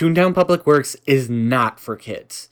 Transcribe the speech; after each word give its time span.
Toontown 0.00 0.34
Public 0.34 0.66
Works 0.66 0.96
is 1.04 1.28
not 1.28 1.78
for 1.78 1.94
kids, 1.94 2.48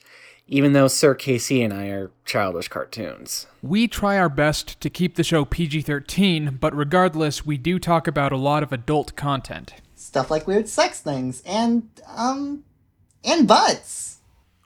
even 0.47 0.73
though 0.73 0.87
Sir 0.87 1.15
Casey 1.15 1.63
and 1.63 1.73
I 1.73 1.87
are 1.87 2.11
childish 2.23 2.67
cartoons. 2.67 3.47
We 3.63 3.87
try 3.87 4.19
our 4.19 4.29
best 4.29 4.79
to 4.81 4.87
keep 4.87 5.15
the 5.15 5.23
show 5.23 5.45
PG 5.45 5.81
13, 5.81 6.59
but 6.61 6.75
regardless, 6.75 7.47
we 7.47 7.57
do 7.57 7.79
talk 7.79 8.05
about 8.05 8.31
a 8.31 8.37
lot 8.37 8.61
of 8.61 8.71
adult 8.71 9.15
content. 9.15 9.73
Stuff 9.95 10.29
like 10.29 10.45
weird 10.45 10.69
sex 10.69 11.01
things 11.01 11.41
and, 11.43 11.89
um, 12.15 12.65
and 13.23 13.47
butts. 13.47 14.19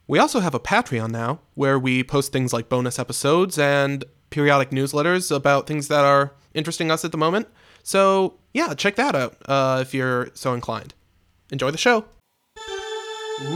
We 0.06 0.20
also 0.20 0.42
have 0.42 0.54
a 0.54 0.60
Patreon 0.60 1.10
now, 1.12 1.40
where 1.54 1.80
we 1.80 2.04
post 2.04 2.34
things 2.34 2.52
like 2.52 2.68
bonus 2.68 3.00
episodes 3.00 3.58
and 3.58 4.04
periodic 4.30 4.72
newsletters 4.72 5.34
about 5.34 5.68
things 5.68 5.88
that 5.88 6.04
are 6.04 6.34
interesting 6.54 6.92
us 6.92 7.06
at 7.06 7.14
the 7.14 7.18
moment. 7.18 7.48
So, 7.82 8.40
yeah, 8.54 8.74
check 8.74 8.98
that 8.98 9.16
out 9.16 9.38
uh, 9.46 9.80
if 9.82 9.94
you're 9.94 10.32
so 10.34 10.54
inclined. 10.54 10.94
Enjoy 11.50 11.72
the 11.72 11.78
show. 11.78 12.04
The 13.40 13.50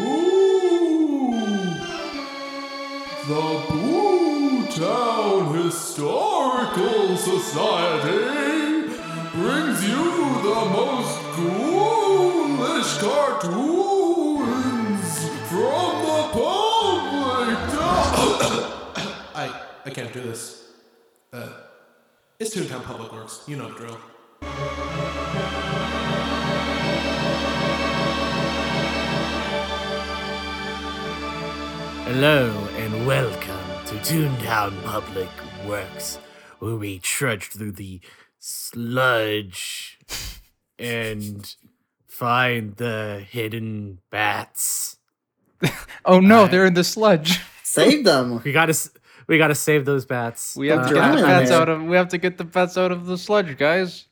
Boo 3.70 4.66
Town 4.72 5.54
Historical 5.56 7.16
Society 7.16 8.88
brings 9.34 9.88
you 9.88 10.04
the 10.42 10.66
most 10.74 11.22
ghoulish 11.36 12.98
cartoons 12.98 13.50
from 15.48 15.92
the 16.06 16.22
public. 16.34 17.58
I 19.36 19.62
I 19.86 19.90
can't 19.92 20.12
do 20.12 20.22
this. 20.22 20.72
Uh, 21.32 21.50
it's 22.40 22.56
Toontown 22.56 22.84
Public 22.84 23.14
Works. 23.14 23.44
You 23.48 23.58
know 23.58 23.70
the 23.72 23.76
drill. 23.76 24.00
Hello 32.08 32.50
and 32.78 33.06
welcome 33.06 33.60
to 33.86 33.96
Toontown 33.96 34.82
Public 34.84 35.30
Works, 35.68 36.18
where 36.60 36.76
we 36.76 37.00
trudge 37.00 37.46
through 37.50 37.74
the 37.74 38.00
sludge 38.40 40.00
and 40.80 41.54
find 42.08 42.76
the 42.78 43.26
hidden 43.30 44.00
bats. 44.10 44.98
Oh 46.06 46.22
no, 46.22 46.36
Alright. 46.38 46.52
they're 46.52 46.66
in 46.66 46.74
the 46.74 46.86
sludge. 46.86 47.42
Save 47.64 48.06
them. 48.06 48.42
We 48.46 48.54
gotta, 48.54 48.70
s- 48.70 48.92
we 49.28 49.38
gotta 49.38 49.56
save 49.56 49.84
those 49.84 50.06
bats. 50.06 50.56
We 50.56 50.70
have 50.70 50.88
to 50.88 50.98
Uh, 50.98 51.12
get 51.12 51.16
the 51.20 51.22
bats 51.28 51.52
out 51.52 51.68
of. 51.68 51.84
We 51.84 51.98
have 51.98 52.08
to 52.10 52.18
get 52.18 52.38
the 52.38 52.46
bats 52.46 52.78
out 52.78 52.94
of 52.94 53.06
the 53.08 53.18
sludge, 53.18 53.58
guys. 53.58 54.06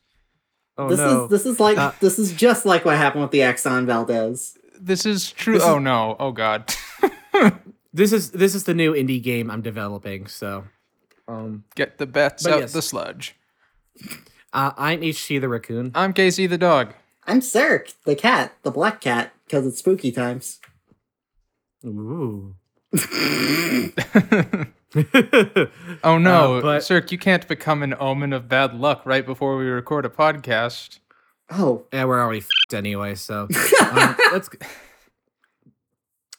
oh 0.76 0.90
this 0.90 0.98
no! 0.98 1.24
is 1.24 1.30
this 1.30 1.46
is 1.46 1.58
like 1.58 1.78
Uh, 1.78 1.92
this 2.00 2.18
is 2.18 2.32
just 2.34 2.66
like 2.66 2.84
what 2.84 2.98
happened 2.98 3.22
with 3.22 3.30
the 3.30 3.38
Exxon 3.38 3.86
Valdez. 3.86 4.58
This 4.78 5.06
is 5.06 5.30
true. 5.32 5.54
This 5.54 5.62
is- 5.62 5.68
oh 5.68 5.78
no. 5.78 6.16
Oh 6.20 6.32
god. 6.32 6.70
this 7.96 8.12
is 8.12 8.30
this 8.30 8.54
is 8.54 8.64
the 8.64 8.74
new 8.74 8.92
indie 8.92 9.22
game 9.22 9.50
I'm 9.50 9.62
developing. 9.62 10.26
So, 10.26 10.64
um, 11.28 11.64
get 11.74 11.98
the 11.98 12.06
bats 12.06 12.42
But 12.44 12.52
out 12.52 12.60
yes. 12.60 12.72
the 12.72 12.82
sludge. 12.82 13.34
uh, 14.52 14.72
I'm 14.76 15.00
HT 15.00 15.40
the 15.40 15.48
raccoon. 15.48 15.92
I'm 15.94 16.12
Casey 16.12 16.46
the 16.46 16.58
dog. 16.58 16.94
I'm 17.26 17.40
Sarek, 17.40 17.94
the 18.04 18.14
cat, 18.14 18.52
the 18.62 18.70
black 18.70 19.00
cat, 19.00 19.32
because 19.44 19.66
it's 19.66 19.78
spooky 19.78 20.12
times. 20.12 20.60
Ooh. 21.84 22.54
Oh 26.04 26.16
no, 26.18 26.56
Uh, 26.58 26.60
but- 26.62 26.84
Cirque, 26.84 27.12
you 27.12 27.18
can't 27.18 27.46
become 27.48 27.82
an 27.82 27.94
omen 27.98 28.32
of 28.32 28.48
bad 28.48 28.72
luck 28.74 29.02
right 29.04 29.26
before 29.26 29.56
we 29.58 29.66
record 29.66 30.06
a 30.06 30.08
podcast. 30.08 31.00
Oh, 31.50 31.84
Yeah, 31.92 32.04
we're 32.04 32.20
already 32.22 32.38
f***ed 32.40 32.76
anyway, 32.76 33.14
so 33.14 33.46
um, 33.92 34.16
let's. 34.32 34.48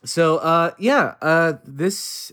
So, 0.07 0.37
uh, 0.37 0.71
yeah, 0.79 1.15
uh, 1.21 1.53
this 1.65 2.31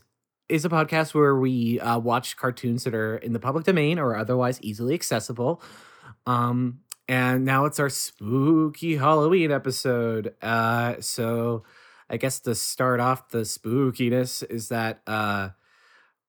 is 0.49 0.65
a 0.65 0.69
podcast 0.69 1.13
where 1.13 1.35
we 1.35 1.81
uh, 1.81 1.99
watch 1.99 2.37
cartoons 2.37 2.85
that 2.85 2.95
are 2.95 3.17
in 3.17 3.33
the 3.33 3.41
public 3.41 3.65
domain 3.65 3.99
or 3.99 4.17
otherwise 4.17 4.61
easily 4.63 4.95
accessible. 4.95 5.61
Um, 6.27 6.81
and 7.09 7.45
now 7.45 7.65
it's 7.65 7.81
our 7.81 7.89
spooky 7.89 8.97
Halloween 8.97 9.51
episode. 9.51 10.35
Uh, 10.41 11.01
so, 11.01 11.65
I 12.09 12.17
guess 12.17 12.39
to 12.41 12.55
start 12.55 13.01
off 13.01 13.31
the 13.31 13.39
spookiness 13.39 14.49
is 14.49 14.69
that 14.69 15.01
uh, 15.07 15.49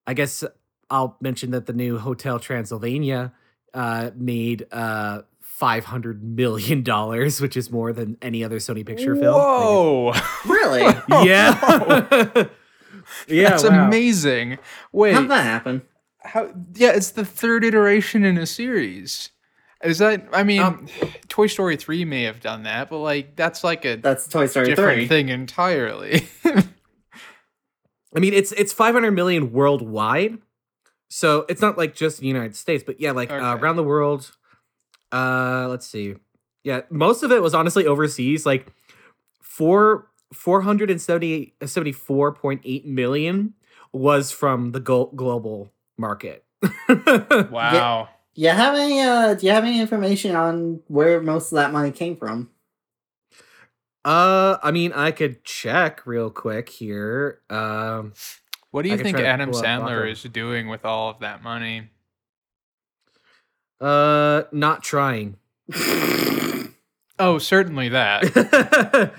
I 0.08 0.14
guess 0.14 0.44
I'll 0.90 1.18
mention 1.22 1.52
that 1.52 1.66
the 1.66 1.74
new 1.74 1.98
Hotel 2.00 2.40
Transylvania 2.40 3.34
uh, 3.74 4.12
made 4.16 4.66
uh, 4.72 5.24
five 5.58 5.86
hundred 5.86 6.22
million 6.24 6.84
dollars, 6.84 7.40
which 7.40 7.56
is 7.56 7.72
more 7.72 7.94
than 7.94 8.18
any 8.22 8.44
other 8.44 8.58
Sony 8.58 8.86
picture 8.86 9.16
film. 9.16 9.34
Whoa, 9.36 10.14
really? 10.48 10.82
Yeah, 11.26 12.48
yeah, 13.28 13.50
that's 13.50 13.64
wow. 13.64 13.88
amazing. 13.88 14.58
Wait, 14.92 15.14
How'd 15.14 15.30
that 15.30 15.44
happen? 15.44 15.82
how? 16.24 16.52
Yeah, 16.74 16.92
it's 16.92 17.12
the 17.12 17.24
third 17.26 17.64
iteration 17.64 18.24
in 18.26 18.38
a 18.38 18.46
series. 18.46 19.30
Is 19.84 20.00
that? 20.00 20.26
I 20.34 20.44
mean, 20.44 20.62
Um, 20.62 20.88
Toy 21.28 21.48
Story 21.48 21.78
three 21.78 22.06
may 22.06 22.24
have 22.24 22.40
done 22.42 22.64
that, 22.64 22.90
but 22.90 22.98
like 23.00 23.36
that's 23.36 23.64
like 23.64 23.86
a 23.86 23.96
That's 23.96 24.28
Toy 24.28 24.48
Story 24.48 24.68
different 24.68 24.98
3. 25.00 25.08
thing 25.08 25.30
entirely. 25.30 26.28
I 26.44 28.20
mean, 28.20 28.34
it's 28.34 28.52
it's 28.54 28.74
five 28.74 28.94
hundred 28.96 29.12
million 29.12 29.52
worldwide, 29.52 30.38
so 31.10 31.46
it's 31.50 31.62
not 31.62 31.78
like 31.78 31.94
just 31.96 32.20
the 32.20 32.28
United 32.28 32.56
States, 32.56 32.84
but 32.86 33.00
yeah, 33.00 33.12
like 33.12 33.30
uh, 33.32 33.58
around 33.60 33.76
the 33.76 33.84
world. 33.84 34.36
Uh, 35.16 35.68
let's 35.70 35.88
see. 35.88 36.16
Yeah, 36.64 36.82
most 36.90 37.24
of 37.24 37.32
it 37.32 37.42
was 37.42 37.54
honestly 37.54 37.86
overseas. 37.86 38.46
Like 38.46 38.74
four 39.42 40.08
four 40.34 40.62
hundred 40.62 40.90
and 40.92 41.02
seventy 41.02 41.54
seventy 41.66 41.94
four 41.94 42.34
point 42.34 42.62
eight 42.66 42.86
million 42.86 43.54
was 43.94 44.32
from 44.32 44.72
the 44.74 44.80
global 44.80 45.72
market. 45.98 46.44
wow. 47.50 48.10
You 48.34 48.50
have 48.50 48.76
any 48.76 49.00
uh 49.00 49.36
do 49.36 49.46
you 49.46 49.54
have 49.54 49.64
any 49.64 49.80
information 49.80 50.36
on 50.36 50.82
where 50.88 51.22
most 51.22 51.52
of 51.52 51.56
that 51.56 51.72
money 51.72 51.92
came 51.92 52.18
from? 52.18 52.50
Uh, 54.04 54.58
I 54.62 54.70
mean, 54.72 54.94
I 54.94 55.10
could 55.12 55.44
check 55.44 56.06
real 56.06 56.30
quick 56.30 56.70
here. 56.70 57.40
Um, 57.50 58.14
What 58.70 58.84
do 58.84 58.90
you 58.90 58.98
think 58.98 59.18
Adam 59.18 59.52
Sandler 59.52 60.12
is 60.12 60.22
doing 60.24 60.68
with 60.68 60.86
all 60.86 61.10
of 61.10 61.22
that 61.22 61.42
money? 61.42 61.90
Uh, 63.82 64.44
not 64.52 64.84
trying. 64.84 65.38
Oh, 67.18 67.38
certainly 67.38 67.88
that. 67.88 68.26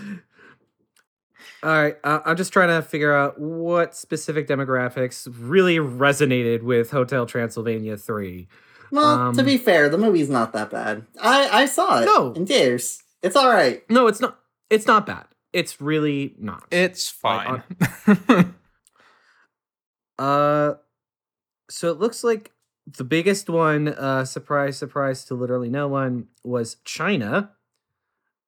All 1.63 1.71
right, 1.83 1.97
uh, 2.05 2.21
I'm 2.27 2.37
just 2.37 2.53
trying 2.53 2.69
to 2.69 2.87
figure 2.87 3.15
out 3.15 3.41
what 3.41 3.97
specific 3.97 4.47
demographics 4.47 5.27
really 5.35 5.77
resonated 5.79 6.63
with 6.63 6.91
Hotel 6.91 7.25
Transylvania 7.25 7.97
3. 7.97 8.49
Well, 8.93 9.33
to 9.33 9.41
Um, 9.41 9.47
be 9.47 9.57
fair, 9.57 9.89
the 9.89 9.97
movie's 9.97 10.29
not 10.29 10.53
that 10.53 10.69
bad. 10.71 11.07
I 11.21 11.49
I 11.63 11.65
saw 11.65 12.01
it 12.03 12.05
No. 12.05 12.35
in 12.35 12.45
theaters. 12.45 13.03
It's 13.23 13.35
all 13.35 13.49
right. 13.49 13.83
No, 13.91 14.09
it's 14.09 14.21
not. 14.21 14.39
It's 14.69 14.87
not 14.87 15.07
bad. 15.07 15.25
It's 15.55 15.81
really 15.81 16.35
not. 16.39 16.65
it's 16.71 17.15
Like, 17.25 17.63
fine. 18.07 18.55
Uh, 20.19 20.75
so 21.71 21.91
it 21.91 21.99
looks 21.99 22.23
like 22.25 22.53
the 22.87 23.05
biggest 23.05 23.49
one, 23.49 23.89
uh, 23.89 24.25
surprise, 24.25 24.77
surprise 24.77 25.25
to 25.27 25.35
literally 25.35 25.69
no 25.69 25.89
one, 25.89 26.29
was 26.45 26.77
China. 26.85 27.53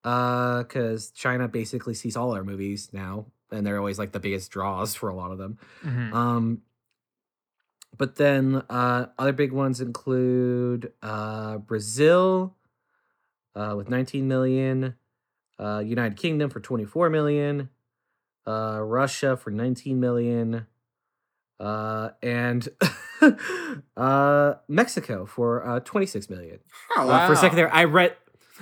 Uh, 0.04 0.62
because 0.62 1.10
China 1.10 1.48
basically 1.48 1.92
sees 1.92 2.16
all 2.16 2.32
our 2.32 2.44
movies 2.44 2.90
now, 2.92 3.26
and 3.50 3.66
they're 3.66 3.78
always 3.78 3.98
like 3.98 4.12
the 4.12 4.20
biggest 4.20 4.50
draws 4.50 4.94
for 4.94 5.08
a 5.08 5.14
lot 5.14 5.32
of 5.32 5.38
them. 5.38 5.58
Mhm. 5.82 6.12
Um, 6.14 6.62
but 7.96 8.16
then 8.16 8.62
uh, 8.70 9.06
other 9.18 9.32
big 9.32 9.52
ones 9.52 9.80
include 9.80 10.92
uh, 11.02 11.58
Brazil 11.58 12.56
uh, 13.54 13.74
with 13.76 13.90
19 13.90 14.28
million, 14.28 14.94
uh, 15.58 15.82
United 15.84 16.16
Kingdom 16.16 16.48
for 16.48 16.60
24 16.60 17.10
million, 17.10 17.70
uh, 18.46 18.80
Russia 18.82 19.36
for 19.36 19.50
19 19.50 19.98
million, 19.98 20.66
uh, 21.60 22.10
and 22.22 22.68
uh, 23.96 24.54
Mexico 24.68 25.26
for 25.26 25.66
uh, 25.66 25.80
26 25.80 26.30
million. 26.30 26.58
Oh, 26.96 27.08
Uh, 27.08 27.26
for 27.26 27.32
a 27.32 27.36
second 27.36 27.56
there, 27.56 27.72
I 27.74 27.84
read. 27.84 28.16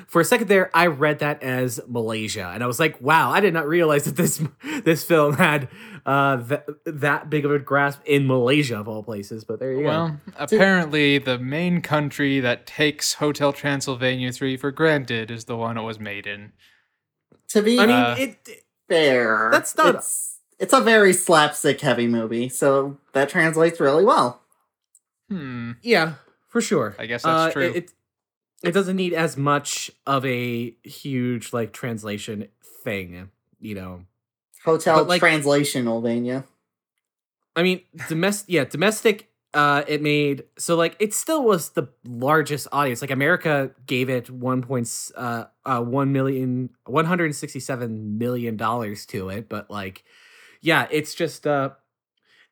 For 0.09 0.21
a 0.21 0.25
second 0.27 0.49
there, 0.49 0.71
I 0.75 0.89
read 0.89 1.21
that 1.21 1.43
as 1.43 1.81
Malaysia, 1.89 2.51
and 2.53 2.63
I 2.63 2.67
was 2.67 2.79
like, 2.79 3.01
"Wow, 3.01 3.31
I 3.31 3.41
did 3.41 3.55
not 3.55 3.67
realize 3.67 4.05
that 4.05 4.15
this 4.17 4.43
this 4.85 5.03
film 5.05 5.37
had 5.39 5.69
uh, 6.05 6.37
that 6.37 6.67
that 6.85 7.31
big 7.31 7.47
of 7.47 7.51
a 7.51 7.59
grasp 7.59 8.01
in 8.05 8.27
Malaysia 8.27 8.79
of 8.79 8.89
all 8.89 9.03
places." 9.03 9.45
But 9.45 9.59
there 9.59 9.73
you 9.73 9.85
go. 9.85 9.89
Well, 9.89 10.21
apparently 10.37 11.17
the 11.17 11.39
main 11.39 11.81
country 11.81 12.41
that 12.41 12.67
takes 12.67 13.15
Hotel 13.15 13.55
Transylvania 13.55 14.33
3 14.33 14.59
for 14.59 14.71
granted 14.71 15.31
is 15.31 15.47
the 15.47 15.57
one 15.57 15.79
it 15.79 15.83
was 15.83 15.99
made 15.99 16.27
in. 16.27 16.53
to 17.49 17.63
be 17.63 17.81
I 17.81 17.87
mean, 17.87 17.97
Uh, 17.97 18.17
it 18.19 18.49
fair, 18.91 19.49
that's 19.51 19.75
not- 19.79 20.05
It's, 20.59 20.73
it's 20.73 20.73
a 20.73 20.81
very 20.81 21.13
slapstick 21.13 21.81
heavy 21.81 22.07
movie, 22.07 22.49
so 22.49 22.99
that 23.13 23.29
translates 23.29 23.81
really 23.81 24.05
well. 24.05 24.43
Hmm. 25.29 25.73
yeah, 25.83 26.15
for 26.49 26.61
sure. 26.61 26.95
I 26.99 27.07
guess 27.07 27.23
that's 27.23 27.51
Uh, 27.51 27.53
true. 27.53 27.63
It, 27.63 27.77
it 27.77 27.91
it 28.63 28.73
doesn't 28.73 28.97
need 28.97 29.13
as 29.13 29.37
much 29.37 29.91
of 30.07 30.25
a 30.25 30.71
huge 30.83 31.53
like 31.53 31.73
translation 31.73 32.49
thing. 32.85 33.31
you 33.61 33.75
know, 33.75 34.05
Hotel 34.65 34.97
But, 34.99 35.09
like- 35.09 35.21
translation, 35.21 35.89
Albania. 35.89 36.45
I 37.55 37.63
mean, 37.63 37.81
domestic. 38.09 38.47
Yeah, 38.53 38.65
domestic. 38.65 39.31
Uh, 39.55 39.83
it 39.89 40.03
made 40.03 40.45
so 40.59 40.77
like 40.77 40.95
it 41.01 41.15
still 41.15 41.43
was 41.43 41.71
the 41.71 41.89
largest 42.05 42.69
audience. 42.73 43.01
Like 43.01 43.11
America 43.11 43.71
gave 43.87 44.11
it 44.11 44.29
one 44.31 44.61
point 44.63 44.89
uh, 45.17 45.45
uh 45.65 45.81
one 45.81 46.13
million 46.13 46.71
one 46.85 47.07
hundred 47.07 47.35
sixty 47.35 47.61
seven 47.61 48.19
million 48.19 48.57
dollars 48.59 49.07
to 49.07 49.31
it, 49.31 49.49
but 49.49 49.71
like, 49.71 50.05
yeah, 50.67 50.89
it's 50.91 51.15
just 51.15 51.47
uh, 51.47 51.71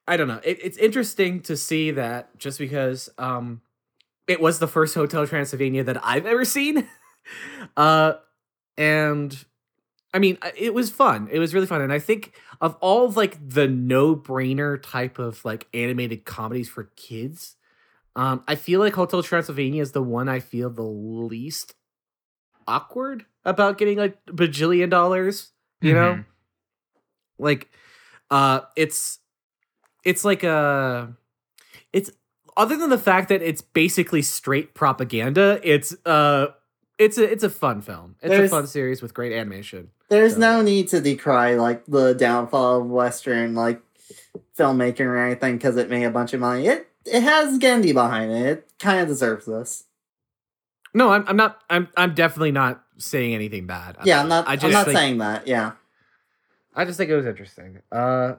I 0.06 0.16
don't 0.16 0.28
know. 0.28 0.40
It, 0.44 0.58
it's 0.62 0.78
interesting 0.78 1.40
to 1.42 1.56
see 1.56 1.90
that 1.92 2.38
just 2.38 2.58
because 2.60 3.08
um, 3.18 3.60
it 4.28 4.40
was 4.40 4.60
the 4.60 4.68
first 4.68 4.94
Hotel 4.94 5.26
Transylvania 5.26 5.82
that 5.84 5.98
I've 6.04 6.24
ever 6.26 6.44
seen, 6.44 6.86
uh, 7.76 8.14
and 8.78 9.44
I 10.14 10.20
mean, 10.20 10.38
it 10.56 10.72
was 10.74 10.90
fun. 10.90 11.28
It 11.32 11.40
was 11.40 11.52
really 11.54 11.66
fun, 11.66 11.82
and 11.82 11.92
I 11.92 11.98
think 11.98 12.32
of 12.60 12.76
all 12.80 13.06
of, 13.06 13.16
like 13.16 13.36
the 13.46 13.66
no-brainer 13.66 14.80
type 14.80 15.18
of 15.18 15.44
like 15.44 15.66
animated 15.74 16.24
comedies 16.24 16.68
for 16.68 16.84
kids, 16.94 17.56
um, 18.14 18.44
I 18.46 18.54
feel 18.54 18.78
like 18.78 18.94
Hotel 18.94 19.24
Transylvania 19.24 19.82
is 19.82 19.90
the 19.90 20.02
one 20.02 20.28
I 20.28 20.38
feel 20.38 20.70
the 20.70 20.82
least 20.82 21.74
awkward 22.68 23.26
about 23.44 23.76
getting 23.76 23.98
like 23.98 24.24
bajillion 24.26 24.88
dollars. 24.88 25.50
You 25.80 25.94
know, 25.94 26.14
Mhm. 26.14 26.24
like, 27.38 27.70
uh, 28.34 28.60
it's 28.76 29.18
it's 30.04 30.24
like 30.24 30.42
a 30.42 31.14
it's 31.92 32.10
other 32.56 32.76
than 32.76 32.90
the 32.90 32.98
fact 32.98 33.28
that 33.30 33.42
it's 33.42 33.62
basically 33.62 34.22
straight 34.22 34.74
propaganda. 34.74 35.60
It's 35.62 35.94
uh. 36.06 36.46
It's 36.96 37.18
a 37.18 37.24
it's 37.24 37.42
a 37.42 37.50
fun 37.50 37.82
film. 37.82 38.14
It's 38.22 38.30
There's- 38.30 38.46
a 38.48 38.54
fun 38.54 38.66
series 38.68 39.02
with 39.02 39.14
great 39.14 39.32
animation. 39.32 39.90
There's 40.10 40.34
So- 40.34 40.38
no 40.38 40.62
need 40.62 40.86
to 40.90 41.00
decry 41.00 41.56
like 41.56 41.84
the 41.86 42.14
downfall 42.14 42.82
of 42.82 42.86
Western 42.86 43.56
like 43.56 43.82
filmmaking 44.56 45.00
or 45.00 45.16
anything 45.16 45.56
because 45.56 45.76
it 45.76 45.90
made 45.90 46.04
a 46.04 46.10
bunch 46.12 46.34
of 46.34 46.38
money. 46.40 46.68
It 46.68 46.86
it 47.04 47.20
has 47.24 47.58
Genndy 47.58 47.92
behind 47.92 48.30
it. 48.30 48.46
It 48.46 48.68
kind 48.78 49.00
of 49.00 49.08
deserves 49.08 49.44
this. 49.46 49.84
No, 50.94 51.10
I'm, 51.10 51.24
I'm 51.26 51.36
not. 51.36 51.60
I'm 51.68 51.88
I'm 51.96 52.14
definitely 52.14 52.52
not 52.52 52.84
saying 52.98 53.34
anything 53.34 53.66
bad. 53.66 53.96
Yeah, 54.04 54.20
I'm 54.20 54.28
not. 54.28 54.46
I 54.46 54.54
just 54.54 54.66
am 54.66 54.70
not 54.72 54.84
think- 54.86 54.96
saying 54.96 55.18
that. 55.18 55.48
Yeah. 55.48 55.72
I 56.74 56.84
just 56.84 56.98
think 56.98 57.10
it 57.10 57.16
was 57.16 57.26
interesting. 57.26 57.80
Uh, 57.92 58.34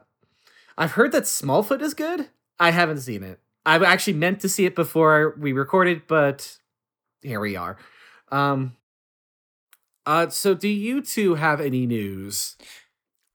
I've 0.78 0.94
heard 0.94 1.12
that 1.14 1.24
Smallfoot 1.24 1.82
is 1.82 1.94
good. 1.94 2.30
I 2.60 2.72
haven't 2.72 3.00
seen 3.02 3.24
it. 3.24 3.40
I 3.66 3.76
actually 3.84 4.14
meant 4.14 4.42
to 4.42 4.50
see 4.50 4.66
it 4.66 4.76
before 4.76 5.36
we 5.40 5.54
recorded, 5.54 6.04
but 6.08 6.58
here 7.22 7.40
we 7.40 7.56
are. 7.56 7.78
Um. 8.32 8.76
Uh. 10.06 10.30
So, 10.30 10.54
do 10.54 10.68
you 10.68 11.02
two 11.02 11.36
have 11.36 11.60
any 11.60 11.86
news? 11.86 12.58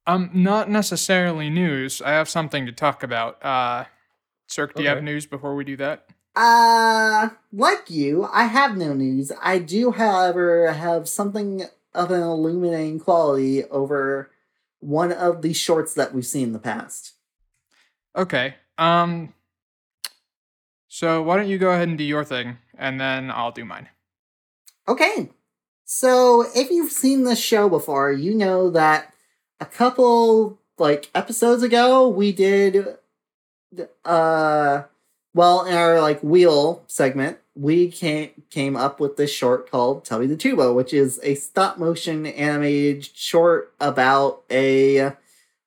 Um, 0.07 0.31
not 0.33 0.71
necessarily 0.71 1.51
news. 1.51 2.01
I 2.01 2.11
have 2.11 2.29
something 2.29 2.67
to 2.67 2.73
talk 2.73 3.03
about. 3.03 3.45
Uh, 3.45 3.85
Cirque, 4.47 4.75
do 4.75 4.83
you 4.83 4.89
have 4.89 5.03
news 5.03 5.27
before 5.27 5.55
we 5.55 5.65
do 5.65 5.77
that? 5.77 6.07
Uh, 6.35 7.31
like 7.53 7.91
you, 7.91 8.29
I 8.33 8.45
have 8.45 8.77
no 8.77 8.93
news. 8.93 9.31
I 9.43 9.59
do, 9.59 9.93
however, 9.93 10.73
have 10.73 11.09
something 11.09 11.65
of 11.95 12.11
an 12.11 12.23
illuminating 12.23 13.01
quality 13.01 13.65
over 13.65 14.30
one 14.81 15.13
of 15.13 15.43
the 15.43 15.53
shorts 15.53 15.95
that 15.95 16.13
we've 16.13 16.27
seen 16.27 16.49
in 16.49 16.53
the 16.53 16.59
past. 16.59 17.15
Okay. 18.17 18.55
Um. 18.79 19.35
So 20.89 21.23
why 21.23 21.37
don't 21.37 21.49
you 21.49 21.59
go 21.59 21.71
ahead 21.71 21.89
and 21.89 21.97
do 21.97 22.05
your 22.05 22.25
thing, 22.25 22.59
and 22.77 23.01
then 23.01 23.31
I'll 23.31 23.53
do 23.53 23.65
mine. 23.65 23.89
Okay. 24.89 25.31
So, 25.85 26.47
if 26.55 26.71
you've 26.71 26.93
seen 26.93 27.25
this 27.25 27.41
show 27.41 27.69
before, 27.69 28.13
you 28.13 28.35
know 28.35 28.71
that 28.71 29.13
a 29.59 29.67
couple 29.67 30.59
like 30.79 31.11
episodes 31.15 31.63
ago 31.63 32.09
we 32.09 32.33
did 32.33 32.97
uh 34.05 34.83
well, 35.35 35.65
in 35.65 35.75
our 35.75 36.01
like 36.01 36.21
wheel 36.23 36.83
segment, 36.87 37.39
we 37.61 37.91
came 37.91 38.31
came 38.49 38.75
up 38.75 39.01
with 39.01 39.19
this 39.19 39.31
short 39.31 39.71
called 39.71 40.07
Tubby 40.07 40.27
the 40.27 40.37
Tuba, 40.37 40.73
which 40.73 40.95
is 40.95 41.21
a 41.23 41.35
stop 41.35 41.77
motion 41.77 42.25
animated 42.25 43.05
short 43.15 43.75
about 43.79 44.43
a 44.51 45.13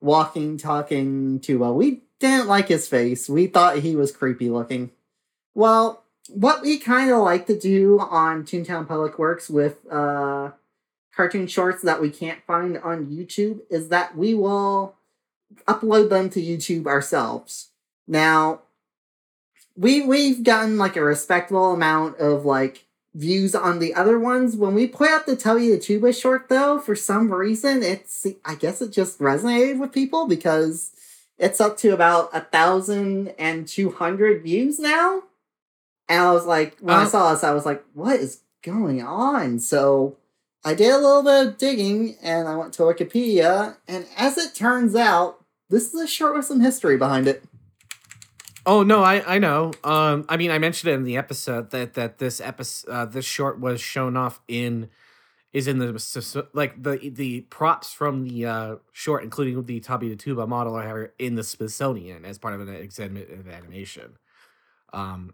walking 0.01 0.57
talking 0.57 1.39
tuba. 1.39 1.71
We 1.71 2.01
didn't 2.19 2.47
like 2.47 2.67
his 2.67 2.87
face. 2.87 3.29
We 3.29 3.45
thought 3.45 3.79
he 3.79 3.95
was 3.95 4.11
creepy 4.11 4.49
looking. 4.49 4.89
Well, 5.53 6.03
what 6.29 6.63
we 6.63 6.79
kind 6.79 7.11
of 7.11 7.19
like 7.19 7.45
to 7.45 7.57
do 7.57 7.99
on 7.99 8.43
Toontown 8.43 8.87
Public 8.87 9.19
Works 9.19 9.47
with 9.47 9.77
uh, 9.91 10.51
cartoon 11.15 11.45
shorts 11.45 11.83
that 11.83 12.01
we 12.01 12.09
can't 12.09 12.43
find 12.47 12.79
on 12.79 13.05
YouTube 13.05 13.59
is 13.69 13.89
that 13.89 14.17
we 14.17 14.33
will 14.33 14.95
upload 15.67 16.09
them 16.09 16.31
to 16.31 16.41
YouTube 16.41 16.87
ourselves. 16.87 17.69
Now, 18.07 18.61
we 19.75 20.05
we've 20.05 20.43
gotten 20.43 20.77
like 20.77 20.95
a 20.95 21.03
respectable 21.03 21.73
amount 21.73 22.17
of 22.17 22.45
like 22.45 22.85
views 23.15 23.53
on 23.55 23.79
the 23.79 23.93
other 23.93 24.19
ones. 24.19 24.55
When 24.55 24.73
we 24.73 24.87
put 24.87 25.09
out 25.09 25.25
the 25.25 25.35
Tubby 25.35 25.69
the 25.69 25.77
Tuba 25.79 26.13
short, 26.13 26.49
though, 26.49 26.79
for 26.79 26.95
some 26.95 27.31
reason, 27.31 27.83
it's 27.83 28.25
I 28.45 28.55
guess 28.55 28.81
it 28.81 28.91
just 28.91 29.19
resonated 29.19 29.79
with 29.79 29.91
people 29.91 30.27
because 30.27 30.91
it's 31.37 31.59
up 31.59 31.77
to 31.77 31.89
about 31.93 32.29
a 32.33 32.41
thousand 32.41 33.29
and 33.39 33.67
two 33.67 33.91
hundred 33.91 34.43
views 34.43 34.79
now. 34.79 35.23
And 36.09 36.21
I 36.21 36.31
was 36.33 36.45
like, 36.45 36.77
when 36.79 36.95
I 36.95 37.03
Oh. 37.05 37.07
saw 37.07 37.33
this, 37.33 37.43
I 37.43 37.53
was 37.53 37.65
like, 37.65 37.83
what 37.93 38.19
is 38.19 38.41
going 38.61 39.01
on? 39.01 39.59
So 39.59 40.17
I 40.65 40.73
did 40.73 40.91
a 40.91 40.97
little 40.97 41.23
bit 41.23 41.47
of 41.47 41.57
digging 41.57 42.17
and 42.21 42.47
I 42.47 42.55
went 42.55 42.73
to 42.75 42.83
Wikipedia. 42.83 43.77
And 43.87 44.05
as 44.17 44.37
it 44.37 44.53
turns 44.53 44.95
out, 44.95 45.43
this 45.69 45.93
is 45.93 45.99
a 46.01 46.07
short 46.07 46.35
with 46.35 46.45
some 46.45 46.59
history 46.61 46.97
behind 46.97 47.27
it. 47.27 47.43
Oh 48.65 48.83
no, 48.83 49.03
I 49.03 49.35
I 49.35 49.39
know. 49.39 49.71
Um, 49.83 50.25
I 50.29 50.37
mean, 50.37 50.51
I 50.51 50.57
mentioned 50.57 50.91
it 50.91 50.95
in 50.95 51.03
the 51.03 51.17
episode 51.17 51.71
that 51.71 51.95
that 51.95 52.17
this 52.17 52.39
episode, 52.39 52.89
uh, 52.89 53.05
this 53.05 53.25
short 53.25 53.59
was 53.59 53.81
shown 53.81 54.15
off 54.15 54.41
in, 54.47 54.89
is 55.51 55.67
in 55.67 55.79
the 55.79 56.47
like 56.53 56.81
the 56.81 57.09
the 57.09 57.41
props 57.41 57.91
from 57.91 58.27
the 58.27 58.45
uh 58.45 58.75
short, 58.93 59.23
including 59.23 59.61
the 59.65 59.79
Tubby 59.79 60.09
the 60.09 60.15
Tuba 60.15 60.47
model, 60.47 60.75
are 60.75 61.13
in 61.19 61.35
the 61.35 61.43
Smithsonian 61.43 62.23
as 62.25 62.37
part 62.37 62.53
of 62.53 62.61
an 62.61 62.73
exhibit 62.73 63.29
of 63.31 63.47
animation. 63.49 64.17
Um, 64.93 65.33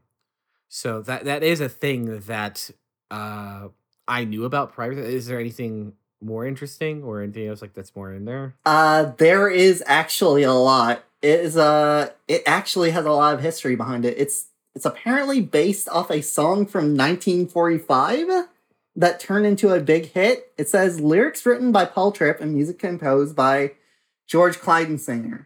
so 0.67 1.01
that 1.01 1.25
that 1.25 1.43
is 1.43 1.61
a 1.61 1.69
thing 1.69 2.21
that 2.21 2.71
uh 3.11 3.67
I 4.07 4.23
knew 4.23 4.43
about 4.45 4.73
prior. 4.73 4.91
Is 4.93 5.27
there 5.27 5.39
anything 5.39 5.93
more 6.21 6.45
interesting 6.45 7.03
or 7.03 7.21
anything 7.21 7.47
else 7.47 7.61
like 7.61 7.73
that's 7.73 7.95
more 7.95 8.11
in 8.11 8.25
there? 8.25 8.55
Uh, 8.65 9.11
there 9.17 9.49
is 9.49 9.83
actually 9.85 10.43
a 10.43 10.53
lot. 10.53 11.03
It 11.21 11.39
is 11.41 11.57
uh, 11.57 12.11
it 12.27 12.43
actually 12.45 12.91
has 12.91 13.05
a 13.05 13.11
lot 13.11 13.33
of 13.33 13.41
history 13.41 13.75
behind 13.75 14.05
it. 14.05 14.17
It's 14.17 14.47
it's 14.75 14.85
apparently 14.85 15.41
based 15.41 15.89
off 15.89 16.09
a 16.11 16.21
song 16.21 16.65
from 16.65 16.95
1945 16.95 18.47
that 18.95 19.19
turned 19.19 19.45
into 19.45 19.69
a 19.73 19.79
big 19.79 20.11
hit. 20.13 20.51
It 20.57 20.69
says 20.69 20.99
lyrics 21.01 21.45
written 21.45 21.71
by 21.71 21.85
Paul 21.85 22.11
Tripp 22.11 22.39
and 22.39 22.53
music 22.53 22.79
composed 22.79 23.35
by 23.35 23.71
George 24.27 24.57
Kleinsinger. 24.59 25.45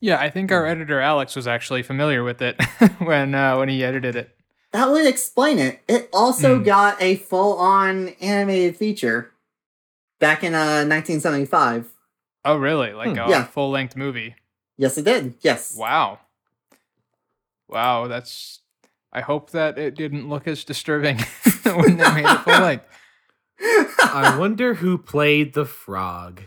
Yeah, 0.00 0.18
I 0.18 0.30
think 0.30 0.50
our 0.50 0.66
editor 0.66 1.00
Alex 1.00 1.36
was 1.36 1.46
actually 1.46 1.82
familiar 1.84 2.24
with 2.24 2.42
it 2.42 2.60
when 2.98 3.34
uh, 3.36 3.56
when 3.58 3.68
he 3.68 3.84
edited 3.84 4.16
it. 4.16 4.36
That 4.72 4.90
would 4.90 5.06
explain 5.06 5.58
it. 5.60 5.80
It 5.86 6.08
also 6.12 6.58
Hmm. 6.58 6.64
got 6.64 7.00
a 7.00 7.16
full-on 7.16 8.08
animated 8.20 8.76
feature 8.76 9.30
back 10.18 10.42
in 10.42 10.54
uh 10.54 10.82
1975. 10.88 11.91
Oh, 12.44 12.56
really? 12.56 12.92
Like 12.92 13.10
Hmm. 13.10 13.18
a 13.18 13.28
Yeah. 13.30 13.44
full 13.44 13.70
length 13.70 13.96
movie? 13.96 14.34
Yes, 14.76 14.98
it 14.98 15.04
did. 15.04 15.34
Yes. 15.42 15.76
Wow. 15.76 16.18
Wow, 17.68 18.06
that's. 18.08 18.60
I 19.12 19.20
hope 19.20 19.50
that 19.50 19.78
it 19.78 19.94
didn't 19.94 20.28
look 20.28 20.48
as 20.48 20.64
disturbing 20.64 21.18
when 21.64 21.96
they 21.98 22.12
made 22.14 22.24
it 22.26 22.38
full 22.40 22.60
length. 22.60 22.84
I 24.02 24.36
wonder 24.38 24.74
who 24.74 24.98
played 24.98 25.52
the 25.54 25.66
frog. 25.66 26.42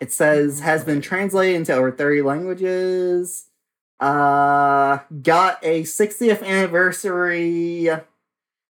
It 0.00 0.10
says 0.12 0.60
has 0.60 0.84
been 0.84 1.00
translated 1.00 1.56
into 1.56 1.72
over 1.74 1.92
30 1.92 2.22
languages. 2.22 3.46
Uh 4.00 4.98
got 5.22 5.58
a 5.62 5.82
60th 5.82 6.42
anniversary 6.42 7.88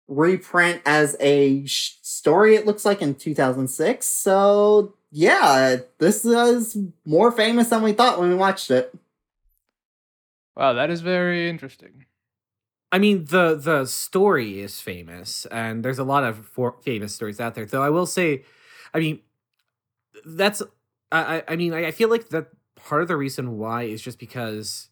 reprint 0.08 0.82
as 0.86 1.18
a 1.20 1.66
sh- 1.66 1.96
story 2.18 2.56
it 2.56 2.66
looks 2.66 2.86
like 2.86 3.02
in 3.02 3.16
2006. 3.16 4.06
So, 4.08 4.96
yeah, 5.12 5.78
this 6.00 6.26
is 6.26 6.78
more 7.06 7.32
famous 7.32 7.70
than 7.70 7.84
we 7.84 7.94
thought 7.94 8.20
when 8.20 8.30
we 8.30 8.36
watched 8.36 8.72
it. 8.72 8.94
Wow, 10.56 10.74
that 10.74 10.90
is 10.90 11.02
very 11.02 11.50
interesting. 11.50 12.06
I 12.92 13.00
mean, 13.00 13.26
the 13.26 13.56
the 13.56 13.86
story 13.86 14.62
is 14.62 14.82
famous, 14.82 15.46
and 15.48 15.84
there's 15.86 16.00
a 16.00 16.04
lot 16.06 16.24
of 16.24 16.46
for, 16.48 16.78
famous 16.84 17.16
stories 17.16 17.40
out 17.40 17.56
there. 17.56 17.66
Though 17.66 17.84
I 17.84 17.90
will 17.90 18.06
say, 18.06 18.44
I 18.94 19.00
mean, 19.00 19.22
that's 20.26 20.62
I 21.12 21.38
I- 21.38 21.44
I 21.50 21.56
mean 21.56 21.74
I 21.74 21.88
I 21.88 21.92
feel 21.92 22.10
like 22.10 22.30
that 22.30 22.48
part 22.76 23.02
of 23.02 23.08
the 23.08 23.18
reason 23.18 23.58
why 23.58 23.84
is 23.84 24.02
just 24.02 24.20
because 24.20 24.90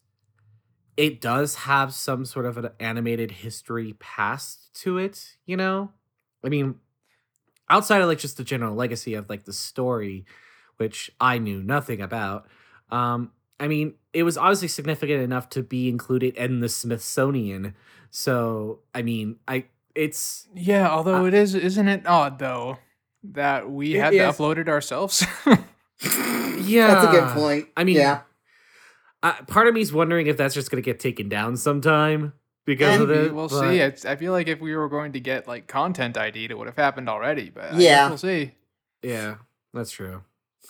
it 0.97 1.19
does 1.21 1.55
have 1.55 1.93
some 1.93 2.25
sort 2.25 2.45
of 2.45 2.57
an 2.57 2.69
animated 2.79 3.31
history 3.31 3.93
past 3.99 4.73
to 4.75 4.97
it. 4.97 5.37
You 5.45 5.57
know, 5.57 5.91
I 6.43 6.49
mean, 6.49 6.75
outside 7.69 8.01
of 8.01 8.07
like 8.07 8.19
just 8.19 8.37
the 8.37 8.43
general 8.43 8.75
legacy 8.75 9.13
of 9.13 9.29
like 9.29 9.45
the 9.45 9.53
story, 9.53 10.25
which 10.77 11.11
I 11.19 11.37
knew 11.37 11.61
nothing 11.63 12.01
about. 12.01 12.47
Um, 12.91 13.31
I 13.59 13.67
mean, 13.67 13.95
it 14.13 14.23
was 14.23 14.37
obviously 14.37 14.67
significant 14.67 15.21
enough 15.21 15.49
to 15.51 15.63
be 15.63 15.87
included 15.89 16.35
in 16.35 16.59
the 16.59 16.69
Smithsonian. 16.69 17.73
So, 18.11 18.79
I 18.93 19.01
mean, 19.01 19.37
I 19.47 19.65
it's 19.95 20.47
Yeah, 20.53 20.89
although 20.89 21.25
it 21.25 21.33
is, 21.33 21.55
isn't 21.55 21.87
it 21.87 22.05
odd 22.05 22.37
though 22.39 22.77
that 23.23 23.69
we 23.69 23.95
It 23.95 24.01
had 24.01 24.13
is. 24.13 24.19
to 24.19 24.43
upload 24.43 24.57
it 24.57 24.67
ourselves? 24.69 25.25
yeah, 26.59 26.87
That's 26.93 27.07
a 27.07 27.11
good 27.11 27.29
point. 27.33 27.67
I 27.77 27.83
mean, 27.83 27.95
yeah. 27.97 28.21
I, 29.23 29.31
part 29.47 29.67
of 29.67 29.73
me's 29.73 29.91
wondering 29.93 30.27
if 30.27 30.37
that's 30.37 30.53
just 30.53 30.69
gonna 30.69 30.81
get 30.81 30.99
taken 30.99 31.29
down 31.29 31.57
sometime 31.57 32.33
because 32.65 33.01
of 33.01 33.11
it. 33.11 33.33
we'll 33.33 33.47
but- 33.47 33.61
see. 33.69 33.79
It's, 33.79 34.05
I 34.05 34.15
feel 34.15 34.31
like 34.31 34.47
if 34.47 34.59
we 34.59 34.75
were 34.75 34.89
going 34.89 35.13
to 35.13 35.19
get 35.19 35.47
like 35.47 35.67
content 35.67 36.17
ID, 36.17 36.45
it 36.45 36.57
would 36.57 36.67
have 36.67 36.75
happened 36.77 37.09
already. 37.09 37.49
But 37.49 37.75
Yeah. 37.75 38.09
we'll 38.09 38.17
see. 38.17 38.51
Yeah, 39.01 39.35
that's 39.73 39.91
true. 39.91 40.23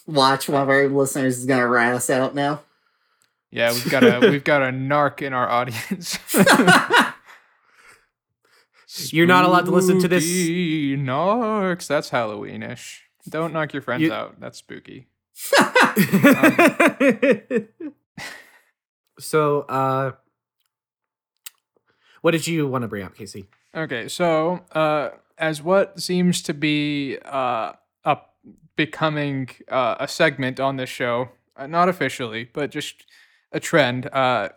Watch 0.05 0.49
one 0.49 0.61
of 0.61 0.69
our 0.69 0.87
listeners 0.87 1.39
is 1.39 1.45
gonna 1.45 1.67
rat 1.67 1.93
us 1.95 2.09
out 2.09 2.35
now. 2.35 2.61
Yeah, 3.49 3.71
we've 3.71 3.89
got 3.89 4.03
a 4.03 4.19
we've 4.29 4.43
got 4.43 4.61
a 4.61 4.65
narc 4.67 5.21
in 5.21 5.33
our 5.33 5.49
audience. 5.49 6.19
You're 9.13 9.25
not 9.27 9.43
allowed 9.45 9.65
to 9.65 9.71
listen 9.71 9.99
to 9.99 10.07
this- 10.07 10.23
Spooky 10.23 10.95
Narcs. 10.97 11.87
That's 11.87 12.09
Halloweenish. 12.11 12.99
Don't 13.29 13.51
knock 13.53 13.73
your 13.73 13.81
friends 13.81 14.03
You- 14.03 14.13
out. 14.13 14.39
That's 14.39 14.59
spooky. 14.59 15.07
so, 19.19 19.61
uh, 19.61 20.11
what 22.25 22.31
did 22.31 22.47
you 22.47 22.65
want 22.65 22.81
to 22.81 22.87
bring 22.87 23.03
up, 23.03 23.13
Casey? 23.13 23.45
Okay, 23.75 24.07
so 24.07 24.61
uh, 24.71 25.09
as 25.37 25.61
what 25.61 26.01
seems 26.01 26.41
to 26.41 26.55
be 26.55 27.19
uh, 27.23 27.73
up 28.03 28.33
becoming 28.75 29.47
uh, 29.69 29.97
a 29.99 30.07
segment 30.07 30.59
on 30.59 30.77
this 30.77 30.89
show, 30.89 31.29
uh, 31.55 31.67
not 31.67 31.87
officially, 31.87 32.49
but 32.51 32.71
just 32.71 33.05
a 33.51 33.59
trend. 33.59 34.07
Uh, 34.07 34.49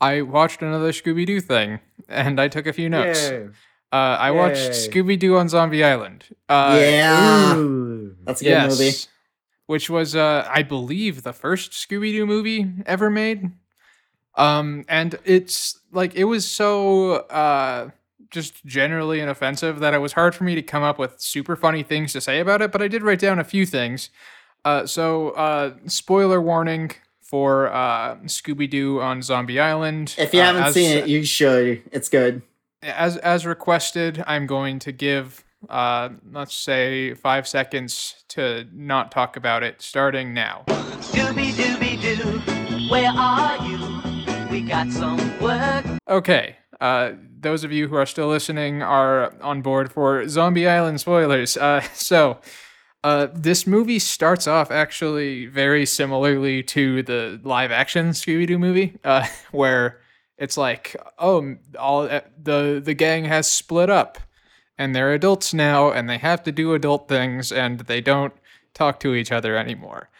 I 0.00 0.22
watched 0.22 0.62
another 0.62 0.92
Scooby 0.92 1.26
Doo 1.26 1.42
thing, 1.42 1.80
and 2.08 2.40
I 2.40 2.48
took 2.48 2.66
a 2.66 2.72
few 2.72 2.88
notes. 2.88 3.28
Yay. 3.28 3.48
Uh, 3.92 4.16
I 4.18 4.30
watched 4.30 4.70
Scooby 4.70 5.18
Doo 5.18 5.36
on 5.36 5.50
Zombie 5.50 5.84
Island. 5.84 6.24
Uh, 6.48 6.78
yeah. 6.80 7.54
Ooh. 7.54 8.16
That's 8.24 8.40
a 8.40 8.44
good 8.44 8.70
movie. 8.70 8.84
yes, 8.86 9.08
which 9.66 9.90
was, 9.90 10.16
uh, 10.16 10.48
I 10.50 10.62
believe, 10.62 11.22
the 11.22 11.34
first 11.34 11.72
Scooby 11.72 12.12
Doo 12.12 12.24
movie 12.24 12.66
ever 12.86 13.10
made. 13.10 13.50
Um, 14.36 14.86
and 14.88 15.18
it's 15.26 15.79
like 15.92 16.14
it 16.14 16.24
was 16.24 16.46
so 16.46 17.12
uh, 17.28 17.90
just 18.30 18.64
generally 18.64 19.20
inoffensive 19.20 19.80
that 19.80 19.94
it 19.94 19.98
was 19.98 20.12
hard 20.12 20.34
for 20.34 20.44
me 20.44 20.54
to 20.54 20.62
come 20.62 20.82
up 20.82 20.98
with 20.98 21.20
super 21.20 21.56
funny 21.56 21.82
things 21.82 22.12
to 22.12 22.20
say 22.20 22.40
about 22.40 22.62
it. 22.62 22.70
But 22.72 22.82
I 22.82 22.88
did 22.88 23.02
write 23.02 23.18
down 23.20 23.38
a 23.38 23.44
few 23.44 23.66
things. 23.66 24.10
Uh, 24.64 24.86
so 24.86 25.30
uh, 25.30 25.74
spoiler 25.86 26.40
warning 26.40 26.92
for 27.22 27.68
uh, 27.68 28.16
Scooby 28.26 28.68
Doo 28.68 29.00
on 29.00 29.22
Zombie 29.22 29.58
Island. 29.60 30.14
If 30.18 30.34
you 30.34 30.40
Uh, 30.40 30.44
haven't 30.44 30.62
as- 30.64 30.74
seen 30.74 30.96
it, 30.98 31.08
you 31.08 31.24
should. 31.24 31.82
It's 31.92 32.08
good. 32.08 32.42
as 32.82 33.16
as 33.18 33.46
requested, 33.46 34.22
I'm 34.26 34.46
going 34.46 34.78
to 34.80 34.92
give 34.92 35.44
uh 35.68 36.08
let's 36.32 36.54
say 36.54 37.12
five 37.12 37.46
seconds 37.46 38.24
to 38.28 38.66
not 38.72 39.12
talk 39.12 39.36
about 39.36 39.62
it 39.62 39.82
starting 39.82 40.32
now. 40.32 40.64
Scooby 40.68 41.50
Dooby 41.52 41.79
Doo, 41.79 41.79
got 44.70 44.92
some 44.92 45.40
work. 45.40 45.84
Okay. 46.08 46.56
Uh, 46.80 47.12
those 47.40 47.64
of 47.64 47.72
you 47.72 47.88
who 47.88 47.96
are 47.96 48.06
still 48.06 48.28
listening 48.28 48.82
are 48.82 49.34
on 49.42 49.62
board 49.62 49.90
for 49.90 50.28
Zombie 50.28 50.68
Island 50.68 51.00
spoilers. 51.00 51.56
Uh, 51.56 51.80
so, 51.94 52.38
uh, 53.02 53.26
this 53.34 53.66
movie 53.66 53.98
starts 53.98 54.46
off 54.46 54.70
actually 54.70 55.46
very 55.46 55.84
similarly 55.86 56.62
to 56.62 57.02
the 57.02 57.40
live 57.42 57.72
action 57.72 58.10
Scooby 58.10 58.46
Doo 58.46 58.58
movie, 58.58 58.96
uh, 59.02 59.26
where 59.50 60.00
it's 60.38 60.56
like, 60.56 60.94
oh, 61.18 61.56
all 61.78 62.02
uh, 62.02 62.20
the 62.40 62.80
the 62.82 62.94
gang 62.94 63.24
has 63.24 63.50
split 63.50 63.90
up, 63.90 64.18
and 64.78 64.94
they're 64.94 65.12
adults 65.12 65.52
now, 65.52 65.90
and 65.90 66.08
they 66.08 66.18
have 66.18 66.44
to 66.44 66.52
do 66.52 66.74
adult 66.74 67.08
things, 67.08 67.50
and 67.50 67.80
they 67.80 68.00
don't 68.00 68.34
talk 68.74 69.00
to 69.00 69.14
each 69.14 69.32
other 69.32 69.56
anymore. 69.56 70.10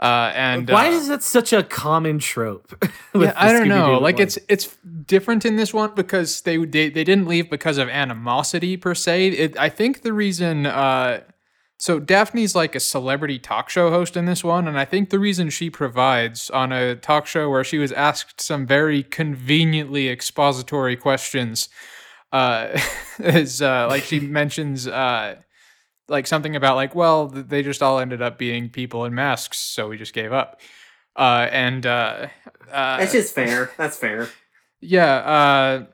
Uh, 0.00 0.30
and 0.34 0.68
Why 0.68 0.88
uh, 0.88 0.92
is 0.92 1.08
that 1.08 1.24
such 1.24 1.52
a 1.52 1.62
common 1.62 2.20
trope? 2.20 2.84
yeah, 3.14 3.32
I 3.36 3.52
don't 3.52 3.66
know. 3.66 3.88
Scooby-Doo 3.88 4.02
Like 4.02 4.14
one? 4.16 4.22
it's 4.22 4.38
it's 4.48 4.76
different 5.06 5.44
in 5.44 5.56
this 5.56 5.74
one 5.74 5.94
because 5.96 6.42
they 6.42 6.56
they, 6.58 6.88
they 6.88 7.02
didn't 7.02 7.26
leave 7.26 7.50
because 7.50 7.78
of 7.78 7.88
animosity 7.88 8.76
per 8.76 8.94
se. 8.94 9.28
It, 9.28 9.58
I 9.58 9.68
think 9.68 10.02
the 10.02 10.12
reason 10.12 10.66
uh 10.66 11.22
so 11.80 12.00
Daphne's 12.00 12.56
like 12.56 12.74
a 12.74 12.80
celebrity 12.80 13.38
talk 13.38 13.70
show 13.70 13.90
host 13.90 14.16
in 14.16 14.26
this 14.26 14.44
one 14.44 14.68
and 14.68 14.78
I 14.78 14.84
think 14.84 15.10
the 15.10 15.18
reason 15.18 15.50
she 15.50 15.68
provides 15.68 16.48
on 16.50 16.72
a 16.72 16.94
talk 16.94 17.26
show 17.26 17.50
where 17.50 17.64
she 17.64 17.78
was 17.78 17.90
asked 17.92 18.40
some 18.40 18.66
very 18.66 19.02
conveniently 19.02 20.08
expository 20.08 20.96
questions 20.96 21.68
uh 22.32 22.78
is 23.18 23.60
uh 23.62 23.88
like 23.88 24.04
she 24.04 24.20
mentions 24.20 24.86
uh 24.86 25.36
like 26.08 26.26
something 26.26 26.56
about 26.56 26.76
like 26.76 26.94
well 26.94 27.28
they 27.28 27.62
just 27.62 27.82
all 27.82 27.98
ended 27.98 28.22
up 28.22 28.38
being 28.38 28.68
people 28.68 29.04
in 29.04 29.14
masks 29.14 29.58
so 29.58 29.88
we 29.88 29.96
just 29.96 30.14
gave 30.14 30.32
up 30.32 30.60
uh 31.16 31.48
and 31.50 31.84
uh 31.84 32.28
uh, 32.72 32.98
That's 32.98 33.12
just 33.12 33.34
fair. 33.34 33.70
That's 33.76 33.96
fair. 33.96 34.28
yeah, 34.80 35.16
uh, 35.16 35.84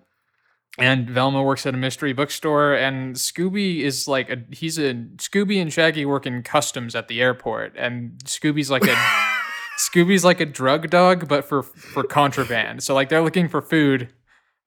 and 0.78 1.08
Velma 1.08 1.42
works 1.42 1.66
at 1.66 1.74
a 1.74 1.76
mystery 1.76 2.12
bookstore, 2.12 2.74
and 2.74 3.14
Scooby 3.16 3.80
is 3.80 4.08
like 4.08 4.28
a 4.30 4.42
he's 4.50 4.78
a 4.78 4.94
Scooby 5.16 5.60
and 5.60 5.72
Shaggy 5.72 6.04
work 6.04 6.26
in 6.26 6.42
customs 6.42 6.94
at 6.94 7.08
the 7.08 7.20
airport, 7.20 7.74
and 7.76 8.18
Scooby's 8.24 8.70
like 8.70 8.84
a 8.84 8.96
Scooby's 9.78 10.24
like 10.24 10.40
a 10.40 10.46
drug 10.46 10.90
dog, 10.90 11.28
but 11.28 11.44
for 11.44 11.62
for 11.62 12.02
contraband. 12.02 12.82
So 12.82 12.94
like 12.94 13.08
they're 13.08 13.22
looking 13.22 13.48
for 13.48 13.62
food 13.62 14.12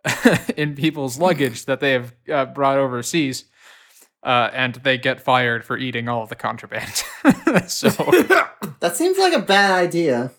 in 0.58 0.76
people's 0.76 1.20
luggage 1.20 1.66
that 1.66 1.82
they 1.82 1.92
have 1.92 2.14
uh, 2.32 2.46
brought 2.46 2.78
overseas. 2.78 3.46
Uh, 4.28 4.50
and 4.54 4.76
they 4.84 4.98
get 4.98 5.22
fired 5.22 5.64
for 5.64 5.78
eating 5.78 6.10
all 6.10 6.22
of 6.22 6.28
the 6.28 6.36
contraband. 6.36 6.94
so 7.70 7.88
That 8.82 8.92
seems 8.96 9.18
like 9.18 9.32
a 9.34 9.40
bad 9.40 9.72
idea. 9.72 10.32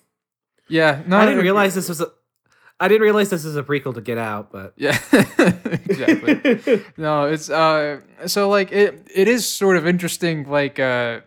yeah, 0.69 1.03
no, 1.07 1.17
I 1.17 1.25
didn't 1.25 1.41
realize 1.43 1.75
this 1.75 1.89
was 1.89 2.01
a. 2.03 2.09
I 2.79 2.87
didn't 2.87 3.01
realize 3.03 3.31
this 3.31 3.45
was 3.45 3.57
a 3.57 3.63
prequel 3.63 3.95
to 3.95 4.01
Get 4.03 4.19
Out, 4.19 4.53
but 4.53 4.75
Yeah, 4.77 4.97
exactly. 5.13 6.85
no, 6.99 7.25
it's 7.25 7.49
uh 7.51 8.01
so 8.27 8.49
like 8.51 8.71
it 8.73 9.09
it 9.15 9.27
is 9.27 9.47
sort 9.49 9.77
of 9.79 9.87
interesting 9.87 10.49
like 10.49 10.79
uh 10.79 11.21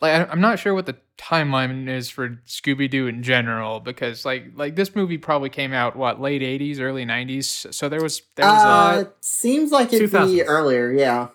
like 0.00 0.12
I- 0.12 0.30
I'm 0.30 0.40
not 0.40 0.58
sure 0.58 0.74
what 0.74 0.86
the 0.86 0.96
timeline 1.18 1.88
is 1.88 2.10
for 2.10 2.40
Scooby 2.46 2.90
Doo 2.90 3.06
in 3.06 3.22
general 3.22 3.80
because 3.80 4.24
like 4.24 4.46
like 4.54 4.76
this 4.76 4.94
movie 4.96 5.18
probably 5.18 5.48
came 5.48 5.72
out 5.72 5.96
what 5.96 6.20
late 6.20 6.42
80s 6.42 6.80
early 6.80 7.04
90s 7.06 7.72
so 7.72 7.88
there 7.88 8.02
was 8.02 8.22
there 8.34 8.46
was 8.46 8.62
Uh, 8.64 8.68
uh 8.68 9.04
seems 9.20 9.70
like 9.70 9.92
it'd 9.92 10.10
2000s. 10.10 10.32
be 10.32 10.42
earlier. 10.42 10.90
Yeah, 10.92 11.28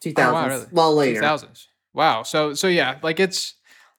two 0.00 0.12
thousands. 0.12 0.34
Oh, 0.34 0.34
wow, 0.34 0.46
really? 0.48 0.66
Well, 0.72 0.94
later. 0.94 1.20
2000s 1.22 1.66
wow 1.94 2.22
so 2.22 2.54
so 2.54 2.68
yeah 2.68 2.98
like 3.02 3.20
it's 3.20 3.54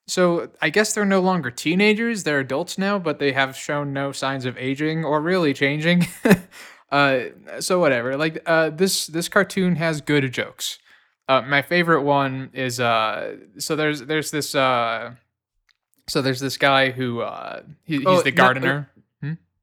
so 0.08 0.50
I 0.62 0.70
guess 0.72 0.94
they're 0.94 1.06
no 1.06 1.20
longer 1.22 1.52
teenagers 1.52 2.24
they're 2.24 2.40
adults 2.40 2.78
now 2.78 2.98
but 3.00 3.20
they 3.20 3.32
have 3.34 3.56
shown 3.56 3.94
no 3.94 4.12
signs 4.12 4.46
of 4.46 4.58
aging 4.58 5.06
or 5.06 5.22
really 5.22 5.54
changing 5.54 6.08
uh 6.92 7.20
so 7.60 7.80
whatever 7.80 8.18
like 8.18 8.42
uh 8.48 8.70
this 8.72 9.06
this 9.08 9.30
cartoon 9.30 9.76
has 9.76 10.02
good 10.02 10.32
jokes 10.34 10.80
uh 11.30 11.42
my 11.44 11.62
favorite 11.62 12.02
one 12.02 12.50
is 12.54 12.80
uh 12.80 13.36
so 13.60 13.76
there's 13.76 14.02
there's 14.02 14.32
this 14.32 14.56
uh 14.56 15.14
so 16.08 16.22
there's 16.22 16.40
this 16.40 16.58
guy 16.58 16.92
who 16.92 17.22
uh 17.22 17.62
he, 17.84 17.98
he's 17.98 18.06
Oh, 18.06 18.22
the 18.22 18.32
not- 18.32 18.36
gardener 18.38 18.90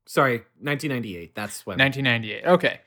sorry, 0.06 0.38
1998. 0.60 1.36
That's 1.36 1.64
when. 1.64 1.78
1998. 1.78 2.44
Okay. 2.54 2.80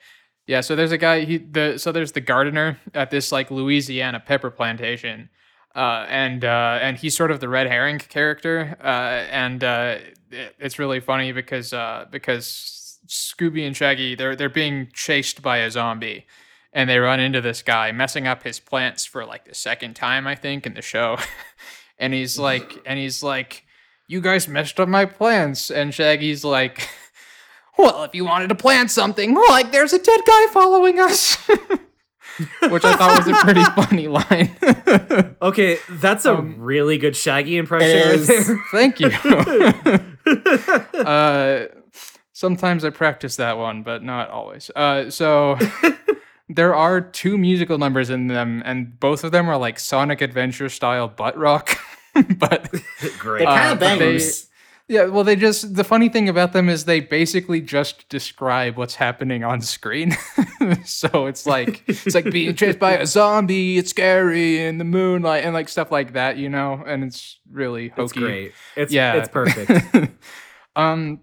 Yeah, 0.46 0.60
so 0.60 0.76
there's 0.76 0.92
a 0.92 0.98
guy 0.98 1.24
he 1.24 1.38
the 1.38 1.78
so 1.78 1.90
there's 1.90 2.12
the 2.12 2.20
gardener 2.20 2.78
at 2.92 3.10
this 3.10 3.32
like 3.32 3.50
Louisiana 3.50 4.20
pepper 4.20 4.50
plantation. 4.50 5.30
Uh, 5.74 6.06
and 6.08 6.44
uh, 6.44 6.78
and 6.82 6.96
he's 6.98 7.16
sort 7.16 7.30
of 7.32 7.40
the 7.40 7.48
red 7.48 7.66
herring 7.66 7.98
character, 7.98 8.76
uh, 8.80 8.86
and 8.86 9.64
uh, 9.64 9.96
it, 10.30 10.54
it's 10.60 10.78
really 10.78 11.00
funny 11.00 11.32
because 11.32 11.72
uh, 11.72 12.04
because 12.12 13.00
Scooby 13.08 13.66
and 13.66 13.76
Shaggy 13.76 14.14
they're 14.14 14.36
they're 14.36 14.48
being 14.48 14.88
chased 14.92 15.42
by 15.42 15.56
a 15.58 15.70
zombie, 15.72 16.26
and 16.72 16.88
they 16.88 16.98
run 16.98 17.18
into 17.18 17.40
this 17.40 17.62
guy 17.62 17.90
messing 17.90 18.24
up 18.28 18.44
his 18.44 18.60
plants 18.60 19.04
for 19.04 19.24
like 19.24 19.46
the 19.46 19.54
second 19.54 19.94
time 19.96 20.28
I 20.28 20.36
think 20.36 20.64
in 20.64 20.74
the 20.74 20.82
show, 20.82 21.16
and 21.98 22.12
he's 22.12 22.38
like 22.38 22.80
and 22.86 22.98
he's 22.98 23.22
like, 23.22 23.64
you 24.08 24.20
guys 24.20 24.46
messed 24.48 24.78
up 24.80 24.88
my 24.88 25.04
plans. 25.04 25.70
and 25.70 25.92
Shaggy's 25.94 26.44
like. 26.44 26.88
Well, 27.76 28.04
if 28.04 28.14
you 28.14 28.24
wanted 28.24 28.50
to 28.50 28.54
plant 28.54 28.92
something, 28.92 29.34
like 29.34 29.72
there's 29.72 29.92
a 29.92 29.98
dead 29.98 30.20
guy 30.24 30.46
following 30.52 31.00
us. 31.00 31.34
Which 32.68 32.84
I 32.84 32.94
thought 32.94 33.18
was 33.18 33.26
a 33.26 33.34
pretty 33.42 33.64
funny 33.74 34.06
line. 34.06 35.34
Okay, 35.42 35.78
that's 35.90 36.24
a 36.24 36.34
Um, 36.36 36.54
really 36.60 36.98
good 36.98 37.16
Shaggy 37.16 37.56
impression 37.56 38.24
right 38.24 38.58
Thank 38.70 39.00
you. 39.00 39.10
uh, 41.00 41.66
sometimes 42.32 42.84
I 42.84 42.90
practice 42.90 43.34
that 43.36 43.58
one, 43.58 43.82
but 43.82 44.02
not 44.04 44.30
always. 44.30 44.70
Uh, 44.74 45.10
so 45.10 45.58
there 46.54 46.74
are 46.74 47.00
two 47.00 47.36
musical 47.38 47.78
numbers 47.78 48.10
in 48.10 48.28
them, 48.28 48.62
and 48.64 48.98
both 49.00 49.24
of 49.24 49.32
them 49.32 49.48
are 49.48 49.56
like 49.56 49.78
Sonic 49.78 50.20
Adventure 50.20 50.68
style 50.68 51.08
butt 51.08 51.36
rock. 51.36 51.76
but 52.38 52.70
Great. 53.18 53.40
They 53.40 53.44
kind 53.46 53.70
Uh, 53.70 53.72
of 53.72 53.80
but 53.80 53.98
they- 53.98 54.20
yeah, 54.86 55.06
well, 55.06 55.24
they 55.24 55.34
just 55.34 55.74
the 55.76 55.82
funny 55.82 56.10
thing 56.10 56.28
about 56.28 56.52
them 56.52 56.68
is 56.68 56.84
they 56.84 57.00
basically 57.00 57.62
just 57.62 58.06
describe 58.10 58.76
what's 58.76 58.94
happening 58.96 59.42
on 59.42 59.62
screen. 59.62 60.14
so 60.84 61.24
it's 61.26 61.46
like 61.46 61.82
it's 61.88 62.14
like 62.14 62.30
being 62.30 62.54
chased 62.54 62.78
by 62.78 62.98
a 62.98 63.06
zombie. 63.06 63.78
It's 63.78 63.88
scary 63.88 64.60
in 64.60 64.76
the 64.76 64.84
moonlight 64.84 65.42
and 65.42 65.54
like 65.54 65.70
stuff 65.70 65.90
like 65.90 66.12
that, 66.12 66.36
you 66.36 66.50
know. 66.50 66.84
And 66.86 67.02
it's 67.02 67.40
really 67.50 67.88
hokey. 67.88 68.02
It's 68.02 68.12
great. 68.12 68.52
It's 68.76 68.92
Yeah. 68.92 69.14
it's 69.14 69.28
perfect. 69.30 70.12
um, 70.76 71.20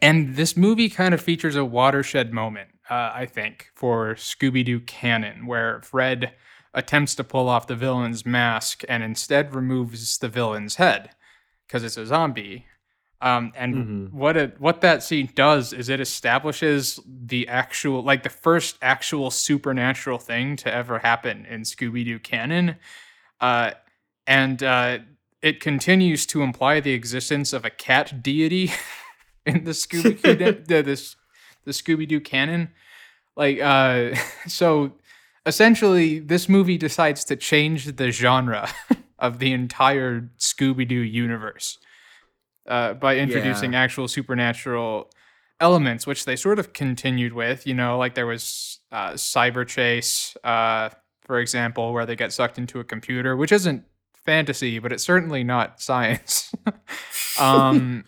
and 0.00 0.36
this 0.36 0.56
movie 0.56 0.88
kind 0.88 1.12
of 1.12 1.20
features 1.20 1.56
a 1.56 1.64
watershed 1.64 2.32
moment, 2.32 2.68
uh, 2.90 3.12
I 3.14 3.26
think, 3.26 3.70
for 3.74 4.14
Scooby 4.14 4.64
Doo 4.64 4.80
canon, 4.80 5.46
where 5.46 5.80
Fred 5.82 6.32
attempts 6.74 7.14
to 7.16 7.24
pull 7.24 7.48
off 7.48 7.66
the 7.66 7.74
villain's 7.76 8.26
mask 8.26 8.82
and 8.88 9.02
instead 9.02 9.54
removes 9.54 10.18
the 10.18 10.28
villain's 10.28 10.76
head 10.76 11.10
because 11.66 11.82
it's 11.82 11.96
a 11.96 12.06
zombie. 12.06 12.66
Um, 13.22 13.52
and 13.56 13.74
Mhm. 13.74 14.12
what 14.12 14.36
it 14.36 14.60
what 14.60 14.82
that 14.82 15.02
scene 15.02 15.30
does 15.34 15.72
is 15.72 15.88
it 15.88 16.00
establishes 16.00 17.00
the 17.06 17.48
actual, 17.48 18.02
like 18.02 18.22
the 18.22 18.28
first 18.28 18.76
actual 18.82 19.30
supernatural 19.30 20.18
thing 20.18 20.54
to 20.56 20.72
ever 20.72 20.98
happen 20.98 21.46
in 21.46 21.62
Scooby 21.62 22.04
Doo 22.04 22.18
canon, 22.18 22.76
uh, 23.40 23.70
and 24.26 24.62
uh, 24.62 24.98
it 25.40 25.60
continues 25.60 26.26
to 26.26 26.42
imply 26.42 26.80
the 26.80 26.92
existence 26.92 27.54
of 27.54 27.64
a 27.64 27.70
cat 27.70 28.22
deity 28.22 28.70
in 29.46 29.64
the 29.64 29.70
Scooby 29.70 30.20
the, 30.66 30.82
this 30.82 31.16
the 31.66 31.72
Scooby 31.72 32.08
Doo 32.08 32.20
canon. 32.20 32.70
Like, 33.36 33.60
uh, 33.60 34.14
so 34.46 34.92
essentially, 35.44 36.18
this 36.18 36.48
movie 36.48 36.78
decides 36.78 37.24
to 37.24 37.36
change 37.36 37.96
the 37.96 38.10
genre 38.10 38.70
of 39.18 39.38
the 39.38 39.52
entire 39.52 40.30
Scooby 40.38 40.88
Doo 40.88 40.94
universe 40.94 41.78
uh, 42.66 42.94
by 42.94 43.16
introducing 43.16 43.74
actual 43.74 44.08
supernatural 44.08 45.10
elements, 45.60 46.06
which 46.06 46.24
they 46.24 46.36
sort 46.36 46.58
of 46.58 46.72
continued 46.72 47.32
with. 47.32 47.66
You 47.66 47.74
know, 47.74 47.98
like 47.98 48.14
there 48.14 48.26
was 48.26 48.80
uh, 48.90 49.12
Cyber 49.12 49.66
Chase, 49.66 50.36
uh, 50.44 50.90
for 51.22 51.40
example, 51.40 51.92
where 51.92 52.06
they 52.06 52.16
get 52.16 52.32
sucked 52.32 52.58
into 52.58 52.80
a 52.80 52.84
computer, 52.84 53.36
which 53.36 53.52
isn't 53.52 53.84
fantasy, 54.24 54.78
but 54.78 54.92
it's 54.92 55.04
certainly 55.04 55.44
not 55.44 55.80
science. 55.80 56.52
um, 57.40 58.04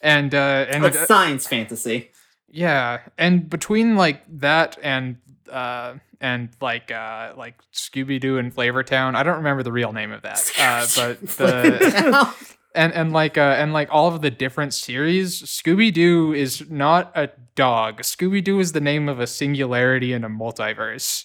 and 0.00 0.34
uh, 0.34 0.66
and 0.68 0.82
Like 0.82 0.94
science 0.94 1.46
fantasy. 1.46 2.10
Yeah, 2.50 3.00
and 3.18 3.48
between 3.48 3.96
like 3.96 4.22
that 4.40 4.78
and 4.82 5.16
uh 5.50 5.94
and 6.20 6.48
like 6.60 6.90
uh 6.90 7.32
like 7.36 7.54
Scooby 7.72 8.20
Doo 8.20 8.38
and 8.38 8.54
Flavortown, 8.54 9.14
I 9.14 9.22
don't 9.22 9.36
remember 9.36 9.62
the 9.62 9.72
real 9.72 9.92
name 9.92 10.12
of 10.12 10.22
that. 10.22 10.50
Uh, 10.58 10.86
but 10.96 11.20
the 11.36 12.34
and 12.74 12.92
and 12.92 13.12
like 13.12 13.36
uh 13.38 13.56
and 13.58 13.72
like 13.72 13.88
all 13.90 14.08
of 14.08 14.22
the 14.22 14.30
different 14.30 14.74
series, 14.74 15.42
Scooby 15.42 15.92
Doo 15.92 16.32
is 16.32 16.68
not 16.70 17.12
a 17.14 17.30
dog. 17.54 18.02
Scooby 18.02 18.42
Doo 18.42 18.60
is 18.60 18.72
the 18.72 18.80
name 18.80 19.08
of 19.08 19.20
a 19.20 19.26
singularity 19.26 20.12
in 20.12 20.24
a 20.24 20.30
multiverse. 20.30 21.24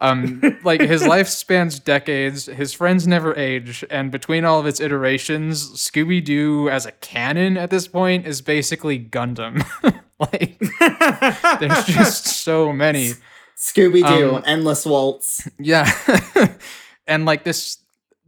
Um, 0.00 0.40
like 0.64 0.80
his 0.80 1.06
life 1.06 1.28
spans 1.28 1.78
decades. 1.78 2.46
His 2.46 2.72
friends 2.72 3.06
never 3.06 3.36
age, 3.36 3.84
and 3.90 4.10
between 4.10 4.44
all 4.44 4.58
of 4.58 4.66
its 4.66 4.80
iterations, 4.80 5.70
Scooby 5.72 6.24
Doo 6.24 6.68
as 6.70 6.86
a 6.86 6.92
canon 6.92 7.56
at 7.56 7.70
this 7.70 7.86
point 7.86 8.26
is 8.26 8.40
basically 8.40 8.98
Gundam. 8.98 9.64
like 10.32 10.58
there's 11.60 11.84
just 11.86 12.26
so 12.26 12.72
many. 12.72 13.12
Scooby 13.56 14.06
Doo, 14.06 14.36
Um, 14.36 14.42
Endless 14.46 14.86
Waltz. 14.86 15.48
Yeah. 15.58 15.90
and 17.06 17.24
like 17.26 17.44
this 17.44 17.78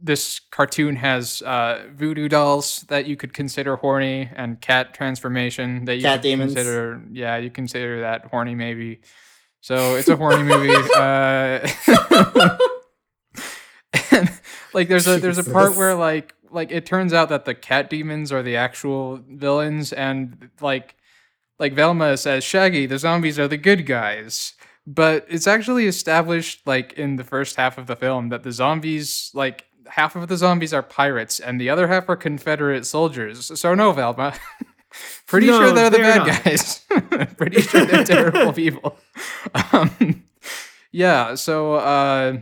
this 0.01 0.41
cartoon 0.51 0.95
has 0.97 1.41
uh 1.43 1.85
voodoo 1.95 2.27
dolls 2.27 2.85
that 2.89 3.05
you 3.07 3.15
could 3.15 3.33
consider 3.33 3.77
horny 3.77 4.29
and 4.35 4.59
cat 4.59 4.93
transformation 4.93 5.85
that 5.85 5.95
you 5.95 6.01
Cat 6.01 6.17
could 6.17 6.23
demons. 6.23 6.53
consider 6.53 7.01
yeah, 7.11 7.37
you 7.37 7.49
consider 7.49 8.01
that 8.01 8.25
horny 8.25 8.53
maybe. 8.55 8.99
So 9.61 9.95
it's 9.95 10.09
a 10.09 10.15
horny 10.17 10.43
movie. 10.43 10.73
Uh 10.95 11.67
and, 14.11 14.29
like 14.73 14.87
there's 14.87 15.07
a 15.07 15.19
there's 15.19 15.37
a 15.37 15.43
part 15.43 15.75
where 15.75 15.95
like 15.95 16.33
like 16.51 16.71
it 16.71 16.85
turns 16.85 17.13
out 17.13 17.29
that 17.29 17.45
the 17.45 17.55
cat 17.55 17.89
demons 17.89 18.31
are 18.31 18.43
the 18.43 18.55
actual 18.57 19.19
villains 19.29 19.93
and 19.93 20.49
like 20.61 20.95
like 21.59 21.73
Velma 21.73 22.17
says 22.17 22.43
Shaggy 22.43 22.85
the 22.85 22.97
zombies 22.99 23.39
are 23.39 23.47
the 23.47 23.57
good 23.57 23.85
guys. 23.85 24.53
But 24.85 25.25
it's 25.29 25.47
actually 25.47 25.87
established 25.87 26.67
like 26.67 26.93
in 26.93 27.15
the 27.15 27.23
first 27.23 27.55
half 27.55 27.77
of 27.77 27.87
the 27.87 27.95
film 27.95 28.29
that 28.29 28.43
the 28.43 28.51
zombies 28.51 29.31
like 29.33 29.65
half 29.87 30.15
of 30.15 30.27
the 30.27 30.35
zombies 30.37 30.73
are 30.73 30.83
pirates 30.83 31.39
and 31.39 31.59
the 31.59 31.69
other 31.69 31.87
half 31.87 32.09
are 32.09 32.15
confederate 32.17 32.85
soldiers. 32.85 33.57
So 33.59 33.73
no 33.75 33.91
velma. 33.93 34.33
Pretty 35.25 35.47
No, 35.47 35.59
sure 35.59 35.71
they're 35.71 35.89
the 35.89 35.97
they're 35.97 36.17
bad 36.25 36.27
not. 36.27 36.43
guys. 36.43 36.85
Pretty 37.37 37.61
sure 37.61 37.85
they're 37.85 38.03
terrible 38.03 38.53
people. 38.53 38.97
Um, 39.73 40.23
yeah 40.91 41.33
so 41.35 41.75
uh 41.75 42.37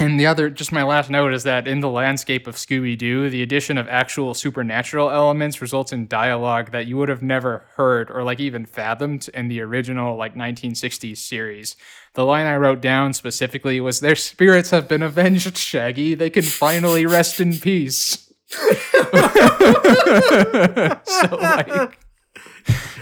and 0.00 0.18
the 0.18 0.26
other, 0.26 0.48
just 0.48 0.70
my 0.70 0.82
last 0.84 1.10
note 1.10 1.32
is 1.34 1.42
that 1.42 1.66
in 1.66 1.80
the 1.80 1.88
landscape 1.88 2.46
of 2.46 2.54
Scooby 2.54 2.96
Doo, 2.96 3.28
the 3.28 3.42
addition 3.42 3.76
of 3.78 3.88
actual 3.88 4.32
supernatural 4.34 5.10
elements 5.10 5.60
results 5.60 5.92
in 5.92 6.06
dialogue 6.06 6.70
that 6.70 6.86
you 6.86 6.96
would 6.96 7.08
have 7.08 7.22
never 7.22 7.64
heard 7.76 8.10
or 8.10 8.22
like 8.22 8.38
even 8.38 8.64
fathomed 8.64 9.28
in 9.34 9.48
the 9.48 9.60
original 9.60 10.16
like 10.16 10.34
1960s 10.34 11.18
series. 11.18 11.76
The 12.14 12.24
line 12.24 12.46
I 12.46 12.56
wrote 12.56 12.80
down 12.80 13.12
specifically 13.12 13.80
was 13.80 14.00
Their 14.00 14.16
spirits 14.16 14.70
have 14.70 14.86
been 14.88 15.02
avenged, 15.02 15.56
Shaggy. 15.56 16.14
They 16.14 16.30
can 16.30 16.44
finally 16.44 17.04
rest 17.04 17.40
in 17.40 17.58
peace. 17.58 18.32
so 18.50 18.60
like 21.32 21.98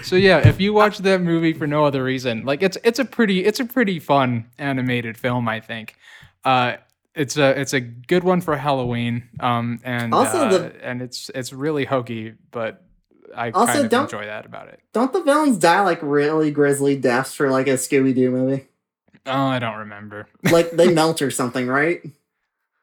so 0.03 0.15
yeah, 0.15 0.47
if 0.47 0.59
you 0.59 0.73
watch 0.73 0.99
that 0.99 1.21
movie 1.21 1.53
for 1.53 1.67
no 1.67 1.85
other 1.85 2.03
reason, 2.03 2.43
like 2.45 2.63
it's 2.63 2.77
it's 2.83 2.99
a 2.99 3.05
pretty 3.05 3.43
it's 3.45 3.59
a 3.59 3.65
pretty 3.65 3.99
fun 3.99 4.45
animated 4.57 5.17
film, 5.17 5.47
I 5.47 5.59
think. 5.59 5.95
Uh, 6.43 6.77
it's 7.17 7.37
a 7.37 7.59
it's 7.59 7.73
a 7.73 7.79
good 7.81 8.23
one 8.23 8.41
for 8.41 8.55
Halloween. 8.55 9.23
Um, 9.39 9.79
and 9.83 10.13
Also 10.13 10.37
uh, 10.39 10.49
the- 10.49 10.85
and 10.85 11.01
it's 11.01 11.29
it's 11.35 11.51
really 11.51 11.85
hokey, 11.85 12.33
but 12.51 12.83
I 13.35 13.51
Also, 13.51 13.73
kind 13.73 13.85
of 13.85 13.91
don't- 13.91 14.03
enjoy 14.13 14.25
that 14.25 14.45
about 14.45 14.67
it. 14.69 14.79
Don't 14.93 15.11
the 15.11 15.21
villains 15.23 15.57
die 15.57 15.81
like 15.81 15.99
really 16.01 16.51
grisly 16.51 16.95
deaths 16.95 17.33
for 17.33 17.49
like 17.49 17.67
a 17.67 17.73
Scooby 17.73 18.15
Doo 18.15 18.31
movie? 18.31 18.67
Oh, 19.25 19.47
I 19.47 19.59
don't 19.59 19.77
remember. 19.79 20.27
Like 20.51 20.71
they 20.71 20.93
melt 20.93 21.21
or 21.21 21.31
something, 21.31 21.67
right? 21.67 22.01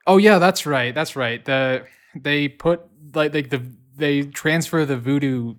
Oh 0.06 0.18
yeah, 0.18 0.38
that's 0.38 0.66
right. 0.66 0.94
That's 0.94 1.16
right. 1.16 1.42
The 1.44 1.86
they 2.14 2.48
put 2.48 2.82
like 3.14 3.32
like 3.34 3.50
the 3.50 3.62
they 3.96 4.22
transfer 4.22 4.84
the 4.84 4.96
voodoo 4.98 5.54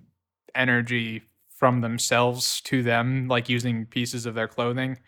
energy 0.54 1.22
from 1.56 1.80
themselves 1.80 2.60
to 2.62 2.82
them, 2.82 3.28
like 3.28 3.48
using 3.48 3.86
pieces 3.86 4.26
of 4.26 4.34
their 4.34 4.46
clothing. 4.48 4.98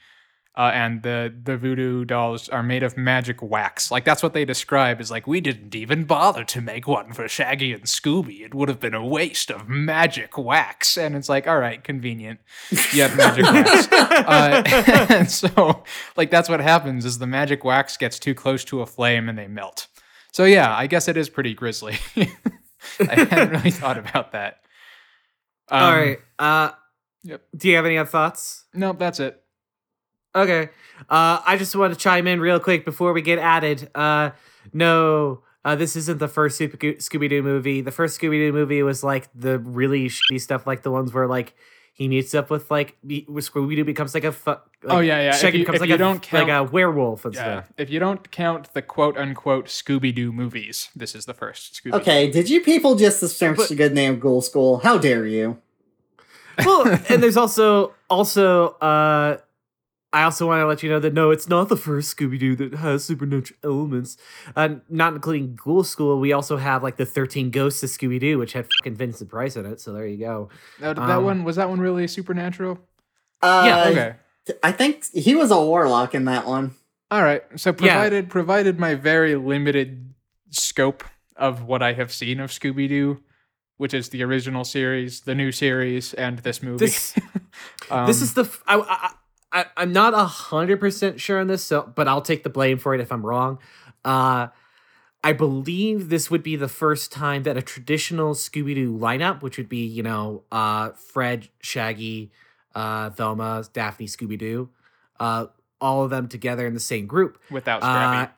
Uh, 0.59 0.73
and 0.75 1.05
the 1.05 1.33
the 1.45 1.57
voodoo 1.57 2.05
dolls 2.05 2.49
are 2.49 2.65
made 2.65 2.83
of 2.83 2.97
magic 2.97 3.41
wax. 3.41 3.93
Like 3.93 4.05
that's 4.05 4.25
what 4.25 4.33
they 4.33 4.45
describe 4.45 5.01
as 5.01 5.09
like 5.09 5.29
we 5.29 5.41
didn't 5.41 5.73
even 5.77 6.03
bother 6.03 6.43
to 6.43 6.61
make 6.61 6.89
one 6.89 7.13
for 7.13 7.29
Shaggy 7.29 7.73
and 7.73 7.85
Scooby. 7.85 8.41
It 8.41 8.55
would 8.55 8.69
have 8.69 8.81
been 8.81 8.93
a 8.93 9.07
waste 9.07 9.53
of 9.53 9.69
magic 9.69 10.37
wax. 10.37 10.99
And 10.99 11.15
it's 11.15 11.29
like, 11.29 11.47
all 11.47 11.61
right, 11.61 11.85
convenient. 11.85 12.41
You 12.93 13.03
have 13.03 13.17
magic 13.17 13.45
wax. 13.53 13.89
Uh, 13.93 14.63
and 15.11 15.31
so 15.31 15.85
like 16.17 16.33
that's 16.33 16.49
what 16.49 16.59
happens 16.59 17.05
is 17.05 17.21
the 17.21 17.29
magic 17.29 17.63
wax 17.63 17.97
gets 17.97 18.19
too 18.19 18.35
close 18.35 18.65
to 18.65 18.81
a 18.83 18.87
flame 18.87 19.29
and 19.29 19.39
they 19.39 19.47
melt. 19.47 19.87
So 20.33 20.45
yeah, 20.45 20.77
I 20.77 20.89
guess 20.89 21.07
it 21.07 21.17
is 21.17 21.29
pretty 21.29 21.55
grisly. 21.55 21.99
I 23.01 23.15
hadn't 23.15 23.51
really 23.51 23.71
thought 23.71 23.97
about 23.97 24.33
that. 24.33 24.59
Um, 25.71 25.83
All 25.85 25.97
right. 25.97 26.19
Uh, 26.37 26.71
Yep. 27.25 27.43
Do 27.57 27.69
you 27.69 27.77
have 27.77 27.85
any 27.85 27.99
other 27.99 28.09
thoughts? 28.09 28.65
Nope, 28.73 28.99
that's 28.99 29.21
it. 29.21 29.43
Okay. 30.39 30.71
Uh, 31.09 31.41
I 31.47 31.57
just 31.57 31.75
want 31.77 31.93
to 31.95 31.99
chime 31.99 32.27
in 32.27 32.41
real 32.41 32.59
quick 32.61 32.85
before 32.85 33.13
we 33.13 33.23
get 33.23 33.39
added. 33.39 33.89
Uh, 33.95 34.31
no, 34.73 35.43
uh, 35.65 35.77
this 35.77 35.97
isn't 35.97 36.19
the 36.19 36.29
first 36.29 36.57
Super 36.57 36.77
Scooby 36.77 37.29
Doo 37.29 37.43
movie. 37.43 37.81
The 37.81 37.91
first 37.93 38.19
Scooby 38.21 38.39
Doo 38.47 38.53
movie 38.53 38.83
was 38.83 39.05
like 39.05 39.29
the 39.35 39.59
really 39.59 40.09
shitty 40.09 40.41
stuff, 40.41 40.67
like 40.67 40.83
the 40.83 40.91
ones 40.91 41.13
where 41.13 41.27
like 41.27 41.55
he 41.95 42.07
meets 42.09 42.33
up 42.35 42.49
with 42.51 42.71
like 42.71 42.97
be- 43.07 43.25
where 43.29 43.43
Scooby 43.43 43.77
Doo 43.77 43.85
becomes 43.85 44.15
like 44.15 44.25
a 44.25 44.33
fu- 44.33 44.51
like, 44.51 44.61
Oh, 44.89 45.01
yeah, 45.01 45.21
yeah. 45.21 45.37
If 45.37 45.43
you- 45.55 45.61
becomes 45.61 45.77
if 45.77 45.81
like 45.83 45.89
you 45.89 45.95
a 45.97 45.99
don't 45.99 46.23
count, 46.23 46.49
like 46.49 46.57
a 46.57 46.63
werewolf 46.65 47.25
and 47.25 47.35
Yeah. 47.35 47.41
stuff. 47.43 47.73
If 47.77 47.91
you 47.91 47.99
don't 47.99 48.31
count 48.31 48.73
the 48.75 48.83
quote 48.83 49.17
unquote 49.17 49.67
Scooby 49.67 50.15
Doo 50.15 50.33
movies, 50.33 50.89
this 50.97 51.15
is 51.15 51.27
the 51.27 51.35
first 51.35 51.75
Scooby. 51.83 51.95
Okay, 51.95 52.31
did 52.31 52.49
you 52.51 52.61
people 52.61 52.95
just 52.97 53.21
search 53.21 53.57
But- 53.57 53.69
the 53.69 53.75
good 53.75 53.95
name 53.95 54.19
Ghoul 54.21 54.43
School? 54.43 54.79
How 54.79 54.97
dare 54.99 55.27
you? 55.27 55.59
well, 56.65 56.87
and 57.09 57.23
there's 57.23 57.37
also 57.37 57.95
also 58.11 58.69
uh 58.81 59.39
I 60.13 60.23
also 60.23 60.47
want 60.47 60.61
to 60.61 60.67
let 60.67 60.83
you 60.83 60.89
know 60.89 61.01
that 61.01 61.13
no, 61.13 61.31
it's 61.31 61.49
not 61.49 61.69
the 61.69 61.77
first 61.77 62.17
Scooby 62.17 62.39
Doo 62.39 62.57
that 62.57 62.75
has 62.77 63.05
supernatural 63.05 63.59
elements. 63.63 64.17
Uh, 64.57 64.77
not 64.89 65.13
including 65.15 65.55
Ghoul 65.63 65.85
School, 65.85 66.19
we 66.19 66.33
also 66.33 66.57
have 66.57 66.83
like 66.83 66.97
the 66.97 67.05
Thirteen 67.05 67.51
Ghosts 67.51 67.83
of 67.83 67.91
Scooby 67.91 68.19
Doo, 68.19 68.39
which 68.39 68.55
had 68.55 68.67
fucking 68.81 68.97
Vincent 68.97 69.29
Price 69.29 69.55
in 69.57 69.67
it. 69.67 69.81
So 69.81 69.93
there 69.93 70.07
you 70.07 70.17
go. 70.19 70.49
That, 70.81 70.97
that 70.97 71.03
Um, 71.19 71.25
one 71.25 71.45
was 71.45 71.57
that 71.57 71.69
one 71.69 71.79
really 71.81 72.07
supernatural? 72.09 72.79
Uh, 73.43 73.63
Yeah, 73.67 73.89
Okay. 73.89 74.15
I 74.63 74.73
think 74.73 75.05
he 75.13 75.35
was 75.35 75.51
a 75.51 75.61
warlock 75.61 76.15
in 76.15 76.25
that 76.25 76.47
one. 76.47 76.75
All 77.11 77.23
right. 77.23 77.43
So 77.57 77.71
Yeah. 77.71 77.75
provided 77.77 78.31
provided 78.31 78.79
my 78.79 78.95
very 78.95 79.35
limited 79.37 80.15
scope 80.51 81.05
of 81.37 81.65
what 81.65 81.83
I 81.83 81.93
have 81.93 82.13
seen 82.15 82.41
of 82.41 82.51
Scooby 82.51 82.89
Doo, 82.89 83.21
which 83.77 83.93
is 83.93 84.09
the 84.09 84.23
original 84.25 84.65
series, 84.65 85.21
the 85.21 85.35
new 85.35 85.53
series, 85.53 86.15
and 86.15 86.39
this 86.39 86.63
movie. 86.63 86.87
This 86.87 87.15
um, 87.91 88.07
this 88.07 88.23
is 88.23 88.33
the 88.35 88.43
f- 88.45 88.63
I, 88.67 88.77
I, 88.79 89.11
I 89.53 89.67
I'm 89.77 89.93
not 89.93 90.15
a 90.15 90.25
hundred 90.25 90.81
percent 90.81 91.21
sure 91.21 91.41
on 91.41 91.47
this, 91.47 91.63
so 91.65 91.91
but 91.95 92.09
I'll 92.09 92.23
take 92.23 92.43
the 92.43 92.51
blame 92.51 92.79
for 92.79 92.95
it 92.95 93.01
if 93.01 93.11
I'm 93.13 93.25
wrong. 93.25 93.59
Uh, 94.05 94.49
I 95.25 95.33
believe 95.33 96.09
this 96.11 96.31
would 96.31 96.43
be 96.43 96.57
the 96.57 96.69
first 96.69 97.11
time 97.11 97.43
that 97.43 97.57
a 97.57 97.63
traditional 97.63 98.35
Scooby 98.35 98.75
Doo 98.75 98.97
lineup, 98.97 99.43
which 99.43 99.57
would 99.59 99.69
be 99.69 99.85
you 99.85 100.03
know 100.03 100.45
uh, 100.53 100.91
Fred, 100.91 101.49
Shaggy, 101.61 102.31
uh, 102.75 103.11
Velma, 103.11 103.65
Daphne, 103.73 104.07
Scooby 104.07 104.39
Doo, 104.39 104.69
uh, 105.19 105.47
all 105.81 106.05
of 106.05 106.11
them 106.11 106.29
together 106.29 106.67
in 106.67 106.75
the 106.75 106.81
same 106.81 107.07
group 107.07 107.39
without 107.51 107.83
uh, 107.83 107.87
Scrappy. 107.87 108.33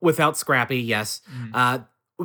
without 0.00 0.36
Scrappy, 0.38 0.78
yes. 0.80 1.22
Mhm. 1.30 1.50
Uh, 1.54 2.24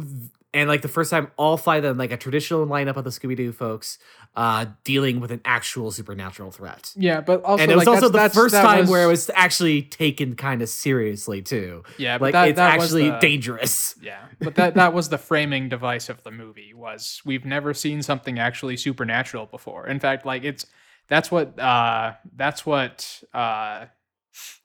and 0.55 0.67
like 0.69 0.81
the 0.81 0.87
first 0.87 1.11
time, 1.11 1.29
all 1.37 1.57
five 1.57 1.83
of 1.83 1.89
them, 1.89 1.97
like 1.97 2.11
a 2.11 2.17
traditional 2.17 2.65
lineup 2.65 2.95
of 2.95 3.03
the 3.03 3.09
Scooby 3.11 3.35
Doo 3.35 3.51
folks, 3.51 3.99
uh, 4.35 4.65
dealing 4.83 5.19
with 5.19 5.31
an 5.31 5.41
actual 5.45 5.91
supernatural 5.91 6.49
threat. 6.49 6.91
yeah, 6.95 7.21
but 7.21 7.43
also 7.43 7.61
and 7.61 7.71
it 7.71 7.75
was 7.75 7.85
like, 7.85 7.95
also 7.95 8.09
the 8.09 8.29
first 8.29 8.55
time 8.55 8.87
where 8.87 9.03
it 9.03 9.07
was 9.07 9.29
actually 9.35 9.81
taken 9.83 10.35
kind 10.35 10.61
of 10.61 10.69
seriously 10.69 11.41
too. 11.41 11.83
yeah, 11.97 12.17
but 12.17 12.25
Like 12.27 12.33
that, 12.33 12.47
it's 12.49 12.55
that 12.55 12.77
was 12.77 12.85
actually 12.85 13.09
the- 13.11 13.19
dangerous. 13.19 13.95
Yeah, 14.01 14.23
but 14.39 14.55
that 14.55 14.73
that 14.75 14.93
was 14.93 15.09
the 15.09 15.17
framing 15.17 15.69
device 15.69 16.09
of 16.09 16.23
the 16.23 16.31
movie 16.31 16.73
was 16.73 17.21
we've 17.25 17.45
never 17.45 17.73
seen 17.73 18.01
something 18.01 18.39
actually 18.39 18.77
supernatural 18.77 19.45
before. 19.45 19.85
In 19.87 19.99
fact, 19.99 20.25
like 20.25 20.43
it's 20.43 20.65
that's 21.07 21.29
what 21.29 21.59
uh 21.59 22.13
that's 22.35 22.65
what 22.65 23.23
uh 23.33 23.85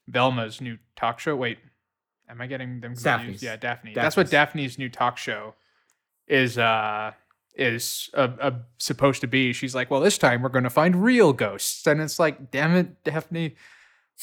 Velma's 0.09 0.61
new 0.61 0.79
talk 0.97 1.19
show. 1.21 1.37
Wait, 1.37 1.59
am 2.29 2.41
I 2.41 2.47
getting 2.47 2.81
them 2.81 2.95
confused? 2.95 3.05
Daphne's. 3.05 3.43
Yeah, 3.43 3.57
Daphne. 3.57 3.93
That's 3.95 4.17
what 4.17 4.31
Daphne's 4.31 4.79
new 4.79 4.89
talk 4.89 5.19
show 5.19 5.55
is 6.31 6.57
uh 6.57 7.13
is 7.57 8.09
uh, 8.15 8.29
uh, 8.41 8.51
supposed 8.79 9.21
to 9.21 9.27
be. 9.27 9.53
She's 9.53 9.75
like, 9.75 9.91
well, 9.91 10.01
this 10.01 10.17
time 10.17 10.41
we're 10.41 10.49
going 10.49 10.65
to 10.65 10.71
find 10.71 11.05
real 11.05 11.33
ghosts, 11.35 11.87
and 11.87 12.01
it's 12.01 12.19
like, 12.19 12.51
damn 12.51 12.75
it, 12.75 13.05
Daphne. 13.05 13.57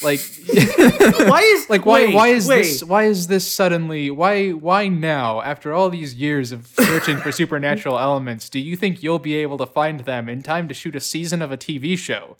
Like, 0.03 0.19
Why 0.47 1.41
is 1.41 1.69
like 1.71 1.83
why 1.83 2.05
wait, 2.05 2.13
why 2.13 2.27
is 2.27 2.47
wait. 2.47 2.57
this 2.57 2.83
why 2.83 3.05
is 3.05 3.25
this 3.25 3.51
suddenly 3.51 4.11
why 4.11 4.51
why 4.51 4.87
now 4.87 5.41
after 5.41 5.73
all 5.73 5.89
these 5.89 6.13
years 6.13 6.51
of 6.51 6.67
searching 6.67 7.17
for 7.17 7.31
supernatural 7.31 7.97
elements 8.07 8.47
do 8.47 8.59
you 8.59 8.75
think 8.75 9.01
you'll 9.01 9.17
be 9.17 9.33
able 9.37 9.57
to 9.57 9.65
find 9.65 10.01
them 10.01 10.29
in 10.29 10.43
time 10.43 10.67
to 10.67 10.75
shoot 10.75 10.95
a 10.95 10.99
season 10.99 11.41
of 11.41 11.51
a 11.51 11.57
TV 11.57 11.97
show 11.97 12.37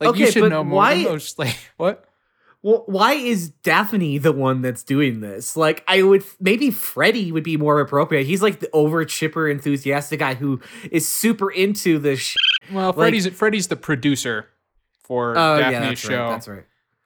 like 0.00 0.16
you 0.16 0.28
should 0.32 0.50
know 0.50 0.64
more 0.64 0.78
why- 0.78 1.04
than 1.04 1.12
most 1.12 1.38
like 1.38 1.56
what 1.76 2.06
Well, 2.62 2.82
why 2.86 3.14
is 3.14 3.50
Daphne 3.50 4.18
the 4.18 4.32
one 4.32 4.60
that's 4.60 4.82
doing 4.82 5.20
this? 5.20 5.56
Like, 5.56 5.82
I 5.88 6.02
would 6.02 6.22
maybe 6.40 6.70
Freddy 6.70 7.32
would 7.32 7.42
be 7.44 7.56
more 7.56 7.80
appropriate. 7.80 8.26
He's 8.26 8.42
like 8.42 8.60
the 8.60 8.68
over 8.72 9.04
chipper, 9.04 9.48
enthusiastic 9.48 10.18
guy 10.20 10.34
who 10.34 10.60
is 10.90 11.08
super 11.08 11.50
into 11.50 11.98
this. 11.98 12.20
Sh- 12.20 12.36
well 12.70 12.92
Freddy's 12.92 13.26
Freddy's 13.28 13.68
the 13.68 13.76
producer 13.76 14.48
for 15.02 15.30
oh 15.36 15.58
Daphne's 15.58 15.72
yeah, 15.72 15.88
that's 15.88 16.00
show 16.00 16.22
right. 16.22 16.28
That's 16.30 16.48
right. 16.48 16.64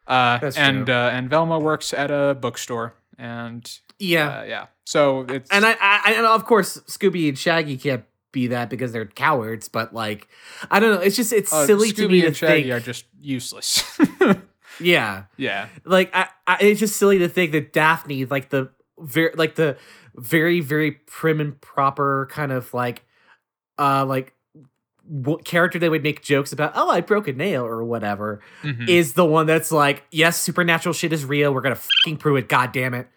uh 0.09 0.39
That's 0.39 0.57
and 0.59 0.87
true. 0.87 0.95
uh, 0.95 1.11
and 1.11 1.31
Velma 1.31 1.59
works 1.61 1.95
at 1.95 2.11
a 2.11 2.37
bookstore 2.39 2.95
and 3.17 3.71
Yeah, 3.99 4.41
uh, 4.41 4.43
yeah 4.45 4.67
so 4.85 5.21
it's 5.29 5.51
and 5.51 5.65
I, 5.65 5.77
I, 5.81 6.13
and 6.17 6.27
of 6.27 6.45
course, 6.45 6.79
Scooby 6.89 7.29
and 7.29 7.39
Shaggy 7.39 7.77
can't 7.79 8.05
be 8.33 8.49
that 8.49 8.69
because 8.69 8.93
they're 8.93 9.07
cowards. 9.07 9.69
But 9.69 9.95
like, 9.95 10.29
I 10.71 10.81
don't 10.81 10.95
know. 10.97 11.01
It's 11.01 11.17
just 11.17 11.33
it's 11.33 11.53
uh, 11.53 11.65
silly 11.67 11.91
Scooby 11.93 11.97
to 11.97 12.09
me 12.09 12.21
to 12.23 12.27
and 12.27 12.37
Shaggy 12.37 12.63
think. 12.65 12.73
are 12.75 12.81
just 12.81 13.07
useless 13.21 13.99
yeah, 14.81 15.25
yeah 15.37 15.69
like 15.85 16.11
I, 16.15 16.29
I, 16.47 16.59
it's 16.61 16.81
just 16.81 16.97
silly 16.97 17.19
to 17.19 17.29
think 17.29 17.53
that 17.53 17.73
Daphne, 17.73 18.25
like 18.27 18.51
the 18.51 18.71
very, 18.99 19.33
like 19.35 19.55
the 19.57 19.77
very, 20.15 20.61
very 20.61 20.93
prim 20.93 21.41
and 21.41 21.61
proper 21.61 22.29
kind 22.31 22.53
of 22.53 22.73
like, 22.75 23.05
uh, 23.79 24.05
like 24.07 24.33
what 25.07 25.45
character 25.45 25.79
they 25.79 25.89
would 25.89 26.03
make 26.03 26.23
jokes 26.23 26.53
about. 26.53 26.73
Oh, 26.75 26.89
I 26.89 27.01
broke 27.01 27.29
a 27.29 27.33
nail 27.33 27.65
or 27.67 27.85
whatever. 27.85 28.41
Mhm. 28.63 28.89
Is 28.89 29.13
the 29.15 29.25
one 29.25 29.47
that's 29.47 29.71
like, 29.73 30.05
yes, 30.11 30.41
supernatural 30.41 30.93
shit 30.93 31.13
is 31.13 31.25
real. 31.25 31.53
We're 31.53 31.61
gonna 31.61 31.75
fucking 31.77 32.17
prove 32.19 32.37
it. 32.39 32.49
God 32.49 32.73
damn 32.73 32.95
it. 32.95 33.09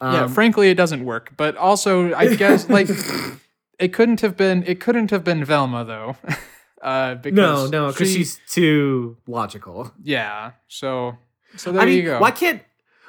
yeah, 0.00 0.22
Um, 0.24 0.32
frankly, 0.32 0.70
it 0.70 0.74
doesn't 0.74 1.04
work. 1.04 1.32
But 1.36 1.56
also, 1.56 2.14
I 2.14 2.34
guess 2.36 2.68
like 2.68 2.88
it 3.78 3.92
couldn't 3.92 4.20
have 4.20 4.36
been 4.36 4.62
it 4.66 4.78
couldn't 4.80 5.10
have 5.10 5.24
been 5.24 5.44
Velma 5.44 5.84
though. 5.84 6.16
uh, 6.82 7.14
because 7.14 7.36
no, 7.36 7.66
no, 7.86 7.92
because 7.92 8.08
she- 8.10 8.18
she's 8.18 8.40
too 8.48 9.16
logical. 9.26 9.92
yeah. 10.02 10.52
So 10.68 11.16
so 11.56 11.72
there 11.72 11.82
I 11.82 11.86
mean, 11.86 11.96
you 11.96 12.02
go. 12.02 12.18
why 12.20 12.30
can't 12.32 12.62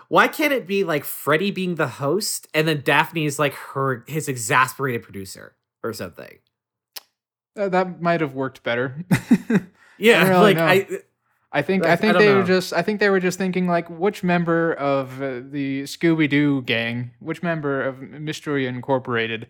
why 0.09 0.27
can't 0.27 0.53
it 0.53 0.67
be 0.67 0.83
like 0.83 1.03
Freddie 1.03 1.51
being 1.51 1.75
the 1.75 1.87
host 1.87 2.47
and 2.53 2.67
then 2.67 2.81
Daphne 2.85 3.25
is 3.25 3.39
like 3.39 3.53
her 3.53 4.03
his 4.07 4.27
exasperated 4.29 5.01
producer 5.03 5.55
or 5.83 5.91
something? 5.93 6.37
Uh, 7.57 7.69
that 7.69 8.01
might 8.01 8.21
have 8.21 8.33
worked 8.33 8.63
better. 8.63 9.03
Yeah, 9.99 10.27
really 10.27 10.55
like 10.55 10.57
know. 10.57 10.65
I 10.65 10.87
I 11.51 11.61
think 11.61 11.85
I- 11.85 11.89
I 11.89 11.93
I 11.93 11.95
think 11.95 12.13
don't 12.13 12.21
they 12.23 12.33
were 12.33 12.43
just 12.43 12.73
I 12.73 12.81
think 12.81 12.99
they 12.99 13.09
were 13.11 13.19
just 13.19 13.37
thinking 13.37 13.67
like 13.67 13.87
which 13.91 14.23
member 14.23 14.73
of 14.73 15.21
uh, 15.21 15.41
the 15.49 15.83
Scooby 15.83 16.27
Doo 16.27 16.63
gang, 16.63 17.11
which 17.19 17.43
member 17.43 17.81
of 17.83 18.01
Mystery 18.01 18.65
Incorporated 18.65 19.47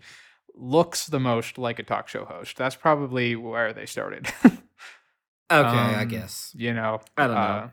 looks 0.56 1.08
the 1.08 1.20
most 1.20 1.58
like 1.58 1.80
a 1.80 1.84
talk 1.84 2.08
show 2.08 2.26
host. 2.26 2.58
That's 2.58 2.76
probably 2.76 3.36
where 3.36 3.74
they 3.74 3.86
started. 3.86 4.28
okay, 4.44 4.60
I 5.52 6.02
Um, 6.04 6.08
guess. 6.08 6.52
you 6.56 6.74
know, 6.74 7.02
I 7.18 7.28
don't 7.28 7.36
know. 7.36 7.42
uh, 7.42 7.70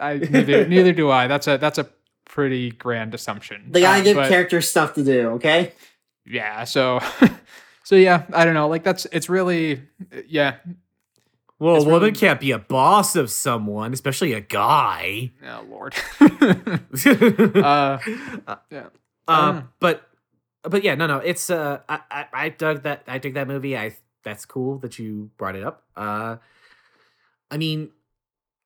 I 0.00 0.16
neither 0.18 0.66
neither 0.68 0.92
do 0.92 1.10
I. 1.10 1.26
That's 1.26 1.46
a 1.48 1.56
that's 1.58 1.78
a 1.78 1.88
pretty 2.24 2.70
grand 2.70 3.14
assumption. 3.14 3.66
They 3.70 3.80
gotta 3.80 4.00
Uh, 4.00 4.04
give 4.04 4.16
but- 4.16 4.28
characters 4.28 4.68
stuff 4.68 4.94
to 4.94 5.04
do, 5.04 5.30
okay? 5.30 5.72
Yeah, 6.26 6.64
so 6.64 7.00
so 7.84 7.96
yeah, 7.96 8.24
I 8.32 8.44
don't 8.44 8.54
know. 8.54 8.68
Like 8.68 8.84
that's 8.84 9.06
it's 9.12 9.28
really 9.28 9.82
yeah. 10.26 10.56
Well, 11.58 11.76
it's 11.76 11.84
a 11.84 11.88
woman 11.88 12.02
really- 12.08 12.12
can't 12.18 12.40
be 12.40 12.52
a 12.52 12.58
boss 12.58 13.16
of 13.16 13.30
someone, 13.30 13.92
especially 13.92 14.32
a 14.32 14.40
guy. 14.40 15.32
Oh 15.46 15.64
lord. 15.68 15.94
uh, 16.20 17.98
uh, 18.46 18.56
yeah. 18.70 18.86
I 19.28 19.62
but 19.80 20.08
but 20.62 20.82
yeah, 20.84 20.94
no, 20.94 21.06
no, 21.06 21.18
it's 21.18 21.50
uh, 21.50 21.80
I, 21.88 22.00
I 22.10 22.26
I 22.32 22.48
dug 22.50 22.82
that. 22.82 23.04
I 23.06 23.18
dig 23.18 23.34
that 23.34 23.48
movie. 23.48 23.76
I 23.76 23.96
that's 24.22 24.44
cool 24.44 24.78
that 24.78 24.98
you 24.98 25.30
brought 25.38 25.56
it 25.56 25.64
up. 25.64 25.84
Uh, 25.96 26.36
I 27.50 27.56
mean, 27.56 27.90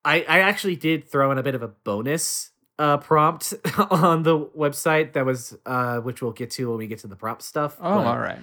I 0.03 0.21
I 0.27 0.39
actually 0.39 0.75
did 0.75 1.09
throw 1.09 1.31
in 1.31 1.37
a 1.37 1.43
bit 1.43 1.55
of 1.55 1.63
a 1.63 1.67
bonus 1.69 2.51
uh 2.77 2.97
prompt 2.97 3.53
on 3.89 4.23
the 4.23 4.37
website 4.37 5.13
that 5.13 5.25
was 5.25 5.57
uh 5.65 5.97
which 5.99 6.21
we'll 6.21 6.33
get 6.33 6.51
to 6.51 6.67
when 6.69 6.77
we 6.77 6.87
get 6.87 6.99
to 6.99 7.07
the 7.07 7.15
prompt 7.15 7.41
stuff. 7.41 7.77
Oh, 7.79 7.95
but- 7.99 8.05
all 8.07 8.19
right. 8.19 8.39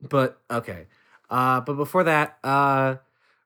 but 0.00 0.40
okay. 0.50 0.86
Uh, 1.30 1.60
but 1.62 1.72
before 1.74 2.04
that, 2.04 2.38
uh, 2.44 2.96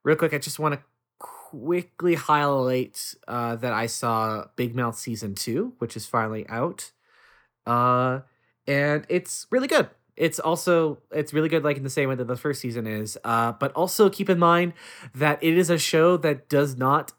real 0.03 0.17
quick, 0.17 0.35
I 0.35 0.39
just 0.39 0.59
want 0.59 0.75
to 0.75 0.81
quickly 1.19 2.17
highlight 2.17 3.15
uh, 3.27 3.57
that 3.57 3.73
I 3.73 3.87
saw 3.87 4.45
Big 4.57 4.75
Mouth 4.75 4.99
season 4.99 5.35
two, 5.35 5.73
which 5.79 5.97
is 5.97 6.05
finally 6.05 6.45
out, 6.49 6.91
uh, 7.67 8.21
and 8.69 9.07
it's 9.09 9.49
really 9.51 9.69
good. 9.69 9.91
It's 10.17 10.41
also 10.41 11.01
it's 11.13 11.35
really 11.35 11.49
good, 11.49 11.65
like 11.65 11.79
in 11.79 11.85
the 11.85 11.91
same 11.91 12.11
way 12.11 12.17
that 12.17 12.27
the 12.29 12.37
first 12.37 12.61
season 12.61 12.87
is. 12.87 13.19
Uh, 13.25 13.53
but 13.53 13.73
also 13.73 14.11
keep 14.11 14.31
in 14.31 14.39
mind 14.39 14.75
that 15.15 15.43
it 15.43 15.59
is 15.59 15.71
a 15.71 15.79
show 15.79 16.17
that 16.19 16.49
does 16.51 16.77
not 16.77 17.13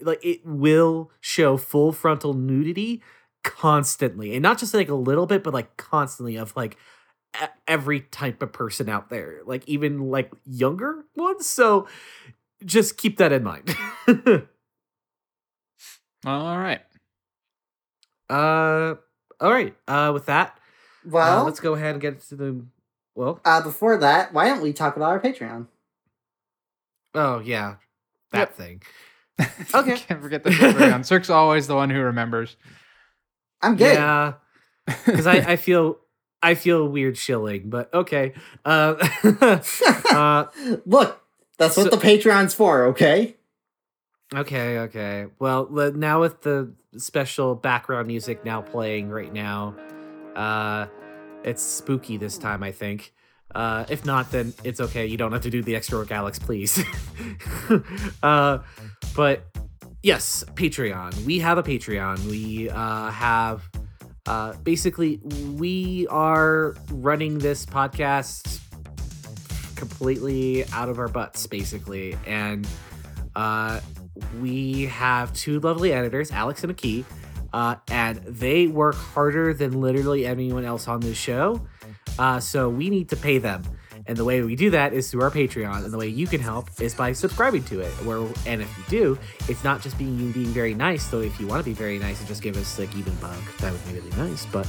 like 0.00 0.20
it 0.24 0.40
will 0.46 1.10
show 1.20 1.56
full 1.56 1.92
frontal 1.92 2.34
nudity 2.34 3.02
constantly, 3.44 4.34
and 4.34 4.42
not 4.42 4.58
just 4.58 4.74
like 4.74 4.88
a 4.88 4.94
little 4.94 5.26
bit, 5.26 5.44
but 5.44 5.54
like 5.54 5.76
constantly 5.78 6.36
of 6.36 6.56
like 6.56 6.76
every 7.68 8.00
type 8.00 8.42
of 8.42 8.52
person 8.52 8.88
out 8.88 9.10
there, 9.10 9.40
like 9.46 9.68
even 9.68 10.10
like 10.10 10.32
younger 10.44 11.04
ones. 11.16 11.46
So 11.46 11.88
just 12.64 12.96
keep 12.98 13.18
that 13.18 13.32
in 13.32 13.44
mind. 13.44 13.76
All 16.24 16.58
right. 16.58 16.80
uh, 18.28 18.94
all 19.40 19.50
right. 19.52 19.76
Uh, 19.86 20.10
with 20.12 20.26
that, 20.26 20.58
uh, 21.06 21.10
Well, 21.10 21.44
let's 21.44 21.60
go 21.60 21.74
ahead 21.74 21.92
and 21.92 22.00
get 22.00 22.20
to 22.28 22.36
the. 22.36 22.64
Well, 23.14 23.40
uh, 23.44 23.62
before 23.62 23.96
that, 23.98 24.32
why 24.34 24.46
don't 24.48 24.60
we 24.62 24.72
talk 24.72 24.96
about 24.96 25.08
our 25.10 25.20
Patreon? 25.20 25.66
oh 27.14 27.38
yeah, 27.40 27.76
that 28.32 28.50
Yep. 28.50 28.54
thing. 28.54 28.82
Okay. 29.74 29.96
Can't 29.96 30.22
forget 30.22 30.44
the 30.44 30.50
Patreon. 30.50 31.04
Cirque's 31.04 31.28
always 31.30 31.66
the 31.66 31.74
one 31.74 31.90
who 31.90 32.00
remembers. 32.00 32.56
I'm 33.62 33.76
good. 33.76 33.94
Yeah, 33.94 34.34
because 35.06 35.26
I, 35.26 35.36
I 35.52 35.56
feel 35.56 35.98
I 36.42 36.54
feel 36.54 36.86
weird 36.88 37.16
shilling, 37.18 37.68
but 37.70 37.92
okay. 37.92 38.32
Uh, 38.64 38.94
uh, 40.10 40.46
Look, 40.86 41.20
that's 41.58 41.76
what 41.76 41.84
so- 41.90 41.96
the 41.96 41.96
Patreon's 41.96 42.54
for, 42.54 42.86
okay? 42.86 43.36
Okay, 44.34 44.78
okay. 44.80 45.26
Well, 45.38 45.68
now 45.94 46.20
with 46.20 46.42
the 46.42 46.72
special 46.98 47.54
background 47.54 48.08
music 48.08 48.44
now 48.44 48.60
playing 48.60 49.08
right 49.10 49.32
now, 49.32 49.74
uh, 50.36 50.86
it's 51.42 51.62
spooky 51.62 52.16
this 52.16 52.38
time, 52.38 52.62
I 52.62 52.72
think. 52.72 53.12
Uh, 53.54 53.84
if 53.88 54.04
not, 54.04 54.30
then 54.30 54.52
it's 54.64 54.80
okay. 54.80 55.06
You 55.06 55.16
don't 55.16 55.32
have 55.32 55.42
to 55.42 55.50
do 55.50 55.62
the 55.62 55.74
extra 55.74 55.98
work, 55.98 56.10
Alex, 56.10 56.38
please. 56.38 56.82
uh, 58.22 58.58
but 59.14 59.44
yes, 60.02 60.44
Patreon. 60.54 61.24
We 61.24 61.38
have 61.38 61.56
a 61.56 61.62
Patreon. 61.62 62.24
We 62.26 62.68
uh, 62.68 63.10
have 63.10 63.68
uh, 64.26 64.54
basically 64.64 65.20
we 65.54 66.06
are 66.08 66.74
running 66.90 67.38
this 67.38 67.64
podcast 67.64 68.60
completely 69.76 70.64
out 70.72 70.88
of 70.88 70.98
our 70.98 71.08
butts, 71.08 71.46
basically, 71.46 72.16
and 72.26 72.66
uh, 73.36 73.80
we 74.40 74.86
have 74.86 75.32
two 75.32 75.60
lovely 75.60 75.92
editors, 75.92 76.30
Alex 76.30 76.62
and 76.62 76.72
Aki, 76.72 77.04
uh, 77.56 77.76
and 77.88 78.18
they 78.18 78.66
work 78.66 78.94
harder 78.94 79.54
than 79.54 79.80
literally 79.80 80.26
anyone 80.26 80.66
else 80.66 80.88
on 80.88 81.00
this 81.00 81.16
show. 81.16 81.66
Uh, 82.18 82.38
so 82.38 82.68
we 82.68 82.90
need 82.90 83.08
to 83.08 83.16
pay 83.16 83.38
them. 83.38 83.62
And 84.06 84.14
the 84.14 84.26
way 84.26 84.42
we 84.42 84.56
do 84.56 84.68
that 84.70 84.92
is 84.92 85.10
through 85.10 85.22
our 85.22 85.30
Patreon. 85.30 85.82
And 85.82 85.90
the 85.90 85.96
way 85.96 86.06
you 86.06 86.26
can 86.26 86.38
help 86.38 86.68
is 86.82 86.94
by 86.94 87.12
subscribing 87.12 87.64
to 87.64 87.80
it. 87.80 87.90
Where 88.04 88.18
and 88.46 88.60
if 88.60 88.70
you 88.76 88.84
do, 88.90 89.18
it's 89.48 89.64
not 89.64 89.80
just 89.80 89.96
being 89.96 90.18
you 90.18 90.34
being 90.34 90.48
very 90.48 90.74
nice. 90.74 91.08
Though 91.08 91.22
if 91.22 91.40
you 91.40 91.46
want 91.46 91.60
to 91.60 91.64
be 91.64 91.72
very 91.72 91.98
nice 91.98 92.18
and 92.18 92.28
just 92.28 92.42
give 92.42 92.58
us 92.58 92.78
like 92.78 92.94
even 92.94 93.14
bug, 93.16 93.40
that 93.60 93.72
would 93.72 93.84
be 93.86 93.94
really 93.94 94.10
nice. 94.18 94.44
But 94.52 94.68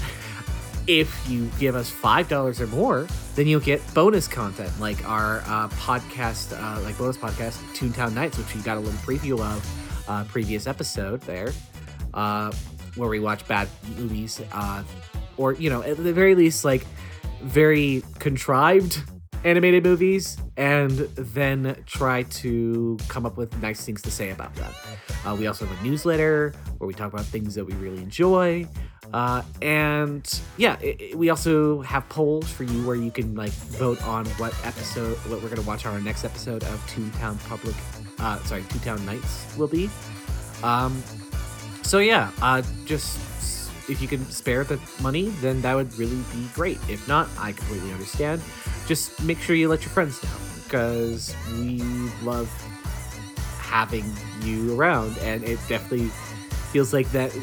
if 0.88 1.30
you 1.30 1.52
give 1.60 1.76
us 1.76 1.89
five 1.89 2.30
dollars 2.30 2.62
or 2.62 2.67
more, 2.67 3.06
then 3.36 3.47
you'll 3.47 3.60
get 3.60 3.82
bonus 3.93 4.30
content 4.30 4.71
like 4.80 5.06
our 5.08 5.39
uh, 5.39 5.67
podcast, 5.69 6.58
uh, 6.58 6.82
like 6.84 6.97
bonus 6.97 7.17
podcast, 7.17 7.58
Toontown 7.76 8.13
Nights, 8.13 8.38
which 8.38 8.56
you 8.56 8.62
got 8.62 8.78
a 8.78 8.80
little 8.80 9.00
preview 9.02 9.41
of 9.41 10.10
uh, 10.10 10.23
previous 10.23 10.67
episode 10.67 11.19
there, 11.21 11.52
uh, 12.13 12.52
where 12.98 13.10
we 13.10 13.20
watch 13.20 13.48
bad 13.48 13.68
movies, 13.98 14.42
uh, 14.52 14.84
or 15.38 15.54
you 15.54 15.70
know, 15.70 15.82
at 15.84 15.98
the 15.98 16.14
very 16.14 16.36
least, 16.36 16.66
like 16.66 16.86
very 17.44 18.04
contrived 18.20 19.04
animated 19.44 19.84
movies 19.84 20.36
and 20.58 20.92
then 21.16 21.76
try 21.86 22.24
to 22.24 22.98
come 23.08 23.26
up 23.26 23.38
with 23.38 23.56
nice 23.62 23.86
things 23.86 24.02
to 24.02 24.10
say 24.10 24.32
about 24.32 24.54
them. 24.56 24.74
Uh, 25.26 25.36
we 25.36 25.46
also 25.46 25.66
have 25.66 25.80
a 25.80 25.84
newsletter 25.84 26.54
where 26.80 26.88
we 26.88 26.94
talk 26.94 27.14
about 27.14 27.24
things 27.26 27.54
that 27.54 27.64
we 27.64 27.74
really 27.76 28.00
enjoy. 28.02 28.68
Uh, 29.14 29.42
and 29.62 30.42
yeah, 30.58 30.76
i 30.82 30.98
i- 31.00 31.16
we 31.16 31.30
also 31.30 31.82
have 31.84 32.10
polls 32.10 32.50
for 32.52 32.64
you 32.64 32.86
where 32.86 32.96
you 32.96 33.12
can 33.12 33.36
like 33.36 33.52
vote 33.78 34.04
on 34.06 34.26
what 34.42 34.54
episode, 34.66 35.16
what 35.30 35.42
we're 35.42 35.50
gonna 35.50 35.62
watch 35.62 35.86
on 35.86 35.94
our 35.94 36.02
next 36.02 36.26
episode 36.26 36.64
of 36.64 36.86
Toontown 36.88 37.38
Public, 37.48 37.76
uh, 38.20 38.40
sorry, 38.40 38.64
Toontown 38.64 39.00
Nights 39.06 39.56
will 39.56 39.68
be. 39.68 39.90
Um, 40.64 41.02
so 41.88 42.00
yeah, 42.00 42.32
uh, 42.41 42.62
just 42.86 43.17
if 43.89 44.02
you 44.02 44.08
can 44.08 44.30
spare 44.30 44.65
the 44.65 44.78
money, 45.02 45.30
then 45.39 45.62
that 45.62 45.73
would 45.73 45.93
really 45.97 46.21
be 46.34 46.47
great. 46.54 46.78
If 46.89 47.08
not, 47.08 47.30
I 47.39 47.54
completely 47.54 47.91
understand. 47.93 48.41
Just 48.86 49.23
make 49.23 49.39
sure 49.39 49.56
you 49.56 49.69
let 49.69 49.82
your 49.82 49.91
friends 49.91 50.21
know 50.21 50.30
because 50.63 51.34
we 51.54 51.82
love 52.23 52.52
having 53.60 54.06
you 54.41 54.78
around, 54.78 55.17
and 55.19 55.43
it 55.43 55.60
definitely 55.69 56.10
feels 56.71 56.93
like 56.93 57.10
that. 57.12 57.34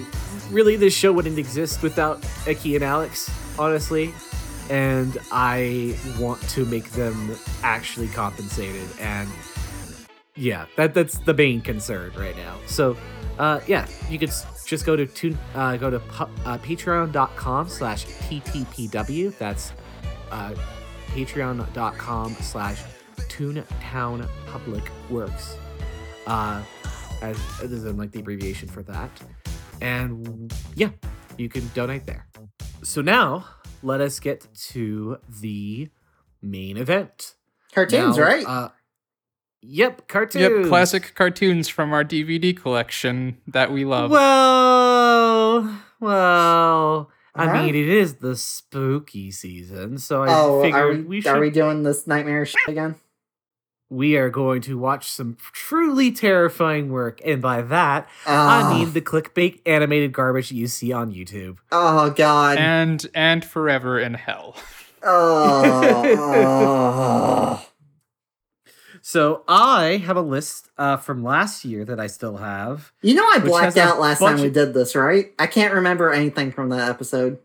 Really, 0.50 0.76
this 0.76 0.94
show 0.94 1.10
wouldn't 1.10 1.38
exist 1.38 1.82
without 1.82 2.20
Eki 2.44 2.74
and 2.74 2.84
Alex, 2.84 3.30
honestly. 3.58 4.12
And 4.68 5.18
I 5.30 5.96
want 6.18 6.40
to 6.50 6.64
make 6.66 6.90
them 6.90 7.36
actually 7.62 8.08
compensated 8.08 8.88
and 8.98 9.28
yeah, 10.36 10.66
that 10.76 10.94
that's 10.94 11.18
the 11.18 11.34
main 11.34 11.60
concern 11.60 12.12
right 12.16 12.36
now. 12.36 12.58
So, 12.66 12.96
uh, 13.38 13.60
yeah, 13.66 13.86
you 14.08 14.18
could 14.18 14.32
just 14.66 14.84
go 14.86 14.96
to 14.96 15.06
tune, 15.06 15.38
uh, 15.54 15.76
go 15.76 15.90
to 15.90 15.98
pu- 16.00 16.30
uh, 16.44 16.58
patreon.com 16.58 17.68
slash 17.68 18.06
ttpw. 18.06 19.36
That's 19.38 19.72
uh, 20.30 20.54
patreon.com 21.08 22.34
slash 22.40 22.82
Toontown 23.16 24.28
Public 24.46 24.90
Works. 25.10 25.56
Uh, 26.26 26.62
as 27.22 27.36
this 27.58 27.70
is 27.72 27.84
like 27.94 28.10
the 28.10 28.20
abbreviation 28.20 28.68
for 28.68 28.82
that, 28.84 29.10
and 29.80 30.52
yeah, 30.74 30.90
you 31.38 31.48
can 31.48 31.68
donate 31.74 32.06
there. 32.06 32.26
So 32.82 33.00
now 33.02 33.46
let 33.82 34.00
us 34.00 34.18
get 34.20 34.46
to 34.70 35.18
the 35.28 35.90
main 36.42 36.76
event. 36.76 37.34
Cartoons, 37.72 38.16
Now, 38.16 38.22
right? 38.22 38.44
Uh, 38.46 38.68
yep, 39.64 40.08
cartoons. 40.08 40.42
Yep, 40.42 40.68
classic 40.68 41.14
cartoons 41.14 41.68
from 41.68 41.92
our 41.92 42.04
DVD 42.04 42.56
collection 42.56 43.38
that 43.46 43.72
we 43.72 43.84
love. 43.84 44.10
Well, 44.10 45.80
well. 46.00 47.10
I 47.36 47.46
Alright. 47.46 47.64
mean, 47.64 47.74
it 47.74 47.88
is 47.88 48.14
the 48.16 48.36
spooky 48.36 49.32
season, 49.32 49.98
so 49.98 50.22
I 50.22 50.26
oh, 50.30 50.62
figured 50.62 50.80
are 50.80 50.88
we, 50.92 51.02
we 51.02 51.20
should. 51.20 51.32
are 51.32 51.40
we 51.40 51.50
doing 51.50 51.82
this 51.82 52.06
nightmare 52.06 52.46
shit 52.46 52.68
again? 52.68 52.94
we 53.90 54.16
are 54.16 54.30
going 54.30 54.60
to 54.62 54.78
watch 54.78 55.08
some 55.08 55.36
truly 55.52 56.10
terrifying 56.10 56.90
work, 56.90 57.20
and 57.24 57.40
by 57.40 57.62
that 57.62 58.08
Oh, 58.26 58.32
I 58.32 58.62
ah. 58.62 58.74
mean 58.74 58.92
the 58.92 59.00
clickbait 59.00 59.60
animated 59.66 60.12
garbage 60.12 60.50
you 60.50 60.66
see 60.66 60.92
on 60.92 61.12
YouTube. 61.12 61.58
oh 61.70 62.10
god. 62.10 62.58
and 62.58 63.06
and 63.14 63.44
forever 63.44 63.98
in 63.98 64.14
hell. 64.14 64.56
oh, 65.02 66.02
oh. 66.18 67.66
So 69.06 69.44
I 69.46 70.02
have 70.06 70.16
a 70.16 70.22
list 70.22 70.70
uh, 70.78 70.96
from 70.96 71.22
last 71.22 71.62
year 71.62 71.84
that 71.84 72.00
I 72.00 72.06
still 72.06 72.38
have. 72.38 72.90
You 73.02 73.12
know 73.12 73.22
I 73.34 73.38
blacked 73.38 73.76
out 73.76 74.00
last 74.00 74.20
time 74.20 74.40
we 74.40 74.48
did 74.48 74.72
this, 74.72 74.96
right? 74.96 75.30
I 75.38 75.46
can't 75.46 75.74
remember 75.74 76.10
anything 76.10 76.50
from 76.52 76.70
that 76.70 76.88
episode. 76.88 77.38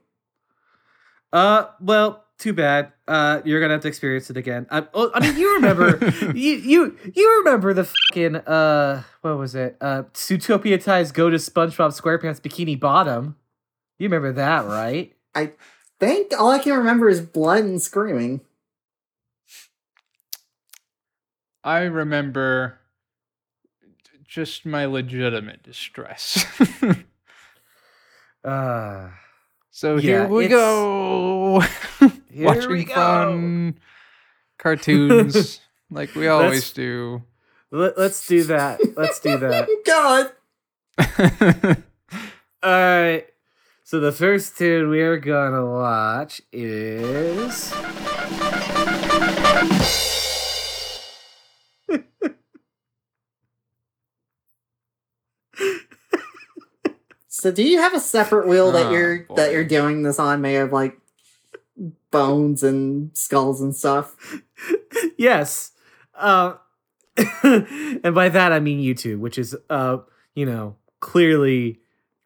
Uh, 1.34 1.66
well, 1.82 2.24
too 2.38 2.54
bad. 2.54 2.94
Uh, 3.10 3.42
you're 3.44 3.60
gonna 3.60 3.74
have 3.74 3.82
to 3.82 3.90
experience 3.90 4.30
it 4.30 4.38
again. 4.38 4.68
I, 4.72 4.88
oh, 4.94 5.12
I 5.14 5.20
mean, 5.20 5.36
you 5.36 5.56
remember, 5.56 6.00
you 6.34 6.54
you 6.54 6.98
you 7.14 7.40
remember 7.40 7.74
the 7.74 7.84
fucking 7.84 8.38
uh, 8.38 9.04
what 9.20 9.38
was 9.38 9.54
it? 9.54 9.76
Uh, 9.82 10.04
Zootopia 10.14 10.82
ties 10.82 11.12
go 11.12 11.30
to 11.30 11.36
SpongeBob 11.36 11.92
SquarePants 11.92 12.40
Bikini 12.40 12.80
Bottom. 12.80 13.36
You 13.98 14.08
remember 14.08 14.32
that, 14.32 14.66
right? 14.66 15.14
I 15.36 15.52
think 16.00 16.32
all 16.40 16.52
I 16.52 16.60
can 16.60 16.78
remember 16.78 17.10
is 17.10 17.20
blood 17.20 17.66
and 17.66 17.82
screaming. 17.82 18.40
I 21.70 21.82
remember 21.84 22.80
just 24.28 24.66
my 24.66 24.86
legitimate 24.86 25.62
distress. 25.62 26.44
Uh, 28.44 29.10
so 29.70 29.98
Yeah, 29.98 30.02
here 30.02 30.28
we 30.28 30.48
go. 30.48 31.60
Here 32.32 32.46
Watching 32.48 32.72
we 32.72 32.86
go. 32.86 32.94
fun 32.96 33.80
cartoons 34.58 35.60
like 35.92 36.16
we 36.16 36.28
always 36.28 36.50
Let's- 36.52 36.72
do. 36.74 37.22
let, 37.70 37.98
let's 38.00 38.26
do 38.26 38.44
that. 38.46 38.80
Let's 38.98 39.20
do 39.20 39.38
that. 39.38 39.68
God. 39.86 40.32
All 42.64 42.72
right. 42.72 43.28
So 43.84 44.00
the 44.00 44.12
first 44.12 44.58
tune 44.58 44.90
we 44.90 45.02
are 45.02 45.18
gonna 45.18 45.66
watch 45.68 46.42
is. 46.52 47.72
So 57.28 57.52
do 57.52 57.64
you 57.64 57.78
have 57.80 57.94
a 57.94 58.00
separate 58.00 58.48
wheel 58.48 58.72
that 58.72 58.88
Oh, 58.88 58.92
you're 58.92 59.24
boy. 59.24 59.36
that 59.36 59.52
you're 59.52 59.64
doing 59.64 60.04
this 60.04 60.20
on 60.20 60.42
made 60.42 60.58
of 60.58 60.72
like 60.74 60.98
bones 62.12 62.64
and 62.64 63.16
skulls 63.16 63.62
and 63.62 63.76
stuff? 63.76 64.16
yes. 65.18 65.72
Uh, 66.16 66.56
and 67.44 68.16
by 68.16 68.30
that 68.30 68.52
I 68.52 68.60
mean 68.60 68.80
YouTube, 68.80 69.20
which 69.20 69.38
is 69.38 69.56
uh, 69.70 69.98
you 70.36 70.46
know, 70.46 70.76
clearly 71.02 71.80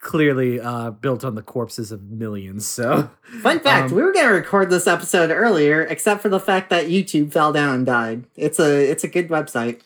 clearly 0.04 0.60
uh 0.60 0.92
built 0.92 1.24
on 1.24 1.36
the 1.36 1.42
corpses 1.42 1.92
of 1.92 2.04
millions. 2.04 2.68
So 2.68 3.10
Fun 3.42 3.60
fact, 3.62 3.89
Um, 3.92 3.96
we 3.98 4.04
were 4.04 4.12
gonna 4.13 4.34
record 4.34 4.70
this 4.70 4.86
episode 4.86 5.32
earlier, 5.32 5.82
except 5.84 6.22
for 6.22 6.30
the 6.30 6.39
fact 6.39 6.70
that 6.70 6.88
YouTube 6.88 7.32
fell 7.32 7.52
down 7.54 7.74
and 7.76 7.86
died. 7.86 8.26
It's 8.36 8.60
a 8.60 8.89
it's 8.92 9.04
a 9.04 9.08
good 9.08 9.30
website. 9.30 9.82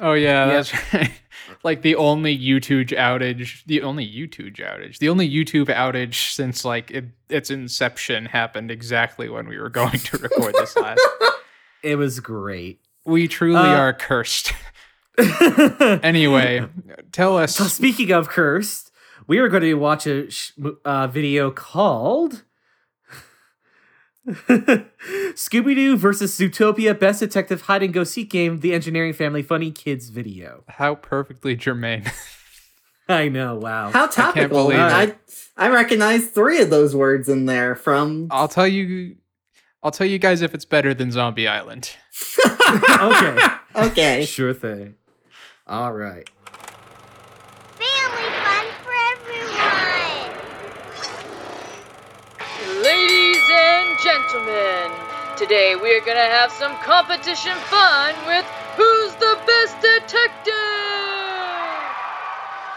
oh 0.00 0.12
yeah, 0.14 0.46
Yep. 0.46 0.52
that's 0.66 0.94
right. 0.94 1.10
like 1.62 1.82
the 1.82 1.94
only 1.94 2.36
YouTube 2.36 2.88
outage, 2.90 3.64
the 3.66 3.80
only 3.82 4.04
YouTube 4.06 4.56
outage, 4.56 4.98
the 4.98 5.08
only 5.08 5.30
YouTube 5.30 5.66
outage 5.66 6.32
since 6.34 6.64
like 6.64 6.90
it, 6.90 7.04
its 7.28 7.50
inception 7.50 8.26
happened 8.26 8.70
exactly 8.70 9.28
when 9.28 9.46
we 9.48 9.58
were 9.58 9.70
going 9.70 9.98
to 9.98 10.18
record 10.18 10.54
this 10.54 10.74
last. 10.76 11.00
it 11.82 11.96
was 11.96 12.18
great. 12.20 12.80
We 13.06 13.28
truly 13.28 13.58
Uh, 13.58 13.76
are 13.76 13.92
cursed. 13.92 14.52
Anyway, 16.02 16.66
tell 17.12 17.36
us. 17.38 17.54
So 17.56 17.64
speaking 17.64 18.10
of 18.12 18.28
cursed, 18.28 18.90
we 19.26 19.38
are 19.38 19.48
going 19.48 19.62
to 19.62 19.74
watch 19.74 20.06
a 20.06 20.30
sh- 20.30 20.52
uh, 20.84 21.06
video 21.06 21.50
called 21.50 22.44
Scooby 24.26 25.74
Doo 25.74 25.96
versus 25.96 26.38
Zootopia 26.38 26.98
Best 26.98 27.20
Detective 27.20 27.62
Hide 27.62 27.82
and 27.82 27.92
Go 27.92 28.04
Seek 28.04 28.30
Game: 28.30 28.60
The 28.60 28.72
Engineering 28.72 29.12
Family 29.12 29.42
Funny 29.42 29.70
Kids 29.70 30.08
video. 30.08 30.64
How 30.68 30.94
perfectly 30.94 31.56
germane. 31.56 32.04
I 33.08 33.28
know, 33.28 33.56
wow. 33.56 33.90
How 33.90 34.06
can't 34.06 34.34
topical! 34.34 34.64
believe 34.64 34.78
I. 34.78 35.14
I 35.56 35.68
recognize 35.68 36.28
three 36.28 36.62
of 36.62 36.70
those 36.70 36.96
words 36.96 37.28
in 37.28 37.44
there 37.44 37.74
from. 37.74 38.28
I'll 38.30 38.48
tell 38.48 38.66
you. 38.66 39.16
I'll 39.82 39.90
tell 39.90 40.06
you 40.06 40.18
guys 40.18 40.40
if 40.40 40.54
it's 40.54 40.64
better 40.64 40.94
than 40.94 41.10
Zombie 41.10 41.46
Island. 41.46 41.90
okay, 43.00 43.38
okay. 43.76 44.24
sure 44.24 44.54
thing. 44.54 44.94
All 45.66 45.92
right. 45.92 46.28
Gentlemen, 54.14 54.92
today 55.36 55.74
we 55.74 55.92
are 55.92 56.00
gonna 56.00 56.20
have 56.20 56.52
some 56.52 56.76
competition 56.76 57.52
fun 57.66 58.14
with 58.26 58.44
Who's 58.76 59.12
the 59.16 59.36
Best 59.44 59.74
Detective? 59.80 60.52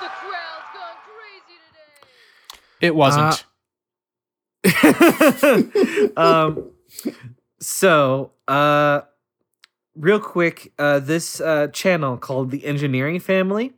The 0.01 0.09
crowd's 0.17 0.69
gone 0.73 0.97
crazy 1.05 1.59
today. 1.67 2.87
It 2.87 2.95
wasn't. 2.95 3.45
um, 6.17 6.71
so, 7.59 8.31
uh, 8.47 9.01
real 9.95 10.19
quick, 10.19 10.73
uh, 10.79 10.99
this 10.99 11.39
uh, 11.39 11.67
channel 11.67 12.17
called 12.17 12.49
the 12.49 12.65
Engineering 12.65 13.19
Family. 13.19 13.73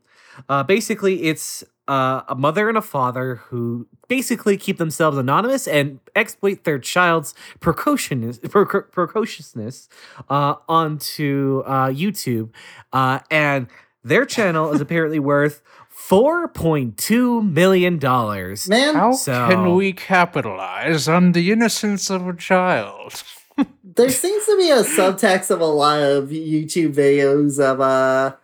Uh, 0.47 0.63
basically, 0.63 1.23
it's 1.23 1.65
uh, 1.89 2.21
a 2.29 2.35
mother 2.35 2.69
and 2.69 2.77
a 2.77 2.81
father 2.81 3.35
who 3.49 3.87
basically 4.07 4.55
keep 4.57 4.77
themselves 4.77 5.17
anonymous 5.17 5.67
and 5.67 5.99
exploit 6.15 6.63
their 6.63 6.79
child's 6.79 7.33
precociousness, 7.59 8.37
preco- 8.39 8.89
precociousness 8.91 9.89
uh, 10.29 10.53
onto 10.69 11.63
uh, 11.65 11.87
YouTube. 11.89 12.49
Uh, 12.93 13.19
and 13.31 13.67
their 14.03 14.25
channel 14.25 14.71
is 14.71 14.79
apparently 14.81 15.19
worth 15.33 15.61
$4.2 16.09 17.51
million. 17.51 17.99
Man, 17.99 18.95
How 18.95 19.11
So- 19.13 19.47
can 19.49 19.75
we 19.75 19.93
capitalize 19.93 21.07
on 21.07 21.31
the 21.33 21.51
innocence 21.51 22.09
of 22.09 22.27
a 22.27 22.33
child? 22.35 23.23
there 23.83 24.09
seems 24.09 24.45
to 24.45 24.57
be 24.57 24.69
a 24.69 24.83
subtext 24.83 25.49
of 25.51 25.59
a 25.61 25.65
lot 25.65 25.99
of 26.01 26.29
YouTube 26.29 26.93
videos 26.93 27.59
of 27.59 27.81
uh 27.81 28.35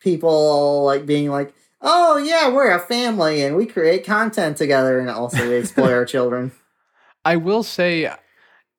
people 0.00 0.84
like 0.84 1.06
being 1.06 1.28
like, 1.30 1.54
"Oh 1.80 2.16
yeah, 2.16 2.48
we're 2.48 2.70
a 2.70 2.78
family 2.80 3.42
and 3.42 3.56
we 3.56 3.66
create 3.66 4.04
content 4.04 4.56
together, 4.56 4.98
and 4.98 5.10
also 5.10 5.48
we 5.48 5.56
exploit 5.56 5.92
our 5.92 6.04
children." 6.14 6.52
I 7.24 7.36
will 7.36 7.62
say 7.62 8.10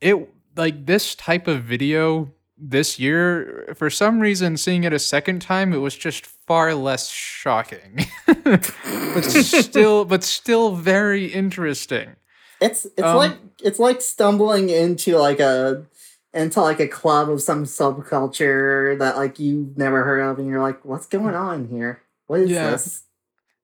it 0.01 0.29
like 0.55 0.85
this 0.85 1.15
type 1.15 1.47
of 1.47 1.63
video 1.63 2.31
this 2.57 2.99
year 2.99 3.73
for 3.77 3.89
some 3.89 4.19
reason 4.19 4.57
seeing 4.57 4.83
it 4.83 4.91
a 4.91 4.99
second 4.99 5.41
time 5.41 5.71
it 5.71 5.77
was 5.77 5.95
just 5.95 6.25
far 6.25 6.73
less 6.75 7.09
shocking 7.09 8.05
but 8.25 9.21
still 9.23 10.03
but 10.03 10.25
still 10.25 10.75
very 10.75 11.27
interesting 11.27 12.17
It's 12.59 12.83
it's 12.83 13.03
Um, 13.03 13.15
like 13.15 13.37
it's 13.63 13.79
like 13.79 14.01
stumbling 14.01 14.69
into 14.69 15.17
like 15.17 15.39
a 15.39 15.85
into 16.33 16.59
like 16.61 16.81
a 16.81 16.87
club 16.87 17.29
of 17.29 17.41
some 17.41 17.63
subculture 17.63 18.99
that 18.99 19.15
like 19.15 19.39
you've 19.39 19.77
never 19.77 20.03
heard 20.03 20.19
of, 20.19 20.37
and 20.37 20.47
you're 20.47 20.61
like, 20.61 20.83
"What's 20.83 21.05
going 21.07 21.35
on 21.35 21.69
here? 21.69 22.01
What 22.29 22.41
is 22.41 22.51
Yeah. 22.51 22.69
this?" 22.71 23.03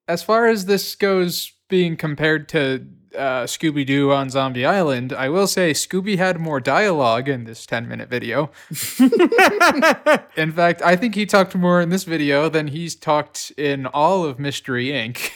as 0.08 0.24
far 0.24 0.48
as 0.48 0.66
this 0.66 0.96
goes 0.96 1.54
being 1.70 1.96
compared 1.98 2.48
to 2.50 2.86
uh, 3.16 3.44
Scooby-Doo 3.46 4.12
on 4.12 4.30
Zombie 4.30 4.66
Island, 4.66 5.14
I 5.14 5.30
will 5.30 5.48
say 5.48 5.72
Scooby 5.72 6.18
had 6.18 6.40
more 6.40 6.60
dialogue 6.60 7.30
in 7.30 7.46
this 7.46 7.66
10-minute 7.66 8.10
video. 8.10 8.52
In 10.38 10.52
fact, 10.52 10.82
I 10.84 10.96
think 10.96 11.16
he 11.16 11.26
talked 11.26 11.56
more 11.56 11.82
in 11.82 11.90
this 11.90 12.04
video 12.04 12.50
than 12.50 12.68
he's 12.68 12.96
talked 12.96 13.52
in 13.58 13.86
all 13.88 14.26
of 14.26 14.38
Mystery 14.38 14.88
Inc. 14.88 15.32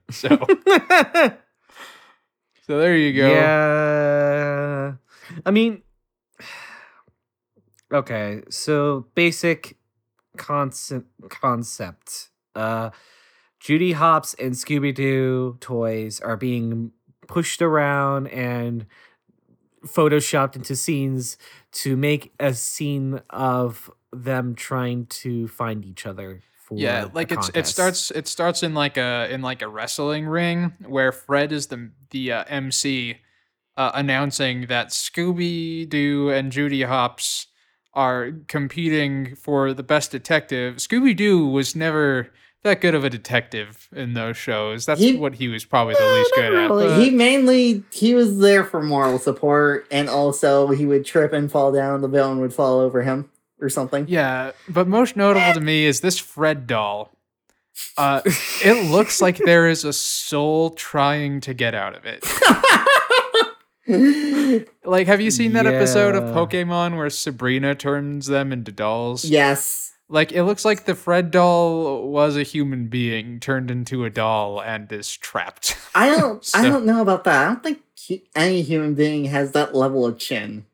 so, 0.10 0.28
so 2.66 2.78
there 2.78 2.96
you 2.96 3.12
go. 3.14 3.30
Yeah. 3.32 4.92
I 5.46 5.50
mean, 5.50 5.82
okay. 7.92 8.42
So 8.50 9.06
basic 9.14 9.78
concept 10.36 11.08
concept. 11.28 12.29
Uh, 12.54 12.90
Judy 13.60 13.92
Hopps 13.92 14.34
and 14.34 14.54
Scooby 14.54 14.94
Doo 14.94 15.56
toys 15.60 16.20
are 16.20 16.36
being 16.36 16.92
pushed 17.28 17.62
around 17.62 18.28
and 18.28 18.86
photoshopped 19.86 20.56
into 20.56 20.76
scenes 20.76 21.38
to 21.72 21.96
make 21.96 22.32
a 22.40 22.54
scene 22.54 23.20
of 23.30 23.90
them 24.12 24.54
trying 24.54 25.06
to 25.06 25.48
find 25.48 25.84
each 25.84 26.06
other. 26.06 26.40
For 26.64 26.78
Yeah, 26.78 27.08
like 27.12 27.32
it's 27.32 27.50
it 27.54 27.66
starts 27.66 28.10
it 28.10 28.28
starts 28.28 28.62
in 28.62 28.74
like 28.74 28.96
a 28.96 29.28
in 29.30 29.42
like 29.42 29.62
a 29.62 29.68
wrestling 29.68 30.26
ring 30.26 30.72
where 30.86 31.12
Fred 31.12 31.52
is 31.52 31.66
the 31.66 31.90
the 32.10 32.32
uh, 32.32 32.44
MC 32.48 33.18
uh, 33.76 33.90
announcing 33.94 34.66
that 34.66 34.88
Scooby 34.88 35.88
Doo 35.88 36.30
and 36.30 36.52
Judy 36.52 36.82
Hopps 36.82 37.46
are 37.94 38.32
competing 38.46 39.34
for 39.34 39.74
the 39.74 39.82
best 39.82 40.10
detective. 40.10 40.76
Scooby 40.76 41.16
Doo 41.16 41.46
was 41.46 41.74
never 41.74 42.30
that 42.62 42.80
good 42.80 42.94
of 42.94 43.04
a 43.04 43.10
detective 43.10 43.88
in 43.94 44.14
those 44.14 44.36
shows. 44.36 44.86
That's 44.86 45.00
He- 45.00 45.16
what 45.16 45.34
he 45.36 45.48
was 45.48 45.64
probably 45.64 45.94
the 45.94 46.12
least 46.14 46.32
good 46.34 46.54
at. 46.54 46.68
But- 46.68 46.98
he 47.00 47.10
mainly 47.10 47.82
he 47.90 48.14
was 48.14 48.38
there 48.38 48.64
for 48.64 48.82
moral 48.82 49.18
support, 49.18 49.86
and 49.90 50.08
also 50.08 50.68
he 50.68 50.84
would 50.86 51.04
trip 51.06 51.32
and 51.32 51.50
fall 51.50 51.72
down. 51.72 52.00
The 52.02 52.08
villain 52.08 52.40
would 52.40 52.52
fall 52.54 52.80
over 52.80 53.02
him 53.02 53.30
or 53.60 53.68
something. 53.68 54.06
Yeah, 54.08 54.52
but 54.68 54.86
most 54.88 55.16
notable 55.16 55.52
to 55.54 55.60
me 55.60 55.84
is 55.86 56.00
this 56.00 56.18
Fred 56.18 56.66
doll. 56.66 57.12
Uh, 57.96 58.20
it 58.62 58.90
looks 58.90 59.22
like 59.22 59.38
there 59.44 59.66
is 59.68 59.84
a 59.84 59.92
soul 59.92 60.70
trying 60.70 61.40
to 61.40 61.54
get 61.54 61.74
out 61.74 61.96
of 61.96 62.04
it. 62.04 62.24
Like, 64.84 65.06
have 65.08 65.20
you 65.20 65.30
seen 65.30 65.52
that 65.54 65.66
episode 65.66 66.14
of 66.14 66.34
Pokemon 66.34 66.96
where 66.96 67.10
Sabrina 67.10 67.74
turns 67.74 68.26
them 68.26 68.52
into 68.52 68.70
dolls? 68.72 69.24
yes, 69.24 69.89
Like, 70.10 70.32
it 70.32 70.42
looks 70.42 70.64
like 70.64 70.86
the 70.86 70.96
Fred 70.96 71.30
doll 71.30 72.08
was 72.08 72.36
a 72.36 72.42
human 72.42 72.88
being 72.88 73.38
turned 73.38 73.70
into 73.70 74.04
a 74.04 74.10
doll 74.10 74.60
and 74.60 74.90
is 74.90 75.16
trapped. 75.16 75.78
I 75.94 76.08
don't. 76.08 76.50
I 76.54 76.68
don't 76.68 76.84
know 76.84 77.00
about 77.00 77.22
that. 77.24 77.42
I 77.42 77.46
don't 77.46 77.62
think 77.62 77.80
any 78.34 78.62
human 78.62 78.94
being 78.94 79.26
has 79.26 79.52
that 79.52 79.72
level 79.72 80.04
of 80.04 80.18
chin. 80.18 80.66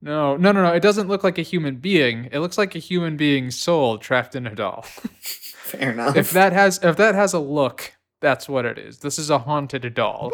No, 0.00 0.36
no, 0.36 0.52
no, 0.52 0.62
no. 0.62 0.72
It 0.72 0.82
doesn't 0.82 1.08
look 1.08 1.24
like 1.24 1.38
a 1.38 1.42
human 1.42 1.76
being. 1.76 2.28
It 2.30 2.38
looks 2.38 2.56
like 2.56 2.76
a 2.76 2.78
human 2.78 3.16
being's 3.16 3.56
soul 3.56 3.98
trapped 3.98 4.36
in 4.36 4.46
a 4.46 4.54
doll. 4.54 4.82
Fair 5.62 5.90
enough. 5.90 6.16
if 6.16 6.30
that 6.30 6.52
has 6.52 6.78
if 6.82 6.96
that 6.96 7.16
has 7.16 7.32
a 7.32 7.40
look, 7.40 7.92
that's 8.20 8.48
what 8.48 8.64
it 8.64 8.78
is. 8.78 9.00
This 9.00 9.18
is 9.18 9.30
a 9.30 9.38
haunted 9.38 9.92
doll. 9.94 10.30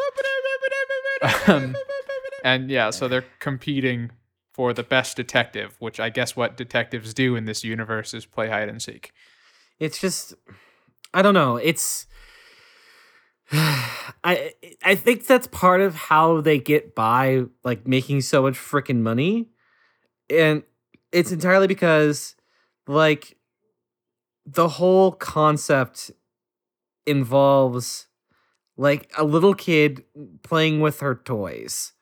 um, 1.47 1.75
and 2.45 2.71
yeah, 2.71 2.91
so 2.91 3.09
they're 3.09 3.25
competing 3.39 4.11
for 4.55 4.73
the 4.73 4.85
best 4.85 5.17
detective, 5.17 5.75
which 5.81 5.99
I 5.99 6.11
guess 6.11 6.37
what 6.37 6.57
detectives 6.57 7.13
do 7.13 7.35
in 7.35 7.45
this 7.45 7.65
universe 7.65 8.15
is 8.15 8.25
play 8.25 8.49
hide 8.49 8.69
and 8.69 8.81
seek. 8.81 9.13
it's 9.81 10.01
just 10.01 10.35
i 11.13 11.21
don't 11.21 11.35
know 11.35 11.57
it's 11.57 12.07
i 13.53 14.53
i 14.85 14.95
think 14.95 15.27
that's 15.27 15.49
part 15.49 15.81
of 15.81 15.95
how 15.95 16.41
they 16.41 16.59
get 16.59 16.95
by 16.95 17.43
like 17.65 17.87
making 17.87 18.21
so 18.21 18.43
much 18.43 18.55
freaking 18.55 19.01
money 19.01 19.49
and 20.31 20.63
it's 21.11 21.33
entirely 21.33 21.67
because 21.67 22.37
like 22.87 23.37
the 24.47 24.69
whole 24.69 25.11
concept 25.13 26.13
involves 27.07 28.07
like 28.77 29.11
a 29.17 29.25
little 29.25 29.55
kid 29.55 30.05
playing 30.43 30.81
with 30.81 31.01
her 31.01 31.15
toys 31.15 31.93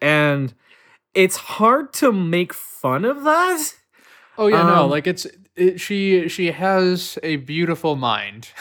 and 0.00 0.54
it's 1.22 1.36
hard 1.36 1.92
to 1.92 2.12
make 2.12 2.52
fun 2.54 3.04
of 3.04 3.24
that 3.24 3.74
Oh 4.40 4.46
yeah, 4.46 4.62
no, 4.62 4.84
Um, 4.84 4.90
like 4.90 5.06
it's 5.08 5.26
it, 5.56 5.80
she 5.80 6.28
she 6.28 6.52
has 6.52 7.18
a 7.22 7.36
beautiful 7.36 7.96
mind. 7.96 8.48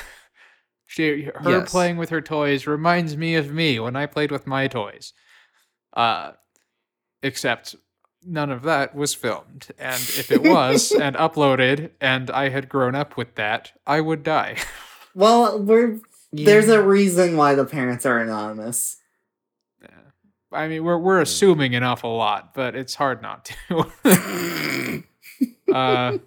She 0.89 1.23
her 1.35 1.51
Yes. 1.51 1.69
playing 1.69 1.97
with 1.97 2.09
her 2.09 2.21
toys 2.21 2.65
reminds 2.65 3.15
me 3.17 3.35
of 3.35 3.51
me 3.51 3.77
when 3.79 3.95
I 3.95 4.05
played 4.07 4.31
with 4.31 4.47
my 4.47 4.67
toys. 4.67 5.13
Uh 5.93 6.31
except 7.21 7.75
none 8.23 8.49
of 8.51 8.63
that 8.63 8.95
was 8.95 9.13
filmed. 9.13 9.67
And 9.77 10.01
if 10.01 10.31
it 10.31 10.41
was 10.41 10.91
and 11.05 11.15
uploaded 11.15 11.91
and 12.01 12.31
I 12.31 12.49
had 12.49 12.69
grown 12.69 12.95
up 12.95 13.17
with 13.17 13.35
that, 13.35 13.73
I 13.85 14.01
would 14.01 14.23
die. 14.23 14.57
well, 15.13 15.59
we're 15.59 15.99
there's 16.31 16.69
a 16.69 16.81
reason 16.81 17.37
why 17.37 17.53
the 17.55 17.65
parents 17.65 18.05
are 18.05 18.19
anonymous. 18.19 18.97
I 20.57 20.67
mean, 20.67 20.83
we're 20.83 20.97
we're 20.97 21.21
assuming 21.21 21.75
an 21.75 21.83
awful 21.83 22.17
lot, 22.17 22.55
but 22.55 22.75
it's 22.75 22.95
hard 22.95 23.21
not 23.21 23.45
to. 23.69 25.03
uh 25.73 26.17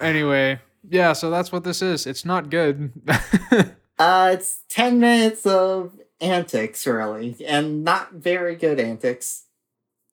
anyway, 0.00 0.60
yeah, 0.88 1.12
so 1.12 1.28
that's 1.28 1.50
what 1.50 1.64
this 1.64 1.82
is. 1.82 2.06
It's 2.06 2.24
not 2.24 2.48
good. 2.50 2.92
Uh, 3.98 4.32
it's 4.34 4.58
ten 4.68 5.00
minutes 5.00 5.46
of 5.46 5.98
antics, 6.20 6.86
really, 6.86 7.34
and 7.46 7.82
not 7.82 8.12
very 8.12 8.54
good 8.54 8.78
antics. 8.78 9.44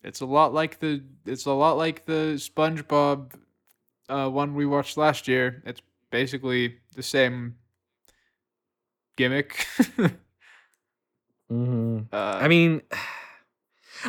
it's 0.01 0.21
a 0.21 0.25
lot 0.25 0.53
like 0.53 0.79
the 0.79 1.03
it's 1.25 1.45
a 1.45 1.51
lot 1.51 1.75
like 1.77 2.05
the 2.05 2.35
SpongeBob 2.37 3.33
uh 4.07 4.29
one 4.29 4.55
we 4.55 4.65
watched 4.65 4.95
last 4.95 5.27
year. 5.27 5.61
It's 5.65 5.81
basically 6.11 6.77
the 6.95 7.03
same 7.03 7.57
gimmick. 9.17 9.67
Mhm. 11.53 12.07
uh, 12.11 12.15
I 12.41 12.47
mean, 12.47 12.81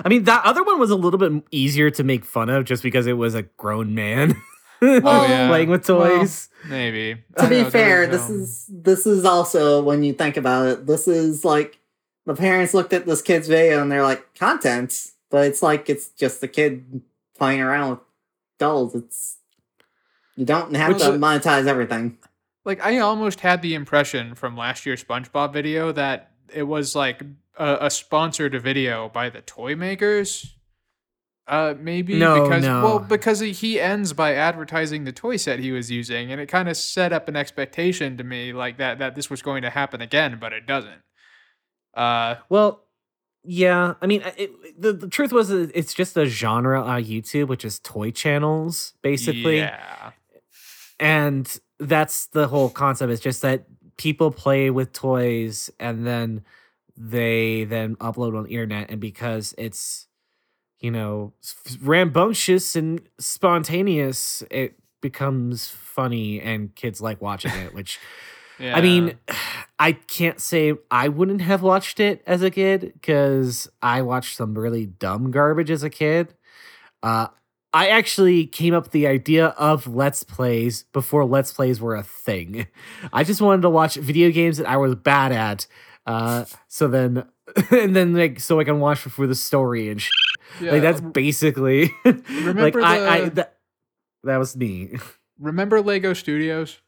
I 0.05 0.09
mean 0.09 0.25
that 0.25 0.45
other 0.45 0.63
one 0.65 0.79
was 0.79 0.91
a 0.91 0.97
little 0.97 1.19
bit 1.19 1.45
easier 1.51 1.91
to 1.91 2.03
make 2.03 2.25
fun 2.25 2.49
of 2.49 2.65
just 2.65 2.83
because 2.83 3.07
it 3.07 3.13
was 3.13 3.35
a 3.35 3.43
grown 3.43 3.95
man 3.95 4.35
Oh, 4.83 5.27
yeah. 5.29 5.49
playing 5.49 5.71
with 5.71 5.89
Well, 5.89 6.19
toys. 6.19 6.49
maybe. 6.69 7.15
To 7.39 7.45
I 7.45 7.49
be 7.49 7.63
know, 7.63 7.71
fair, 7.71 8.07
this 8.07 8.29
is 8.29 8.67
this 8.69 9.07
is 9.07 9.25
also 9.25 9.83
when 9.83 10.03
you 10.03 10.13
think 10.13 10.37
about 10.37 10.67
it, 10.67 10.87
this 10.87 11.07
is 11.09 11.45
like 11.45 11.79
the 12.27 12.35
parents 12.35 12.75
looked 12.75 12.93
at 12.93 13.07
this 13.07 13.23
kid's 13.23 13.49
video 13.49 13.81
and 13.83 13.91
they're 13.93 14.03
like, 14.03 14.35
content, 14.35 15.11
but 15.31 15.47
it's 15.47 15.63
like 15.63 15.89
it's 15.89 16.09
just 16.09 16.43
a 16.43 16.49
kid 16.49 17.03
playing 17.39 17.61
around 17.61 17.91
with 17.91 17.99
dolls. 18.59 18.95
It's 18.95 19.39
you 20.37 20.45
don't 20.45 20.75
have 20.75 20.95
Which 20.95 21.03
to 21.03 21.11
monetize 21.13 21.67
everything. 21.67 22.19
Like 22.65 22.85
I 22.85 22.99
almost 22.99 23.41
had 23.41 23.63
the 23.63 23.75
impression 23.75 24.35
from 24.35 24.57
last 24.57 24.85
year's 24.85 25.03
SpongeBob 25.05 25.53
video 25.53 25.93
that 25.93 26.33
it 26.55 26.63
was 26.65 26.95
like 26.95 27.23
a, 27.59 27.79
a 27.83 27.91
sponsored 27.91 28.61
video 28.63 29.09
by 29.09 29.31
the 29.31 29.41
toy 29.41 29.75
makers. 29.77 30.55
Uh, 31.47 31.75
maybe 31.79 32.15
No, 32.19 32.43
because 32.45 32.65
no. 32.65 32.83
well, 32.83 32.99
because 33.01 33.41
he- 33.41 33.79
ends 33.79 34.15
by 34.15 34.35
advertising 34.35 35.05
the 35.05 35.13
toy 35.13 35.37
set 35.37 35.59
he 35.59 35.73
was 35.73 35.91
using, 35.91 36.33
and 36.33 36.41
it 36.41 36.47
kind 36.49 36.71
of 36.71 36.77
set 36.77 37.13
up 37.13 37.29
an 37.29 37.37
expectation 37.37 38.17
to 38.17 38.25
me 38.25 38.53
like 38.55 38.79
that 38.79 38.99
that 38.99 39.15
this 39.15 39.29
was 39.29 39.43
going 39.43 39.61
to 39.63 39.69
happen 39.71 40.01
again, 40.01 40.39
but 40.41 40.55
it 40.55 40.67
doesn't. 40.67 41.03
Uh, 41.93 42.37
Well, 42.49 42.85
yeah. 43.43 43.93
I 44.01 44.07
mean, 44.07 44.23
it, 44.39 44.81
the 44.81 44.95
the 44.95 45.07
truth 45.09 45.33
was, 45.35 45.51
it's 45.51 45.93
just 45.93 46.17
a 46.17 46.25
genre 46.25 46.83
on 46.83 47.05
YouTube, 47.05 47.49
which 47.49 47.63
is 47.65 47.79
toy 47.79 48.11
channels, 48.11 48.95
basically. 49.03 49.59
yeah, 49.59 50.13
and 50.99 51.61
that's 51.79 52.27
the 52.29 52.49
whole 52.49 52.71
concept 52.71 53.13
is 53.13 53.21
just 53.21 53.43
that 53.43 53.67
people 53.97 54.31
play 54.31 54.71
with 54.71 54.93
toys 54.93 55.71
and 55.79 56.07
then 56.07 56.43
they 56.97 57.65
then 57.65 57.97
upload 57.97 58.37
on 58.37 58.45
the 58.45 58.51
internet 58.51 58.91
and 58.91 59.01
because 59.01 59.55
it's 59.59 60.07
you 60.81 60.91
know 60.91 61.33
rambunctious 61.81 62.77
and 62.77 63.01
spontaneous 63.19 64.43
it 64.51 64.75
becomes 65.01 65.69
funny 65.69 66.41
and 66.41 66.75
kids 66.75 67.01
like 67.01 67.21
watching 67.21 67.53
it 67.53 67.75
which 67.75 67.99
yeah. 68.59 68.77
I 68.77 68.81
mean, 68.81 69.19
I 69.79 69.93
can't 69.93 70.41
say 70.41 70.75
I 70.91 71.09
wouldn't 71.09 71.41
have 71.41 71.63
watched 71.63 71.99
it 71.99 72.23
as 72.27 72.43
a 72.43 72.51
kid 72.51 72.93
because 72.95 73.69
I 73.83 74.03
watched 74.03 74.37
some 74.37 74.57
really 74.57 74.87
dumb 74.87 75.31
garbage 75.31 75.71
as 75.71 75.83
a 75.83 75.91
kid. 75.91 76.35
Uh, 77.03 77.27
I 77.75 77.89
actually 77.89 78.47
came 78.47 78.73
up 78.73 78.85
with 78.85 78.93
the 78.93 79.09
idea 79.09 79.49
of 79.49 79.89
Let's 79.89 80.23
Plays 80.23 80.85
before 80.93 81.25
Let's 81.25 81.53
Plays 81.53 81.81
were 81.81 81.97
a 81.97 82.05
thing. 82.05 82.69
I 83.13 83.25
just 83.25 83.41
wanted 83.41 83.63
to 83.63 83.71
watch 83.71 83.97
video 83.97 84.31
games 84.31 84.59
that 84.59 84.69
I 84.69 84.77
was 84.77 84.95
bad 84.95 85.33
at. 85.33 85.67
Uh, 86.07 86.45
so 86.69 86.87
then, 86.87 87.25
and 87.73 87.97
then 87.97 88.15
like, 88.15 88.39
so 88.39 88.61
I 88.61 88.65
can 88.65 88.79
watch 88.79 89.01
for 89.01 89.27
the 89.27 89.35
story 89.35 89.89
and 89.91 90.01
sh- 90.01 90.09
yeah. 90.61 90.71
like 90.73 90.83
that's 90.83 91.01
basically 91.01 91.91
like 92.05 92.29
remember 92.29 92.81
I, 92.81 92.97
I 93.09 93.21
the- 93.23 93.31
that, 93.31 93.57
that 94.23 94.37
was 94.37 94.57
me. 94.57 94.97
remember 95.41 95.81
Lego 95.83 96.13
Studios. 96.15 96.81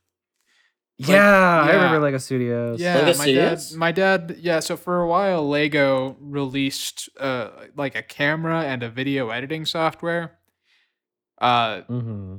Like, 1.01 1.09
yeah, 1.11 1.62
I 1.62 1.72
remember 1.74 1.99
Lego 1.99 2.18
Studios. 2.18 2.80
Yeah, 2.80 2.95
Lego 2.95 3.07
my 3.07 3.12
Studios? 3.12 3.70
dad. 3.70 3.78
My 3.78 3.93
dad. 3.93 4.37
Yeah, 4.41 4.61
so 4.61 4.76
for 4.78 5.01
a 5.01 5.07
while, 5.09 5.47
Lego 5.47 6.16
released 6.20 7.09
uh 7.18 7.51
like 7.76 7.95
a 7.97 8.03
camera 8.03 8.62
and 8.62 8.82
a 8.82 8.89
video 8.89 9.28
editing 9.30 9.66
software, 9.66 10.39
uh 11.39 11.82
Mm-hmm. 11.91 12.37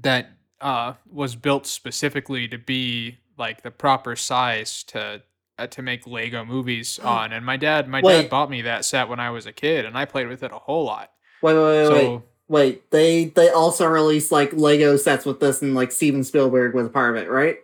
that 0.00 0.30
uh 0.60 0.94
was 1.10 1.34
built 1.36 1.66
specifically 1.66 2.48
to 2.48 2.58
be 2.58 3.18
like 3.38 3.62
the 3.62 3.70
proper 3.70 4.14
size 4.16 4.82
to 4.84 5.22
uh, 5.58 5.66
to 5.68 5.82
make 5.82 6.06
Lego 6.06 6.44
movies 6.44 6.98
on. 7.04 7.32
And 7.32 7.44
my 7.44 7.56
dad, 7.56 7.88
my 7.88 8.00
Wait. 8.00 8.22
dad 8.22 8.30
bought 8.30 8.50
me 8.50 8.62
that 8.62 8.84
set 8.84 9.08
when 9.08 9.20
I 9.20 9.30
was 9.30 9.46
a 9.46 9.52
kid, 9.52 9.84
and 9.84 9.96
I 9.98 10.04
played 10.04 10.28
with 10.28 10.42
it 10.42 10.52
a 10.52 10.58
whole 10.58 10.84
lot. 10.84 11.10
Wait, 11.42 11.54
wait, 11.54 11.62
wait, 11.62 11.88
wait. 11.92 12.16
So 12.18 12.22
Wait, 12.48 12.90
they 12.90 13.26
they 13.26 13.48
also 13.48 13.86
released 13.86 14.30
like 14.30 14.52
Lego 14.52 14.96
sets 14.96 15.24
with 15.24 15.40
this, 15.40 15.62
and 15.62 15.74
like 15.74 15.90
Steven 15.90 16.22
Spielberg 16.22 16.74
was 16.74 16.86
a 16.86 16.90
part 16.90 17.16
of 17.16 17.22
it, 17.22 17.30
right? 17.30 17.56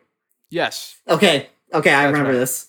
yes, 0.51 0.97
Okay, 1.07 1.49
okay, 1.75 1.93
I 1.93 2.05
That's 2.05 2.13
remember 2.13 2.31
right. 2.33 2.39
this. 2.39 2.69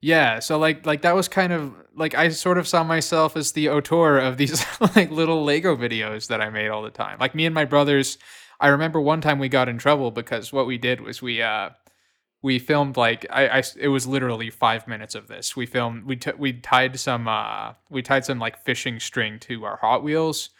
Yeah, 0.00 0.38
so 0.38 0.58
like 0.58 0.86
like 0.86 1.02
that 1.02 1.14
was 1.16 1.26
kind 1.28 1.52
of 1.52 1.74
like 1.94 2.14
I 2.14 2.28
sort 2.28 2.58
of 2.58 2.68
saw 2.68 2.84
myself 2.84 3.36
as 3.36 3.52
the 3.52 3.68
auteur 3.68 4.18
of 4.18 4.36
these 4.36 4.64
like 4.96 5.10
little 5.10 5.44
Lego 5.44 5.76
videos 5.76 6.28
that 6.28 6.40
I 6.40 6.50
made 6.50 6.68
all 6.68 6.82
the 6.82 6.90
time. 6.90 7.18
Like 7.18 7.34
me 7.34 7.46
and 7.46 7.54
my 7.54 7.64
brothers, 7.64 8.18
I 8.60 8.68
remember 8.68 9.00
one 9.00 9.20
time 9.20 9.38
we 9.38 9.48
got 9.48 9.68
in 9.68 9.78
trouble 9.78 10.10
because 10.10 10.52
what 10.52 10.66
we 10.66 10.78
did 10.78 11.00
was 11.00 11.20
we 11.20 11.42
uh 11.42 11.70
we 12.42 12.60
filmed 12.60 12.96
like 12.96 13.26
I, 13.30 13.48
I 13.48 13.62
it 13.76 13.88
was 13.88 14.06
literally 14.06 14.50
five 14.50 14.86
minutes 14.86 15.16
of 15.16 15.26
this. 15.26 15.56
We 15.56 15.66
filmed 15.66 16.04
we 16.04 16.16
t- 16.16 16.32
we 16.38 16.52
tied 16.52 16.98
some 17.00 17.26
uh 17.26 17.74
we 17.90 18.00
tied 18.02 18.24
some 18.24 18.38
like 18.38 18.64
fishing 18.64 19.00
string 19.00 19.40
to 19.40 19.64
our 19.64 19.78
Hot 19.78 20.04
Wheels, 20.04 20.50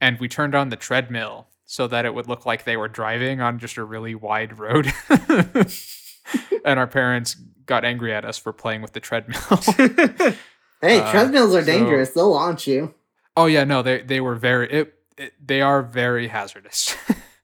and 0.00 0.18
we 0.18 0.26
turned 0.28 0.56
on 0.56 0.70
the 0.70 0.76
treadmill 0.76 1.46
so 1.64 1.86
that 1.86 2.04
it 2.04 2.12
would 2.12 2.26
look 2.28 2.44
like 2.44 2.64
they 2.64 2.76
were 2.76 2.88
driving 2.88 3.40
on 3.40 3.60
just 3.60 3.76
a 3.76 3.84
really 3.84 4.16
wide 4.16 4.58
road. 4.58 4.92
and 6.64 6.78
our 6.78 6.88
parents 6.88 7.36
got 7.70 7.84
angry 7.84 8.12
at 8.12 8.24
us 8.26 8.36
for 8.36 8.52
playing 8.52 8.82
with 8.82 8.92
the 8.92 9.00
treadmill. 9.00 9.40
Hey, 10.82 10.98
Uh, 11.00 11.10
treadmills 11.12 11.54
are 11.54 11.60
so- 11.62 11.66
dangerous. 11.66 12.10
They'll 12.10 12.30
launch 12.32 12.66
you. 12.66 12.94
oh 13.36 13.46
yeah, 13.46 13.64
no, 13.64 13.82
they 13.82 14.00
they 14.02 14.20
were 14.20 14.34
very 14.34 14.66
it, 14.78 14.94
it 15.18 15.32
they 15.50 15.60
are 15.62 15.82
very 15.82 16.28
hazardous. 16.28 16.96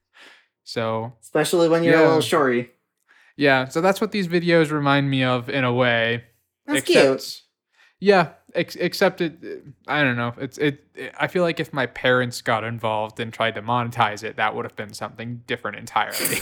so 0.63 1.13
Especially 1.21 1.69
when 1.69 1.83
you're 1.83 1.99
a 1.99 2.03
little 2.07 2.21
shorty. 2.21 2.69
yeah, 3.35 3.67
so 3.67 3.79
that's 3.79 4.01
what 4.01 4.11
these 4.11 4.27
videos 4.27 4.71
remind 4.71 5.09
me 5.11 5.23
of 5.23 5.49
in 5.49 5.63
a 5.63 5.71
way. 5.73 6.23
That's 6.65 6.81
cute. 6.85 7.41
Yeah, 7.99 8.29
ex- 8.55 8.75
except 8.75 9.21
it, 9.21 9.33
I 9.87 10.03
don't 10.03 10.17
know. 10.17 10.33
It's 10.39 10.57
it, 10.57 10.83
it. 10.95 11.13
I 11.19 11.27
feel 11.27 11.43
like 11.43 11.59
if 11.59 11.71
my 11.71 11.85
parents 11.85 12.41
got 12.41 12.63
involved 12.63 13.19
and 13.19 13.31
tried 13.31 13.53
to 13.55 13.61
monetize 13.61 14.23
it, 14.23 14.35
that 14.37 14.55
would 14.55 14.65
have 14.65 14.75
been 14.75 14.93
something 14.93 15.41
different 15.47 15.77
entirely. 15.77 16.37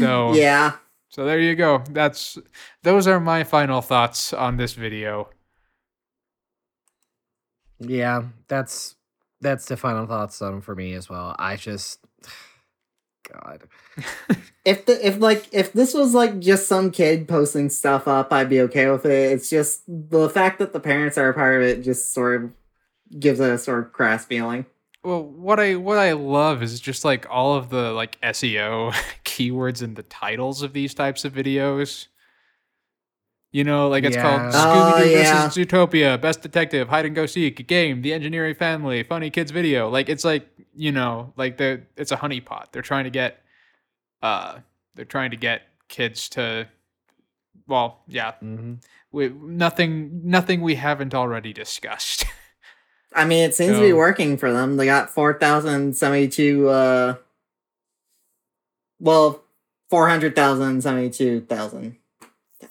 So- 0.00 0.32
yeah, 0.34 0.72
so 1.08 1.24
there 1.24 1.40
you 1.40 1.54
go. 1.54 1.82
That's 1.90 2.38
those 2.82 3.06
are 3.06 3.20
my 3.20 3.44
final 3.44 3.80
thoughts 3.80 4.32
on 4.32 4.56
this 4.56 4.74
video. 4.74 5.30
Yeah, 7.80 8.24
that's 8.48 8.96
that's 9.40 9.66
the 9.66 9.76
final 9.76 10.06
thoughts 10.06 10.42
on 10.42 10.60
for 10.60 10.74
me 10.74 10.94
as 10.94 11.08
well. 11.08 11.34
I 11.38 11.56
just 11.56 12.00
God. 13.32 13.64
if 14.64 14.84
the 14.86 15.06
if 15.06 15.18
like 15.18 15.48
if 15.52 15.72
this 15.72 15.94
was 15.94 16.14
like 16.14 16.38
just 16.40 16.68
some 16.68 16.90
kid 16.90 17.26
posting 17.26 17.70
stuff 17.70 18.06
up, 18.06 18.32
I'd 18.32 18.50
be 18.50 18.60
okay 18.62 18.90
with 18.90 19.06
it. 19.06 19.32
It's 19.32 19.48
just 19.48 19.82
the 19.86 20.28
fact 20.28 20.58
that 20.58 20.72
the 20.72 20.80
parents 20.80 21.16
are 21.16 21.30
a 21.30 21.34
part 21.34 21.56
of 21.56 21.62
it 21.62 21.82
just 21.82 22.12
sort 22.12 22.42
of 22.42 22.50
gives 23.18 23.40
it 23.40 23.50
a 23.50 23.58
sort 23.58 23.84
of 23.86 23.92
crass 23.92 24.26
feeling. 24.26 24.66
Well, 25.08 25.22
what 25.24 25.58
I 25.58 25.76
what 25.76 25.96
I 25.96 26.12
love 26.12 26.62
is 26.62 26.78
just 26.80 27.02
like 27.02 27.26
all 27.30 27.54
of 27.54 27.70
the 27.70 27.92
like 27.92 28.20
SEO 28.20 28.92
keywords 29.24 29.82
in 29.82 29.94
the 29.94 30.02
titles 30.02 30.60
of 30.62 30.74
these 30.74 30.92
types 30.92 31.24
of 31.24 31.32
videos. 31.32 32.08
You 33.50 33.64
know, 33.64 33.88
like 33.88 34.04
it's 34.04 34.16
called 34.16 34.42
Yeah. 34.42 34.50
Scooby 34.52 34.94
Doo 34.94 35.02
Oh, 35.02 35.04
yeah. 35.06 35.48
versus 35.48 35.56
Zootopia, 35.56 36.20
Best 36.20 36.42
Detective, 36.42 36.88
Hide 36.88 37.06
and 37.06 37.14
Go 37.14 37.24
Seek, 37.24 37.66
Game, 37.66 38.02
The 38.02 38.12
Engineering 38.12 38.54
Family, 38.54 39.02
Funny 39.02 39.30
Kids 39.30 39.50
Video. 39.50 39.88
Like 39.88 40.10
it's 40.10 40.24
like 40.26 40.46
you 40.76 40.92
know, 40.92 41.32
like 41.36 41.56
the 41.56 41.80
it's 41.96 42.12
a 42.12 42.16
honeypot. 42.18 42.66
They're 42.72 42.82
trying 42.82 43.04
to 43.04 43.10
get, 43.10 43.42
uh, 44.22 44.58
they're 44.94 45.06
trying 45.06 45.30
to 45.30 45.38
get 45.38 45.62
kids 45.88 46.28
to, 46.30 46.68
well, 47.66 48.00
yeah, 48.06 48.32
hmm 48.34 48.74
we, 49.10 49.30
nothing 49.30 50.20
nothing 50.24 50.60
we 50.60 50.74
haven't 50.74 51.14
already 51.14 51.54
discussed. 51.54 52.26
I 53.12 53.24
mean, 53.24 53.44
it 53.44 53.54
seems 53.54 53.76
to 53.76 53.82
be 53.82 53.92
working 53.92 54.36
for 54.36 54.52
them. 54.52 54.76
They 54.76 54.84
got 54.86 55.10
four 55.10 55.38
thousand 55.38 55.96
seventy-two. 55.96 56.68
Uh, 56.68 57.14
well, 59.00 59.42
four 59.88 60.08
hundred 60.08 60.34
thousand 60.36 60.82
seventy-two 60.82 61.42
thousand. 61.42 61.96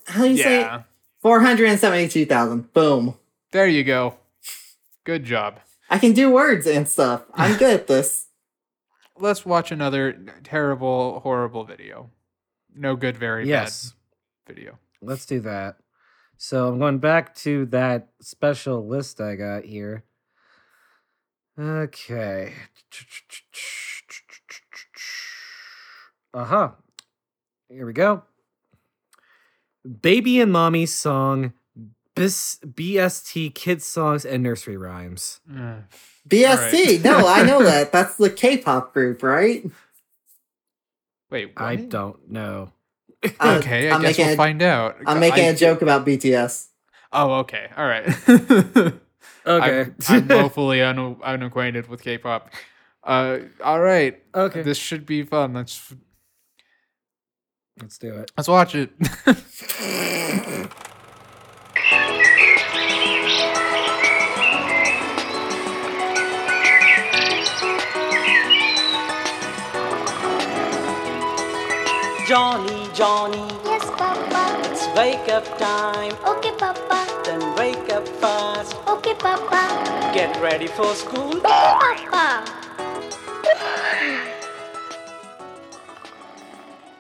How 0.06 0.24
do 0.24 0.32
you 0.32 0.38
say 0.38 0.60
yeah, 0.62 0.84
four 1.22 1.40
hundred 1.42 1.70
and 1.70 1.80
seventy-two 1.80 2.26
thousand? 2.26 2.72
Boom. 2.74 3.16
there 3.52 3.68
you 3.68 3.84
go. 3.84 4.16
Good 5.04 5.24
job. 5.24 5.60
I 5.90 5.98
can 6.00 6.14
do 6.14 6.30
words 6.32 6.68
and 6.68 6.88
stuff. 6.88 7.24
I'm 7.34 7.58
good 7.58 7.74
at 7.74 7.88
this. 7.88 8.28
let's 9.20 9.46
watch 9.46 9.72
another 9.72 10.14
terrible, 10.44 11.22
horrible 11.22 11.64
video. 11.64 12.10
No 12.76 12.96
good, 12.96 13.18
very 13.18 13.48
Yes, 13.48 13.94
bad 14.46 14.56
video. 14.56 14.80
let's 15.02 15.26
do 15.26 15.40
that. 15.42 15.78
So 16.38 16.68
I'm 16.68 16.78
going 16.78 17.00
back 17.00 17.34
to 17.38 17.66
that 17.68 18.10
special 18.22 18.86
list 18.86 19.20
I 19.20 19.36
got 19.36 19.64
here. 19.64 20.04
Okay. 21.60 22.54
Uh 26.34 26.44
huh. 26.46 26.70
Here 27.70 27.86
we 27.86 27.94
go. 27.94 28.24
Baby 30.02 30.40
and 30.42 30.52
Mommy 30.52 30.86
song, 30.86 31.54
bis- 32.16 32.60
BST 32.66 33.56
kids 33.56 33.86
songs 33.86 34.26
and 34.26 34.44
nursery 34.44 34.78
rhymes. 34.78 35.40
Mm. 35.50 35.84
BST. 36.28 36.46
All 36.46 36.58
right. 36.58 37.04
no, 37.04 37.28
I 37.28 37.44
know 37.44 37.64
that. 37.64 37.92
That's 37.94 38.16
the 38.18 38.30
K-pop 38.30 38.94
group, 38.94 39.24
right? 39.24 39.64
Wait, 41.32 41.48
what? 41.56 41.62
I 41.66 41.76
don't 41.78 42.30
know. 42.32 42.72
Uh, 43.40 43.58
okay, 43.60 43.90
I 43.90 43.96
I'm 43.96 44.02
guess 44.02 44.18
we'll 44.18 44.34
a- 44.34 44.36
find 44.36 44.62
out. 44.62 44.98
I'm 45.06 45.20
making 45.20 45.46
I- 45.46 45.50
a 45.50 45.56
joke 45.56 45.82
about 45.82 46.06
BTS. 46.06 46.68
Oh, 47.14 47.36
okay, 47.36 47.70
all 47.78 47.88
right. 47.88 48.06
Okay. 49.46 49.92
I'm, 50.10 50.32
i 50.32 50.36
woefully 50.44 50.82
un- 50.82 51.18
unacquainted 51.24 51.88
with 51.88 52.02
K-pop. 52.02 52.52
Uh, 53.04 53.40
all 53.64 53.80
right. 53.80 54.22
Okay. 54.36 54.62
This 54.62 54.78
should 54.78 55.06
be 55.06 55.24
fun. 55.24 55.54
Let's 55.54 55.94
let's 57.82 57.98
do 57.98 58.14
it. 58.16 58.32
Let's 58.36 58.50
watch 58.50 58.76
it. 58.76 58.92
Johnny, 72.28 72.90
Johnny. 72.94 73.38
Yes, 73.64 73.86
Papa. 73.92 74.60
It's 74.70 74.86
wake 74.98 75.30
up 75.30 75.46
time. 75.58 76.12
Okay, 76.26 76.52
Papa. 76.58 76.97
Okay, 78.88 79.14
Papa. 79.16 80.12
Get 80.14 80.40
ready 80.42 80.68
for 80.68 80.94
school. 80.96 81.40
Papa. 81.42 82.46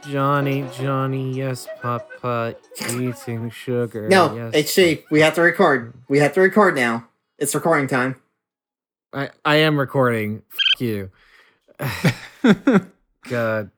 Johnny, 0.10 0.66
Johnny, 0.74 1.34
yes, 1.34 1.68
Papa, 1.82 2.56
eating 2.92 3.50
sugar. 3.50 4.08
No, 4.08 4.34
yes, 4.36 4.52
it's 4.54 4.72
she. 4.72 5.04
We 5.12 5.20
have 5.22 5.36
to 5.36 5.42
record. 5.42 5.94
We 6.08 6.20
have 6.20 6.34
to 6.34 6.42
record 6.42 6.76
now. 6.76 7.08
It's 7.38 7.54
recording 7.54 7.88
time. 7.88 8.16
I, 9.12 9.30
I 9.44 9.56
am 9.58 9.78
recording. 9.78 10.44
F- 10.50 10.82
you. 10.82 11.12
God. 13.30 13.72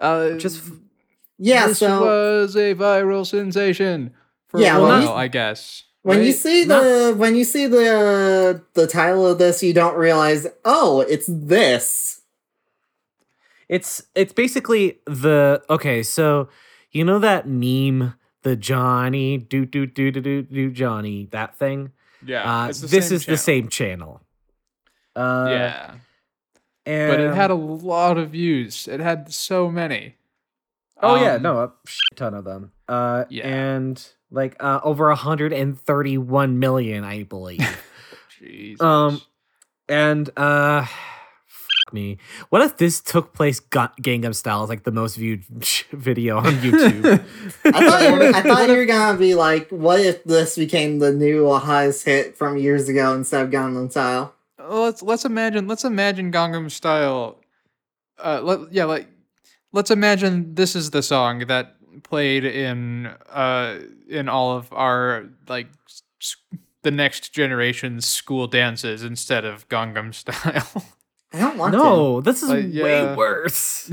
Uh, 0.00 0.30
Just 0.32 0.58
f- 0.66 0.72
Yeah, 1.38 1.66
this 1.68 1.78
so 1.78 2.00
was 2.00 2.56
a 2.56 2.74
viral 2.74 3.26
sensation 3.26 4.14
for 4.46 4.60
Yeah, 4.60 4.78
a 4.78 4.80
well, 4.82 5.04
while, 5.06 5.14
I 5.14 5.28
guess. 5.28 5.84
When 6.02 6.22
you 6.22 6.32
see 6.32 6.64
the 6.64 7.14
when 7.16 7.34
you 7.36 7.44
see 7.44 7.66
the 7.66 8.62
the 8.74 8.86
title 8.86 9.26
of 9.26 9.38
this, 9.38 9.62
you 9.62 9.72
don't 9.74 9.96
realize, 9.96 10.46
oh, 10.64 11.00
it's 11.02 11.26
this. 11.28 12.22
It's 13.68 14.02
it's 14.14 14.32
basically 14.32 14.98
the 15.06 15.62
okay, 15.70 16.02
so 16.02 16.48
you 16.90 17.04
know 17.04 17.18
that 17.20 17.46
meme, 17.46 18.14
the 18.42 18.56
Johnny 18.56 19.38
do 19.38 19.64
do 19.64 19.86
do 19.86 20.10
do 20.10 20.20
do 20.20 20.42
do 20.42 20.70
Johnny, 20.72 21.28
that 21.30 21.56
thing? 21.56 21.92
yeah, 22.24 22.50
Uh, 22.64 22.66
this 22.68 22.90
same 22.90 23.16
is 23.16 23.26
the 23.26 23.36
same 23.36 23.68
channel. 23.68 24.22
Uh 25.14 25.46
yeah, 25.50 25.94
and, 26.86 27.10
but 27.10 27.20
it 27.20 27.34
had 27.34 27.50
a 27.50 27.54
lot 27.54 28.18
of 28.18 28.30
views. 28.30 28.88
It 28.88 29.00
had 29.00 29.32
so 29.32 29.70
many. 29.70 30.16
Oh 31.02 31.14
yeah, 31.16 31.34
Um, 31.34 31.42
no, 31.42 31.58
a 31.62 31.72
shit 31.86 32.16
ton 32.16 32.34
of 32.34 32.44
them. 32.44 32.72
Uh 32.88 33.24
Yeah. 33.28 33.46
and 33.46 34.04
like 34.30 34.56
uh 34.60 34.80
over 34.82 35.08
131 35.08 36.58
million, 36.58 37.04
I 37.04 37.22
believe. 37.24 37.60
Jesus. 38.38 38.80
Um, 38.80 39.20
and 39.88 40.30
uh 40.36 40.84
fuck 40.84 41.92
me. 41.92 42.18
What 42.48 42.62
if 42.62 42.76
this 42.76 43.00
took 43.00 43.32
place 43.32 43.60
Ga- 43.60 43.92
Gangnam 44.00 44.34
Style 44.34 44.64
is 44.64 44.70
like 44.70 44.84
the 44.84 44.92
most 44.92 45.16
viewed 45.16 45.44
video 45.92 46.38
on 46.38 46.44
YouTube? 46.56 47.24
I 47.64 47.88
thought 47.88 48.02
you 48.02 48.12
were, 48.12 48.34
I 48.34 48.42
thought 48.42 48.68
you 48.68 48.76
were 48.76 48.86
gonna 48.86 49.18
be 49.18 49.34
like, 49.34 49.68
what 49.70 50.00
if 50.00 50.24
this 50.24 50.56
became 50.56 50.98
the 50.98 51.12
new 51.12 51.52
highest 51.54 52.04
hit 52.04 52.36
from 52.36 52.56
years 52.56 52.88
ago 52.88 53.14
instead 53.14 53.44
of 53.44 53.50
Gangnam 53.50 53.90
Style? 53.90 54.34
let's 54.68 55.02
let's 55.02 55.24
imagine 55.24 55.66
let's 55.66 55.84
imagine 55.84 56.32
Gangnam 56.32 56.70
Style. 56.70 57.38
Uh, 58.22 58.40
let, 58.42 58.72
yeah, 58.72 58.84
like 58.84 59.08
let's 59.72 59.90
imagine 59.90 60.54
this 60.54 60.76
is 60.76 60.90
the 60.90 61.02
song 61.02 61.40
that 61.46 61.76
played 62.02 62.44
in 62.44 63.06
uh 63.30 63.78
in 64.08 64.28
all 64.28 64.56
of 64.56 64.72
our 64.72 65.26
like 65.48 65.68
s- 66.20 66.36
the 66.82 66.90
next 66.90 67.32
generation's 67.34 68.06
school 68.06 68.46
dances 68.46 69.02
instead 69.02 69.44
of 69.44 69.68
Gangnam 69.68 70.14
Style. 70.22 70.84
I 71.32 71.38
don't 71.38 71.58
want 71.58 71.72
to. 71.72 71.78
no, 71.78 72.20
this 72.20 72.42
is 72.42 72.50
Uh, 72.50 72.82
way 72.84 73.14
worse. 73.16 73.90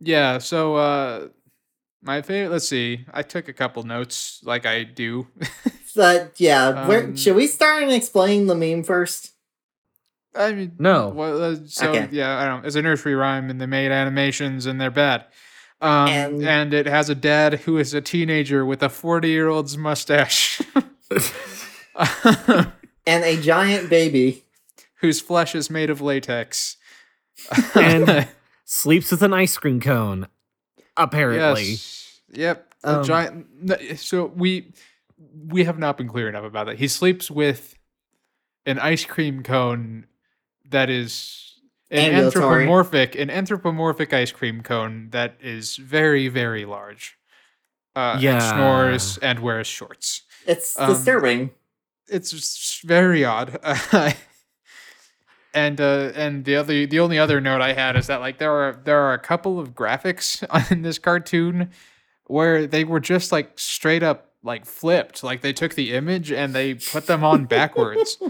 yeah, 0.00 0.38
so 0.38 0.76
uh 0.76 1.28
my 2.02 2.22
favorite 2.22 2.50
let's 2.52 2.68
see. 2.68 3.04
I 3.12 3.22
took 3.22 3.48
a 3.48 3.52
couple 3.52 3.82
notes 3.82 4.40
like 4.44 4.66
I 4.66 4.84
do. 4.84 5.26
But 5.96 6.34
yeah, 6.38 6.86
where, 6.86 7.04
Um, 7.04 7.16
should 7.16 7.36
we 7.36 7.46
start 7.46 7.82
and 7.82 7.90
explain 7.90 8.48
the 8.48 8.54
meme 8.54 8.82
first? 8.82 9.32
I 10.34 10.52
mean, 10.52 10.72
No. 10.78 11.08
Well, 11.08 11.42
uh, 11.42 11.56
so 11.64 11.88
Okay. 11.88 12.08
yeah, 12.12 12.36
I 12.38 12.44
don't. 12.46 12.66
It's 12.66 12.76
a 12.76 12.82
nursery 12.82 13.14
rhyme, 13.14 13.48
and 13.48 13.58
they 13.58 13.64
made 13.64 13.90
animations, 13.90 14.66
and 14.66 14.78
they're 14.78 14.90
bad. 14.90 15.24
Um, 15.80 16.08
And- 16.08 16.42
and, 16.44 16.74
it 16.74 16.86
has 16.86 17.10
a 17.10 17.14
dad 17.14 17.54
who 17.60 17.76
is 17.78 17.92
a 17.94 18.00
teenager 18.00 18.64
with 18.64 18.82
a 18.82 18.88
forty-year-old's 18.88 19.76
mustache, 19.76 20.60
And 23.08 23.24
a 23.24 23.40
giant 23.40 23.88
baby. 23.88 24.42
whose 25.00 25.20
flesh 25.20 25.54
is 25.54 25.68
made 25.70 25.90
of 25.90 26.00
latex. 26.00 26.76
And- 27.74 28.28
Sleeps 28.64 29.12
with 29.12 29.22
an 29.22 29.32
ice 29.32 29.56
cream 29.58 29.78
cone. 29.80 30.26
Apparently. 30.96 31.62
yes, 31.64 32.20
yep, 32.32 32.74
a 32.82 32.98
Um, 32.98 33.04
giant. 33.04 33.46
So 33.98 34.26
we 34.34 34.72
we 35.48 35.64
have 35.64 35.78
not 35.78 35.96
been 35.98 36.08
clear 36.08 36.28
enough 36.28 36.44
about 36.44 36.66
that. 36.66 36.78
He 36.78 36.88
sleeps 36.88 37.30
with 37.30 37.76
an 38.64 38.78
ice 38.80 39.04
cream 39.04 39.42
cone 39.44 40.06
that 40.68 40.90
is 40.90 41.45
an 41.90 42.12
anthropomorphic 42.14 43.14
an 43.14 43.30
anthropomorphic 43.30 44.12
ice 44.12 44.32
cream 44.32 44.60
cone 44.62 45.08
that 45.10 45.36
is 45.40 45.76
very 45.76 46.28
very 46.28 46.64
large. 46.64 47.16
Uh, 47.94 48.18
Yeah. 48.20 48.34
and 48.34 48.42
snores 48.42 49.18
and 49.18 49.38
wears 49.38 49.66
shorts. 49.66 50.22
It's 50.46 50.78
Um, 50.78 50.90
disturbing. 50.92 51.50
It's 52.08 52.80
very 52.84 53.24
odd. 53.24 53.58
and 55.54 55.80
uh, 55.80 56.12
and 56.14 56.44
the 56.44 56.56
other 56.56 56.86
the 56.86 57.00
only 57.00 57.18
other 57.18 57.40
note 57.40 57.60
I 57.62 57.72
had 57.72 57.96
is 57.96 58.06
that 58.08 58.20
like 58.20 58.38
there 58.38 58.52
are 58.52 58.80
there 58.84 59.00
are 59.00 59.14
a 59.14 59.18
couple 59.18 59.58
of 59.58 59.74
graphics 59.74 60.42
in 60.70 60.82
this 60.82 60.98
cartoon 60.98 61.70
where 62.26 62.66
they 62.66 62.84
were 62.84 63.00
just 63.00 63.32
like 63.32 63.58
straight 63.58 64.02
up 64.02 64.32
like 64.42 64.66
flipped. 64.66 65.24
Like 65.24 65.40
they 65.40 65.52
took 65.52 65.74
the 65.74 65.94
image 65.94 66.30
and 66.30 66.54
they 66.54 66.74
put 66.74 67.06
them 67.06 67.24
on 67.24 67.44
backwards. 67.46 68.18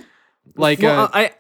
Like 0.55 0.81
well, 0.81 1.07
uh, 1.07 1.09
I 1.13 1.33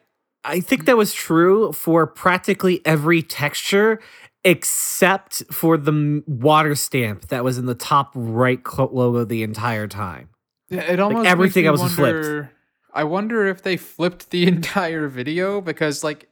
I 0.46 0.60
think 0.60 0.86
that 0.86 0.96
was 0.96 1.12
true 1.12 1.72
for 1.72 2.06
practically 2.06 2.80
every 2.84 3.22
texture 3.22 4.00
except 4.44 5.42
for 5.52 5.76
the 5.76 6.22
water 6.28 6.76
stamp 6.76 7.28
that 7.28 7.42
was 7.42 7.58
in 7.58 7.66
the 7.66 7.74
top 7.74 8.12
right 8.14 8.60
logo 8.78 9.24
the 9.24 9.42
entire 9.42 9.88
time. 9.88 10.28
Yeah, 10.68 10.82
it 10.82 11.00
almost 11.00 11.24
makes 11.24 11.32
everything 11.32 11.66
else 11.66 11.82
is 11.82 11.94
flipped. 11.94 12.52
I 12.94 13.04
wonder 13.04 13.46
if 13.46 13.62
they 13.62 13.76
flipped 13.76 14.30
the 14.30 14.46
entire 14.46 15.08
video 15.08 15.60
because, 15.60 16.04
like, 16.04 16.28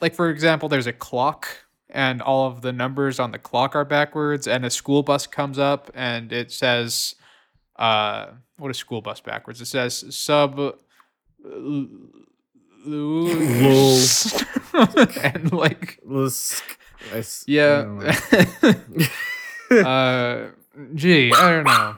like 0.00 0.14
for 0.14 0.28
example, 0.28 0.68
there's 0.68 0.88
a 0.88 0.92
clock 0.92 1.46
and 1.88 2.20
all 2.20 2.48
of 2.48 2.62
the 2.62 2.72
numbers 2.72 3.20
on 3.20 3.30
the 3.30 3.38
clock 3.38 3.76
are 3.76 3.84
backwards, 3.84 4.48
and 4.48 4.64
a 4.64 4.70
school 4.70 5.04
bus 5.04 5.26
comes 5.26 5.58
up 5.58 5.90
and 5.94 6.32
it 6.32 6.50
says, 6.50 7.14
uh, 7.76 8.26
what 8.56 8.70
is 8.70 8.76
school 8.76 9.02
bus 9.02 9.20
backwards? 9.20 9.60
It 9.60 9.66
says 9.66 10.04
sub. 10.16 10.76
L- 12.86 13.28
and 15.22 15.52
like 15.52 15.98
Let's- 16.04 16.62
I 17.12 17.18
s- 17.18 17.44
I 17.48 17.52
yeah. 17.52 18.16
uh 19.86 20.48
gee 20.94 21.32
i 21.32 21.50
don't 21.50 21.64
know. 21.64 21.96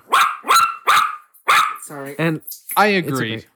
Sorry. 1.83 2.17
and 2.19 2.41
i 2.77 2.89
It's 2.89 3.09
agree. 3.09 3.37
okay. 3.37 3.47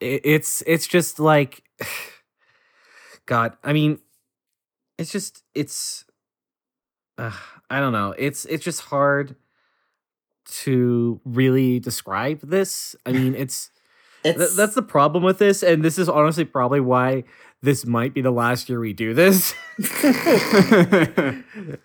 it's 0.00 0.62
it's 0.66 0.86
just 0.86 1.18
like 1.18 1.62
god 3.26 3.56
i 3.64 3.72
mean 3.72 3.98
it's 4.98 5.10
just 5.10 5.42
it's 5.54 6.04
uh, 7.18 7.32
i 7.70 7.80
don't 7.80 7.92
know. 7.92 8.14
It's 8.16 8.44
it's 8.46 8.64
just 8.64 8.80
hard 8.82 9.34
to 10.62 11.20
really 11.24 11.78
describe 11.80 12.40
this. 12.42 12.94
I 13.04 13.12
mean 13.12 13.34
it's 13.34 13.70
th- 14.22 14.50
that's 14.56 14.74
the 14.74 14.82
problem 14.82 15.22
with 15.22 15.38
this 15.38 15.62
and 15.62 15.84
this 15.84 15.98
is 15.98 16.08
honestly 16.08 16.44
probably 16.44 16.80
why 16.80 17.24
this 17.62 17.84
might 17.86 18.14
be 18.14 18.20
the 18.20 18.30
last 18.30 18.68
year 18.68 18.80
we 18.80 18.92
do 18.92 19.14
this 19.14 19.54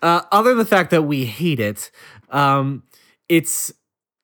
uh, 0.02 0.22
other 0.32 0.50
than 0.50 0.58
the 0.58 0.66
fact 0.68 0.90
that 0.90 1.02
we 1.02 1.24
hate 1.24 1.60
it 1.60 1.90
um 2.30 2.82
it's 3.28 3.72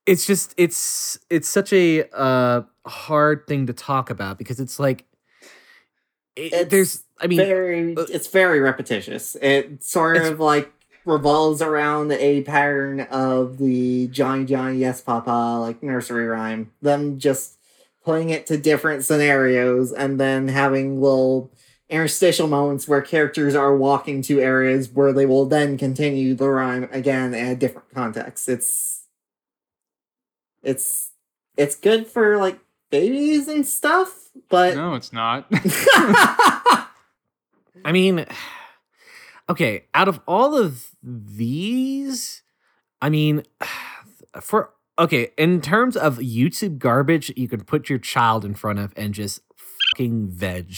it's 0.07 0.27
just 0.27 0.55
it's 0.57 1.19
it's 1.29 1.49
such 1.49 1.73
a 1.73 2.05
uh 2.17 2.63
hard 2.87 3.47
thing 3.47 3.67
to 3.67 3.73
talk 3.73 4.11
about 4.11 4.39
because 4.39 4.59
it's 4.61 4.79
like 4.79 5.05
it, 6.37 6.53
It's 6.53 6.71
there's 6.71 7.05
i 7.21 7.27
mean 7.27 7.39
very 7.39 7.97
uh, 7.97 8.07
it's 8.09 8.29
very 8.29 8.61
repetitious. 8.61 9.37
It 9.41 9.83
sort 9.83 10.17
of 10.17 10.41
like 10.41 10.73
revolves 11.05 11.61
around 11.63 12.13
a 12.13 12.43
pattern 12.43 13.01
of 13.01 13.59
the 13.59 14.09
Johnny 14.09 14.45
Johnny 14.45 14.79
Yes 14.79 15.01
Papa 15.01 15.59
like 15.61 15.83
nursery 15.83 16.27
rhyme. 16.27 16.73
Them 16.83 17.19
just 17.19 17.59
putting 18.11 18.31
it 18.31 18.45
to 18.45 18.59
different 18.59 19.05
scenarios 19.05 19.93
and 19.93 20.19
then 20.19 20.49
having 20.49 21.01
little 21.01 21.49
interstitial 21.89 22.49
moments 22.49 22.89
where 22.89 23.01
characters 23.01 23.55
are 23.55 23.77
walking 23.77 24.21
to 24.21 24.41
areas 24.41 24.91
where 24.91 25.13
they 25.13 25.25
will 25.25 25.47
then 25.47 25.79
continue 25.79 26.35
the 26.35 26.49
rhyme 26.49 26.89
again 26.91 27.33
in 27.33 27.47
a 27.47 27.55
different 27.55 27.89
context. 27.95 28.49
It's 28.49 29.05
it's 30.61 31.13
it's 31.57 31.77
good 31.77 32.09
for 32.09 32.37
like 32.37 32.59
babies 32.91 33.47
and 33.47 33.65
stuff, 33.65 34.31
but 34.49 34.75
no 34.75 34.97
it's 34.97 35.13
not 35.13 35.47
I 35.53 36.89
mean, 37.93 38.27
okay, 39.49 39.85
out 39.95 40.09
of 40.09 40.19
all 40.27 40.59
of 40.59 40.97
these, 41.01 42.43
I 43.01 43.09
mean, 43.09 43.45
for 44.41 44.73
okay, 45.01 45.31
in 45.37 45.61
terms 45.61 45.97
of 45.97 46.19
YouTube 46.19 46.79
garbage, 46.79 47.33
you 47.37 47.49
can 47.49 47.65
put 47.65 47.89
your 47.89 47.99
child 47.99 48.45
in 48.45 48.55
front 48.55 48.79
of 48.79 48.93
and 48.97 49.13
just 49.15 49.41
fucking 49.97 50.29
veg. 50.31 50.75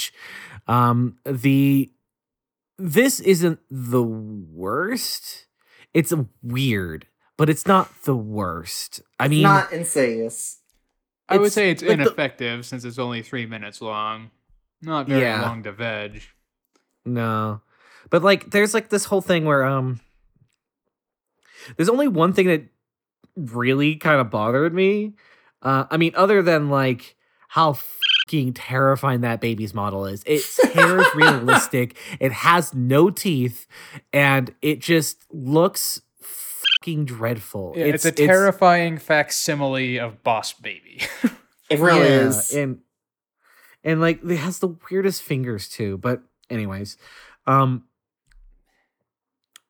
Um, 0.67 1.19
the 1.27 1.91
this 2.79 3.21
isn't 3.21 3.59
the 3.71 4.03
worst. 4.03 5.47
it's 5.93 6.13
weird, 6.43 7.07
but 7.37 7.51
it's 7.51 7.67
not 7.67 7.91
the 8.05 8.17
worst. 8.17 9.03
I 9.21 9.29
mean, 9.29 9.43
not 9.43 9.73
insidious. 9.73 10.59
I 11.29 11.37
would 11.37 11.53
say 11.53 11.71
it's 11.71 11.83
like 11.83 11.97
the- 11.99 12.03
ineffective 12.05 12.65
since 12.65 12.85
it's 12.85 12.99
only 12.99 13.23
three 13.23 13.47
minutes 13.47 13.81
long. 13.83 14.31
Not 14.81 15.07
very 15.09 15.23
Yeah. 15.23 15.43
long 15.43 15.63
to 15.65 15.73
veg. 15.73 16.23
No. 17.05 17.61
But 18.11 18.23
like 18.23 18.51
there's 18.51 18.75
like 18.75 18.89
this 18.89 19.05
whole 19.07 19.21
thing 19.21 19.45
where 19.45 19.65
um 19.65 20.01
there's 21.77 21.89
only 21.89 22.09
one 22.09 22.33
thing 22.33 22.47
that 22.49 22.63
really 23.37 23.97
kind 23.97 24.21
of 24.21 24.31
bothered 24.31 24.75
me. 24.75 25.15
Uh 25.63 25.85
I 25.91 25.97
mean 25.97 26.13
other 26.15 26.43
than 26.43 26.69
like 26.71 27.17
how 27.49 27.75
fucking 27.75 28.55
terrifying 28.55 29.21
that 29.23 29.41
baby's 29.41 29.75
model 29.75 30.07
is. 30.07 30.23
Its 30.27 30.63
hair 30.73 31.01
is 31.01 31.15
realistic. 31.15 31.97
It 32.21 32.33
has 32.33 32.73
no 32.75 33.11
teeth 33.11 33.67
and 34.13 34.55
it 34.63 34.81
just 34.81 35.25
looks 35.31 36.01
fucking 36.21 37.05
dreadful. 37.05 37.75
Yeah, 37.77 37.87
it's, 37.87 38.05
a 38.05 38.13
terrifying 38.13 38.99
facsimile 38.99 39.99
of 39.99 40.23
Boss 40.23 40.53
Baby. 40.53 41.01
It 41.71 41.79
really 41.79 42.01
Yeah, 42.01 42.29
is. 42.29 42.55
And 42.55 42.81
and 43.83 44.01
like 44.01 44.23
it 44.23 44.37
has 44.37 44.59
the 44.59 44.77
weirdest 44.91 45.23
fingers 45.23 45.69
too. 45.69 45.97
But 45.99 46.23
anyways, 46.51 46.97
um 47.47 47.85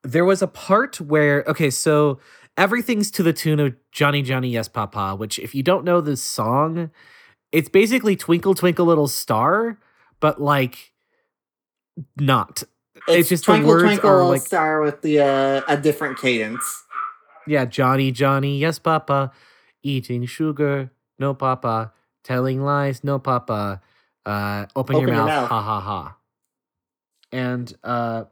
there 0.03 0.25
was 0.25 0.43
a 0.43 0.49
part 0.49 1.01
where 1.01 1.45
okay, 1.47 1.71
so 1.71 2.19
everything's 2.57 3.11
to 3.13 3.23
the 3.23 3.33
tune 3.33 3.61
of 3.61 3.75
Johnny 3.91 4.23
Johnny 4.23 4.51
Yes 4.51 4.69
Papa, 4.69 5.15
which 5.17 5.39
if 5.39 5.55
you 5.55 5.63
don't 5.63 5.85
know 5.85 6.01
the 6.01 6.17
song, 6.17 6.91
it's 7.51 7.69
basically 7.69 8.17
Twinkle 8.17 8.55
Twinkle 8.55 8.87
Little 8.87 9.09
Star, 9.09 9.79
but 10.21 10.41
like 10.41 10.93
not. 12.17 12.63
It's, 13.09 13.29
just 13.29 13.45
Twinkle 13.45 13.69
the 13.69 13.69
words 13.69 13.85
Twinkle 13.85 14.11
Little 14.11 14.29
like 14.29 14.43
Star 14.43 14.83
with 14.83 15.03
the 15.03 15.21
uh, 15.21 15.63
a 15.69 15.77
different 15.77 16.19
cadence. 16.19 16.85
yeah, 17.47 17.65
Johnny 17.65 18.13
Johnny 18.13 18.59
Yes 18.59 18.79
Papa, 18.79 19.33
eating 19.83 20.27
sugar, 20.27 20.91
no 21.19 21.35
Papa, 21.35 21.93
telling 22.23 22.63
lies, 22.63 23.03
no 23.03 23.19
Papa, 23.19 23.81
uh, 24.25 24.67
open, 24.77 24.97
your, 24.97 25.09
your 25.09 25.17
mouth, 25.17 25.27
mouth. 25.27 25.49
ha 25.49 25.63
ha 25.63 25.81
ha. 25.81 26.17
And 27.33 27.75
uh, 27.83 28.25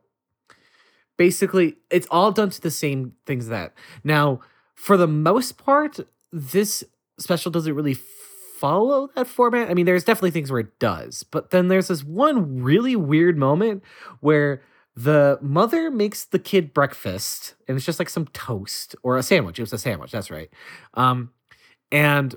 basically, 1.20 1.76
it's 1.90 2.06
all 2.10 2.32
done 2.32 2.48
to 2.48 2.58
the 2.62 2.70
same 2.70 3.12
things 3.26 3.48
that. 3.48 3.74
Now, 4.02 4.40
for 4.74 4.96
the 4.96 5.06
most 5.06 5.58
part, 5.58 6.00
this 6.32 6.82
special 7.18 7.50
doesn't 7.50 7.74
really 7.74 7.92
follow 7.92 9.10
that 9.14 9.26
format. 9.26 9.68
I 9.68 9.74
mean, 9.74 9.84
there's 9.84 10.02
definitely 10.02 10.30
things 10.30 10.50
where 10.50 10.60
it 10.60 10.78
does, 10.78 11.22
but 11.22 11.50
then 11.50 11.68
there's 11.68 11.88
this 11.88 12.02
one 12.02 12.62
really 12.62 12.96
weird 12.96 13.36
moment 13.36 13.82
where 14.20 14.62
the 14.96 15.38
mother 15.42 15.90
makes 15.90 16.24
the 16.24 16.38
kid 16.38 16.72
breakfast 16.72 17.54
and 17.68 17.76
it's 17.76 17.84
just 17.84 17.98
like 17.98 18.08
some 18.08 18.26
toast 18.28 18.96
or 19.02 19.18
a 19.18 19.22
sandwich. 19.22 19.58
It 19.58 19.62
was 19.64 19.74
a 19.74 19.78
sandwich, 19.78 20.12
that's 20.12 20.30
right. 20.30 20.48
Um, 20.94 21.32
and 21.92 22.34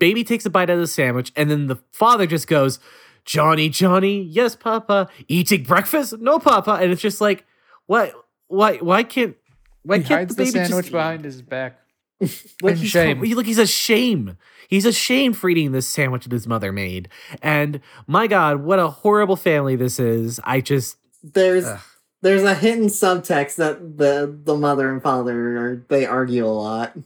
baby 0.00 0.24
takes 0.24 0.44
a 0.44 0.50
bite 0.50 0.70
out 0.70 0.74
of 0.74 0.80
the 0.80 0.88
sandwich, 0.88 1.30
and 1.36 1.48
then 1.48 1.68
the 1.68 1.78
father 1.92 2.26
just 2.26 2.48
goes, 2.48 2.80
Johnny, 3.26 3.68
Johnny, 3.68 4.22
yes, 4.22 4.54
Papa, 4.56 5.08
eating 5.28 5.64
breakfast? 5.64 6.18
No, 6.18 6.38
Papa. 6.38 6.78
And 6.80 6.92
it's 6.92 7.02
just 7.02 7.20
like, 7.20 7.44
what? 7.86 8.12
Why? 8.46 8.76
Why 8.76 9.02
can't? 9.02 9.36
Why 9.82 9.98
he 9.98 10.04
can't 10.04 10.20
hides 10.20 10.36
the 10.36 10.44
the 10.44 10.50
sandwich 10.50 10.86
just, 10.86 10.92
behind 10.92 11.24
his 11.24 11.42
back. 11.42 11.80
like 12.20 12.30
in 12.62 12.76
he's 12.76 12.90
shame. 12.90 13.22
he- 13.22 13.34
look, 13.34 13.46
he's 13.46 13.58
ashamed. 13.58 14.36
He's 14.68 14.86
ashamed 14.86 15.36
for 15.36 15.48
eating 15.50 15.72
this 15.72 15.86
sandwich 15.86 16.24
that 16.24 16.32
his 16.32 16.46
mother 16.46 16.72
made. 16.72 17.08
And 17.42 17.80
my 18.06 18.26
God, 18.26 18.62
what 18.62 18.78
a 18.78 18.88
horrible 18.88 19.36
family 19.36 19.76
this 19.76 20.00
is. 20.00 20.40
I 20.44 20.60
just 20.60 20.96
There's 21.22 21.66
Ugh. 21.66 21.80
there's 22.22 22.42
a 22.42 22.54
hidden 22.54 22.86
subtext 22.86 23.56
that 23.56 23.98
the 23.98 24.36
the 24.44 24.56
mother 24.56 24.90
and 24.90 25.02
father 25.02 25.56
are, 25.56 25.84
they 25.88 26.06
argue 26.06 26.46
a 26.46 26.48
lot. 26.48 26.96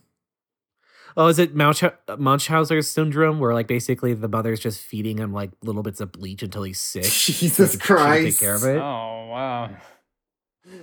Oh, 1.21 1.29
is 1.29 1.39
it 1.39 1.55
Munch- 1.55 1.85
Munchausen's 2.19 2.89
syndrome, 2.89 3.39
where 3.39 3.53
like 3.55 3.67
basically 3.67 4.15
the 4.15 4.29
mother's 4.29 4.59
just 4.61 4.81
feeding 4.81 5.19
him 5.19 5.33
like 5.33 5.51
little 5.63 5.83
bits 5.83 6.01
of 6.01 6.13
bleach 6.13 6.43
until 6.43 6.63
he's 6.63 6.81
sick. 6.81 7.05
so 7.07 7.33
Jesus 7.33 7.73
she 7.73 7.79
can- 7.79 7.87
she 7.87 7.87
Christ! 7.87 8.39
take 8.39 8.47
care 8.47 8.55
of 8.55 8.65
it. 8.65 8.77
Oh 8.79 9.27
wow. 9.29 9.71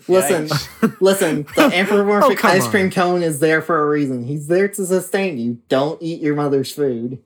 Listen, 0.07 0.49
listen. 0.99 1.43
The 1.55 1.63
oh, 1.65 1.71
anthropomorphic 1.71 2.43
Oh, 2.43 2.47
ice 2.49 2.67
cream 2.67 2.85
on. 2.85 2.91
cone 2.91 3.23
is 3.23 3.39
there 3.39 3.61
for 3.61 3.81
a 3.81 3.87
reason. 3.89 4.23
He's 4.23 4.47
there 4.47 4.67
to 4.67 4.85
sustain 4.85 5.37
you. 5.37 5.59
Don't 5.69 6.01
eat 6.01 6.21
your 6.21 6.35
mother's 6.35 6.71
food. 6.71 7.19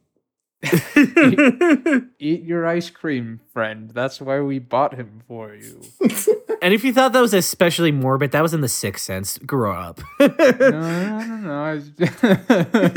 Eat 2.20 2.43
your 2.43 2.68
ice 2.68 2.89
cream, 2.89 3.41
friend. 3.53 3.89
That's 3.91 4.22
why 4.22 4.39
we 4.41 4.59
bought 4.59 4.93
him 4.95 5.22
for 5.28 5.53
you. 5.55 5.82
and 6.62 6.74
if 6.74 6.84
you 6.84 6.93
thought 6.93 7.14
that 7.14 7.22
was 7.22 7.34
especially 7.34 7.91
morbid, 7.91 8.32
that 8.32 8.41
was 8.41 8.53
in 8.53 8.62
the 8.62 8.68
Sixth 8.70 9.03
Sense. 9.03 9.38
Grow 9.39 9.74
up. 9.74 10.01
no, 10.20 10.28
no, 10.30 11.20
no, 11.20 11.38
no. 11.38 11.82
I- 12.22 12.91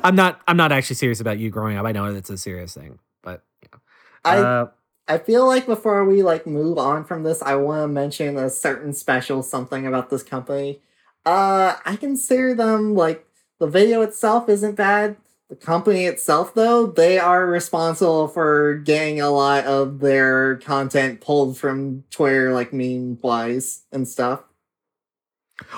I'm 0.04 0.14
not. 0.16 0.40
I'm 0.48 0.56
not 0.56 0.72
actually 0.72 0.96
serious 0.96 1.20
about 1.20 1.38
you 1.38 1.50
growing 1.50 1.76
up. 1.76 1.86
I 1.86 1.92
know 1.92 2.12
that's 2.12 2.30
a 2.30 2.38
serious 2.38 2.74
thing, 2.74 2.98
but 3.22 3.42
yeah. 3.62 3.78
I 4.24 4.38
Uh, 4.38 4.66
I 5.06 5.18
feel 5.18 5.46
like 5.46 5.66
before 5.66 6.04
we 6.04 6.22
like 6.22 6.46
move 6.46 6.78
on 6.78 7.04
from 7.04 7.22
this, 7.22 7.40
I 7.42 7.54
want 7.56 7.82
to 7.84 7.88
mention 7.88 8.36
a 8.36 8.50
certain 8.50 8.92
special 8.92 9.42
something 9.42 9.86
about 9.86 10.10
this 10.10 10.22
company. 10.22 10.80
Uh, 11.24 11.76
I 11.84 11.96
consider 11.96 12.54
them 12.54 12.94
like 12.94 13.26
the 13.58 13.66
video 13.66 14.02
itself 14.02 14.48
isn't 14.48 14.74
bad. 14.76 15.16
The 15.48 15.56
company 15.56 16.04
itself, 16.04 16.52
though, 16.52 16.86
they 16.86 17.18
are 17.18 17.46
responsible 17.46 18.28
for 18.28 18.74
getting 18.74 19.20
a 19.20 19.30
lot 19.30 19.64
of 19.64 20.00
their 20.00 20.56
content 20.56 21.22
pulled 21.22 21.56
from 21.56 22.04
Twitter, 22.10 22.52
like 22.52 22.72
meme 22.72 23.18
wise 23.22 23.84
and 23.90 24.06
stuff. 24.06 24.42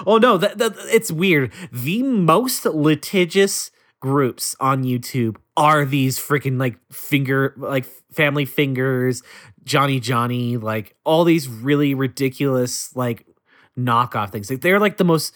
Oh 0.06 0.18
no, 0.18 0.36
that, 0.36 0.58
that 0.58 0.72
it's 0.90 1.12
weird. 1.12 1.52
The 1.72 2.02
most 2.02 2.64
litigious 2.66 3.70
groups 4.00 4.56
on 4.60 4.82
YouTube 4.82 5.36
are 5.56 5.84
these 5.84 6.18
freaking 6.18 6.58
like 6.58 6.78
finger 6.90 7.54
like 7.56 7.86
family 8.12 8.44
fingers, 8.44 9.22
Johnny 9.62 10.00
Johnny, 10.00 10.56
like 10.56 10.96
all 11.04 11.24
these 11.24 11.48
really 11.48 11.94
ridiculous 11.94 12.94
like 12.96 13.24
knockoff 13.78 14.30
things. 14.32 14.50
Like 14.50 14.62
they're 14.62 14.80
like 14.80 14.96
the 14.96 15.04
most 15.04 15.34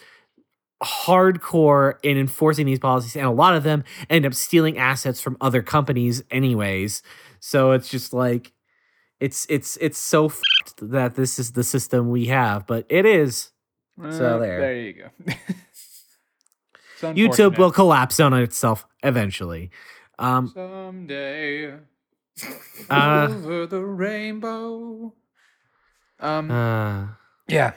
hardcore 0.85 1.95
in 2.03 2.17
enforcing 2.17 2.65
these 2.65 2.79
policies 2.79 3.15
and 3.15 3.25
a 3.25 3.31
lot 3.31 3.55
of 3.55 3.63
them 3.63 3.83
end 4.09 4.25
up 4.25 4.33
stealing 4.33 4.77
assets 4.77 5.19
from 5.19 5.35
other 5.41 5.61
companies 5.61 6.23
anyways. 6.29 7.01
So 7.39 7.71
it's 7.71 7.89
just 7.89 8.13
like 8.13 8.53
it's 9.19 9.45
it's 9.49 9.77
it's 9.81 9.97
so 9.97 10.25
f***ed 10.27 10.89
that 10.91 11.15
this 11.15 11.39
is 11.39 11.53
the 11.53 11.63
system 11.63 12.09
we 12.09 12.25
have, 12.25 12.67
but 12.67 12.85
it 12.89 13.05
is. 13.05 13.51
So 13.97 14.35
Uh, 14.35 14.37
there. 14.37 14.59
There 14.59 14.75
you 14.75 14.93
go. 14.93 15.09
YouTube 17.13 17.57
will 17.57 17.71
collapse 17.71 18.19
on 18.19 18.33
itself 18.33 18.85
eventually. 19.03 19.69
Um, 20.19 20.51
someday 20.53 21.73
Uh, 22.89 23.27
over 23.31 23.65
the 23.65 23.81
rainbow. 23.81 25.13
Um. 26.19 26.51
uh, 26.51 27.07
yeah. 27.47 27.73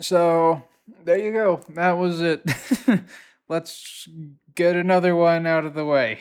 So 0.00 0.62
there 1.04 1.18
you 1.18 1.32
go. 1.32 1.60
That 1.70 1.92
was 1.92 2.20
it. 2.20 2.42
Let's 3.48 4.08
get 4.54 4.76
another 4.76 5.14
one 5.14 5.46
out 5.46 5.64
of 5.64 5.74
the 5.74 5.84
way. 5.84 6.18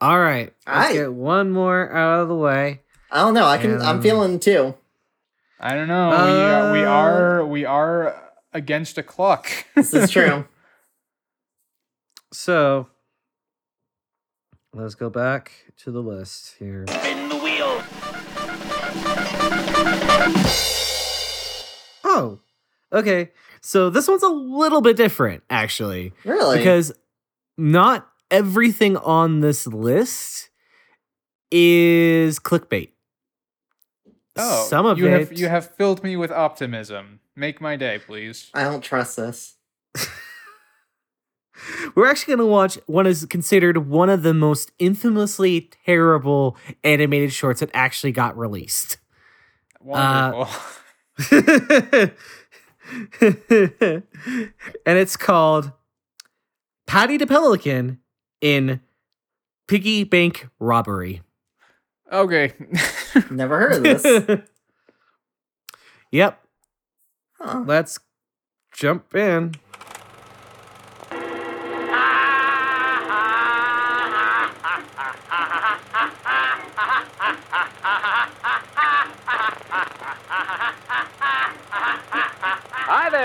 all 0.00 0.18
right, 0.20 0.52
let's 0.66 0.90
Aight. 0.90 0.92
get 0.94 1.12
one 1.12 1.50
more 1.50 1.90
out 1.92 2.20
of 2.20 2.28
the 2.28 2.36
way. 2.36 2.82
I 3.10 3.20
don't 3.22 3.34
know. 3.34 3.46
I 3.46 3.58
can. 3.58 3.80
I'm 3.82 3.96
Um, 3.96 4.02
feeling 4.02 4.38
two. 4.38 4.74
I 5.58 5.74
don't 5.74 5.88
know. 5.88 6.10
we, 6.10 6.14
uh, 6.14 6.72
we 6.72 6.84
Uh, 6.84 6.90
are 6.90 7.44
we 7.46 7.64
are 7.64 8.22
against 8.52 8.98
a 8.98 9.02
clock. 9.02 9.50
This 9.74 9.92
is 9.94 10.10
true. 10.10 10.46
So 12.32 12.88
let's 14.74 14.94
go 14.94 15.08
back 15.08 15.52
to 15.78 15.90
the 15.90 16.02
list 16.02 16.56
here. 16.58 16.84
Spin 16.88 17.28
the 17.30 17.36
wheel. 17.36 17.82
Oh, 22.04 22.40
okay. 22.92 23.30
So 23.60 23.90
this 23.90 24.08
one's 24.08 24.22
a 24.22 24.28
little 24.28 24.80
bit 24.80 24.96
different, 24.96 25.42
actually. 25.50 26.12
really? 26.24 26.58
because 26.58 26.92
not 27.56 28.08
everything 28.30 28.96
on 28.98 29.40
this 29.40 29.66
list 29.66 30.50
is 31.50 32.38
clickbait. 32.38 32.90
Oh, 34.36 34.66
some 34.68 34.84
of 34.84 34.98
you 34.98 35.06
it 35.06 35.18
have 35.18 35.32
you 35.32 35.48
have 35.48 35.74
filled 35.76 36.02
me 36.04 36.16
with 36.16 36.30
optimism. 36.30 37.20
Make 37.34 37.60
my 37.60 37.76
day, 37.76 37.98
please. 37.98 38.50
I 38.54 38.64
don't 38.64 38.82
trust 38.82 39.16
this. 39.16 39.56
We're 41.94 42.06
actually 42.06 42.36
going 42.36 42.46
to 42.46 42.52
watch 42.52 42.78
what 42.86 43.06
is 43.06 43.24
considered 43.26 43.88
one 43.88 44.10
of 44.10 44.22
the 44.22 44.34
most 44.34 44.72
infamously 44.78 45.70
terrible 45.86 46.56
animated 46.84 47.32
shorts 47.32 47.60
that 47.60 47.70
actually 47.72 48.12
got 48.12 48.36
released. 48.36 48.98
Wonderful. 49.80 50.48
Uh, 51.32 52.06
and 53.20 54.02
it's 54.86 55.16
called 55.16 55.72
Paddy 56.86 57.16
the 57.16 57.26
Pelican 57.26 58.00
in 58.40 58.80
Piggy 59.68 60.04
Bank 60.04 60.48
Robbery. 60.60 61.22
okay. 62.12 62.52
Never 63.30 63.58
heard 63.58 63.72
of 63.74 63.82
this. 63.82 64.40
yep. 66.10 66.40
Huh. 67.38 67.64
let's 67.66 67.98
jump 68.72 69.14
in. 69.14 69.54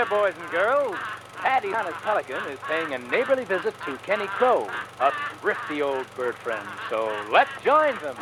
There, 0.02 0.18
boys 0.18 0.34
and 0.40 0.50
girls. 0.50 0.96
Paddy 1.36 1.72
Honest 1.74 1.96
Pelican 1.98 2.44
is 2.50 2.58
paying 2.68 2.94
a 2.94 2.98
neighborly 2.98 3.44
visit 3.44 3.74
to 3.84 3.96
Kenny 3.98 4.26
Crow, 4.26 4.68
a 5.00 5.12
thrifty 5.40 5.82
old 5.82 6.06
bird 6.16 6.36
friend. 6.36 6.66
So 6.88 7.06
let's 7.32 7.50
join 7.64 7.94
them. 8.00 8.16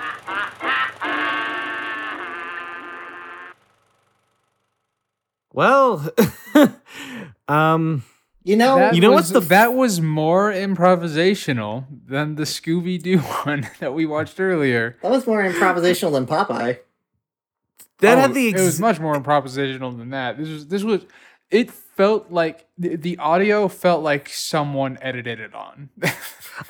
Well, 5.52 6.08
um, 7.48 8.04
You 8.44 8.56
know, 8.56 8.76
that 8.76 8.94
You 8.94 9.00
know 9.00 9.10
was, 9.10 9.30
what's 9.30 9.30
the 9.30 9.40
f- 9.40 9.48
that 9.48 9.74
was 9.74 10.00
more 10.00 10.50
improvisational 10.52 11.86
than 12.06 12.36
the 12.36 12.44
Scooby 12.44 13.02
Doo 13.02 13.18
one 13.44 13.68
that 13.80 13.92
we 13.94 14.06
watched 14.06 14.38
earlier. 14.40 14.96
that 15.02 15.10
was 15.10 15.26
more 15.26 15.42
improvisational 15.42 16.12
than 16.12 16.26
Popeye. 16.26 16.78
that 17.98 18.16
Oh, 18.16 18.20
had 18.20 18.34
the 18.34 18.48
it 18.48 18.54
was 18.54 18.78
much 18.80 19.00
more 19.00 19.16
improvisational 19.18 19.96
than 19.96 20.10
that. 20.10 20.38
This 20.38 20.48
was 20.48 20.66
this 20.68 20.84
was 20.84 21.04
it 21.50 21.70
felt 21.70 22.30
like 22.30 22.66
the, 22.78 22.96
the 22.96 23.18
audio 23.18 23.68
felt 23.68 24.02
like 24.02 24.28
someone 24.30 24.96
edited 25.02 25.38
it 25.40 25.54
on. 25.54 25.90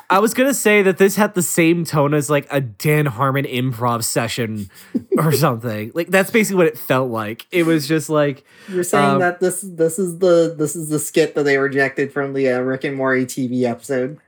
I 0.09 0.19
was 0.19 0.35
gonna 0.35 0.55
say 0.55 0.83
that 0.83 0.99
this 0.99 1.17
had 1.17 1.35
the 1.35 1.43
same 1.43 1.85
tone 1.85 2.15
as 2.15 2.31
like 2.31 2.47
a 2.51 2.61
Dan 2.61 3.07
Harmon 3.07 3.45
improv 3.45 4.03
session 4.05 4.71
or 5.19 5.33
something. 5.45 5.93
Like 5.95 6.09
that's 6.09 6.31
basically 6.31 6.57
what 6.59 6.67
it 6.67 6.79
felt 6.79 7.11
like. 7.11 7.47
It 7.53 7.65
was 7.65 7.87
just 7.87 8.09
like 8.09 8.45
You're 8.69 8.83
saying 8.85 9.05
Um, 9.15 9.19
that 9.21 9.41
this 9.41 9.61
this 9.63 9.99
is 9.99 10.19
the 10.19 10.55
this 10.57 10.75
is 10.77 10.89
the 10.89 10.99
skit 10.99 11.35
that 11.35 11.45
they 11.45 11.59
rejected 11.59 12.13
from 12.13 12.33
the 12.35 12.49
uh, 12.51 12.61
Rick 12.61 12.85
and 12.85 12.97
Morty 12.97 13.27
TV 13.27 13.63
episode. 13.65 14.19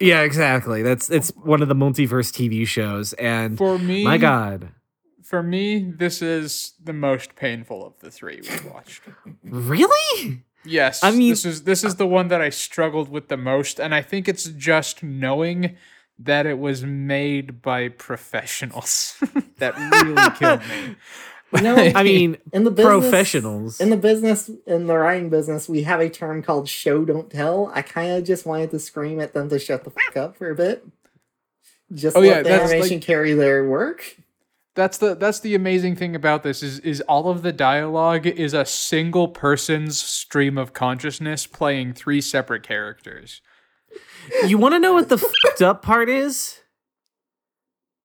yeah, 0.00 0.22
exactly. 0.22 0.82
That's 0.82 1.10
it's 1.10 1.30
one 1.30 1.62
of 1.62 1.68
the 1.68 1.74
multiverse 1.76 2.30
TV 2.32 2.66
shows, 2.66 3.12
and 3.14 3.56
For 3.58 3.78
me, 3.78 4.04
my 4.04 4.18
God, 4.18 4.68
for 5.22 5.42
me, 5.42 5.78
this 5.96 6.20
is 6.22 6.74
the 6.82 6.92
most 6.92 7.34
painful 7.36 7.86
of 7.86 7.98
the 8.00 8.10
three 8.10 8.40
we 8.42 8.70
watched. 8.70 9.02
really? 9.44 10.44
Yes, 10.64 11.02
I 11.02 11.10
mean- 11.10 11.30
this 11.30 11.44
is 11.44 11.62
this 11.64 11.82
is 11.84 11.96
the 11.96 12.06
one 12.06 12.28
that 12.28 12.40
I 12.40 12.50
struggled 12.50 13.08
with 13.08 13.28
the 13.28 13.36
most, 13.36 13.80
and 13.80 13.94
I 13.94 14.02
think 14.02 14.28
it's 14.28 14.44
just 14.44 15.02
knowing 15.02 15.76
that 16.18 16.46
it 16.46 16.58
was 16.58 16.84
made 16.84 17.62
by 17.62 17.88
professionals 17.88 19.16
that 19.58 19.76
really 20.04 20.30
killed 20.38 20.60
me. 20.68 20.96
You 21.54 21.60
know, 21.60 21.76
I 21.94 22.02
mean, 22.02 22.38
in 22.50 22.64
the 22.64 22.70
business, 22.70 23.00
professionals. 23.02 23.78
in 23.78 23.90
the 23.90 23.96
business 23.98 24.50
in 24.66 24.86
the 24.86 24.96
writing 24.96 25.28
business, 25.28 25.68
we 25.68 25.82
have 25.82 26.00
a 26.00 26.08
term 26.08 26.42
called 26.42 26.66
"show 26.66 27.04
don't 27.04 27.30
tell." 27.30 27.70
I 27.74 27.82
kind 27.82 28.10
of 28.12 28.24
just 28.24 28.46
wanted 28.46 28.70
to 28.70 28.78
scream 28.78 29.20
at 29.20 29.34
them 29.34 29.50
to 29.50 29.58
shut 29.58 29.84
the 29.84 29.90
fuck 29.90 30.16
up 30.16 30.34
for 30.38 30.48
a 30.48 30.54
bit. 30.54 30.82
Just 31.92 32.16
Oh, 32.16 32.20
let 32.20 32.26
yeah, 32.26 32.42
the 32.42 32.52
animation 32.62 32.96
like- 32.96 33.02
carry 33.02 33.34
their 33.34 33.68
work. 33.68 34.16
That's 34.74 34.96
the 34.96 35.14
that's 35.14 35.40
the 35.40 35.54
amazing 35.54 35.96
thing 35.96 36.16
about 36.16 36.42
this 36.42 36.62
is 36.62 36.78
is 36.78 37.02
all 37.02 37.28
of 37.28 37.42
the 37.42 37.52
dialogue 37.52 38.26
is 38.26 38.54
a 38.54 38.64
single 38.64 39.28
person's 39.28 40.00
stream 40.00 40.56
of 40.56 40.72
consciousness 40.72 41.46
playing 41.46 41.92
three 41.92 42.22
separate 42.22 42.62
characters. 42.62 43.42
you 44.46 44.56
want 44.56 44.74
to 44.74 44.78
know 44.78 44.94
what 44.94 45.10
the 45.10 45.18
fucked 45.18 45.60
up 45.60 45.82
part 45.82 46.08
is? 46.08 46.62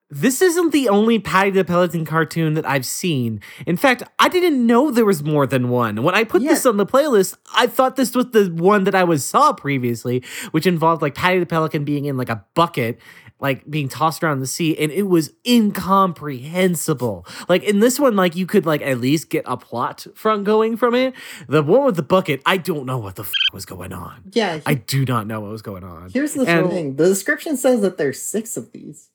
This 0.09 0.41
isn't 0.41 0.71
the 0.71 0.87
only 0.87 1.19
Paddy 1.19 1.51
the 1.51 1.65
Pelican 1.65 2.05
cartoon 2.05 2.53
that 2.53 2.65
I've 2.65 2.85
seen. 2.85 3.41
In 3.65 3.75
fact, 3.75 4.03
I 4.19 4.29
didn't 4.29 4.65
know 4.65 4.89
there 4.89 5.03
was 5.03 5.21
more 5.21 5.45
than 5.45 5.67
one. 5.67 6.01
When 6.01 6.15
I 6.15 6.23
put 6.23 6.41
this 6.41 6.65
on 6.65 6.77
the 6.77 6.85
playlist, 6.85 7.35
I 7.53 7.67
thought 7.67 7.97
this 7.97 8.15
was 8.15 8.27
the 8.31 8.45
one 8.47 8.85
that 8.85 8.95
I 8.95 9.03
was 9.03 9.25
saw 9.25 9.51
previously, 9.51 10.23
which 10.51 10.65
involved 10.65 11.01
like 11.01 11.13
Paddy 11.13 11.39
the 11.39 11.45
Pelican 11.45 11.83
being 11.83 12.05
in 12.05 12.15
like 12.15 12.29
a 12.29 12.45
bucket, 12.55 12.99
like 13.39 13.69
being 13.69 13.87
tossed 13.87 14.23
around 14.23 14.39
the 14.39 14.47
sea, 14.47 14.77
and 14.77 14.91
it 14.91 15.03
was 15.03 15.31
incomprehensible. 15.45 17.25
Like 17.47 17.63
in 17.63 17.79
this 17.79 17.99
one, 17.99 18.15
like 18.15 18.35
you 18.35 18.45
could 18.45 18.65
like 18.65 18.81
at 18.81 18.99
least 18.99 19.29
get 19.29 19.43
a 19.45 19.57
plot 19.57 20.07
from 20.15 20.43
going 20.43 20.77
from 20.77 20.95
it. 20.95 21.13
The 21.47 21.61
one 21.63 21.85
with 21.85 21.95
the 21.95 22.03
bucket, 22.03 22.41
I 22.45 22.57
don't 22.57 22.85
know 22.85 22.97
what 22.97 23.15
the 23.15 23.23
f- 23.23 23.31
was 23.53 23.65
going 23.65 23.93
on. 23.93 24.23
Yeah, 24.31 24.59
I 24.65 24.73
do 24.75 25.05
not 25.05 25.27
know 25.27 25.41
what 25.41 25.51
was 25.51 25.61
going 25.61 25.83
on. 25.83 26.09
here's 26.11 26.33
the 26.33 26.45
and- 26.45 26.69
thing: 26.69 26.95
the 26.95 27.05
description 27.07 27.57
says 27.57 27.81
that 27.81 27.97
there's 27.97 28.21
six 28.21 28.57
of 28.57 28.71
these. 28.71 29.09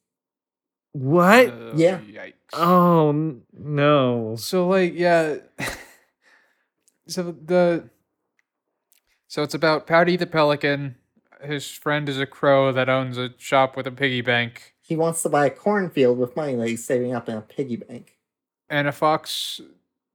What? 0.93 1.49
Uh, 1.49 1.73
Yeah. 1.75 2.01
Yikes. 2.01 2.35
Oh 2.53 3.37
no. 3.53 4.37
So 4.37 4.69
like 4.69 4.93
yeah. 4.95 5.37
so 7.09 7.35
the 7.45 7.89
so 9.27 9.43
it's 9.43 9.55
about 9.55 9.87
Paddy 9.87 10.17
the 10.17 10.27
Pelican. 10.27 10.97
His 11.45 11.71
friend 11.71 12.09
is 12.09 12.19
a 12.19 12.27
crow 12.27 12.73
that 12.73 12.89
owns 12.89 13.19
a 13.19 13.31
shop 13.39 13.77
with 13.77 13.87
a 13.87 13.91
piggy 13.91 14.21
bank. 14.21 14.75
He 14.81 14.97
wants 14.97 15.23
to 15.23 15.29
buy 15.29 15.47
a 15.47 15.51
cornfield 15.51 16.19
with 16.19 16.37
money 16.37 16.55
that 16.57 16.69
he's 16.69 16.85
saving 16.85 17.15
up 17.15 17.29
in 17.29 17.37
a 17.37 17.41
piggy 17.41 17.77
bank. 17.77 18.19
and 18.69 18.89
a 18.89 18.93
fox 18.93 19.61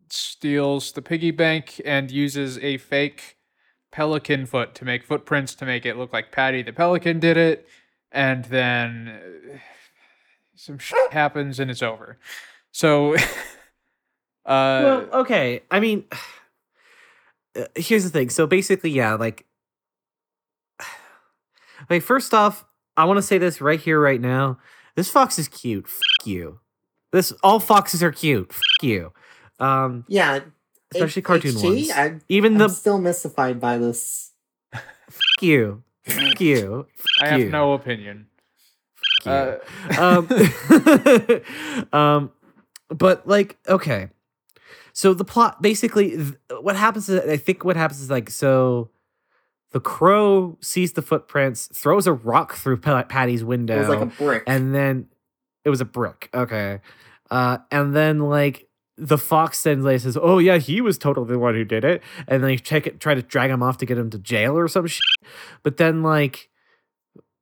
steals 0.10 0.92
the 0.94 1.02
piggy 1.02 1.32
bank 1.32 1.82
and 1.86 2.10
uses 2.12 2.58
a 2.60 2.78
fake 2.78 3.38
pelican 3.92 4.46
foot 4.46 4.74
to 4.76 4.86
make 4.86 5.04
footprints 5.04 5.54
to 5.56 5.66
make 5.66 5.86
it 5.86 5.98
look 5.98 6.14
like 6.14 6.32
Paddy 6.32 6.62
the 6.64 6.72
pelican 6.74 7.20
did 7.20 7.36
it, 7.38 7.68
and 8.12 8.46
then 8.46 9.20
some 10.56 10.78
shit 10.78 11.12
happens 11.12 11.60
and 11.60 11.70
it's 11.72 11.82
over. 11.84 12.18
So, 12.72 13.16
uh, 13.16 13.20
well, 14.46 15.08
okay. 15.14 15.62
I 15.72 15.80
mean, 15.80 16.06
uh, 17.56 17.66
here's 17.76 18.04
the 18.04 18.10
thing. 18.10 18.30
So 18.30 18.46
basically, 18.48 18.92
yeah, 18.92 19.16
like, 19.16 19.46
like 21.90 22.02
first 22.04 22.34
off, 22.34 22.66
I 22.96 23.06
want 23.06 23.18
to 23.18 23.22
say 23.22 23.38
this 23.38 23.62
right 23.62 23.80
here, 23.80 24.00
right 24.00 24.20
now. 24.22 24.58
This 24.96 25.10
fox 25.10 25.38
is 25.38 25.48
cute. 25.48 25.88
Fuck 25.88 26.26
you. 26.26 26.60
This 27.12 27.32
all 27.44 27.60
foxes 27.60 28.02
are 28.04 28.12
cute. 28.12 28.52
Fuck 28.52 28.64
you. 28.84 29.14
Um, 29.60 30.06
Yeah, 30.08 30.40
especially 30.94 31.22
H- 31.22 31.26
cartoon 31.26 31.52
HG, 31.54 31.64
ones. 31.64 31.92
I, 31.92 32.20
Even 32.30 32.54
I'm 32.54 32.58
the 32.60 32.70
still 32.70 33.00
mystified 33.00 33.60
by 33.60 33.78
this. 33.78 34.32
fuck 34.74 35.42
you. 35.42 35.84
Fuck 36.06 36.40
you. 36.42 36.88
I 37.22 37.28
have 37.28 37.40
you. 37.40 37.50
no 37.50 37.74
opinion. 37.74 38.28
Fuck 39.24 39.60
you. 39.92 39.98
Uh, 39.98 40.24
um, 41.94 41.94
um, 41.94 42.32
but 42.90 43.28
like, 43.28 43.58
okay. 43.68 44.10
So 44.94 45.14
the 45.14 45.26
plot 45.26 45.62
basically, 45.62 46.10
th- 46.18 46.34
what 46.62 46.76
happens 46.76 47.08
is, 47.08 47.20
I 47.30 47.38
think 47.38 47.64
what 47.64 47.76
happens 47.76 48.02
is 48.02 48.10
like, 48.10 48.30
so 48.32 48.90
the 49.72 49.80
crow 49.80 50.58
sees 50.62 50.94
the 50.94 51.02
footprints, 51.02 51.68
throws 51.74 52.08
a 52.08 52.14
rock 52.14 52.54
through 52.56 52.78
Paddy's 52.78 53.44
window, 53.44 53.76
It 53.76 53.80
was 53.80 53.90
like 53.90 54.02
a 54.02 54.06
brick. 54.06 54.44
and 54.48 54.74
then 54.74 55.08
it 55.66 55.70
was 55.70 55.82
a 55.82 55.86
brick. 55.86 56.30
Okay. 56.34 56.80
Uh, 57.30 57.58
and 57.72 57.96
then 57.96 58.20
like 58.20 58.68
the 58.98 59.18
fox 59.18 59.62
then 59.64 59.84
like 59.84 60.00
says, 60.00 60.18
"Oh 60.20 60.40
yeah, 60.40 60.58
he 60.58 60.80
was 60.82 60.98
totally 60.98 61.28
the 61.28 61.38
one 61.40 61.54
who 61.54 61.66
did 61.66 61.84
it," 61.84 62.02
and 62.28 62.42
then 62.42 62.48
they 62.50 62.58
check 62.58 62.88
it, 62.88 63.00
try 63.00 63.14
to 63.14 63.22
drag 63.22 63.52
him 63.52 63.62
off 63.62 63.78
to 63.80 63.86
get 63.86 63.98
him 63.98 64.10
to 64.12 64.18
jail 64.18 64.58
or 64.58 64.68
some 64.68 64.88
shit. 64.88 65.02
But 65.62 65.78
then 65.78 66.02
like, 66.02 66.50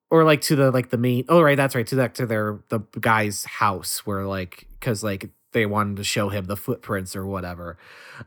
or 0.09 0.23
like 0.23 0.41
to 0.41 0.55
the 0.55 0.71
like 0.71 0.89
the 0.89 0.97
main. 0.97 1.25
Oh 1.29 1.41
right, 1.41 1.55
that's 1.55 1.75
right. 1.75 1.85
To 1.87 1.95
that 1.95 2.15
to 2.15 2.25
their 2.25 2.59
the 2.69 2.79
guy's 2.99 3.45
house 3.45 4.05
where 4.05 4.25
like 4.25 4.67
because 4.79 5.03
like 5.03 5.29
they 5.55 5.65
wanted 5.65 5.97
to 5.97 6.03
show 6.03 6.29
him 6.29 6.45
the 6.45 6.55
footprints 6.55 7.15
or 7.15 7.25
whatever. 7.25 7.77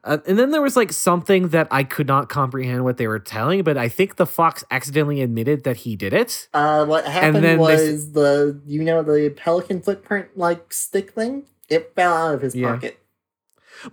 Uh, 0.03 0.19
and 0.27 0.37
then 0.37 0.51
there 0.51 0.61
was 0.61 0.75
like 0.77 0.93
something 0.93 1.51
that 1.51 1.69
I 1.71 1.85
could 1.85 2.09
not 2.09 2.29
comprehend 2.29 2.83
what 2.83 2.97
they 2.97 3.07
were 3.07 3.21
telling, 3.21 3.63
but 3.63 3.77
I 3.77 3.89
think 3.89 4.17
the 4.17 4.27
fox 4.27 4.65
accidentally 4.73 5.21
admitted 5.23 5.63
that 5.63 5.79
he 5.79 5.95
did 5.95 6.13
it. 6.13 6.49
Uh, 6.53 6.85
what 6.87 7.05
happened 7.05 7.37
then 7.37 7.43
they 7.43 7.57
was 7.59 8.13
the 8.13 8.61
you 8.67 8.83
know 8.83 9.03
the 9.05 9.31
pelican 9.31 9.81
footprint 9.81 10.37
like 10.37 10.73
stick 10.73 11.13
thing. 11.13 11.45
It 11.69 11.93
fell 11.95 12.15
out 12.15 12.35
of 12.35 12.43
his 12.43 12.57
Yeah. 12.57 12.73
pocket. 12.73 12.99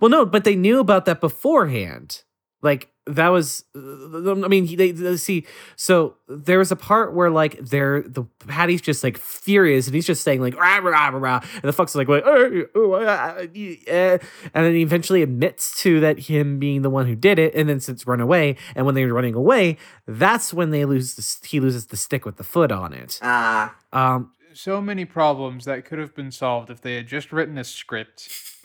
Well, 0.00 0.10
no, 0.10 0.26
but 0.26 0.42
they 0.42 0.56
knew 0.56 0.80
about 0.80 1.04
that 1.04 1.20
beforehand. 1.20 2.22
Like 2.62 2.88
that 3.06 3.28
was, 3.28 3.64
uh, 3.76 4.32
I 4.44 4.48
mean, 4.48 4.64
he- 4.64 4.74
they, 4.76 4.90
they 4.90 5.16
see. 5.16 5.46
So 5.76 6.16
there 6.26 6.58
was 6.58 6.72
a 6.72 6.76
part 6.76 7.14
where 7.14 7.30
like 7.30 7.58
they're 7.58 8.02
the 8.02 8.24
Paddy's 8.48 8.80
just 8.80 9.04
like 9.04 9.18
furious, 9.18 9.86
and 9.86 9.94
he's 9.94 10.06
just 10.06 10.24
saying 10.24 10.40
like 10.40 10.56
rah 10.56 10.78
rah 10.78 11.08
rah 11.08 11.18
rah, 11.18 11.40
and 11.52 11.62
the 11.62 11.82
is 11.82 11.94
like, 11.94 12.08
like 12.08 12.22
"Oh, 12.26 12.64
oh, 12.74 12.94
ah, 13.06 13.36
eh," 13.36 14.18
and 14.54 14.66
then 14.66 14.74
he 14.74 14.82
eventually 14.82 15.22
admits 15.22 15.80
to 15.82 16.00
that 16.00 16.18
him 16.18 16.58
being 16.58 16.82
the 16.82 16.90
one 16.90 17.06
who 17.06 17.14
did 17.14 17.38
it, 17.38 17.54
and 17.54 17.68
then 17.68 17.78
since 17.78 18.06
run 18.06 18.20
away, 18.20 18.56
and 18.74 18.86
when 18.86 18.94
they're 18.94 19.12
running 19.12 19.34
away, 19.34 19.76
that's 20.06 20.52
when 20.52 20.70
they 20.70 20.84
lose 20.84 21.14
the, 21.14 21.46
he 21.46 21.60
loses 21.60 21.86
the 21.86 21.96
stick 21.96 22.24
with 22.24 22.36
the 22.38 22.44
foot 22.44 22.72
on 22.72 22.92
it. 22.92 23.20
Ah, 23.22 23.74
Um, 23.92 24.32
so 24.56 24.80
many 24.80 25.04
problems 25.04 25.64
that 25.66 25.84
could 25.84 25.98
have 25.98 26.14
been 26.14 26.30
solved 26.30 26.70
if 26.70 26.80
they 26.80 26.94
had 26.94 27.06
just 27.06 27.32
written 27.32 27.58
a 27.58 27.64
script. 27.64 28.28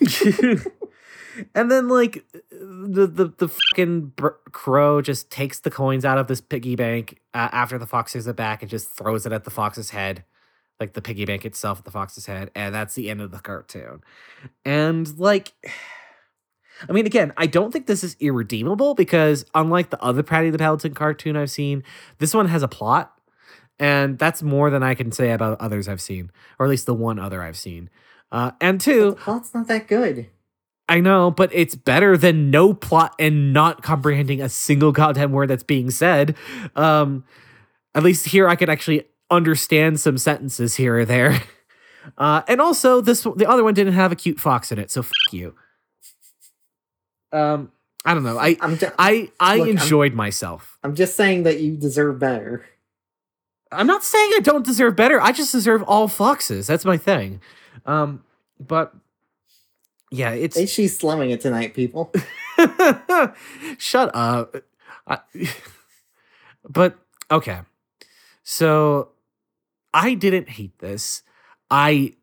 and 1.54 1.70
then 1.70 1.88
like 1.88 2.24
the 2.50 3.06
the 3.06 3.32
the 3.38 3.48
fucking 3.48 4.12
crow 4.52 5.00
just 5.00 5.30
takes 5.30 5.60
the 5.60 5.70
coins 5.70 6.04
out 6.04 6.18
of 6.18 6.26
this 6.26 6.40
piggy 6.40 6.76
bank 6.76 7.20
uh, 7.34 7.48
after 7.52 7.78
the 7.78 7.86
fox 7.86 8.14
it 8.14 8.36
back 8.36 8.62
and 8.62 8.70
just 8.70 8.90
throws 8.90 9.26
it 9.26 9.32
at 9.32 9.44
the 9.44 9.50
fox's 9.50 9.90
head 9.90 10.24
like 10.80 10.94
the 10.94 11.02
piggy 11.02 11.24
bank 11.24 11.44
itself 11.44 11.78
at 11.78 11.84
the 11.84 11.90
fox's 11.90 12.26
head 12.26 12.50
and 12.54 12.74
that's 12.74 12.94
the 12.94 13.08
end 13.08 13.20
of 13.20 13.30
the 13.30 13.38
cartoon 13.38 14.02
and 14.64 15.18
like 15.18 15.52
I 16.88 16.92
mean, 16.92 17.06
again, 17.06 17.32
I 17.36 17.46
don't 17.46 17.70
think 17.70 17.86
this 17.86 18.02
is 18.02 18.16
irredeemable 18.18 18.96
because 18.96 19.44
unlike 19.54 19.90
the 19.90 20.02
other 20.02 20.24
Paddy 20.24 20.50
the 20.50 20.58
Paladin 20.58 20.94
cartoon 20.94 21.36
I've 21.36 21.50
seen, 21.50 21.84
this 22.18 22.34
one 22.34 22.48
has 22.48 22.64
a 22.64 22.66
plot. 22.66 23.12
And 23.82 24.16
that's 24.18 24.42
more 24.42 24.70
than 24.70 24.82
I 24.84 24.94
can 24.94 25.10
say 25.10 25.32
about 25.32 25.60
others 25.60 25.88
I've 25.88 26.00
seen, 26.00 26.30
or 26.58 26.66
at 26.66 26.70
least 26.70 26.86
the 26.86 26.94
one 26.94 27.18
other 27.18 27.42
I've 27.42 27.56
seen. 27.56 27.90
Uh, 28.30 28.52
and 28.60 28.78
But 28.78 28.84
two, 28.84 29.10
the 29.10 29.16
plot's 29.16 29.52
not 29.52 29.66
that 29.66 29.88
good. 29.88 30.28
I 30.88 31.00
know, 31.00 31.30
but 31.30 31.50
it's 31.52 31.74
better 31.74 32.16
than 32.16 32.50
no 32.50 32.74
plot 32.74 33.14
and 33.18 33.52
not 33.52 33.82
comprehending 33.82 34.40
a 34.40 34.48
single 34.48 34.92
goddamn 34.92 35.32
word 35.32 35.48
that's 35.48 35.62
being 35.64 35.90
said. 35.90 36.36
Um, 36.76 37.24
at 37.94 38.02
least 38.02 38.26
here 38.26 38.48
I 38.48 38.54
could 38.56 38.70
actually 38.70 39.04
understand 39.30 39.98
some 40.00 40.16
sentences 40.16 40.76
here 40.76 40.98
or 40.98 41.04
there. 41.04 41.42
Uh, 42.18 42.42
and 42.48 42.60
also, 42.60 43.00
this 43.00 43.22
the 43.22 43.46
other 43.48 43.62
one 43.62 43.74
didn't 43.74 43.92
have 43.92 44.10
a 44.10 44.16
cute 44.16 44.40
fox 44.40 44.72
in 44.72 44.78
it, 44.80 44.90
so 44.90 45.04
fuck 45.04 45.12
you. 45.30 45.54
Um, 47.30 47.70
I 48.04 48.12
don't 48.14 48.24
know. 48.24 48.38
I 48.38 48.56
I'm 48.60 48.76
ju- 48.76 48.90
I 48.98 49.30
I 49.38 49.58
Look, 49.58 49.68
I'm- 49.68 49.76
enjoyed 49.78 50.12
myself. 50.12 50.78
I'm 50.82 50.96
just 50.96 51.14
saying 51.16 51.44
that 51.44 51.60
you 51.60 51.76
deserve 51.76 52.18
better. 52.18 52.64
I'm 53.72 53.86
not 53.86 54.04
saying 54.04 54.32
I 54.36 54.40
don't 54.40 54.64
deserve 54.64 54.96
better. 54.96 55.20
I 55.20 55.32
just 55.32 55.52
deserve 55.52 55.82
all 55.84 56.08
foxes. 56.08 56.66
That's 56.66 56.84
my 56.84 56.96
thing. 56.96 57.40
Um, 57.86 58.22
but 58.60 58.94
yeah, 60.10 60.30
it's 60.30 60.68
she's 60.70 60.96
slumming 60.96 61.30
it 61.30 61.40
tonight, 61.40 61.74
people. 61.74 62.12
Shut 63.78 64.10
up. 64.14 64.56
I, 65.06 65.18
but 66.68 66.98
okay. 67.30 67.60
So 68.42 69.08
I 69.94 70.14
didn't 70.14 70.50
hate 70.50 70.78
this. 70.78 71.22
I 71.70 72.14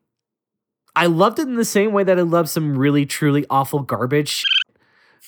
I 0.94 1.06
loved 1.06 1.38
it 1.38 1.48
in 1.48 1.56
the 1.56 1.64
same 1.64 1.92
way 1.92 2.04
that 2.04 2.18
I 2.18 2.22
love 2.22 2.48
some 2.48 2.76
really 2.76 3.06
truly 3.06 3.46
awful 3.50 3.80
garbage 3.80 4.44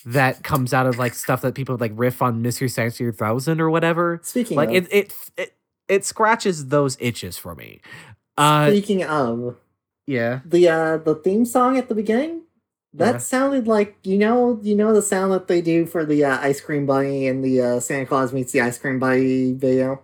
that 0.04 0.42
comes 0.42 0.72
out 0.74 0.86
of 0.86 0.98
like 0.98 1.14
stuff 1.14 1.42
that 1.42 1.54
people 1.54 1.76
like 1.76 1.92
riff 1.94 2.22
on 2.22 2.42
Mystery 2.42 2.68
Science 2.68 2.98
Year 3.00 3.12
Thousand 3.12 3.60
or 3.60 3.70
whatever. 3.70 4.20
Speaking 4.22 4.56
Like 4.56 4.70
of, 4.70 4.74
it 4.74 4.88
it 4.92 5.14
it 5.36 5.54
it 5.88 6.04
scratches 6.04 6.68
those 6.68 6.96
itches 7.00 7.36
for 7.38 7.54
me. 7.54 7.80
Uh 8.38 8.68
speaking 8.70 9.04
of 9.04 9.56
yeah. 10.06 10.40
the 10.44 10.68
uh 10.68 10.96
the 10.98 11.14
theme 11.14 11.44
song 11.44 11.76
at 11.78 11.88
the 11.88 11.94
beginning, 11.94 12.42
that 12.94 13.12
Yeah. 13.14 13.18
sounded 13.18 13.66
like 13.66 13.96
you 14.04 14.18
know 14.18 14.58
you 14.62 14.74
know 14.74 14.94
the 14.94 15.02
sound 15.02 15.32
that 15.32 15.48
they 15.48 15.60
do 15.60 15.86
for 15.86 16.04
the 16.04 16.24
uh, 16.24 16.38
ice 16.40 16.60
cream 16.60 16.86
bunny 16.86 17.26
and 17.26 17.44
the 17.44 17.60
uh, 17.60 17.80
Santa 17.80 18.06
Claus 18.06 18.32
meets 18.32 18.52
the 18.52 18.60
ice 18.62 18.78
cream 18.78 18.98
bunny 18.98 19.52
video. 19.52 20.02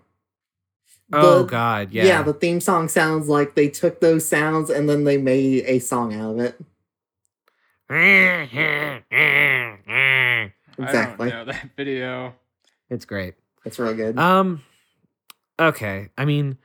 Oh 1.11 1.45
god, 1.45 1.91
yeah. 1.93 2.05
yeah. 2.05 2.23
the 2.23 2.35
theme 2.35 2.61
song 2.61 2.89
sounds 2.89 3.29
like 3.29 3.55
they 3.55 3.69
took 3.71 4.01
those 4.01 4.29
sounds 4.29 4.69
and 4.69 4.89
then 4.91 5.05
they 5.05 5.17
made 5.17 5.65
a 5.67 5.79
song 5.79 6.15
out 6.15 6.33
of 6.33 6.41
it. 6.41 6.61
Exactly. 10.81 11.33
I 11.33 11.37
don't 11.37 11.47
know 11.47 11.53
that 11.53 11.71
video. 11.77 12.35
it's 12.89 13.05
great. 13.05 13.35
It's 13.65 13.79
real 13.79 13.95
good. 13.95 14.19
Um 14.19 14.63
okay. 15.59 16.11
I 16.17 16.25
mean 16.25 16.59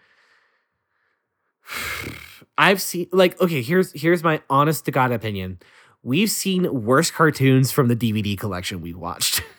I've 2.58 2.82
seen 2.82 3.08
like 3.12 3.40
okay, 3.42 3.62
here's 3.62 3.92
here's 4.00 4.24
my 4.24 4.42
honest 4.50 4.86
to 4.86 4.92
god 4.92 5.12
opinion. 5.12 5.60
We've 6.04 6.30
seen 6.30 6.84
worse 6.84 7.10
cartoons 7.12 7.72
from 7.72 7.88
the 7.88 7.96
DVD 7.96 8.38
collection 8.38 8.82
we 8.82 8.94
watched. 8.94 9.42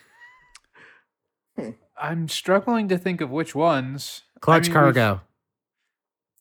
I'm 2.01 2.28
struggling 2.28 2.89
to 2.89 2.99
think 2.99 3.20
of 3.20 3.30
which 3.30 3.55
ones. 3.55 4.22
I 4.37 4.41
Clutch 4.41 4.62
mean, 4.68 4.70
we've- 4.70 4.72
Cargo. 4.95 5.20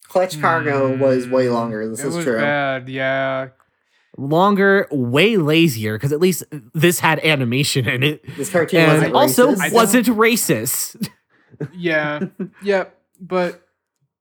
Clutch 0.09 0.39
Cargo 0.39 0.95
was 0.97 1.27
way 1.27 1.45
Mm, 1.47 1.53
longer. 1.53 1.89
This 1.89 2.01
it 2.01 2.07
is 2.07 2.15
was 2.17 2.25
true. 2.25 2.37
bad. 2.37 2.87
Yeah. 2.89 3.47
Longer, 4.15 4.87
way 4.91 5.37
lazier 5.37 5.97
because 5.97 6.11
at 6.11 6.19
least 6.19 6.43
this 6.75 6.99
had 6.99 7.19
animation 7.25 7.87
in 7.87 8.03
it. 8.03 8.23
This 8.37 8.51
cartoon 8.51 8.81
And 8.81 8.91
wasn't 9.13 9.15
also 9.15 9.55
racist. 9.55 9.73
wasn't 9.73 10.05
racist. 10.07 11.09
Yeah. 11.73 12.25
yeah. 12.63 12.85
But 13.19 13.67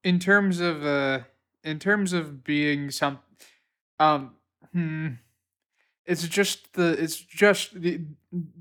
in 0.03 0.19
terms 0.19 0.59
of 0.59 0.85
uh 0.85 1.19
in 1.63 1.79
terms 1.79 2.13
of 2.13 2.43
being 2.43 2.91
some 2.91 3.19
um 3.99 4.31
hmm, 4.73 5.07
it's 6.05 6.27
just 6.27 6.73
the 6.73 6.91
it's 7.01 7.17
just 7.17 7.81
the 7.81 8.01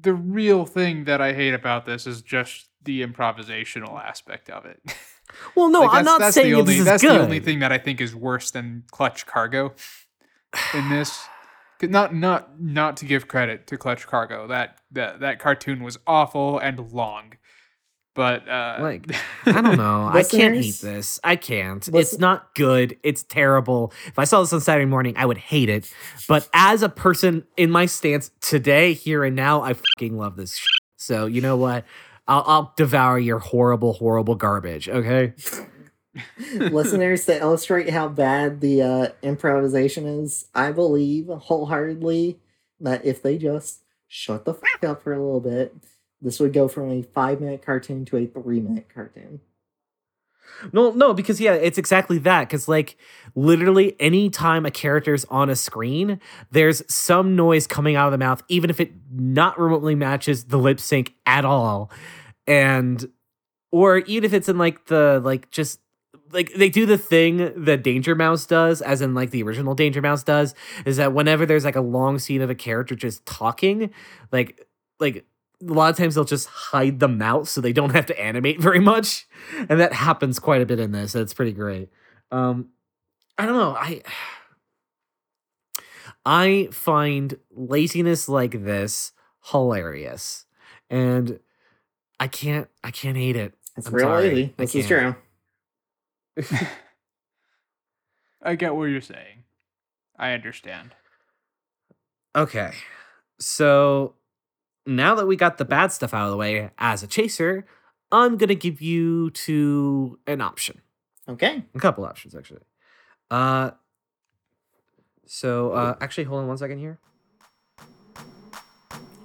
the 0.01 0.15
real 0.15 0.65
thing 0.67 1.05
that 1.05 1.21
I 1.21 1.33
hate 1.33 1.55
about 1.55 1.87
this 1.87 2.07
is 2.07 2.23
just 2.23 2.69
the 2.85 3.05
improvisational 3.07 4.01
aspect 4.03 4.51
of 4.51 4.65
it. 4.67 4.81
Well, 5.57 5.71
no, 5.71 5.81
Like, 5.83 5.91
I'm 6.01 6.05
not 6.05 6.21
that's 6.21 6.35
saying 6.35 6.51
the 6.53 6.59
only, 6.61 6.73
this 6.75 6.81
is 6.81 6.85
that's 6.85 7.03
good. 7.03 7.15
the 7.19 7.23
only 7.23 7.41
thing 7.41 7.61
that 7.61 7.73
I 7.73 7.79
think 7.79 8.03
is 8.03 8.15
worse 8.15 8.51
than 8.51 8.85
Clutch 8.91 9.25
Cargo 9.25 9.73
in 10.75 10.91
this. 10.91 11.25
Not 11.83 12.15
not 12.15 12.61
not 12.61 12.97
to 12.99 13.07
give 13.07 13.29
credit 13.29 13.67
to 13.69 13.79
Clutch 13.79 14.07
Cargo. 14.07 14.47
That 14.47 14.79
that 14.91 15.21
that 15.21 15.39
cartoon 15.39 15.83
was 15.83 15.99
awful 16.07 16.59
and 16.59 16.93
long. 16.93 17.35
But 18.15 18.47
uh 18.49 18.79
Like, 18.81 19.15
I 19.47 19.61
don't 19.61 19.77
know. 19.77 20.09
I 20.13 20.23
can't 20.23 20.55
hate 20.55 20.81
this. 20.81 21.19
I 21.25 21.37
can't. 21.37 21.87
It's 21.95 22.19
not 22.19 22.55
good. 22.55 22.99
It's 23.03 23.23
terrible. 23.23 23.93
If 24.07 24.19
I 24.19 24.25
saw 24.25 24.41
this 24.41 24.53
on 24.53 24.61
Saturday 24.61 24.87
morning, 24.87 25.15
I 25.17 25.27
would 25.27 25.39
hate 25.39 25.69
it. 25.69 25.91
But 26.29 26.49
as 26.53 26.83
a 26.83 26.89
person 26.89 27.45
in 27.57 27.71
my 27.71 27.87
stance 27.87 28.31
today, 28.41 28.93
here 28.93 29.25
and 29.25 29.35
now, 29.35 29.63
I 29.63 29.75
fucking 29.75 30.17
love 30.17 30.37
this. 30.37 30.57
Shit. 30.57 30.69
So 30.97 31.27
you 31.27 31.41
know 31.41 31.57
what? 31.57 31.85
I'll, 32.29 32.45
I'll 32.47 32.75
devour 32.77 33.19
your 33.19 33.39
horrible, 33.39 33.95
horrible 33.95 34.35
garbage. 34.35 34.89
Okay. 34.89 35.33
listeners 36.55 37.25
to 37.27 37.39
illustrate 37.41 37.89
how 37.89 38.07
bad 38.07 38.61
the 38.61 38.83
uh, 38.83 39.09
improvisation 39.23 40.07
is 40.07 40.47
i 40.55 40.71
believe 40.71 41.27
wholeheartedly 41.29 42.39
that 42.81 43.03
if 43.05 43.23
they 43.23 43.39
just 43.39 43.81
shut 44.09 44.45
the 44.45 44.53
fuck 44.53 44.85
up 44.85 45.03
for 45.03 45.15
a 45.15 45.19
little 45.19 45.41
bit 45.41 45.75
this 46.23 46.41
would 46.41 46.53
go 46.53 46.69
from 46.69 46.91
a 46.91 47.03
five 47.03 47.41
minute 47.41 47.63
cartoon 47.65 48.05
to 48.07 48.17
a 48.17 48.27
three 48.27 48.61
minute 48.61 48.89
cartoon 48.95 49.41
No, 50.73 50.91
no, 50.93 51.15
because 51.15 51.41
yeah, 51.41 51.55
it's 51.55 51.79
exactly 51.79 52.19
that. 52.19 52.49
Because 52.49 52.69
like 52.69 52.97
literally, 53.35 53.97
anytime 54.01 54.67
a 54.67 54.71
character's 54.71 55.25
on 55.27 55.51
a 55.51 55.57
screen, 55.57 56.21
there's 56.51 56.83
some 56.93 57.35
noise 57.37 57.67
coming 57.67 57.97
out 57.97 58.07
of 58.07 58.13
the 58.13 58.19
mouth, 58.19 58.43
even 58.49 58.71
if 58.71 58.81
it 58.81 58.93
not 59.11 59.59
remotely 59.59 59.95
matches 59.95 60.45
the 60.45 60.59
lip 60.59 60.81
sync 60.81 61.15
at 61.27 61.45
all, 61.45 61.91
and 62.47 63.11
or 63.73 63.99
even 63.99 64.25
if 64.25 64.33
it's 64.33 64.49
in 64.49 64.59
like 64.59 64.87
the 64.87 65.21
like 65.25 65.51
just 65.51 65.81
like 66.33 66.53
they 66.55 66.69
do 66.69 66.87
the 66.87 66.99
thing 66.99 67.53
that 67.65 67.83
Danger 67.83 68.15
Mouse 68.15 68.47
does, 68.47 68.83
as 68.83 69.03
in 69.03 69.15
like 69.15 69.31
the 69.31 69.43
original 69.43 69.75
Danger 69.75 70.01
Mouse 70.03 70.23
does, 70.23 70.55
is 70.87 70.97
that 70.99 71.13
whenever 71.13 71.47
there's 71.47 71.65
like 71.65 71.77
a 71.77 71.81
long 71.81 72.19
scene 72.19 72.43
of 72.43 72.51
a 72.51 72.55
character 72.55 72.95
just 72.95 73.25
talking, 73.27 73.91
like 74.31 74.67
like 75.01 75.25
a 75.69 75.73
lot 75.73 75.91
of 75.91 75.97
times 75.97 76.15
they'll 76.15 76.25
just 76.25 76.49
hide 76.49 76.99
the 77.01 77.09
mouth 77.09 77.49
so 77.49 77.61
they 77.61 77.73
don't 77.73 77.91
have 77.95 78.07
to 78.07 78.21
animate 78.21 78.61
very 78.61 78.81
much. 78.81 79.27
And 79.69 79.79
that 79.81 79.93
happens 79.93 80.39
quite 80.39 80.61
a 80.61 80.67
bit 80.67 80.81
in 80.81 80.93
this 80.93 81.15
it's 81.15 81.35
pretty 81.35 81.53
great. 81.53 81.89
Um 82.31 82.69
i 83.39 83.47
don't 83.47 83.57
know 83.57 83.75
i 83.75 84.03
i 86.27 86.69
find 86.71 87.37
laziness 87.51 88.29
like 88.29 88.65
this 88.65 89.13
hilarious. 89.51 90.47
And 90.91 91.39
i 92.21 92.29
can't 92.29 92.69
i 92.85 92.91
can't 92.91 93.17
hate 93.17 93.37
it. 93.37 93.55
It's 93.77 93.87
I'm 93.89 93.95
real 93.95 94.07
sorry, 94.07 94.29
lazy 94.29 94.55
this 94.57 94.75
is 94.75 94.87
can't. 94.87 95.17
true. 96.37 96.59
I 98.43 98.55
get 98.57 98.75
what 98.75 98.85
you're 98.87 99.01
saying. 99.01 99.45
I 100.19 100.33
understand. 100.33 100.91
okay. 102.37 102.73
So 103.39 104.15
now 104.87 105.15
that 105.15 105.27
we 105.27 105.37
got 105.37 105.59
the 105.59 105.65
bad 105.65 105.93
stuff 105.93 106.13
out 106.15 106.25
of 106.27 106.31
the 106.31 106.37
way 106.37 106.71
as 106.79 107.03
a 107.03 107.07
chaser 107.07 107.65
i'm 108.11 108.37
gonna 108.37 108.55
give 108.55 108.81
you 108.83 109.31
to 109.31 110.19
an 110.27 110.41
option. 110.41 110.81
Okay. 111.29 111.65
A 111.75 111.79
couple 111.79 112.05
options 112.05 112.35
actually. 112.35 112.63
Uh 113.31 113.71
so 115.27 115.73
uh 115.73 115.95
actually 116.01 116.25
hold 116.25 116.41
on 116.43 116.49
one 116.49 116.59
second 116.59 116.79
here. 116.79 116.99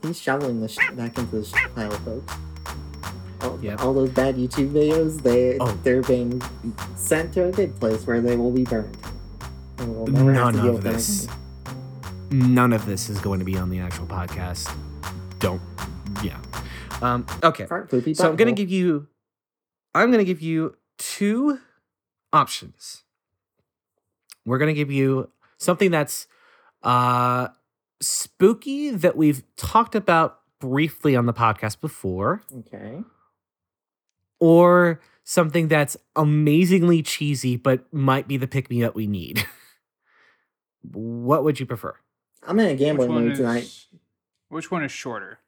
He's 0.03 0.21
shoveling 0.21 0.61
this 0.61 0.75
back 0.93 1.17
into 1.17 1.35
this 1.37 1.51
pile 1.75 1.91
folks. 1.91 2.33
All, 3.41 3.59
Yep. 3.61 3.81
all 3.81 3.93
those 3.93 4.09
bad 4.11 4.35
youtube 4.35 4.71
videos 4.71 5.21
they 5.21 5.57
Oh. 5.59 5.71
they're 5.83 6.01
being 6.03 6.41
sent 6.95 7.33
to 7.33 7.45
a 7.45 7.51
good 7.51 7.75
place 7.79 8.05
where 8.07 8.21
they 8.21 8.35
will 8.37 8.51
be 8.51 8.63
burned. 8.63 8.95
We'll 9.79 10.07
never 10.07 10.33
have 10.33 10.51
to 10.53 10.57
none 10.57 10.67
of 10.69 10.83
this. 10.83 11.27
none 12.31 12.73
of 12.73 12.85
this 12.85 13.09
is 13.09 13.19
going 13.19 13.39
to 13.39 13.45
be 13.45 13.57
on 13.57 13.69
the 13.69 13.79
actual 13.79 14.05
podcast 14.07 14.73
don't 15.39 15.61
yeah. 16.23 16.39
Um 17.01 17.25
okay. 17.43 17.65
Fart 17.65 17.89
poopy 17.89 18.13
so 18.13 18.29
i'm 18.29 18.35
gonna 18.35 18.51
give 18.51 18.69
you 18.69 19.07
i'm 19.93 20.11
gonna 20.11 20.23
give 20.23 20.41
you 20.41 20.75
two 20.97 21.59
options. 22.33 23.03
We're 24.45 24.57
gonna 24.57 24.73
give 24.73 24.91
you 24.91 25.29
something 25.57 25.91
that's 25.91 26.27
uh 26.83 27.49
spooky 28.01 28.91
that 28.91 29.17
we've 29.17 29.43
talked 29.55 29.95
about 29.95 30.39
briefly 30.59 31.15
on 31.15 31.25
the 31.25 31.33
podcast 31.33 31.81
before. 31.81 32.41
Okay. 32.59 33.01
Or 34.39 35.01
something 35.23 35.67
that's 35.67 35.97
amazingly 36.15 37.01
cheesy 37.03 37.57
but 37.57 37.91
might 37.93 38.27
be 38.27 38.37
the 38.37 38.47
pick 38.47 38.69
me 38.69 38.83
up 38.83 38.95
we 38.95 39.07
need. 39.07 39.45
What 40.93 41.43
would 41.43 41.59
you 41.59 41.65
prefer? 41.65 41.95
I'm 42.43 42.59
in 42.59 42.67
a 42.67 42.75
gambling 42.75 43.11
mood 43.11 43.35
tonight. 43.35 43.63
is 43.63 43.87
Which 44.49 44.71
one 44.71 44.83
is 44.83 44.91
shorter? 44.91 45.39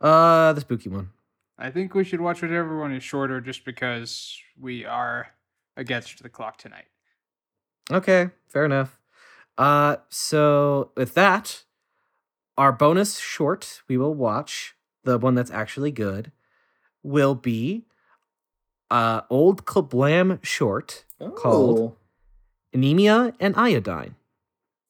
Uh, 0.00 0.52
the 0.52 0.60
spooky 0.60 0.88
one. 0.88 1.10
I 1.58 1.70
think 1.70 1.94
we 1.94 2.04
should 2.04 2.20
watch 2.20 2.40
whichever 2.42 2.78
one 2.78 2.92
is 2.92 3.02
shorter 3.02 3.40
just 3.40 3.64
because 3.64 4.38
we 4.60 4.84
are 4.84 5.28
against 5.76 6.22
the 6.22 6.28
clock 6.28 6.56
tonight. 6.56 6.86
Okay, 7.90 8.30
fair 8.46 8.64
enough. 8.64 8.98
Uh, 9.56 9.96
so 10.08 10.92
with 10.96 11.14
that, 11.14 11.64
our 12.56 12.70
bonus 12.72 13.18
short 13.18 13.82
we 13.88 13.96
will 13.96 14.14
watch, 14.14 14.76
the 15.04 15.18
one 15.18 15.34
that's 15.34 15.50
actually 15.50 15.90
good, 15.90 16.30
will 17.02 17.34
be 17.34 17.84
uh 18.90 19.20
old 19.28 19.64
KaBlam 19.66 20.42
short 20.44 21.04
called 21.36 21.78
Oh. 21.78 21.96
Anemia 22.72 23.32
and 23.40 23.54
Iodine. 23.56 24.14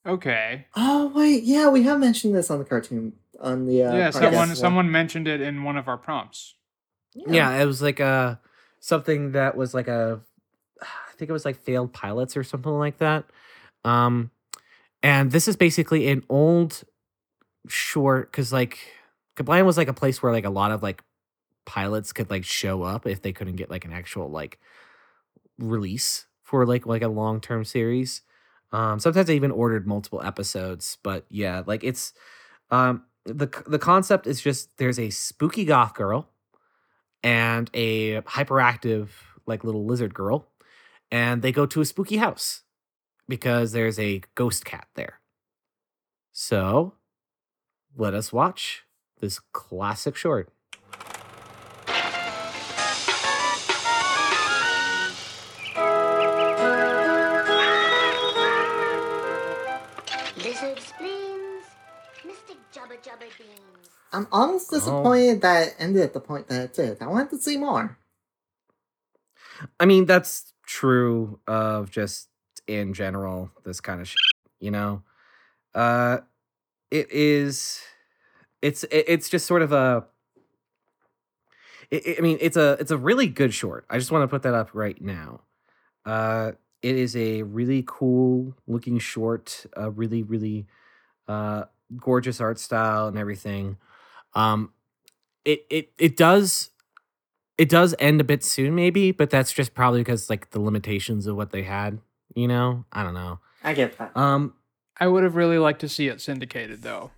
Okay. 0.09 0.67
Oh 0.75 1.13
wait, 1.15 1.45
yeah, 1.45 1.69
we 1.69 1.83
have 1.83 2.01
mentioned 2.01 2.35
this 2.35 2.51
on 2.51 2.59
the 2.59 2.65
cartoon 2.65 3.13
on 3.41 3.67
the 3.67 3.85
uh, 3.85 3.95
yeah, 3.95 4.11
someone 4.11 4.51
as 4.51 4.59
someone 4.59 4.91
mentioned 4.91 5.29
it 5.29 5.43
in 5.43 5.63
one 5.65 5.77
of 5.77 5.87
our 5.87 5.99
prompts. 5.99 6.55
Yeah, 7.15 7.61
it 7.61 7.67
was 7.67 7.83
like 7.83 8.01
a 8.01 8.41
something 8.81 9.33
that 9.33 9.55
was 9.57 9.75
like 9.75 9.87
a 9.87 10.21
I 10.81 11.13
think 11.17 11.29
it 11.29 11.33
was 11.33 11.45
like 11.45 11.57
failed 11.57 11.93
pilots 11.93 12.37
or 12.37 12.43
something 12.43 12.73
like 12.73 12.99
that. 12.99 13.27
Um 13.85 14.31
and 15.03 15.31
this 15.31 15.47
is 15.47 15.57
basically 15.57 16.09
an 16.09 16.25
old 16.31 16.85
short 17.69 18.33
cuz 18.33 18.51
like 18.53 18.79
KaBlam 19.37 19.67
was 19.67 19.77
like 19.77 19.89
a 19.89 19.93
place 19.93 20.23
where 20.23 20.33
like 20.33 20.47
a 20.47 20.51
lot 20.51 20.71
of 20.71 20.83
like 20.83 21.05
pilots 21.67 22.15
could 22.15 22.31
like 22.31 22.45
show 22.45 22.83
up 22.83 23.07
if 23.07 23.21
they 23.21 23.33
couldn't 23.33 23.57
get 23.57 23.71
like 23.71 23.85
an 23.85 23.93
actual 23.93 24.31
like 24.31 24.59
release 25.59 26.27
for 26.43 26.65
like 26.65 26.87
like 26.87 27.03
a 27.03 27.09
long-term 27.09 27.65
series. 27.65 28.23
Um 28.73 29.01
sometimes 29.01 29.31
I 29.31 29.35
even 29.35 29.51
ordered 29.51 29.87
multiple 29.87 30.23
episodes, 30.23 30.99
but 31.03 31.25
yeah, 31.31 31.63
like 31.67 31.85
it's 31.85 32.13
um 32.71 33.05
the 33.25 33.49
the 33.67 33.79
concept 33.79 34.27
is 34.27 34.41
just 34.41 34.77
there's 34.79 34.99
a 34.99 35.11
spooky 35.11 35.65
goth 35.65 35.95
girl 35.95 36.29
and 37.23 37.71
a 37.75 38.21
hyperactive 38.23 39.11
like 39.47 39.65
little 39.65 39.85
lizard 39.87 40.15
girl 40.15 40.49
and 41.11 41.43
they 41.43 41.53
go 41.53 41.67
to 41.67 41.81
a 41.81 41.85
spooky 41.85 42.19
house 42.19 42.63
because 43.29 43.73
there's 43.73 43.99
a 43.99 44.23
ghost 44.35 44.65
cat 44.65 44.89
there. 44.95 45.21
So 46.33 46.95
let 47.97 48.15
us 48.15 48.33
watch 48.33 48.85
this 49.21 49.41
classic 49.53 50.17
short 50.17 50.51
I'm 64.19 64.27
almost 64.33 64.71
disappointed 64.71 65.43
that 65.43 65.69
it 65.69 65.75
ended 65.79 66.03
at 66.03 66.13
the 66.13 66.21
point 66.21 66.49
that 66.49 66.63
it 66.63 66.75
did. 66.75 67.01
I 67.01 67.07
wanted 67.07 67.31
to 67.31 67.39
see 67.39 67.57
more. 67.57 67.97
i 69.81 69.87
mean 69.87 70.07
that's 70.07 70.53
true 70.67 71.41
of 71.47 71.91
just 71.91 72.29
in 72.67 72.93
general 72.95 73.51
this 73.65 73.81
kind 73.81 74.01
of 74.01 74.09
shit, 74.09 74.17
you 74.61 74.71
know 74.71 75.03
uh 75.75 76.19
it 76.91 77.11
is 77.11 77.81
it's 78.63 78.85
it's 78.91 79.29
just 79.29 79.47
sort 79.47 79.63
of 79.63 79.73
a 79.73 80.05
I 81.93 82.17
I 82.19 82.21
mean, 82.21 82.39
it's 82.41 82.57
a 82.57 82.73
it's 82.81 82.91
a 82.91 82.99
really 82.99 83.29
good 83.29 83.55
short. 83.55 83.87
I 83.89 83.99
just 83.99 84.11
want 84.11 84.23
to 84.23 84.29
put 84.29 84.43
that 84.43 84.55
up 84.55 84.71
right 84.75 85.01
now. 85.01 85.43
Uh, 86.05 86.53
it 86.83 86.97
is 86.97 87.17
a 87.17 87.43
really 87.43 87.83
cool 87.87 88.55
looking 88.67 88.99
short, 88.99 89.67
a 89.75 89.91
really 89.91 90.23
really 90.23 90.67
uh, 91.27 91.65
gorgeous 91.97 92.41
art 92.41 92.59
style 92.59 93.09
and 93.09 93.19
everything. 93.19 93.79
Um, 94.39 94.73
it 95.45 95.67
it 95.69 95.93
it 95.99 96.17
does 96.17 96.71
it 97.57 97.69
does 97.69 97.95
end 97.99 98.21
a 98.21 98.25
bit 98.25 98.45
soon, 98.45 98.75
maybe, 98.75 99.11
but 99.11 99.31
that's 99.31 99.53
just 99.53 99.75
probably 99.75 100.01
because 100.01 100.31
like 100.31 100.51
the 100.51 100.61
limitations 100.61 101.27
of 101.27 101.37
what 101.37 101.51
they 101.51 101.63
had. 101.63 101.99
You 102.35 102.47
know, 102.47 102.85
I 102.93 103.03
don't 103.03 103.15
know. 103.15 103.41
I 103.65 103.75
get 103.75 103.99
that. 103.99 104.17
Um, 104.17 104.55
I 105.01 105.09
would 105.09 105.25
have 105.25 105.35
really 105.35 105.59
liked 105.59 105.81
to 105.81 105.89
see 105.89 106.07
it 106.09 106.21
syndicated 106.21 106.83
though. 106.83 107.11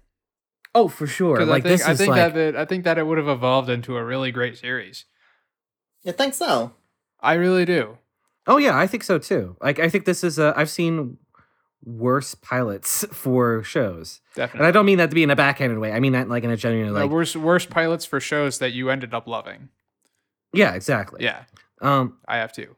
oh 0.74 0.88
for 0.88 1.06
sure. 1.06 1.44
Like 1.44 1.66
I 1.66 1.68
think, 1.68 1.80
this 1.80 1.88
I 1.88 1.94
think 1.94 2.10
like 2.10 2.32
that 2.32 2.36
it, 2.36 2.56
I 2.56 2.64
think 2.64 2.84
that 2.84 2.96
it 2.96 3.06
would 3.06 3.18
have 3.18 3.28
evolved 3.28 3.68
into 3.68 3.96
a 3.96 4.04
really 4.04 4.30
great 4.30 4.56
series. 4.56 5.04
You 6.02 6.12
think 6.12 6.32
so? 6.32 6.72
I 7.20 7.34
really 7.34 7.66
do. 7.66 7.98
Oh 8.46 8.56
yeah, 8.56 8.78
I 8.78 8.86
think 8.86 9.02
so 9.02 9.18
too. 9.18 9.56
Like 9.60 9.78
I 9.78 9.90
think 9.90 10.06
this 10.06 10.24
is 10.24 10.38
a 10.38 10.54
I've 10.56 10.70
seen 10.70 11.18
worse 11.84 12.34
pilots 12.34 13.04
for 13.12 13.62
shows. 13.62 14.20
Definitely. 14.34 14.58
And 14.60 14.66
I 14.66 14.70
don't 14.70 14.86
mean 14.86 14.98
that 14.98 15.10
to 15.10 15.14
be 15.14 15.22
in 15.22 15.30
a 15.30 15.36
backhanded 15.36 15.78
way. 15.78 15.92
I 15.92 16.00
mean 16.00 16.12
that 16.12 16.28
like 16.28 16.44
in 16.44 16.50
a 16.50 16.56
genuine 16.56 16.92
No, 16.92 17.00
like 17.00 17.10
worst 17.10 17.36
worst 17.36 17.70
pilots 17.70 18.04
for 18.04 18.20
shows 18.20 18.58
that 18.58 18.72
you 18.72 18.90
ended 18.90 19.14
up 19.14 19.26
loving. 19.26 19.68
Yeah, 20.52 20.74
exactly. 20.74 21.22
Yeah, 21.24 21.44
Um 21.80 22.18
I 22.28 22.36
have 22.38 22.52
to. 22.54 22.76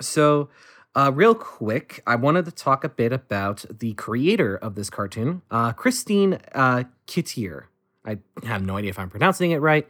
so 0.00 0.48
uh 0.94 1.12
real 1.14 1.34
quick, 1.34 2.02
I 2.06 2.14
wanted 2.16 2.44
to 2.46 2.52
talk 2.52 2.84
a 2.84 2.88
bit 2.88 3.12
about 3.12 3.64
the 3.70 3.94
creator 3.94 4.56
of 4.56 4.74
this 4.74 4.90
cartoon, 4.90 5.42
uh 5.50 5.72
Krystine 5.72 6.40
uh 6.54 6.84
Kittier. 7.06 7.64
I 8.04 8.18
have 8.44 8.62
no 8.64 8.76
idea 8.76 8.90
if 8.90 8.98
I'm 8.98 9.10
pronouncing 9.10 9.50
it 9.50 9.58
right. 9.58 9.86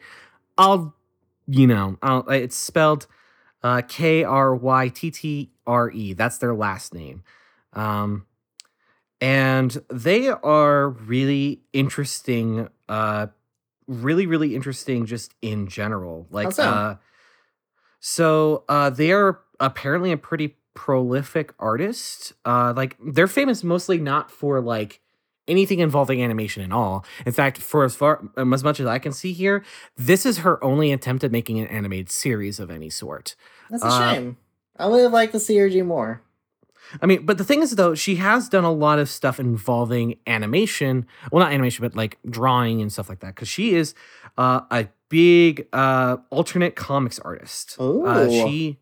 I'll 0.56 0.94
you 1.46 1.66
know, 1.66 1.96
I'll, 2.02 2.28
it's 2.28 2.56
spelled 2.56 3.06
uh 3.62 3.82
K 3.86 4.24
R 4.24 4.54
Y 4.54 4.88
T 4.88 5.10
T 5.10 5.50
R 5.66 5.90
E. 5.90 6.12
That's 6.14 6.38
their 6.38 6.54
last 6.54 6.94
name. 6.94 7.22
Um 7.78 8.26
and 9.20 9.76
they 9.90 10.28
are 10.28 10.90
really 10.90 11.62
interesting 11.72 12.68
uh 12.88 13.26
really 13.86 14.26
really 14.26 14.54
interesting 14.54 15.06
just 15.06 15.34
in 15.42 15.66
general 15.66 16.26
like 16.30 16.52
so? 16.52 16.62
uh 16.62 16.96
so 18.00 18.64
uh 18.68 18.90
they 18.90 19.12
are 19.12 19.40
apparently 19.60 20.12
a 20.12 20.16
pretty 20.16 20.56
prolific 20.74 21.52
artist 21.58 22.32
uh 22.44 22.72
like 22.76 22.96
they're 23.04 23.26
famous 23.26 23.64
mostly 23.64 23.98
not 23.98 24.30
for 24.30 24.60
like 24.60 25.00
anything 25.48 25.80
involving 25.80 26.22
animation 26.22 26.62
at 26.62 26.70
all 26.70 27.04
in 27.26 27.32
fact 27.32 27.58
for 27.58 27.82
as 27.84 27.96
far 27.96 28.22
um, 28.36 28.52
as 28.54 28.62
much 28.62 28.78
as 28.78 28.86
i 28.86 28.98
can 28.98 29.12
see 29.12 29.32
here 29.32 29.64
this 29.96 30.24
is 30.24 30.38
her 30.38 30.62
only 30.62 30.92
attempt 30.92 31.24
at 31.24 31.32
making 31.32 31.58
an 31.58 31.66
animated 31.66 32.10
series 32.10 32.60
of 32.60 32.70
any 32.70 32.90
sort 32.90 33.34
That's 33.70 33.82
a 33.82 33.86
Uh, 33.86 34.12
shame. 34.12 34.36
I 34.78 34.86
would 34.86 35.02
have 35.02 35.12
liked 35.12 35.32
to 35.32 35.40
see 35.40 35.56
her 35.56 35.68
do 35.68 35.82
more. 35.82 36.22
I 37.00 37.06
mean, 37.06 37.26
but 37.26 37.38
the 37.38 37.44
thing 37.44 37.62
is, 37.62 37.76
though, 37.76 37.94
she 37.94 38.16
has 38.16 38.48
done 38.48 38.64
a 38.64 38.72
lot 38.72 38.98
of 38.98 39.08
stuff 39.08 39.38
involving 39.38 40.16
animation. 40.26 41.06
Well, 41.30 41.44
not 41.44 41.52
animation, 41.52 41.82
but 41.82 41.96
like 41.96 42.18
drawing 42.28 42.80
and 42.80 42.92
stuff 42.92 43.08
like 43.08 43.20
that. 43.20 43.34
Because 43.34 43.48
she 43.48 43.74
is 43.74 43.94
uh, 44.36 44.62
a 44.70 44.88
big 45.08 45.66
uh, 45.72 46.18
alternate 46.30 46.76
comics 46.76 47.18
artist. 47.18 47.76
Uh, 47.78 48.28
she, 48.28 48.78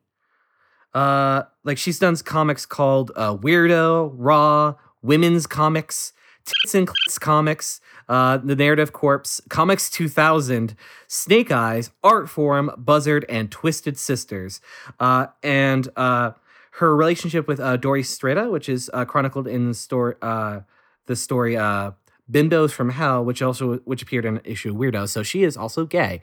uh, 0.95 1.43
like, 1.65 1.79
she's 1.79 1.99
done 1.99 2.17
comics 2.17 2.67
called 2.67 3.13
uh, 3.17 3.37
Weirdo, 3.37 4.13
Raw, 4.15 4.75
Wimmen's 5.03 5.47
Comix, 5.47 6.13
Tits 6.45 6.75
and 6.75 6.87
Clits 6.87 7.19
Comics, 7.21 7.81
uh, 8.09 8.39
The 8.39 8.55
Narrative 8.55 8.93
Corpse, 8.93 9.41
Comics 9.49 9.91
2000, 9.91 10.77
Snake 11.09 11.51
Eyes, 11.51 11.91
Art 12.05 12.29
Forum, 12.29 12.71
Buzzard, 12.79 13.27
and 13.29 13.51
Twisted 13.51 13.99
Sisters. 13.99 14.61
Uh, 15.01 15.27
and 15.43 15.89
uh, 15.97 16.33
her 16.77 16.95
relationship 16.95 17.49
with 17.49 17.59
uh, 17.59 17.79
Dory 17.79 18.03
Strata, 18.03 18.51
which 18.51 18.69
is 18.69 18.91
uh, 18.93 19.07
chronicled 19.07 19.49
in 19.49 19.69
the 19.69 19.75
story, 19.75 20.15
uh, 20.21 20.61
the 21.07 21.17
story 21.17 21.57
uh, 21.57 21.93
"Bimbos 22.31 22.71
from 22.71 22.91
Hell," 22.91 23.25
which 23.25 23.41
also 23.41 23.79
which 23.85 24.03
appeared 24.03 24.27
in 24.27 24.41
issue 24.45 24.75
Weirdo. 24.75 25.09
So 25.09 25.23
she 25.23 25.43
is 25.43 25.57
also 25.57 25.87
gay, 25.87 26.21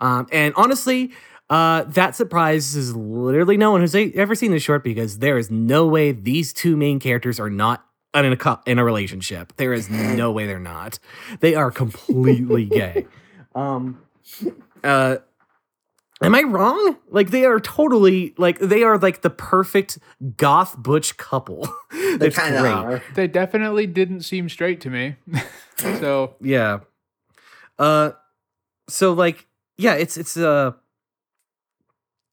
um, 0.00 0.26
and 0.32 0.54
honestly. 0.56 1.12
Uh, 1.48 1.84
that 1.84 2.16
surprises 2.16 2.96
literally 2.96 3.56
no 3.56 3.70
one 3.70 3.80
who's 3.80 3.94
ever 3.94 4.34
seen 4.34 4.50
this 4.50 4.64
short 4.64 4.82
because 4.82 5.18
there 5.18 5.38
is 5.38 5.48
no 5.48 5.86
way 5.86 6.10
these 6.10 6.52
two 6.52 6.76
main 6.76 6.98
characters 6.98 7.38
are 7.38 7.48
not 7.48 7.86
in 8.16 8.32
a 8.32 8.60
in 8.66 8.80
a 8.80 8.84
relationship. 8.84 9.52
There 9.56 9.72
is 9.72 9.88
no 9.88 10.32
way 10.32 10.48
they're 10.48 10.58
not. 10.58 10.98
They 11.38 11.54
are 11.54 11.70
completely 11.70 12.64
gay. 12.64 13.06
Um, 13.54 14.02
uh, 14.84 15.16
Am 16.22 16.34
I 16.34 16.42
wrong? 16.42 16.96
Like 17.10 17.30
they 17.30 17.44
are 17.44 17.60
totally 17.60 18.34
like 18.38 18.58
they 18.58 18.82
are 18.82 18.98
like 18.98 19.20
the 19.20 19.30
perfect 19.30 19.98
goth 20.36 20.76
butch 20.78 21.16
couple. 21.16 21.68
They 22.16 22.28
It's 22.28 22.36
kind 22.36 22.54
of 22.54 22.64
are. 22.64 23.02
They 23.14 23.26
definitely 23.26 23.86
didn't 23.86 24.22
seem 24.22 24.48
straight 24.48 24.80
to 24.82 24.90
me. 24.90 25.16
so 25.76 26.34
Yeah. 26.40 26.78
Uh 27.78 28.12
so 28.88 29.12
like 29.12 29.46
yeah, 29.76 29.92
it's 29.92 30.16
it's 30.16 30.38
a 30.38 30.76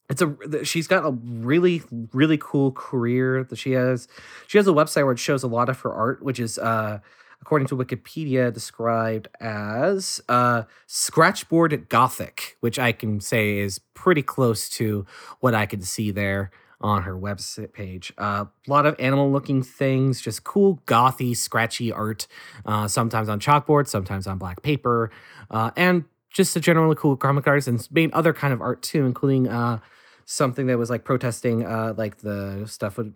it's 0.10 0.22
a 0.22 0.64
she's 0.64 0.88
got 0.88 1.06
a 1.06 1.12
really 1.12 1.82
really 2.14 2.38
cool 2.38 2.72
career 2.72 3.44
that 3.44 3.58
she 3.58 3.72
has. 3.72 4.08
She 4.48 4.58
has 4.58 4.68
a 4.68 4.72
website 4.72 5.04
where 5.04 5.12
it 5.12 5.20
shows 5.20 5.44
a 5.44 5.48
lot 5.48 5.68
of 5.68 5.82
her 5.82 5.94
art, 5.94 6.24
which 6.24 6.40
is 6.40 6.58
uh 6.58 7.00
according 7.44 7.68
to 7.68 7.76
Wikipedia 7.76 8.54
described 8.54 9.28
as 9.42 10.22
uh 10.30 10.64
scratchboard 10.88 11.90
gothic, 11.90 12.56
which 12.62 12.80
I 12.80 12.94
can 12.94 13.20
say 13.20 13.58
is 13.60 13.80
pretty 13.94 14.24
close 14.24 14.70
to 14.80 15.06
what 15.42 15.54
I 15.54 15.66
can 15.66 15.82
see 15.82 16.10
there. 16.10 16.52
on 16.82 17.04
her 17.04 17.16
website 17.16 17.72
page. 17.72 18.12
A 18.18 18.48
lot 18.68 18.86
of 18.86 18.94
animal 19.00 19.32
looking 19.32 19.64
things, 19.64 20.20
just 20.20 20.44
cool, 20.44 20.82
gothy, 20.86 21.36
scratchy 21.36 21.92
art, 21.94 22.28
uh, 22.66 22.88
sometimes 22.90 23.30
on 23.30 23.40
chalkboard, 23.40 23.88
sometimes 23.88 24.28
on 24.28 24.38
black 24.38 24.62
paper, 24.62 25.10
uh, 25.50 25.72
and 25.78 26.04
just 26.30 26.56
a 26.58 26.60
generally 26.60 26.96
cool 26.96 27.16
comic 27.16 27.48
artist 27.48 27.68
and 27.70 27.88
made 27.92 28.12
other 28.12 28.34
kind 28.34 28.54
of 28.54 28.60
art 28.62 28.82
too, 28.82 29.06
including 29.06 29.48
uh, 29.48 29.80
something 30.26 30.68
that 30.68 30.78
was 30.78 30.90
like 30.90 31.06
protesting 31.06 31.66
uh, 31.66 31.94
like 31.98 32.18
the 32.18 32.66
stuff 32.68 32.98
with 32.98 33.16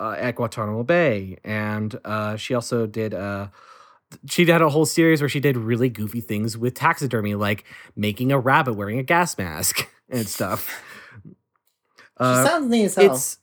uh, 0.00 0.02
uh, 0.02 0.16
at 0.18 0.36
Guantanamo 0.36 0.82
Bay. 0.84 1.38
And 1.44 1.98
uh, 2.04 2.36
she 2.36 2.54
also 2.54 2.86
did 2.86 3.14
uh, 3.14 3.48
she 4.26 4.44
had 4.46 4.62
a 4.62 4.68
whole 4.70 4.86
series 4.86 5.20
where 5.20 5.28
she 5.28 5.40
did 5.40 5.56
really 5.56 5.88
goofy 5.88 6.20
things 6.20 6.56
with 6.56 6.74
taxidermy, 6.74 7.34
like 7.34 7.64
making 7.94 8.32
a 8.32 8.38
rabbit 8.38 8.74
wearing 8.74 8.98
a 8.98 9.02
gas 9.02 9.36
mask 9.36 9.88
and 10.08 10.26
stuff. 10.26 10.82
She 11.24 12.24
sounds 12.46 12.68
neat 12.70 12.84
as 12.84 12.94
hell. 12.96 13.10
Uh, 13.10 13.14
It's 13.14 13.38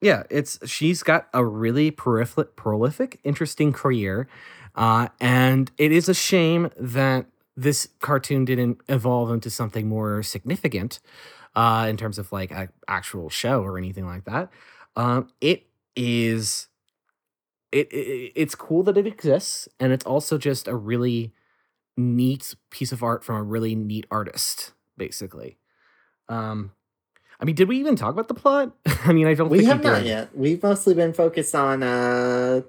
yeah, 0.00 0.22
it's 0.30 0.58
she's 0.68 1.02
got 1.02 1.28
a 1.32 1.44
really 1.44 1.90
prolific, 1.90 2.54
prolific, 2.56 3.18
interesting 3.24 3.72
career, 3.72 4.28
uh, 4.74 5.08
and 5.20 5.70
it 5.78 5.90
is 5.90 6.08
a 6.08 6.14
shame 6.14 6.70
that 6.78 7.26
this 7.56 7.88
cartoon 8.00 8.44
didn't 8.44 8.78
evolve 8.88 9.30
into 9.30 9.48
something 9.48 9.88
more 9.88 10.22
significant 10.22 11.00
uh, 11.54 11.86
in 11.88 11.96
terms 11.96 12.18
of 12.18 12.30
like 12.30 12.50
an 12.50 12.68
actual 12.88 13.30
show 13.30 13.62
or 13.62 13.78
anything 13.78 14.06
like 14.06 14.24
that. 14.26 14.50
Um, 14.96 15.28
it 15.40 15.66
is 15.94 16.68
it, 17.72 17.92
it 17.92 18.32
it's 18.34 18.54
cool 18.54 18.82
that 18.84 18.96
it 18.96 19.06
exists, 19.06 19.68
and 19.78 19.92
it's 19.92 20.04
also 20.04 20.38
just 20.38 20.68
a 20.68 20.74
really 20.74 21.32
neat 21.96 22.54
piece 22.70 22.92
of 22.92 23.02
art 23.02 23.24
from 23.24 23.36
a 23.36 23.42
really 23.42 23.74
neat 23.74 24.06
artist, 24.10 24.72
basically. 24.96 25.58
Um, 26.28 26.72
I 27.40 27.44
mean, 27.44 27.54
did 27.54 27.68
we 27.68 27.78
even 27.78 27.96
talk 27.96 28.12
about 28.12 28.28
the 28.28 28.34
plot? 28.34 28.72
I 29.04 29.12
mean, 29.12 29.26
I 29.26 29.34
don't 29.34 29.48
we 29.50 29.58
think 29.58 29.68
have 29.68 29.78
we 29.80 29.84
not 29.84 30.04
yet. 30.04 30.36
We've 30.36 30.62
mostly 30.62 30.94
been 30.94 31.12
focused 31.12 31.54
on 31.54 31.82
uh 31.82 32.62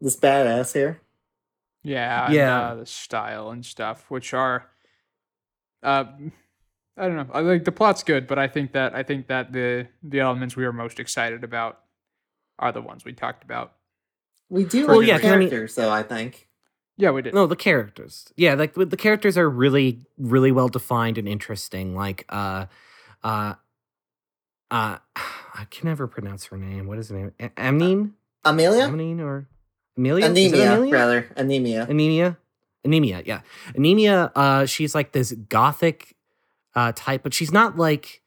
this 0.00 0.16
badass 0.16 0.74
here. 0.74 1.00
Yeah, 1.84 2.26
and, 2.26 2.34
Yeah. 2.34 2.60
uh, 2.60 2.74
the 2.76 2.86
style 2.86 3.50
and 3.50 3.64
stuff, 3.64 4.10
which 4.10 4.34
are, 4.34 4.66
uh, 5.82 6.04
I 6.98 7.06
don't 7.06 7.16
know. 7.16 7.26
I 7.32 7.40
like 7.40 7.64
the 7.64 7.72
plot's 7.72 8.02
good, 8.02 8.26
but 8.26 8.38
I 8.38 8.48
think 8.48 8.72
that 8.72 8.94
I 8.94 9.02
think 9.02 9.28
that 9.28 9.52
the 9.52 9.88
the 10.02 10.20
elements 10.20 10.56
we 10.56 10.64
were 10.64 10.72
most 10.72 10.98
excited 11.00 11.44
about 11.44 11.80
are 12.58 12.72
the 12.72 12.82
ones 12.82 13.04
we 13.04 13.12
talked 13.12 13.44
about. 13.44 13.74
We 14.50 14.64
do 14.64 14.86
Well, 14.86 14.98
like 14.98 15.06
yeah, 15.08 15.16
the 15.18 15.22
'cause 15.22 15.32
I 15.32 15.36
mean- 15.36 15.48
characters, 15.50 15.74
though. 15.74 15.90
I 15.90 16.02
think. 16.02 16.48
Yeah, 16.96 17.10
we 17.12 17.22
did. 17.22 17.32
No, 17.32 17.46
the 17.46 17.54
characters. 17.54 18.32
Yeah, 18.36 18.54
like 18.54 18.74
the 18.74 18.84
the 18.84 18.96
characters 18.96 19.38
are 19.38 19.48
really, 19.48 20.00
really 20.18 20.50
well 20.50 20.68
defined 20.68 21.16
and 21.18 21.28
interesting. 21.28 21.94
Like, 21.94 22.24
uh, 22.28 22.66
uh, 23.22 23.54
uh, 24.70 24.98
I 25.16 25.64
can 25.70 25.88
never 25.88 26.06
pronounce 26.08 26.46
her 26.46 26.56
name. 26.56 26.86
What 26.86 26.98
is 26.98 27.08
her 27.10 27.16
name? 27.16 27.32
A- 27.38 27.50
Amnine? 27.50 28.12
Amelia, 28.44 28.88
Amnine 28.88 29.20
or 29.20 29.48
Amelia? 29.96 30.24
Is 30.24 30.30
it 30.30 30.32
anemia, 30.32 30.72
Amelia? 30.72 30.92
rather 30.92 31.32
anemia. 31.36 31.86
Anemia. 31.88 32.38
Anemia, 32.84 33.22
yeah. 33.26 33.40
Anemia, 33.74 34.30
uh, 34.36 34.64
she's 34.64 34.94
like 34.94 35.12
this 35.12 35.32
gothic 35.32 36.14
uh 36.78 36.92
type, 36.94 37.22
but 37.24 37.34
she's 37.34 37.50
not 37.50 37.76
like 37.76 38.22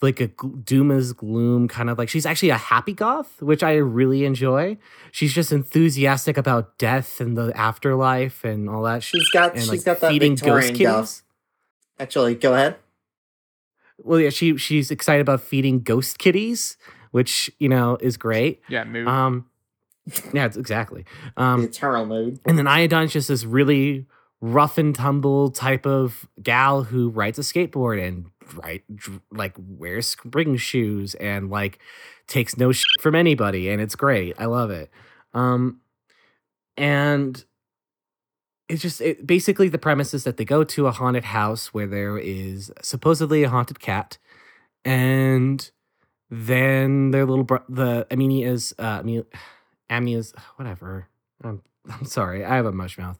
like 0.00 0.20
a 0.20 0.28
gl- 0.28 0.64
dooma's 0.64 1.12
gloom 1.12 1.68
kind 1.68 1.90
of 1.90 1.98
like 1.98 2.08
she's 2.08 2.26
actually 2.26 2.50
a 2.50 2.56
happy 2.56 2.92
goth, 2.92 3.42
which 3.42 3.62
I 3.62 3.74
really 3.74 4.24
enjoy. 4.24 4.76
She's 5.10 5.32
just 5.32 5.52
enthusiastic 5.52 6.36
about 6.36 6.78
death 6.78 7.20
and 7.20 7.36
the 7.36 7.52
afterlife 7.56 8.44
and 8.44 8.68
all 8.68 8.82
that. 8.82 9.02
She's 9.02 9.28
got 9.30 9.52
and, 9.52 9.60
she's 9.60 9.70
like, 9.70 9.84
got 9.84 10.00
that 10.00 10.10
feeding 10.10 10.32
ghost 10.32 10.42
Victorian 10.42 10.74
kitties. 10.74 10.86
ghost. 10.86 11.22
Actually, 11.98 12.34
go 12.36 12.54
ahead. 12.54 12.76
Well, 13.98 14.20
yeah, 14.20 14.30
she 14.30 14.56
she's 14.56 14.90
excited 14.90 15.20
about 15.20 15.40
feeding 15.40 15.80
ghost 15.80 16.18
kitties, 16.18 16.76
which 17.10 17.50
you 17.58 17.68
know 17.68 17.98
is 18.00 18.16
great. 18.16 18.60
yeah, 18.68 18.84
mood. 18.84 19.08
Um, 19.08 19.46
yeah, 20.32 20.46
it's 20.46 20.56
exactly. 20.56 21.04
Um, 21.36 21.64
eternal 21.64 22.06
mood. 22.06 22.40
And 22.44 22.58
then 22.58 22.66
Iodine's 22.66 23.12
just 23.12 23.28
this 23.28 23.44
really 23.44 24.06
rough 24.42 24.76
and 24.76 24.92
tumble 24.92 25.50
type 25.50 25.86
of 25.86 26.28
gal 26.42 26.82
who 26.82 27.08
rides 27.10 27.38
a 27.38 27.42
skateboard 27.42 28.04
and 28.04 28.26
right 28.56 28.82
like 29.30 29.54
wears 29.56 30.08
spring 30.08 30.56
shoes 30.56 31.14
and 31.14 31.48
like 31.48 31.78
takes 32.26 32.56
no 32.58 32.72
shit 32.72 33.00
from 33.00 33.14
anybody 33.14 33.68
and 33.70 33.80
it's 33.80 33.94
great. 33.94 34.34
I 34.38 34.46
love 34.46 34.70
it. 34.72 34.90
Um 35.32 35.80
and 36.76 37.44
it's 38.68 38.82
just 38.82 39.00
it, 39.00 39.24
basically 39.24 39.68
the 39.68 39.78
premise 39.78 40.12
is 40.12 40.24
that 40.24 40.38
they 40.38 40.44
go 40.44 40.64
to 40.64 40.88
a 40.88 40.90
haunted 40.90 41.24
house 41.24 41.72
where 41.72 41.86
there 41.86 42.18
is 42.18 42.72
supposedly 42.82 43.44
a 43.44 43.48
haunted 43.48 43.78
cat 43.78 44.18
and 44.84 45.70
then 46.30 47.12
their 47.12 47.26
little 47.26 47.44
bro- 47.44 47.62
the 47.68 48.08
Amelia's 48.10 48.74
uh 48.76 49.02
Amel- 49.04 49.26
Amelia's 49.88 50.34
whatever. 50.56 51.06
I'm 51.44 51.62
I'm 51.90 52.04
sorry. 52.04 52.44
I 52.44 52.56
have 52.56 52.66
a 52.66 52.72
mush 52.72 52.98
mouth. 52.98 53.18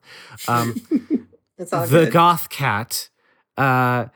Um 0.48 0.74
It's 1.58 1.72
all 1.72 1.86
the 1.86 2.04
good. 2.04 2.12
goth 2.12 2.48
cat 2.48 3.08
uh 3.56 4.06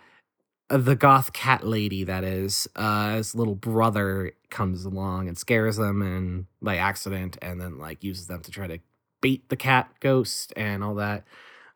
uh, 0.68 0.78
the 0.78 0.96
goth 0.96 1.32
cat 1.32 1.64
lady 1.66 2.02
that 2.04 2.24
is 2.24 2.66
uh 2.74 3.16
his 3.16 3.34
little 3.34 3.54
brother 3.54 4.32
comes 4.50 4.84
along 4.84 5.28
and 5.28 5.38
scares 5.38 5.76
them 5.76 6.02
and 6.02 6.46
by 6.60 6.76
accident 6.76 7.36
and 7.40 7.60
then 7.60 7.78
like 7.78 8.02
uses 8.02 8.26
them 8.26 8.40
to 8.42 8.50
try 8.50 8.66
to 8.66 8.78
bait 9.20 9.48
the 9.48 9.56
cat 9.56 9.88
ghost 10.00 10.52
and 10.56 10.82
all 10.82 10.94
that 10.94 11.24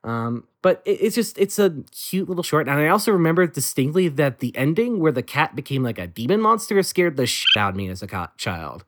um 0.02 0.44
but 0.62 0.82
it, 0.86 0.92
it's 1.02 1.14
just 1.14 1.38
it's 1.38 1.58
a 1.58 1.84
cute 1.92 2.28
little 2.28 2.42
short 2.42 2.66
and 2.68 2.80
i 2.80 2.88
also 2.88 3.12
remember 3.12 3.46
distinctly 3.46 4.08
that 4.08 4.40
the 4.40 4.56
ending 4.56 4.98
where 4.98 5.12
the 5.12 5.22
cat 5.22 5.54
became 5.54 5.82
like 5.84 5.98
a 5.98 6.06
demon 6.06 6.40
monster 6.40 6.82
scared 6.82 7.16
the 7.16 7.26
shit 7.26 7.46
out 7.56 7.70
of 7.70 7.76
me 7.76 7.88
as 7.88 8.02
a 8.02 8.06
co- 8.08 8.28
child 8.38 8.84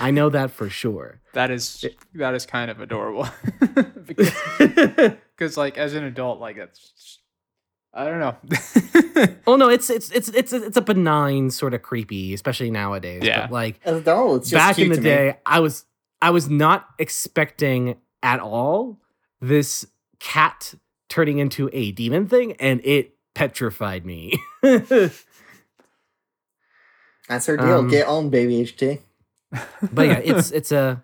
i 0.00 0.10
know 0.10 0.28
that 0.28 0.50
for 0.50 0.68
sure 0.68 1.20
that 1.34 1.50
is 1.50 1.84
that 2.14 2.34
is 2.34 2.46
kind 2.46 2.70
of 2.70 2.80
adorable. 2.80 3.28
Because 5.36 5.56
like 5.58 5.76
as 5.76 5.92
an 5.94 6.02
adult, 6.04 6.40
like 6.40 6.56
that's 6.56 7.18
I 7.92 8.04
don't 8.06 8.20
know. 8.20 8.36
Oh, 9.46 9.56
no 9.56 9.68
it's 9.68 9.90
it's 9.90 10.10
it's 10.10 10.28
it's 10.30 10.52
it's 10.52 10.76
a 10.76 10.80
benign 10.80 11.50
sort 11.50 11.74
of 11.74 11.82
creepy 11.82 12.32
especially 12.34 12.70
nowadays 12.70 13.22
Yeah. 13.24 13.42
but 13.42 13.52
like 13.52 13.80
As 13.84 13.96
adult, 13.98 14.42
it's 14.42 14.50
just 14.50 14.58
back 14.58 14.78
in 14.78 14.88
the 14.90 14.94
to 14.96 15.00
me. 15.00 15.04
day 15.04 15.38
i 15.46 15.60
was 15.60 15.84
i 16.22 16.30
was 16.30 16.48
not 16.48 16.88
expecting 16.98 17.96
at 18.22 18.40
all 18.40 18.98
this 19.40 19.86
cat 20.20 20.74
turning 21.08 21.38
into 21.38 21.68
a 21.72 21.92
demon 21.92 22.26
thing 22.26 22.52
and 22.54 22.80
it 22.84 23.14
petrified 23.34 24.04
me 24.06 24.32
That's 27.28 27.46
her 27.46 27.56
deal. 27.56 27.72
Um, 27.78 27.88
Get 27.88 28.06
on, 28.06 28.30
baby 28.30 28.62
HT. 28.64 29.00
But 29.92 30.06
yeah 30.06 30.18
it's 30.24 30.50
it's 30.50 30.72
a 30.72 31.02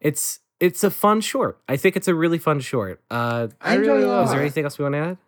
it's 0.00 0.40
it's 0.60 0.82
a 0.84 0.90
fun 0.90 1.20
short 1.20 1.60
i 1.68 1.76
think 1.76 1.96
it's 1.96 2.08
a 2.08 2.14
really 2.14 2.38
fun 2.38 2.60
short 2.60 3.02
uh 3.10 3.48
I 3.60 3.74
really 3.74 3.88
enjoy 3.88 4.00
it 4.02 4.04
a 4.04 4.08
love 4.08 4.24
is 4.24 4.30
there 4.30 4.38
lot. 4.38 4.42
anything 4.42 4.64
else 4.64 4.78
we 4.78 4.82
want 4.84 4.94
to 4.94 4.98
add 4.98 5.18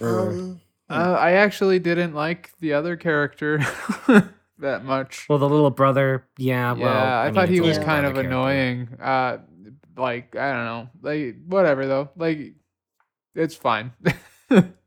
Um, 0.00 0.60
Uh, 0.90 1.16
I 1.18 1.32
actually 1.32 1.78
didn't 1.78 2.14
like 2.14 2.52
the 2.60 2.72
other 2.74 2.96
character 2.96 3.58
that 4.58 4.84
much. 4.84 5.26
well 5.28 5.38
the 5.38 5.48
little 5.48 5.70
brother 5.70 6.26
yeah 6.38 6.72
well 6.72 6.82
yeah, 6.82 7.18
I, 7.20 7.24
mean, 7.26 7.34
thought 7.34 7.48
he 7.48 7.60
was 7.60 7.78
kind 7.78 8.04
of 8.06 8.16
annoying. 8.18 8.88
Uh, 9.00 9.38
like 9.96 10.34
I 10.36 10.52
don't 10.52 10.64
know, 10.64 10.88
like 11.02 11.36
whatever 11.46 11.86
though. 11.86 12.10
Like 12.16 12.54
it's 13.34 13.54
fine. 13.54 13.92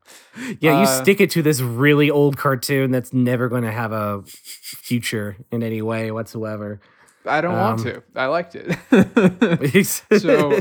Yeah, 0.60 0.78
you 0.80 0.84
Uh, 0.84 1.02
stick 1.02 1.20
it 1.20 1.30
to 1.32 1.42
this 1.42 1.60
really 1.60 2.10
old 2.10 2.36
cartoon 2.36 2.90
that's 2.90 3.12
never 3.12 3.48
going 3.48 3.64
to 3.64 3.72
have 3.72 3.92
a 3.92 4.22
future 4.24 5.36
in 5.50 5.62
any 5.62 5.82
way 5.82 6.10
whatsoever. 6.10 6.80
I 7.26 7.40
don't 7.40 7.56
want 7.56 7.80
Um, 7.80 7.86
to. 7.86 8.02
I 8.14 8.26
liked 8.26 8.54
it. 8.54 9.86
so, 10.20 10.60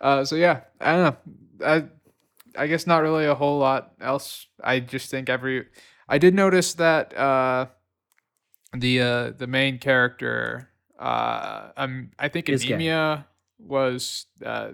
uh, 0.00 0.24
so 0.24 0.36
yeah, 0.36 0.60
I 0.80 0.96
don't 0.96 1.02
know. 1.02 1.16
I 1.66 1.84
I 2.56 2.66
guess 2.66 2.86
not 2.86 3.02
really 3.02 3.26
a 3.26 3.34
whole 3.34 3.58
lot 3.58 3.92
else. 4.00 4.46
I 4.62 4.80
just 4.80 5.10
think 5.10 5.28
every 5.28 5.66
I 6.08 6.18
did 6.18 6.34
notice 6.34 6.74
that 6.74 7.16
uh, 7.16 7.66
the 8.76 9.00
uh, 9.00 9.30
the 9.36 9.46
main 9.46 9.78
character 9.78 10.68
uh, 10.98 11.70
um 11.76 12.10
I 12.18 12.28
think 12.28 12.48
anemia 12.48 13.26
was 13.58 14.26
uh, 14.44 14.72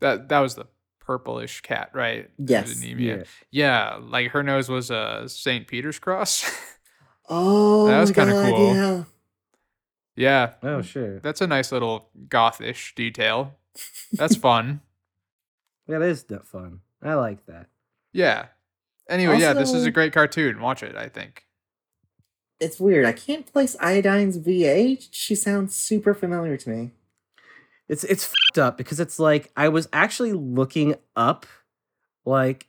that 0.00 0.28
that 0.28 0.40
was 0.40 0.54
the 0.54 0.66
purplish 1.08 1.62
cat, 1.62 1.88
right? 1.94 2.28
Yes. 2.36 2.76
anemia. 2.76 3.24
Yeah, 3.50 3.98
like 4.02 4.30
her 4.32 4.42
nose 4.42 4.68
was 4.68 4.90
a 4.90 5.24
St. 5.26 5.66
Peter's 5.66 5.98
cross. 5.98 6.44
oh, 7.30 7.86
That 7.86 7.98
was 8.00 8.12
kinda 8.12 8.34
cool. 8.34 8.74
Yeah. 8.74 9.04
yeah, 10.14 10.52
Oh, 10.62 10.66
mm, 10.80 10.84
sure. 10.84 11.18
that's 11.20 11.40
a 11.40 11.46
nice 11.46 11.72
little 11.72 12.10
gothish 12.28 12.94
detail. 12.94 13.54
That's 14.12 14.36
fun. 14.48 14.82
That 15.86 16.02
is 16.02 16.24
that 16.24 16.46
fun. 16.46 16.80
I 17.02 17.14
like 17.14 17.46
that. 17.46 17.68
Yeah. 18.12 18.48
Anyway, 19.08 19.38
yeah, 19.40 19.54
this 19.54 19.72
is 19.72 19.86
a 19.86 19.90
great 19.90 20.12
cartoon. 20.12 20.60
Watch 20.60 20.82
it, 20.82 20.94
I 20.94 21.08
think. 21.08 21.44
It's 22.60 22.78
weird. 22.78 23.06
I 23.06 23.12
can't 23.12 23.50
place 23.50 23.76
Iodine's 23.80 24.36
VA. 24.36 25.00
She 25.10 25.34
sounds 25.34 25.74
super 25.74 26.12
familiar 26.12 26.58
to 26.58 26.68
me. 26.68 26.90
It's 27.88 28.04
it's 28.04 28.24
fucked 28.24 28.58
up 28.58 28.76
because 28.76 29.00
it's 29.00 29.18
like 29.18 29.50
I 29.56 29.68
was 29.68 29.88
actually 29.92 30.32
looking 30.32 30.94
up 31.16 31.46
like 32.24 32.68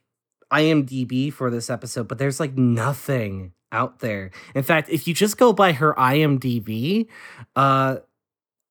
IMDb 0.52 1.32
for 1.32 1.50
this 1.50 1.70
episode, 1.70 2.08
but 2.08 2.18
there's 2.18 2.40
like 2.40 2.56
nothing 2.56 3.52
out 3.72 4.00
there. 4.00 4.30
In 4.54 4.62
fact, 4.62 4.88
if 4.88 5.06
you 5.06 5.14
just 5.14 5.36
go 5.38 5.52
by 5.52 5.72
her 5.72 5.94
IMDb, 5.94 7.06
uh, 7.54 7.96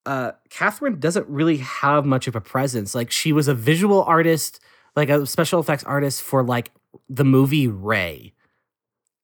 uh, 0.06 0.32
Catherine 0.50 1.00
doesn't 1.00 1.28
really 1.28 1.58
have 1.58 2.06
much 2.06 2.28
of 2.28 2.36
a 2.36 2.42
presence. 2.42 2.96
Like 2.96 3.12
she 3.12 3.32
was 3.32 3.48
a 3.48 3.54
visual 3.54 4.04
artist, 4.04 4.60
like 4.96 5.10
a 5.10 5.26
special 5.26 5.60
effects 5.60 5.84
artist 5.84 6.22
for 6.22 6.44
like 6.44 6.72
the 7.08 7.26
movie 7.26 7.68
Ray, 7.68 8.34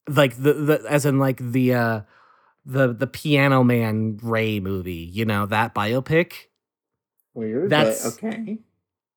like 0.08 0.36
the 0.38 0.54
the 0.54 0.86
as 0.88 1.06
in 1.06 1.20
like 1.20 1.38
the 1.38 1.74
uh 1.74 2.02
the 2.66 2.94
the 2.94 3.08
Piano 3.08 3.64
Man 3.64 4.20
Ray 4.22 4.60
movie. 4.60 5.10
You 5.12 5.26
know 5.26 5.46
that 5.48 5.74
biopic. 5.74 6.34
Weird. 7.36 7.70
That's- 7.70 8.06
okay. 8.18 8.58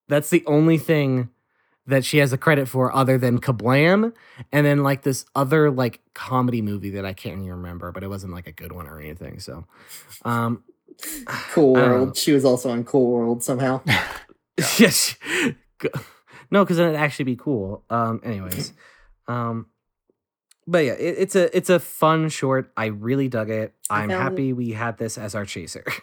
That's 0.08 0.28
the 0.30 0.44
only 0.46 0.76
thing 0.78 1.28
that 1.86 2.04
she 2.04 2.18
has 2.18 2.32
a 2.34 2.38
credit 2.38 2.68
for 2.68 2.94
other 2.94 3.16
than 3.16 3.38
KaBlam 3.40 4.12
and 4.52 4.66
then 4.66 4.82
like 4.82 5.02
this 5.02 5.24
other 5.34 5.70
like 5.70 6.00
comedy 6.14 6.60
movie 6.60 6.90
that 6.90 7.06
I 7.06 7.14
can't 7.14 7.38
even 7.38 7.50
remember, 7.50 7.92
but 7.92 8.02
it 8.02 8.08
wasn't 8.08 8.34
like 8.34 8.46
a 8.46 8.52
good 8.52 8.72
one 8.72 8.86
or 8.86 8.98
anything. 9.00 9.38
So 9.40 9.64
um 10.24 10.64
Cool 11.26 11.76
I 11.76 11.80
don't 11.80 11.88
know. 11.90 11.94
World. 11.96 12.16
She 12.16 12.32
was 12.32 12.44
also 12.44 12.70
on 12.70 12.84
Cool 12.84 13.10
World 13.10 13.42
somehow. 13.42 13.80
yes. 14.78 15.16
No, 16.50 16.64
because 16.64 16.78
then 16.78 16.88
it'd 16.88 16.98
actually 17.00 17.26
be 17.26 17.36
cool. 17.36 17.84
Um 17.90 18.20
anyways. 18.24 18.72
Um 19.28 19.66
but 20.66 20.84
yeah, 20.84 20.92
it, 20.92 21.16
it's 21.18 21.36
a 21.36 21.54
it's 21.56 21.70
a 21.70 21.78
fun 21.78 22.28
short. 22.30 22.72
I 22.76 22.86
really 22.86 23.28
dug 23.28 23.50
it. 23.50 23.74
I'm 23.90 24.08
happy 24.10 24.52
we 24.54 24.72
had 24.72 24.96
this 24.98 25.16
as 25.18 25.34
our 25.34 25.44
chaser. 25.44 25.84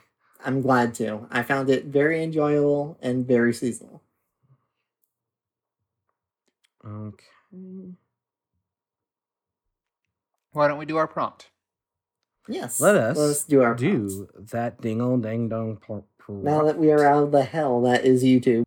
I'm 0.46 0.62
glad 0.62 0.94
to. 0.96 1.28
I 1.32 1.44
found 1.44 1.70
it 1.70 1.86
very 1.86 2.24
enjoyable 2.24 2.98
and 3.02 3.28
very 3.28 3.54
seasonal. 3.54 4.02
okay. 6.86 7.26
Why 10.52 10.68
don't 10.68 10.78
we 10.78 10.86
do 10.86 10.98
our 10.98 11.08
prompt? 11.08 11.50
Yes. 12.48 12.80
Let 12.80 12.96
us 12.96 13.18
Let's 13.18 13.44
do 13.44 13.62
our 13.62 13.76
prompts. 13.76 13.82
do 13.82 14.28
that 14.52 14.80
dingle 14.82 15.18
dang 15.18 15.50
dong 15.50 15.78
pro- 15.78 16.06
Now 16.30 16.64
that 16.64 16.78
we 16.78 16.92
are 16.92 17.04
out 17.06 17.24
of 17.24 17.32
the 17.32 17.44
hell 17.44 17.82
that 17.82 18.06
is 18.06 18.24
YouTube. 18.24 18.64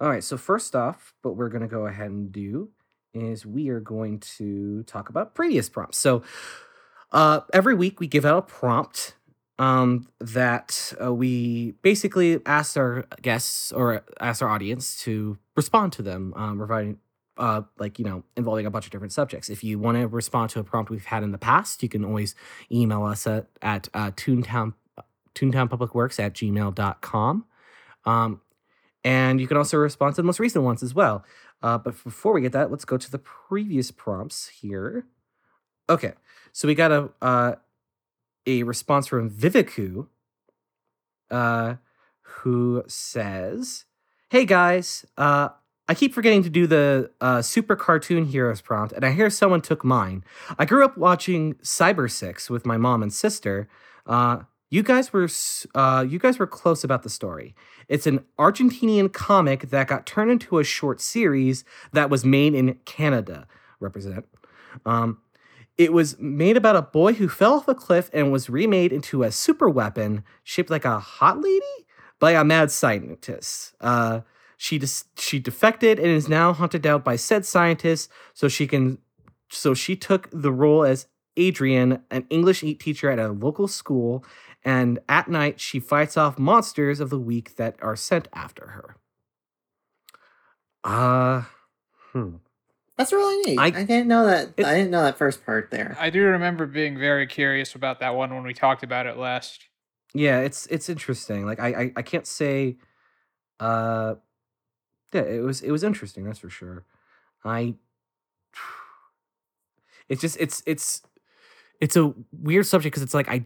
All 0.00 0.08
right, 0.08 0.24
so 0.24 0.36
first 0.38 0.74
off, 0.74 1.12
what 1.22 1.36
we're 1.36 1.50
going 1.50 1.60
to 1.62 1.68
go 1.68 1.86
ahead 1.86 2.10
and 2.10 2.32
do 2.32 2.70
is 3.12 3.44
we 3.44 3.68
are 3.68 3.80
going 3.80 4.20
to 4.20 4.82
talk 4.84 5.08
about 5.10 5.34
previous 5.34 5.68
prompts. 5.68 5.98
So 5.98 6.22
uh, 7.12 7.40
every 7.52 7.74
week 7.74 8.00
we 8.00 8.06
give 8.06 8.24
out 8.24 8.38
a 8.38 8.42
prompt 8.42 9.14
um, 9.60 10.08
that 10.20 10.94
uh, 11.00 11.12
we 11.12 11.72
basically 11.82 12.40
ask 12.46 12.78
our 12.78 13.04
guests 13.20 13.70
or 13.72 14.02
ask 14.18 14.40
our 14.40 14.48
audience 14.48 15.02
to 15.02 15.36
respond 15.54 15.92
to 15.92 16.02
them, 16.02 16.32
um, 16.34 16.56
providing 16.56 16.98
uh, 17.36 17.60
like 17.78 17.98
you 17.98 18.04
know 18.06 18.24
involving 18.38 18.64
a 18.64 18.70
bunch 18.70 18.86
of 18.86 18.90
different 18.90 19.12
subjects. 19.12 19.50
If 19.50 19.62
you 19.62 19.78
want 19.78 19.98
to 19.98 20.08
respond 20.08 20.48
to 20.50 20.60
a 20.60 20.64
prompt 20.64 20.90
we've 20.90 21.04
had 21.04 21.22
in 21.22 21.30
the 21.30 21.38
past, 21.38 21.82
you 21.82 21.90
can 21.90 22.06
always 22.06 22.34
email 22.72 23.04
us 23.04 23.26
at 23.26 23.48
at 23.60 23.86
uh, 23.92 24.12
Toontown 24.12 24.72
Toontownpublicworks 25.34 26.18
at 26.18 26.32
gmail.com. 26.32 27.44
Um, 28.06 28.40
and 29.04 29.40
you 29.42 29.46
can 29.46 29.58
also 29.58 29.76
respond 29.76 30.14
to 30.14 30.22
the 30.22 30.26
most 30.26 30.40
recent 30.40 30.64
ones 30.64 30.82
as 30.82 30.94
well. 30.94 31.22
Uh, 31.62 31.76
but 31.76 32.02
before 32.02 32.32
we 32.32 32.40
get 32.40 32.52
that, 32.52 32.70
let's 32.70 32.86
go 32.86 32.96
to 32.96 33.10
the 33.10 33.18
previous 33.18 33.90
prompts 33.90 34.48
here. 34.48 35.04
Okay, 35.90 36.14
so 36.52 36.66
we 36.66 36.74
got 36.74 36.90
a 36.90 37.10
uh, 37.20 37.54
a 38.46 38.62
response 38.62 39.06
from 39.06 39.30
Viviku, 39.30 40.08
uh, 41.30 41.76
who 42.20 42.82
says, 42.86 43.84
"Hey 44.30 44.44
guys, 44.44 45.04
uh, 45.16 45.50
I 45.90 45.94
keep 45.94 46.14
forgetting 46.14 46.44
to 46.44 46.50
do 46.50 46.68
the 46.68 47.10
uh, 47.20 47.42
Super 47.42 47.74
Cartoon 47.74 48.26
Heroes 48.26 48.60
prompt, 48.60 48.92
and 48.92 49.04
I 49.04 49.10
hear 49.10 49.28
someone 49.28 49.60
took 49.60 49.84
mine. 49.84 50.22
I 50.56 50.64
grew 50.64 50.84
up 50.84 50.96
watching 50.96 51.54
Cybersix 51.54 52.48
with 52.48 52.64
my 52.64 52.76
mom 52.76 53.02
and 53.02 53.12
sister. 53.12 53.68
Uh, 54.06 54.42
you 54.70 54.84
guys 54.84 55.12
were 55.12 55.28
uh, 55.74 56.06
you 56.08 56.20
guys 56.20 56.38
were 56.38 56.46
close 56.46 56.84
about 56.84 57.02
the 57.02 57.10
story. 57.10 57.56
It's 57.88 58.06
an 58.06 58.24
Argentinian 58.38 59.12
comic 59.12 59.70
that 59.70 59.88
got 59.88 60.06
turned 60.06 60.30
into 60.30 60.60
a 60.60 60.64
short 60.64 61.00
series 61.00 61.64
that 61.92 62.08
was 62.08 62.24
made 62.24 62.54
in 62.54 62.74
Canada. 62.84 63.48
Represent. 63.80 64.26
Um, 64.86 65.18
it 65.80 65.94
was 65.94 66.18
made 66.18 66.58
about 66.58 66.76
a 66.76 66.82
boy 66.82 67.14
who 67.14 67.26
fell 67.26 67.54
off 67.54 67.66
a 67.66 67.74
cliff 67.74 68.10
and 68.12 68.30
was 68.30 68.50
remade 68.50 68.92
into 68.92 69.22
a 69.22 69.32
super 69.32 69.66
weapon 69.66 70.22
shaped 70.44 70.68
like 70.68 70.84
a 70.84 70.98
hot 70.98 71.40
lady 71.40 71.86
by 72.18 72.32
a 72.32 72.44
mad 72.44 72.70
scientist. 72.70 73.74
Uh, 73.80 74.20
she 74.58 74.78
she 75.16 75.38
defected 75.38 75.98
and 75.98 76.08
is 76.08 76.28
now 76.28 76.52
hunted 76.52 76.82
down 76.82 77.00
by 77.00 77.16
said 77.16 77.46
scientist. 77.46 78.10
So 78.34 78.46
she 78.46 78.66
can, 78.66 78.98
so 79.48 79.72
she 79.72 79.96
took 79.96 80.28
the 80.30 80.52
role 80.52 80.84
as 80.84 81.06
Adrian, 81.38 82.02
an 82.10 82.26
English 82.28 82.60
teacher 82.60 83.10
at 83.10 83.18
a 83.18 83.28
local 83.28 83.66
school, 83.66 84.22
and 84.62 84.98
at 85.08 85.28
night 85.28 85.60
she 85.60 85.80
fights 85.80 86.18
off 86.18 86.38
monsters 86.38 87.00
of 87.00 87.08
the 87.08 87.18
week 87.18 87.56
that 87.56 87.76
are 87.80 87.96
sent 87.96 88.28
after 88.34 88.66
her. 88.66 88.96
Uh, 90.84 91.44
hmm. 92.12 92.36
That's 93.00 93.12
really 93.14 93.42
neat. 93.50 93.58
I- 93.58 93.80
I, 93.80 93.84
didn't 93.84 94.08
know 94.08 94.26
that. 94.26 94.48
It's- 94.58 94.66
I 94.66 94.76
didn't 94.76 94.90
know 94.90 95.02
that 95.04 95.16
first 95.16 95.46
part 95.46 95.70
there. 95.70 95.96
I 95.98 96.10
do 96.10 96.22
remember 96.22 96.66
being 96.66 96.98
very 96.98 97.26
curious 97.26 97.74
about 97.74 98.00
that 98.00 98.14
one 98.14 98.34
when 98.34 98.44
we 98.44 98.52
talked 98.52 98.82
about 98.82 99.06
it 99.06 99.16
last. 99.16 99.68
yeah 100.12 100.40
it's 100.40 100.66
it's 100.66 100.88
interesting 100.90 101.46
like 101.46 101.58
I, 101.60 101.68
I 101.68 101.92
i 101.96 102.02
can't 102.02 102.26
say 102.26 102.76
uh 103.60 104.16
yeah 105.14 105.22
it 105.22 105.40
was 105.40 105.62
it 105.62 105.70
was 105.70 105.82
interesting 105.84 106.24
that's 106.24 106.40
for 106.40 106.50
sure 106.50 106.84
i 107.44 107.74
it's 110.08 110.20
just 110.20 110.36
it's 110.40 110.62
it's 110.66 111.02
it's 111.80 111.96
a 111.96 112.12
weird 112.32 112.66
subject 112.66 112.92
because 112.92 113.04
it's 113.04 113.14
like 113.14 113.28
i 113.28 113.44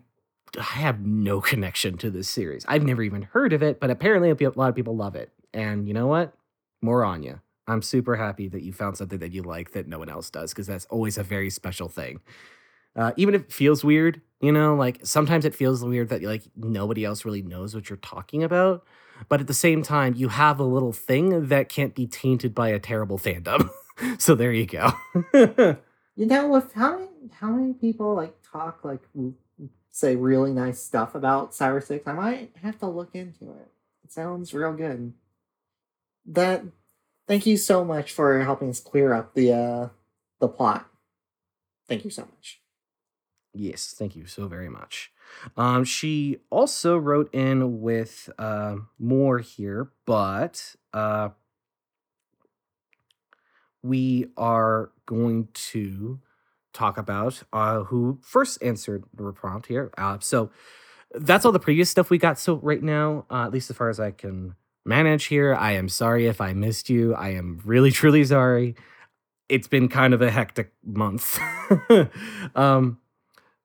i 0.59 0.63
have 0.63 1.01
no 1.01 1.41
connection 1.53 1.99
to 1.99 2.11
this 2.11 2.29
series 2.29 2.65
i've 2.67 2.83
never 2.83 3.03
even 3.03 3.23
heard 3.23 3.53
of 3.53 3.63
it 3.63 3.79
but 3.79 3.91
apparently 3.91 4.31
a 4.31 4.51
lot 4.57 4.71
of 4.71 4.75
people 4.75 4.97
love 4.97 5.15
it 5.15 5.31
and 5.53 5.87
you 5.87 5.93
know 5.95 6.07
what 6.07 6.33
more 6.81 7.05
on 7.05 7.23
you 7.23 7.39
i'm 7.67 7.83
super 7.83 8.17
happy 8.17 8.49
that 8.49 8.63
you 8.63 8.73
found 8.73 8.97
something 8.97 9.19
that 9.19 9.33
you 9.33 9.43
like 9.43 9.73
that 9.73 9.89
no 9.89 9.99
one 9.99 10.09
else 10.09 10.31
does 10.31 10.53
because 10.53 10.67
that's 10.67 10.87
always 10.87 11.19
a 11.19 11.23
very 11.23 11.51
special 11.51 11.89
thing 11.89 12.21
uh, 12.97 13.13
even 13.17 13.35
if 13.35 13.43
it 13.43 13.53
feels 13.53 13.83
weird, 13.83 14.21
you 14.41 14.53
know, 14.53 14.75
like 14.77 15.01
sometimes 15.03 15.45
it 15.45 15.55
feels 15.55 15.85
weird 15.85 16.11
that 16.11 16.23
like 16.23 16.45
nobody 16.57 17.05
else 17.05 17.25
really 17.25 17.43
knows 17.43 17.75
what 17.75 17.91
you're 17.91 17.97
talking 17.97 18.43
about. 18.43 18.85
But 19.29 19.41
at 19.41 19.47
the 19.47 19.55
same 19.55 19.83
time, 19.83 20.15
you 20.15 20.29
have 20.29 20.61
a 20.61 20.65
little 20.65 20.93
thing 20.93 21.49
that 21.49 21.69
can't 21.69 21.95
be 21.95 22.07
tainted 22.07 22.55
by 22.55 22.69
a 22.69 22.79
terrible 22.79 23.19
fandom. 23.19 23.69
so 24.19 24.35
there 24.35 24.53
you 24.53 24.67
go. 24.67 24.93
You 26.17 26.27
know, 26.27 26.47
with 26.47 26.73
how 26.75 26.99
many 26.99 27.09
how 27.41 27.51
many 27.51 27.73
people 27.73 28.15
like 28.15 28.37
talk 28.49 28.85
like 28.85 29.01
say 29.91 30.15
really 30.15 30.53
nice 30.53 30.81
stuff 30.81 31.17
about 31.17 31.51
Cybersix, 31.51 32.07
I 32.07 32.13
might 32.13 32.53
have 32.63 32.79
to 32.79 32.87
look 32.87 33.17
into 33.17 33.51
it. 33.51 33.73
It 34.05 34.13
sounds 34.13 34.55
real 34.55 34.73
good. 34.75 35.13
That 36.27 36.63
thank 37.29 37.47
you 37.47 37.57
so 37.57 37.85
much 37.85 38.13
for 38.13 38.41
helping 38.43 38.71
us 38.71 38.81
clear 38.81 39.13
up 39.15 39.35
the 39.35 39.53
uh 39.53 39.89
the 40.41 40.49
plot. 40.49 40.87
Thank 41.89 42.05
you 42.05 42.11
so 42.11 42.23
much. 42.23 42.61
yes, 43.55 43.95
thank 43.97 44.17
you 44.17 44.27
so 44.27 44.49
very 44.49 44.69
much. 44.69 45.13
Um, 45.57 45.85
she 45.85 46.39
also 46.51 46.99
wrote 46.99 47.33
in 47.35 47.81
with 47.81 48.29
uh, 48.39 48.77
more 48.99 49.39
here, 49.39 49.91
but 50.07 50.75
uh, 50.93 51.31
we 53.83 54.27
are 54.37 54.91
going 55.07 55.49
to 55.55 56.21
talk 56.73 56.99
about 56.99 57.43
uh, 57.53 57.85
who 57.85 58.19
first 58.23 58.63
answered 58.63 59.05
the 59.15 59.33
prompt 59.33 59.67
here. 59.69 59.93
Uh, 59.97 60.19
so 60.21 60.51
that's 61.15 61.45
all 61.45 61.53
the 61.53 61.61
previous 61.61 61.91
stuff 61.91 62.11
we 62.11 62.19
got. 62.19 62.39
So 62.39 62.57
right 62.57 62.83
now, 62.83 63.27
uh, 63.31 63.45
at 63.45 63.53
least 63.53 63.71
as 63.71 63.77
far 63.77 63.89
as 63.89 64.01
I 64.01 64.11
can 64.11 64.57
manage 64.85 65.27
here, 65.27 65.55
I 65.55 65.73
am 65.73 65.89
sorry 65.89 66.27
if 66.27 66.41
I 66.41 66.53
missed 66.53 66.91
you. 66.91 67.15
I 67.15 67.31
am 67.31 67.61
really 67.65 67.91
truly 68.01 68.25
sorry. 68.25 68.75
It's 69.49 69.69
been 69.69 69.89
kind 69.89 70.15
of 70.15 70.23
a 70.23 70.31
hectic 70.31 70.73
month. 70.85 71.39
um, 72.55 72.99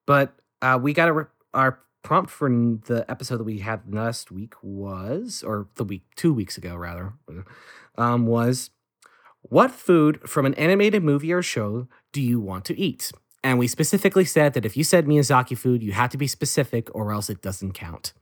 but 0.06 0.34
uh, 0.62 0.80
we 0.82 0.94
got 0.94 1.16
re- 1.16 1.26
our 1.54 1.80
prompt 2.04 2.32
for 2.32 2.50
the 2.50 3.06
episode 3.08 3.38
that 3.38 3.44
we 3.44 3.60
had 3.60 3.94
last 3.94 4.32
week 4.32 4.56
was, 4.62 5.44
or 5.46 5.68
the 5.76 5.84
week 5.84 6.04
two 6.16 6.34
weeks 6.34 6.58
ago 6.58 6.76
rather, 6.76 7.14
um, 7.98 8.26
was 8.26 8.72
what 9.42 9.72
food 9.72 10.20
from 10.28 10.46
an 10.46 10.54
animated 10.56 11.04
movie 11.04 11.32
or 11.32 11.42
show 11.42 11.88
do 12.12 12.22
you 12.22 12.40
want 12.40 12.66
to 12.66 12.78
eat? 12.78 13.12
And 13.44 13.58
we 13.58 13.68
specifically 13.68 14.26
said 14.26 14.54
that 14.54 14.66
if 14.66 14.76
you 14.76 14.84
said 14.84 15.06
Miyazaki 15.06 15.58
food, 15.58 15.82
you 15.82 15.94
had 15.94 16.12
to 16.12 16.18
be 16.18 16.28
specific 16.28 16.94
or 16.94 17.12
else 17.14 17.30
it 17.30 17.42
doesn't 17.42 17.72
count. 17.72 18.14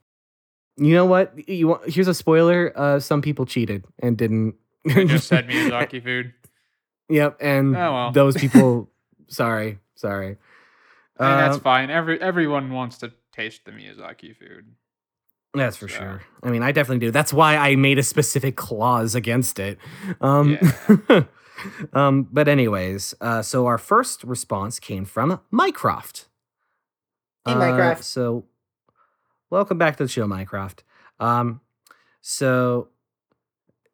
You 0.78 0.94
know 0.94 1.06
what? 1.06 1.48
You 1.50 1.70
want, 1.70 1.90
here's 1.90 2.08
a 2.08 2.14
spoiler. 2.14 2.72
Uh, 2.76 3.00
some 3.00 3.22
people 3.22 3.46
cheated 3.46 3.84
and 4.00 4.16
didn't. 4.18 4.56
We 4.86 5.06
just 5.06 5.28
said 5.30 5.48
Miyazaki 5.48 6.04
food. 6.04 6.34
Yep, 7.10 7.38
and 7.42 7.76
Oh, 7.76 7.94
well. 7.94 8.12
those 8.12 8.38
people. 8.44 8.90
sorry, 9.28 9.80
sorry. 9.96 10.38
I 11.20 11.30
mean, 11.30 11.38
that's 11.40 11.58
fine. 11.58 11.90
Every 11.90 12.22
everyone 12.22 12.72
wants 12.72 13.00
to 13.00 13.12
taste 13.34 13.66
the 13.66 13.72
Miyazaki 13.72 14.36
food. 14.38 14.76
That's 15.56 15.78
for 15.78 15.88
So- 15.88 15.98
sure. 15.98 16.22
I 16.44 16.50
mean, 16.52 16.62
I 16.62 16.72
definitely 16.72 17.08
do. 17.08 17.12
That's 17.12 17.34
why 17.34 17.56
I 17.58 17.76
made 17.76 17.98
a 17.98 18.04
specific 18.04 18.56
clause 18.56 19.16
against 19.16 19.58
it. 19.58 19.80
Um, 20.22 20.60
um, 21.94 22.28
but 22.32 22.48
anyways, 22.48 23.16
uh, 23.22 23.42
so 23.42 23.66
our 23.66 23.78
first 23.80 24.24
response 24.24 24.80
came 24.80 25.06
from 25.06 25.40
Mycroft. 25.50 26.28
Hey, 27.46 27.54
Uh, 27.54 27.96
so, 27.96 28.44
welcome 29.50 29.78
back 29.78 29.98
to 29.98 30.04
the 30.04 30.10
show, 30.10 30.28
Mycroft. 30.28 30.84
Um, 31.20 31.62
so 32.22 32.90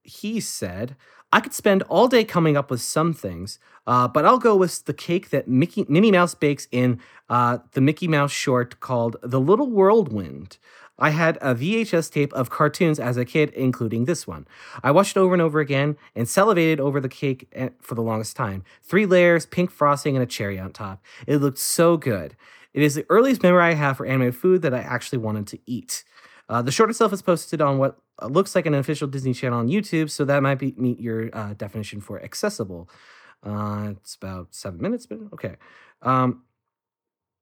he 0.04 0.40
said, 0.40 0.96
I 1.32 1.40
could 1.40 1.54
spend 1.54 1.82
all 1.84 2.08
day 2.08 2.24
coming 2.24 2.56
up 2.58 2.70
with 2.70 2.82
some 2.82 3.14
things, 3.14 3.58
uh, 3.88 4.08
but 4.08 4.26
I'll 4.26 4.38
go 4.38 4.56
with 4.56 4.86
the 4.86 4.94
cake 4.94 5.30
that 5.32 5.48
Mickey 5.48 5.86
Minnie 5.90 6.12
Mouse 6.12 6.36
bakes 6.36 6.68
in 6.72 7.00
uh, 7.30 7.60
the 7.72 7.82
Mickey 7.82 8.08
Mouse 8.08 8.32
short 8.32 8.80
called 8.80 9.16
"The 9.24 9.40
Little 9.40 9.70
Whirlwind." 9.70 10.58
I 11.00 11.10
had 11.10 11.38
a 11.42 11.56
VHS 11.56 12.12
tape 12.12 12.32
of 12.34 12.52
cartoons 12.52 13.00
as 13.00 13.18
a 13.18 13.26
kid, 13.26 13.50
including 13.54 14.06
this 14.06 14.28
one. 14.28 14.46
I 14.84 14.92
watched 14.92 15.18
it 15.18 15.20
over 15.20 15.34
and 15.34 15.42
over 15.42 15.60
again 15.60 15.98
and 16.16 16.30
salivated 16.30 16.80
over 16.80 17.02
the 17.02 17.10
cake 17.10 17.48
eh, 17.54 17.70
for 17.82 17.96
the 17.96 18.04
longest 18.04 18.36
time. 18.36 18.64
Three 18.84 19.08
layers, 19.08 19.48
pink 19.48 19.72
frosting, 19.72 20.16
and 20.16 20.22
a 20.22 20.28
cherry 20.28 20.60
on 20.60 20.72
top. 20.72 21.04
It 21.26 21.38
looked 21.38 21.58
so 21.58 21.98
good. 21.98 22.36
It 22.74 22.82
is 22.82 22.96
the 22.96 23.06
earliest 23.10 23.44
memory 23.44 23.64
I 23.64 23.74
have 23.74 23.98
for 23.98 24.06
anime 24.06 24.32
food 24.32 24.62
that 24.64 24.74
I 24.74 24.80
actually 24.80 25.20
wanted 25.20 25.48
to 25.48 25.60
eat. 25.66 26.04
Uh, 26.50 26.62
the 26.62 26.72
short 26.72 26.90
itself 26.90 27.14
is 27.14 27.22
posted 27.22 27.62
on 27.62 27.78
what 27.78 27.98
uh, 28.22 28.28
looks 28.28 28.56
like 28.56 28.66
an 28.66 28.74
official 28.74 29.08
Disney 29.08 29.34
channel 29.34 29.60
on 29.60 29.68
YouTube, 29.70 30.10
so 30.10 30.26
that 30.26 30.42
might 30.44 30.56
be 30.60 30.74
meet 30.78 31.00
your 31.00 31.30
uh, 31.34 31.54
definition 31.54 32.02
for 32.02 32.22
accessible. 32.22 32.90
Uh, 33.44 33.90
it's 33.92 34.16
about 34.16 34.54
seven 34.54 34.82
minutes, 34.82 35.06
but 35.06 35.20
okay. 35.34 35.56
Um, 36.02 36.44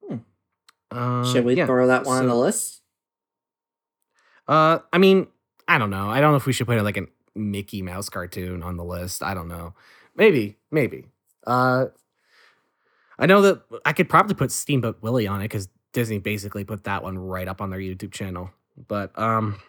Hmm. 0.07 0.17
uh, 0.91 1.23
Should 1.31 1.45
we 1.45 1.55
yeah, 1.55 1.65
throw 1.65 1.87
that 1.87 2.05
one 2.05 2.17
on 2.19 2.27
the 2.27 2.35
list? 2.35 2.81
Uh, 4.47 4.79
I 4.91 4.97
mean, 4.97 5.27
I 5.67 5.77
don't 5.77 5.89
know. 5.89 6.09
I 6.09 6.19
don't 6.21 6.31
know 6.31 6.37
if 6.37 6.45
we 6.45 6.53
should 6.53 6.67
put 6.67 6.81
like 6.83 6.97
a 6.97 7.05
Mickey 7.35 7.81
Mouse 7.81 8.09
cartoon 8.09 8.63
on 8.63 8.77
the 8.77 8.83
list. 8.83 9.23
I 9.23 9.33
don't 9.33 9.47
know. 9.47 9.73
Maybe, 10.15 10.57
maybe. 10.71 11.05
Uh, 11.47 11.87
I 13.21 13.27
know 13.27 13.41
that 13.43 13.61
I 13.85 13.93
could 13.93 14.09
probably 14.09 14.33
put 14.33 14.51
Steamboat 14.51 14.97
Willie 15.01 15.27
on 15.27 15.41
it 15.41 15.45
because 15.45 15.69
Disney 15.93 16.17
basically 16.17 16.63
put 16.63 16.85
that 16.85 17.03
one 17.03 17.17
right 17.17 17.47
up 17.47 17.61
on 17.61 17.69
their 17.69 17.79
YouTube 17.79 18.11
channel. 18.11 18.49
But 18.87 19.17
um, 19.17 19.61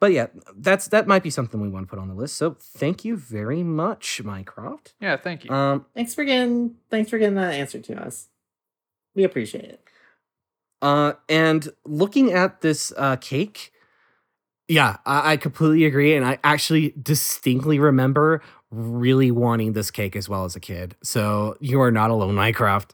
but 0.00 0.12
yeah, 0.12 0.28
that's 0.56 0.88
that 0.88 1.06
might 1.06 1.22
be 1.22 1.28
something 1.30 1.60
we 1.60 1.68
want 1.68 1.86
to 1.86 1.90
put 1.90 1.98
on 1.98 2.08
the 2.08 2.14
list. 2.14 2.36
So 2.36 2.56
thank 2.58 3.04
you 3.04 3.16
very 3.16 3.62
much, 3.62 4.22
Mycroft. 4.24 4.94
Yeah, 5.00 5.18
thank 5.18 5.44
you. 5.44 5.50
Um, 5.50 5.84
Thanks 5.94 6.14
for 6.14 6.24
getting 6.24 6.76
thanks 6.90 7.10
for 7.10 7.18
getting 7.18 7.34
that 7.36 7.54
answer 7.54 7.78
to 7.78 8.02
us. 8.02 8.28
We 9.14 9.24
appreciate 9.24 9.64
it. 9.64 9.80
Uh, 10.80 11.12
and 11.28 11.68
looking 11.84 12.32
at 12.32 12.62
this 12.62 12.92
uh, 12.96 13.16
cake, 13.16 13.72
yeah, 14.66 14.96
I, 15.04 15.32
I 15.32 15.36
completely 15.36 15.84
agree. 15.84 16.16
And 16.16 16.24
I 16.24 16.38
actually 16.42 16.94
distinctly 17.00 17.78
remember 17.78 18.42
really 18.72 19.30
wanting 19.30 19.74
this 19.74 19.90
cake 19.90 20.16
as 20.16 20.28
well 20.28 20.44
as 20.44 20.56
a 20.56 20.60
kid. 20.60 20.96
So 21.02 21.56
you 21.60 21.80
are 21.80 21.90
not 21.92 22.10
alone, 22.10 22.34
Minecraft. 22.34 22.90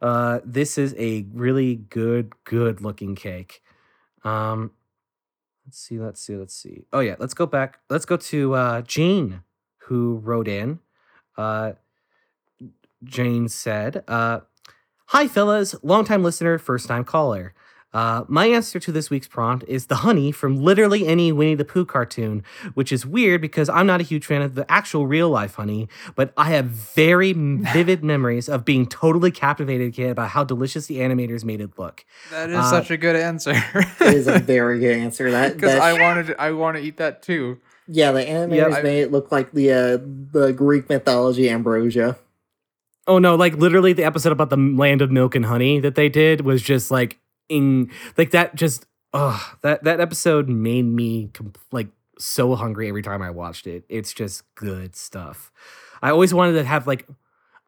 Uh, 0.00 0.40
this 0.44 0.78
is 0.78 0.94
a 0.96 1.26
really 1.34 1.74
good, 1.74 2.32
good 2.44 2.80
looking 2.80 3.16
cake. 3.16 3.60
Um, 4.24 4.70
let's 5.66 5.78
see, 5.78 5.98
let's 5.98 6.20
see, 6.20 6.36
let's 6.36 6.54
see. 6.54 6.84
Oh 6.92 7.00
yeah, 7.00 7.16
let's 7.18 7.34
go 7.34 7.46
back. 7.46 7.80
Let's 7.90 8.04
go 8.04 8.16
to 8.16 8.54
uh, 8.54 8.82
Jane, 8.82 9.42
who 9.78 10.20
wrote 10.22 10.48
in. 10.48 10.78
Uh, 11.36 11.72
Jane 13.04 13.48
said, 13.48 14.04
uh, 14.08 14.40
Hi, 15.10 15.28
fellas, 15.28 15.74
longtime 15.82 16.24
listener, 16.24 16.58
first 16.58 16.88
time 16.88 17.04
caller. 17.04 17.54
Uh, 17.92 18.24
my 18.28 18.46
answer 18.46 18.78
to 18.78 18.92
this 18.92 19.08
week's 19.08 19.26
prompt 19.28 19.64
is 19.68 19.86
the 19.86 19.96
honey 19.96 20.30
from 20.30 20.62
literally 20.62 21.06
any 21.06 21.32
Winnie 21.32 21.54
the 21.54 21.64
Pooh 21.64 21.86
cartoon, 21.86 22.44
which 22.74 22.92
is 22.92 23.06
weird 23.06 23.40
because 23.40 23.70
I'm 23.70 23.86
not 23.86 24.00
a 24.00 24.04
huge 24.04 24.26
fan 24.26 24.42
of 24.42 24.54
the 24.54 24.70
actual 24.70 25.06
real 25.06 25.30
life 25.30 25.54
honey, 25.54 25.88
but 26.14 26.32
I 26.36 26.50
have 26.50 26.66
very 26.66 27.32
vivid 27.36 28.04
memories 28.04 28.48
of 28.50 28.66
being 28.66 28.86
totally 28.86 29.30
captivated 29.30 29.94
kid 29.94 30.10
about 30.10 30.28
how 30.30 30.44
delicious 30.44 30.86
the 30.88 30.98
animators 30.98 31.42
made 31.42 31.60
it 31.62 31.78
look. 31.78 32.04
that 32.30 32.50
is 32.50 32.56
uh, 32.56 32.68
such 32.70 32.90
a 32.90 32.96
good 32.98 33.16
answer. 33.16 33.54
It 34.00 34.14
is 34.14 34.26
a 34.28 34.40
very 34.40 34.78
good 34.78 34.96
answer. 34.96 35.30
That 35.30 35.54
Because 35.54 35.74
I 35.80 35.92
wanted, 35.98 36.34
I 36.38 36.50
want 36.52 36.76
to 36.76 36.82
eat 36.82 36.98
that 36.98 37.22
too. 37.22 37.58
yeah, 37.88 38.12
the 38.12 38.20
animators 38.24 38.74
I- 38.74 38.82
made 38.82 39.00
it 39.02 39.10
look 39.12 39.32
like 39.32 39.52
the 39.52 39.72
uh, 39.72 39.98
the 40.32 40.52
Greek 40.52 40.88
mythology 40.90 41.48
ambrosia. 41.48 42.18
Oh 43.06 43.18
no, 43.18 43.36
like 43.36 43.54
literally 43.54 43.92
the 43.94 44.04
episode 44.04 44.32
about 44.32 44.50
the 44.50 44.56
land 44.56 45.00
of 45.00 45.10
milk 45.10 45.34
and 45.34 45.46
honey 45.46 45.78
that 45.80 45.94
they 45.94 46.08
did 46.10 46.42
was 46.42 46.60
just 46.60 46.90
like 46.90 47.18
in 47.48 47.90
like 48.16 48.30
that 48.30 48.54
just 48.54 48.86
oh 49.12 49.54
that 49.62 49.84
that 49.84 50.00
episode 50.00 50.48
made 50.48 50.84
me 50.84 51.30
com- 51.32 51.52
like 51.72 51.88
so 52.18 52.54
hungry 52.54 52.88
every 52.88 53.02
time 53.02 53.22
I 53.22 53.30
watched 53.30 53.66
it. 53.66 53.84
It's 53.88 54.12
just 54.12 54.42
good 54.54 54.96
stuff. 54.96 55.52
I 56.02 56.10
always 56.10 56.32
wanted 56.32 56.52
to 56.54 56.64
have 56.64 56.86
like 56.86 57.06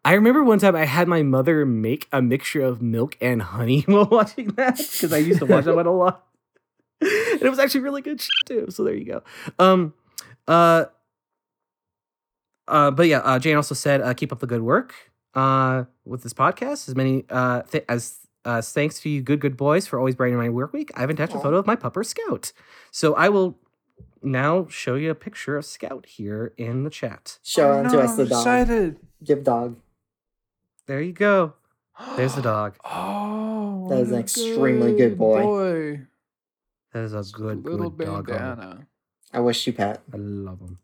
I 0.04 0.12
remember 0.14 0.44
one 0.44 0.58
time 0.58 0.76
I 0.76 0.84
had 0.84 1.08
my 1.08 1.22
mother 1.22 1.66
make 1.66 2.08
a 2.12 2.22
mixture 2.22 2.62
of 2.62 2.80
milk 2.80 3.16
and 3.20 3.42
honey 3.42 3.82
while 3.86 4.06
watching 4.10 4.48
that 4.50 4.76
because 4.78 5.12
I 5.12 5.18
used 5.18 5.40
to 5.40 5.46
watch 5.46 5.64
that 5.64 5.74
one 5.74 5.86
a 5.86 5.92
lot. 5.92 6.24
And 7.00 7.42
it 7.42 7.50
was 7.50 7.58
actually 7.58 7.82
really 7.82 8.02
good 8.02 8.20
shit 8.20 8.30
too. 8.46 8.66
So 8.70 8.84
there 8.84 8.94
you 8.94 9.04
go. 9.04 9.22
Um 9.58 9.94
uh 10.46 10.86
uh, 12.66 12.90
but 12.90 13.06
yeah, 13.06 13.20
uh, 13.20 13.38
Jane 13.38 13.56
also 13.56 13.74
said, 13.74 14.02
uh, 14.02 14.12
"Keep 14.12 14.30
up 14.30 14.40
the 14.40 14.46
good 14.46 14.60
work 14.60 14.94
uh, 15.34 15.84
with 16.04 16.22
this 16.22 16.34
podcast. 16.34 16.88
As 16.88 16.94
many 16.94 17.24
uh, 17.30 17.62
th- 17.62 17.84
as 17.88 18.18
uh, 18.48 18.62
thanks 18.62 19.00
to 19.00 19.08
you, 19.10 19.20
good 19.22 19.40
good 19.40 19.56
boys, 19.56 19.86
for 19.86 19.98
always 19.98 20.14
brightening 20.14 20.38
my 20.40 20.48
work 20.48 20.72
week. 20.72 20.90
I 20.96 21.00
have 21.02 21.10
attached 21.10 21.34
a 21.34 21.38
photo 21.40 21.56
of 21.58 21.66
my 21.66 21.76
pupper 21.76 22.04
Scout. 22.04 22.52
So 22.90 23.14
I 23.14 23.28
will 23.28 23.58
now 24.22 24.66
show 24.68 24.94
you 24.96 25.10
a 25.10 25.14
picture 25.14 25.56
of 25.56 25.64
Scout 25.64 26.06
here 26.06 26.52
in 26.56 26.84
the 26.84 26.90
chat. 26.90 27.38
Show 27.42 27.70
Oh, 27.72 27.78
unto 27.84 27.96
no, 27.96 28.02
us 28.02 28.16
the 28.16 28.22
I'm 28.22 28.28
dog. 28.28 28.38
Excited. 28.40 28.96
Give 29.22 29.44
dog. 29.44 29.76
There 30.86 31.00
you 31.02 31.12
go. 31.12 31.54
There's 32.16 32.34
the 32.34 32.42
dog. 32.42 32.76
Oh, 32.84 33.88
That 33.90 34.00
is 34.00 34.08
what 34.08 34.14
an 34.16 34.20
extremely 34.22 34.94
good 34.96 35.16
boy. 35.16 35.42
boy. 35.42 36.00
That 36.92 37.04
is 37.04 37.14
a 37.14 37.22
good 37.32 37.64
little 37.64 37.90
good 37.90 38.26
dog. 38.26 38.84
I 39.32 39.40
wish 39.40 39.66
you 39.66 39.72
pat. 39.72 40.00
I 40.12 40.16
love 40.16 40.60
him. 40.60 40.78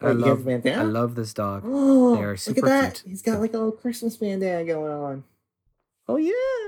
I 0.00 0.06
Wait, 0.06 0.12
you 0.12 0.18
love. 0.26 0.44
bandana? 0.44 0.82
I 0.82 0.84
love 0.84 1.14
this 1.14 1.32
dog. 1.32 1.62
Oh, 1.66 2.14
They 2.16 2.22
are 2.22 2.36
look 2.46 2.58
at 2.58 2.64
that. 2.64 2.94
cute. 3.02 3.10
He's 3.10 3.22
got 3.22 3.40
like 3.40 3.54
a 3.54 3.58
little 3.58 3.72
Christmas 3.72 4.16
bandana 4.16 4.64
going 4.64 4.92
on. 4.92 5.24
Oh 6.08 6.16
yeah. 6.16 6.67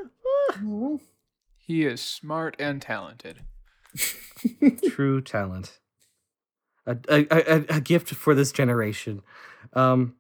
He 1.57 1.85
is 1.85 2.01
smart 2.01 2.57
and 2.59 2.83
talented. 2.83 3.41
true 4.91 5.21
talent. 5.21 5.79
A, 6.87 6.97
a, 7.09 7.27
a, 7.31 7.77
a 7.77 7.81
gift 7.81 8.11
for 8.15 8.35
this 8.35 8.53
generation. 8.53 9.23
Um 9.75 10.15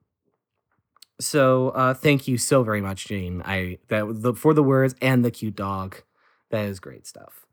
so 1.21 1.71
uh 1.71 1.95
thank 1.95 2.29
you 2.29 2.39
so 2.39 2.63
very 2.63 2.81
much 2.81 3.07
jane. 3.07 3.43
I 3.45 3.79
that 3.89 4.23
the 4.23 4.35
for 4.35 4.55
the 4.55 4.63
words 4.63 4.95
and 5.01 5.25
the 5.25 5.31
cute 5.31 5.57
dog. 5.57 5.97
That 6.51 6.67
is 6.67 6.81
great 6.81 7.07
stuff. 7.07 7.47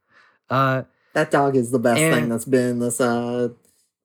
Uh 0.49 0.84
That 1.14 1.32
dog 1.32 1.56
is 1.56 1.72
the 1.72 1.80
best 1.80 1.99
thing 2.14 2.30
that's 2.30 2.45
been 2.45 2.80
this 2.80 3.02
uh 3.02 3.49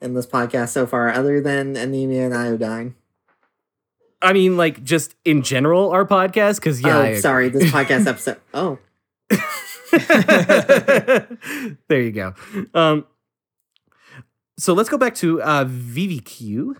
in 0.00 0.14
this 0.14 0.26
podcast 0.26 0.70
so 0.70 0.86
far, 0.86 1.10
other 1.10 1.40
than 1.40 1.76
anemia 1.76 2.24
and 2.26 2.34
iodine. 2.34 2.94
I 4.22 4.32
mean 4.32 4.56
like 4.56 4.82
just 4.82 5.14
in 5.24 5.42
general 5.42 5.90
our 5.90 6.04
podcast 6.06 6.56
because 6.56 6.80
yeah 6.80 6.96
oh, 6.96 7.02
I 7.02 7.14
sorry, 7.20 7.48
this 7.48 7.70
podcast 7.70 8.06
episode. 8.12 8.40
Oh, 8.54 8.78
there 11.88 12.00
you 12.00 12.12
go. 12.12 12.34
Um, 12.74 13.06
so 14.58 14.74
let's 14.74 14.88
go 14.88 14.96
back 14.98 15.14
to 15.16 15.42
uh, 15.42 15.64
VVQ, 15.64 16.76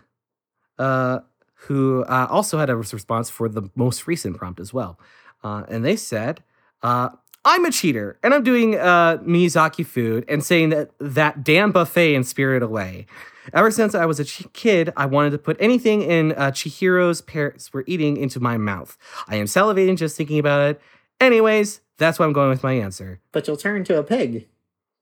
uh, 0.79 1.21
who 1.55 2.05
uh, 2.05 2.27
also 2.31 2.59
had 2.59 2.71
a 2.71 2.77
response 2.77 3.29
for 3.31 3.49
the 3.49 3.69
most 3.75 4.07
recent 4.07 4.37
prompt 4.37 4.61
as 4.61 4.73
well. 4.73 4.99
Uh, 5.45 5.65
and 5.69 5.85
they 5.85 5.97
said, 5.97 6.43
uh, 6.83 7.11
I'm 7.45 7.65
a 7.65 7.71
cheater 7.73 8.19
and 8.23 8.33
I'm 8.33 8.43
doing 8.45 8.77
uh, 8.77 9.19
Miyazaki 9.19 9.85
food 9.85 10.25
and 10.29 10.45
saying 10.45 10.69
that 10.71 10.91
that 11.01 11.43
damn 11.43 11.73
buffet 11.73 12.15
in 12.15 12.25
Spirit 12.25 12.63
Away. 12.63 13.07
Ever 13.53 13.73
since 13.73 13.95
I 13.97 14.07
was 14.07 14.21
a 14.21 14.25
ch- 14.25 14.47
kid, 14.53 14.93
I 14.97 15.07
wanted 15.07 15.31
to 15.31 15.39
put 15.39 15.57
anything 15.59 16.03
in 16.03 16.33
uh, 16.33 16.53
Chihiro's 16.53 17.21
parents 17.21 17.73
were 17.73 17.83
eating 17.89 18.17
into 18.17 18.39
my 18.39 18.57
mouth. 18.57 18.97
I 19.27 19.37
am 19.37 19.47
salivating 19.47 19.97
just 19.97 20.17
thinking 20.17 20.39
about 20.39 20.71
it. 20.71 20.81
Anyways, 21.21 21.81
that's 21.99 22.21
why 22.21 22.27
I'm 22.27 22.33
going 22.33 22.51
with 22.51 22.63
my 22.63 22.75
answer. 22.75 23.21
but 23.33 23.47
you'll 23.49 23.57
turn 23.57 23.77
into 23.79 23.99
a 23.99 24.05
pig. 24.05 24.47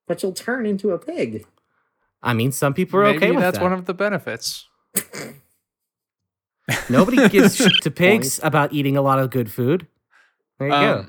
But 0.09 0.23
you'll 0.23 0.33
turn 0.33 0.65
into 0.65 0.91
a 0.93 0.99
pig. 0.99 1.45
I 2.23 2.33
mean, 2.33 2.51
some 2.53 2.73
people 2.75 2.99
are 3.01 3.05
Maybe 3.05 3.17
okay 3.19 3.31
with 3.31 3.41
that. 3.41 3.43
that's 3.43 3.59
that. 3.59 3.63
one 3.63 3.73
of 3.75 3.85
the 3.85 3.95
benefits. 3.95 4.67
Nobody 6.89 7.29
gives 7.29 7.57
shit 7.57 7.73
to 7.83 7.91
pigs 7.93 8.41
about 8.43 8.73
eating 8.73 8.97
a 8.97 9.03
lot 9.03 9.19
of 9.19 9.31
good 9.31 9.51
food. 9.51 9.87
There 10.59 10.69
you 10.69 10.75
go. 10.75 11.07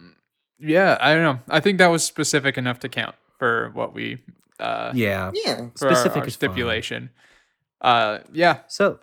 Yeah, 0.61 0.97
I 1.01 1.13
don't 1.13 1.23
know. 1.23 1.39
I 1.49 1.59
think 1.59 1.77
that 1.79 1.87
was 1.87 2.03
specific 2.03 2.57
enough 2.57 2.79
to 2.79 2.89
count 2.89 3.15
for 3.39 3.71
what 3.73 3.93
we 3.93 4.19
uh 4.59 4.91
Yeah, 4.93 5.31
Yeah. 5.33 5.55
for 5.77 5.87
our- 5.89 5.95
specific 5.95 6.21
our 6.21 6.27
is 6.27 6.35
fine. 6.35 6.49
stipulation. 6.49 7.09
Uh 7.81 8.19
yeah. 8.31 8.59
So, 8.67 8.99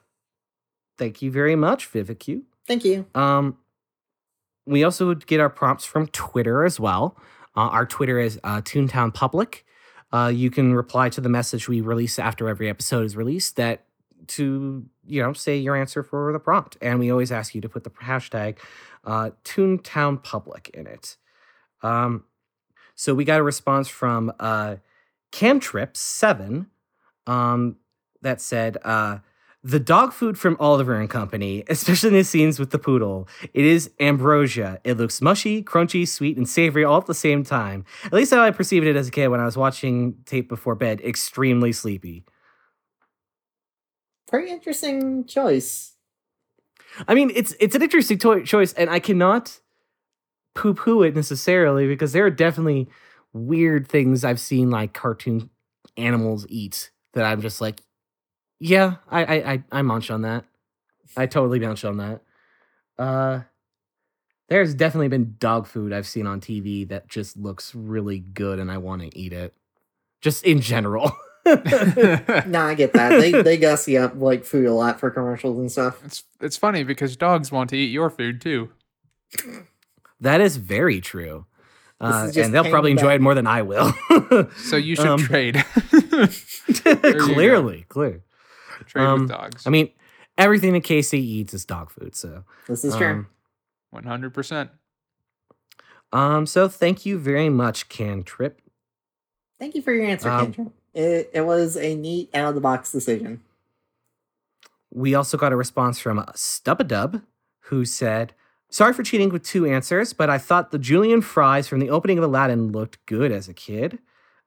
thank 0.96 1.20
you 1.22 1.30
very 1.30 1.56
much, 1.56 1.90
Vivaq. 1.92 2.42
Thank 2.66 2.84
you. 2.84 3.06
Um, 3.14 3.56
we 4.66 4.84
also 4.84 5.06
would 5.06 5.26
get 5.26 5.40
our 5.40 5.48
prompts 5.48 5.84
from 5.84 6.06
Twitter 6.08 6.64
as 6.64 6.78
well. 6.78 7.16
Uh, 7.56 7.60
our 7.70 7.86
Twitter 7.86 8.18
is 8.20 8.38
uh, 8.44 8.60
Toontown 8.60 9.12
Public. 9.14 9.64
uh, 10.12 10.30
you 10.32 10.50
can 10.50 10.74
reply 10.74 11.08
to 11.08 11.20
the 11.20 11.28
message 11.28 11.68
we 11.68 11.80
release 11.80 12.18
after 12.18 12.48
every 12.48 12.68
episode 12.68 13.04
is 13.04 13.16
released 13.16 13.56
that 13.56 13.84
to 14.26 14.84
you 15.06 15.22
know 15.22 15.32
say 15.32 15.56
your 15.56 15.74
answer 15.76 16.02
for 16.02 16.32
the 16.32 16.38
prompt 16.38 16.76
and 16.82 16.98
we 16.98 17.10
always 17.10 17.30
ask 17.32 17.54
you 17.54 17.60
to 17.60 17.68
put 17.68 17.84
the 17.84 17.90
hashtag 17.90 18.56
uh, 19.04 19.30
toontown 19.44 20.22
public 20.22 20.70
in 20.74 20.86
it 20.86 21.16
um, 21.82 22.24
so 22.94 23.14
we 23.14 23.24
got 23.24 23.40
a 23.40 23.42
response 23.42 23.88
from 23.88 24.32
uh, 24.40 24.76
camtrip7 25.32 26.66
um, 27.26 27.76
that 28.22 28.40
said 28.40 28.76
uh, 28.84 29.18
the 29.62 29.80
dog 29.80 30.12
food 30.12 30.38
from 30.38 30.56
Oliver 30.58 30.94
and 30.94 31.10
Company, 31.10 31.64
especially 31.68 32.08
in 32.08 32.14
the 32.14 32.24
scenes 32.24 32.58
with 32.58 32.70
the 32.70 32.78
poodle, 32.78 33.28
it 33.54 33.64
is 33.64 33.90
ambrosia. 34.00 34.80
It 34.84 34.96
looks 34.96 35.20
mushy, 35.20 35.62
crunchy, 35.62 36.06
sweet, 36.06 36.36
and 36.36 36.48
savory 36.48 36.84
all 36.84 36.98
at 36.98 37.06
the 37.06 37.14
same 37.14 37.44
time. 37.44 37.84
At 38.04 38.12
least 38.12 38.32
how 38.32 38.42
I 38.42 38.50
perceived 38.50 38.86
it 38.86 38.96
as 38.96 39.08
a 39.08 39.10
kid 39.10 39.28
when 39.28 39.40
I 39.40 39.44
was 39.44 39.56
watching 39.56 40.16
tape 40.24 40.48
before 40.48 40.74
bed, 40.74 41.00
extremely 41.00 41.72
sleepy. 41.72 42.24
Very 44.30 44.50
interesting 44.50 45.24
choice. 45.24 45.94
I 47.06 47.14
mean, 47.14 47.30
it's 47.34 47.54
it's 47.60 47.74
an 47.74 47.82
interesting 47.82 48.18
to- 48.18 48.42
choice, 48.42 48.72
and 48.72 48.90
I 48.90 48.98
cannot 48.98 49.60
poo 50.58 50.74
poo 50.74 51.02
it 51.02 51.14
necessarily 51.14 51.86
because 51.86 52.12
there 52.12 52.26
are 52.26 52.30
definitely 52.30 52.88
weird 53.32 53.86
things 53.86 54.24
I've 54.24 54.40
seen 54.40 54.70
like 54.70 54.92
cartoon 54.92 55.50
animals 55.96 56.46
eat 56.48 56.90
that 57.14 57.24
I'm 57.24 57.40
just 57.40 57.60
like, 57.60 57.80
yeah, 58.58 58.96
I 59.08 59.24
I 59.24 59.52
I, 59.52 59.64
I 59.70 59.82
munch 59.82 60.10
on 60.10 60.22
that. 60.22 60.44
I 61.16 61.26
totally 61.26 61.60
munch 61.60 61.84
on 61.84 61.98
that. 61.98 62.22
Uh, 62.98 63.40
there's 64.48 64.74
definitely 64.74 65.08
been 65.08 65.36
dog 65.38 65.68
food 65.68 65.92
I've 65.92 66.06
seen 66.08 66.26
on 66.26 66.40
TV 66.40 66.88
that 66.88 67.08
just 67.08 67.36
looks 67.36 67.72
really 67.74 68.18
good, 68.18 68.58
and 68.58 68.70
I 68.70 68.78
want 68.78 69.02
to 69.02 69.16
eat 69.16 69.32
it. 69.32 69.54
Just 70.20 70.44
in 70.44 70.60
general. 70.60 71.12
No, 71.46 72.60
I 72.60 72.74
get 72.74 72.92
that. 72.92 73.20
They 73.20 73.40
they 73.40 73.56
gussy 73.56 73.96
up 73.96 74.12
like 74.16 74.44
food 74.44 74.66
a 74.66 74.74
lot 74.74 75.00
for 75.00 75.10
commercials 75.10 75.56
and 75.58 75.72
stuff. 75.72 76.04
It's 76.04 76.24
it's 76.42 76.58
funny 76.58 76.82
because 76.82 77.16
dogs 77.16 77.50
want 77.50 77.70
to 77.70 77.76
eat 77.76 77.90
your 77.90 78.10
food 78.10 78.42
too. 78.42 78.68
That 80.20 80.40
is 80.40 80.56
very 80.56 81.00
true. 81.00 81.46
Uh, 82.00 82.30
and 82.36 82.54
they'll 82.54 82.62
probably 82.64 82.90
paying 82.90 82.98
enjoy 82.98 83.08
back. 83.08 83.16
it 83.16 83.22
more 83.22 83.34
than 83.34 83.46
I 83.48 83.62
will. 83.62 83.92
So 84.56 84.76
you 84.76 84.94
should 84.96 85.06
Um, 85.06 85.18
trade. 85.20 85.56
you. 85.92 86.28
Clearly, 87.20 87.86
clear. 87.88 88.22
Trade 88.86 89.04
Um, 89.04 89.20
with 89.22 89.30
dogs. 89.30 89.66
I 89.66 89.70
mean, 89.70 89.90
everything 90.36 90.72
that 90.74 90.84
Casey 90.84 91.20
eats 91.20 91.52
is 91.54 91.64
dog 91.64 91.90
food. 91.90 92.14
So, 92.14 92.44
This 92.68 92.84
is 92.84 92.94
true. 92.94 93.06
um, 93.08 93.26
one 93.90 94.04
hundred 94.04 94.32
percent. 94.32 94.70
um, 96.12 96.46
so 96.46 96.68
thank 96.68 97.04
you 97.04 97.18
very 97.18 97.48
much, 97.48 97.88
Cantrip. 97.88 98.60
Thank 99.58 99.74
you 99.74 99.82
for 99.82 99.92
your 99.92 100.04
answer, 100.06 100.30
um, 100.30 100.52
Kendra. 100.52 100.72
It 100.94 101.30
it 101.34 101.40
was 101.46 101.76
a 101.76 101.96
neat 101.96 102.30
out 102.32 102.50
of 102.50 102.54
the 102.54 102.60
box 102.60 102.92
decision. 102.92 103.40
We 104.92 105.14
also 105.14 105.36
got 105.36 105.52
a 105.52 105.56
response 105.56 105.98
from 105.98 106.18
Stubadub, 106.34 107.22
who 107.62 107.84
said, 107.84 108.34
"Sorry 108.70 108.92
for 108.92 109.02
cheating 109.02 109.30
with 109.30 109.42
two 109.42 109.66
answers, 109.66 110.12
but 110.12 110.28
I 110.30 110.38
thought 110.38 110.70
the 110.70 110.78
julienne 110.78 111.22
fries 111.22 111.68
from 111.68 111.80
the 111.80 111.90
opening 111.90 112.18
of 112.18 112.24
Aladdin 112.24 112.72
looked 112.72 113.04
good 113.06 113.32
as 113.32 113.48
a 113.48 113.54
kid. 113.54 113.98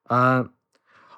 Uh, 0.10 0.46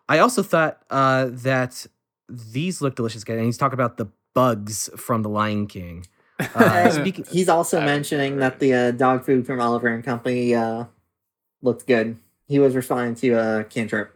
I 0.07 0.19
also 0.19 0.43
thought 0.43 0.81
uh, 0.89 1.27
that 1.31 1.85
these 2.29 2.81
look 2.81 2.95
delicious. 2.95 3.23
And 3.23 3.41
he's 3.41 3.57
talking 3.57 3.73
about 3.75 3.97
the 3.97 4.07
bugs 4.33 4.89
from 4.97 5.21
The 5.23 5.29
Lion 5.29 5.67
King. 5.67 6.05
Uh, 6.55 6.91
speaking, 6.91 7.25
He's 7.31 7.47
also 7.49 7.79
That 7.79 7.85
mentioning 7.85 8.37
that 8.37 8.59
the 8.59 8.73
uh, 8.73 8.91
dog 8.91 9.23
food 9.23 9.45
from 9.45 9.61
Oliver 9.61 9.87
and 9.87 10.03
Company 10.03 10.53
uh, 10.53 10.85
looked 11.61 11.87
good. 11.87 12.17
He 12.47 12.59
was 12.59 12.75
responding 12.75 13.15
to 13.15 13.33
uh, 13.33 13.63
Cantrip. 13.63 14.15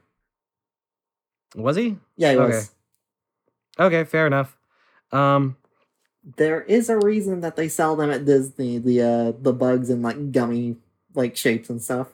was 1.56 1.78
he? 1.78 1.98
Yeah, 2.18 2.32
he 2.34 2.38
Okay. 2.38 2.48
was. 2.48 2.72
Okay, 3.80 4.04
fair 4.04 4.28
enough. 4.28 4.58
Um, 5.12 5.58
There 6.36 6.62
is 6.64 6.90
a 6.90 6.98
reason 6.98 7.40
that 7.42 7.56
they 7.56 7.70
sell 7.70 7.96
them 7.96 8.12
at 8.12 8.26
Disney. 8.26 8.80
The 8.80 9.02
uh, 9.02 9.32
the 9.40 9.54
bugs 9.54 9.90
in 9.90 10.02
like 10.02 10.32
gummy 10.32 10.76
like 11.14 11.38
shapes 11.38 11.70
and 11.70 11.82
stuff. 11.82 12.10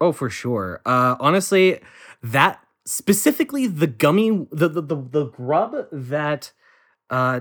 Oh, 0.00 0.10
for 0.10 0.28
sure. 0.28 0.80
Uh, 0.84 1.14
honestly, 1.20 1.78
that 2.22 2.60
specifically 2.84 3.68
the 3.68 3.86
gummy, 3.86 4.46
the 4.50 4.68
the 4.68 4.82
the, 4.82 4.96
the 4.96 5.24
grub 5.26 5.86
that, 5.92 6.52
uh, 7.10 7.40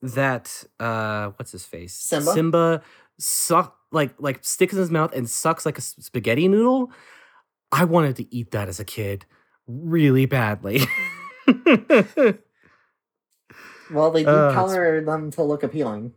that 0.00 0.64
uh, 0.78 1.30
what's 1.36 1.52
his 1.52 1.64
face? 1.64 1.94
Simba? 1.94 2.32
Simba 2.32 2.82
suck 3.18 3.76
like 3.90 4.14
like 4.18 4.44
sticks 4.44 4.72
in 4.72 4.78
his 4.78 4.90
mouth 4.90 5.12
and 5.14 5.28
sucks 5.28 5.66
like 5.66 5.78
a 5.78 5.80
spaghetti 5.80 6.46
noodle. 6.46 6.92
I 7.72 7.84
wanted 7.84 8.16
to 8.16 8.34
eat 8.34 8.52
that 8.52 8.68
as 8.68 8.80
a 8.80 8.84
kid, 8.84 9.26
really 9.66 10.26
badly. 10.26 10.82
Well, 13.92 14.10
they 14.10 14.22
do 14.24 14.30
Uh, 14.30 14.52
color 14.54 15.00
them 15.00 15.30
to 15.32 15.42
look 15.42 15.62
appealing. 15.62 16.12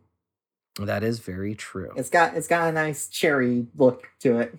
that 0.79 1.03
is 1.03 1.19
very 1.19 1.53
true. 1.55 1.91
It's 1.95 2.09
got 2.09 2.35
it's 2.35 2.47
got 2.47 2.67
a 2.69 2.71
nice 2.71 3.07
cherry 3.07 3.67
look 3.75 4.09
to 4.21 4.39
it. 4.39 4.57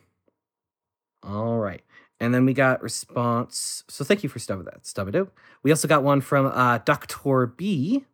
All 1.22 1.58
right. 1.58 1.82
And 2.20 2.32
then 2.32 2.44
we 2.46 2.54
got 2.54 2.82
response. 2.82 3.82
So 3.88 4.04
thank 4.04 4.22
you 4.22 4.28
for 4.28 4.38
stuff 4.38 4.64
that 4.64 4.84
Stubadoo. 4.84 5.28
We 5.62 5.70
also 5.70 5.88
got 5.88 6.02
one 6.02 6.20
from 6.20 6.46
uh, 6.46 6.78
Dr. 6.78 7.46
B 7.46 8.04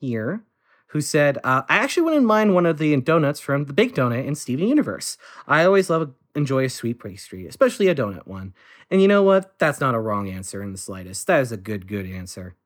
here, 0.00 0.42
who 0.88 1.00
said, 1.00 1.38
uh, 1.44 1.62
I 1.68 1.76
actually 1.76 2.02
wouldn't 2.02 2.26
mind 2.26 2.54
one 2.54 2.66
of 2.66 2.78
the 2.78 2.96
donuts 3.00 3.38
from 3.40 3.66
the 3.66 3.72
Big 3.72 3.94
Donut 3.94 4.26
in 4.26 4.34
Steven 4.34 4.66
Universe. 4.68 5.16
I 5.46 5.64
always 5.64 5.88
love 5.88 6.12
enjoy 6.34 6.64
a 6.64 6.68
sweet 6.68 6.98
pastry, 7.02 7.46
especially 7.46 7.86
a 7.88 7.94
donut 7.94 8.26
one. 8.26 8.54
And 8.90 9.00
you 9.00 9.06
know 9.08 9.22
what? 9.22 9.58
That's 9.60 9.80
not 9.80 9.94
a 9.94 10.00
wrong 10.00 10.28
answer 10.28 10.60
in 10.62 10.72
the 10.72 10.78
slightest. 10.78 11.26
That 11.28 11.40
is 11.40 11.52
a 11.52 11.56
good, 11.56 11.86
good 11.86 12.06
answer. 12.06 12.56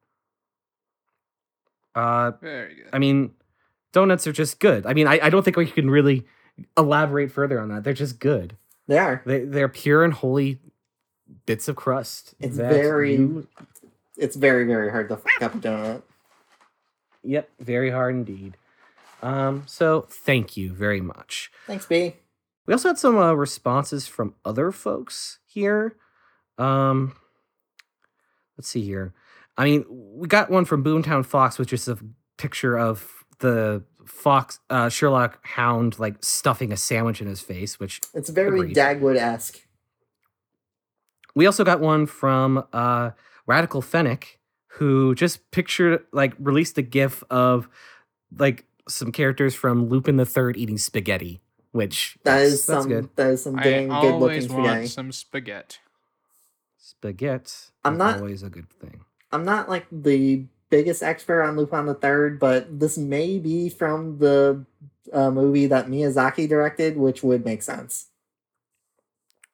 Uh, 1.99 2.31
Very 2.41 2.75
good. 2.77 2.89
I 2.93 2.99
mean, 2.99 3.33
donuts 3.93 4.27
are 4.27 4.33
just 4.33 4.61
good. 4.61 4.87
I 4.87 4.95
mean, 4.95 5.07
I, 5.07 5.19
I 5.25 5.31
don't 5.31 5.43
think 5.45 5.57
we 5.57 5.67
can 5.67 5.91
really 5.91 6.27
elaborate 6.77 7.33
further 7.33 7.61
on 7.61 7.69
that. 7.71 7.85
They're 7.85 7.93
just 7.93 8.19
good. 8.21 8.57
They 8.87 8.99
are. 8.99 9.23
They 9.27 9.45
they're 9.45 9.69
pure 9.69 10.05
and 10.05 10.13
holy 10.15 10.61
bits 11.47 11.69
of 11.69 11.77
crust. 11.77 12.35
It's 12.41 12.57
very- 12.57 13.13
you- 13.17 13.47
It's 14.17 14.35
very 14.37 14.65
very 14.67 14.91
hard 14.91 15.09
to 15.11 15.17
fuck 15.17 15.43
up 15.43 15.55
a 15.55 15.59
donut. 15.59 16.03
yep, 17.23 17.51
very 17.61 17.91
hard 17.91 18.15
indeed. 18.15 18.57
Um, 19.23 19.65
so 19.67 20.07
thank 20.09 20.57
you 20.57 20.73
very 20.73 21.01
much. 21.01 21.51
Thanks, 21.67 21.87
B. 21.87 22.15
We 22.67 22.75
also 22.75 22.89
had 22.89 22.99
some 22.99 23.17
uh, 23.19 23.33
responses 23.33 24.07
from 24.07 24.35
other 24.45 24.71
folks 24.73 25.39
here. 25.47 25.97
Um, 26.59 27.15
let's 28.57 28.69
see 28.69 28.83
here. 28.83 29.15
I 29.59 29.65
mean, 29.65 29.85
we 29.91 30.29
got 30.29 30.51
one 30.51 30.65
from 30.65 30.83
Boomtown 30.85 31.27
Fox, 31.27 31.59
which 31.59 31.73
is 31.73 31.89
a 31.89 31.99
picture 32.39 32.79
of 32.79 33.25
the 33.41 33.83
fox 34.07 34.61
uh, 34.71 34.89
Sherlock 34.89 35.45
Hound 35.45 35.99
like 35.99 36.17
stuffing 36.25 36.73
a 36.73 36.77
sandwich 36.77 37.21
in 37.21 37.27
his 37.27 37.41
face, 37.41 37.79
which 37.81 38.01
It's 38.15 38.31
very 38.31 38.73
Dagwood 38.73 39.17
esque. 39.17 39.61
We 41.35 41.45
also 41.47 41.65
got 41.65 41.81
one 41.81 42.07
from 42.07 42.65
uh, 42.73 43.11
Radical 43.47 43.83
Fennec, 43.83 44.39
who 44.79 45.15
just 45.15 45.51
pictured, 45.51 46.05
like, 46.13 46.35
released 46.39 46.79
a 46.79 46.83
GIF 46.83 47.23
of, 47.31 47.69
like, 48.37 48.65
some 48.89 49.13
characters 49.13 49.55
from 49.55 49.89
Lupin 49.89 50.17
the 50.17 50.25
Third 50.27 50.57
eating 50.57 50.79
spaghetti, 50.79 51.41
which 51.73 52.17
that's- 52.25 52.53
is 52.53 52.67
that's 52.67 52.83
some 52.85 52.89
good. 52.89 53.09
that 53.17 53.31
is 53.33 53.43
some 53.43 53.59
I 53.59 53.63
dang 53.63 53.89
good 53.89 53.95
looking 53.97 54.13
always 54.15 54.49
want 54.49 54.65
spaghetti. 54.67 54.87
some 54.87 55.13
spaghetti. 55.13 55.77
Spaghetti. 56.79 57.53
I'm 57.85 57.93
is 57.95 57.99
not- 57.99 58.17
always 58.19 58.43
a 58.43 58.51
good 58.51 58.71
thing. 58.71 59.05
I'm 59.33 59.45
not 59.45 59.69
like 59.69 59.87
the 59.91 60.45
biggest 60.71 61.03
expert 61.03 61.43
on 61.43 61.57
Lupin 61.57 61.87
the 61.87 61.95
Third, 61.95 62.39
but 62.39 62.79
this 62.79 62.99
may 62.99 63.39
be 63.39 63.69
from 63.69 64.19
the 64.19 64.65
uh, 65.13 65.31
movie 65.31 65.67
that 65.67 65.87
Miyazaki 65.87 66.49
directed, 66.49 66.97
which 66.97 67.23
would 67.23 67.45
make 67.45 67.63
sense. 67.63 68.09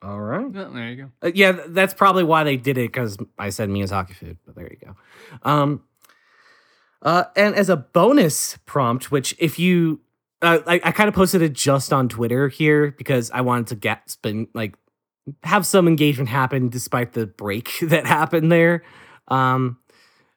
All 0.03 0.21
right. 0.21 0.51
Well, 0.51 0.71
there 0.71 0.91
you 0.91 0.97
go. 0.97 1.11
Uh, 1.23 1.33
yeah, 1.35 1.53
that's 1.69 1.95
probably 1.95 2.25
why 2.25 2.45
they 2.45 2.57
did 2.57 2.77
it 2.77 2.93
because 2.93 3.17
I 3.39 3.49
said 3.49 3.71
Miyazaki 3.71 4.15
food, 4.15 4.39
but 4.45 4.55
there 4.55 4.71
you 4.71 4.77
go. 4.85 4.97
Um, 5.43 5.83
uh, 7.01 7.25
and 7.37 7.55
as 7.55 7.69
a 7.69 7.77
bonus 7.77 8.59
prompt, 8.67 9.11
which 9.11 9.35
if 9.39 9.59
you, 9.59 10.01
uh, 10.43 10.59
I, 10.67 10.75
I 10.85 10.93
kind 10.93 11.09
of 11.09 11.15
posted 11.15 11.41
it 11.41 11.55
just 11.55 11.93
on 11.93 12.09
Twitter 12.09 12.49
here 12.49 12.91
because 12.91 13.31
I 13.31 13.41
wanted 13.41 13.69
to 13.69 13.77
get 13.77 14.11
spin 14.11 14.49
like 14.55 14.75
have 15.43 15.65
some 15.65 15.89
engagement 15.89 16.29
happen 16.29 16.69
despite 16.69 17.13
the 17.15 17.27
break 17.27 17.79
that 17.83 18.07
happened 18.07 18.53
there. 18.53 18.83
Um, 19.29 19.79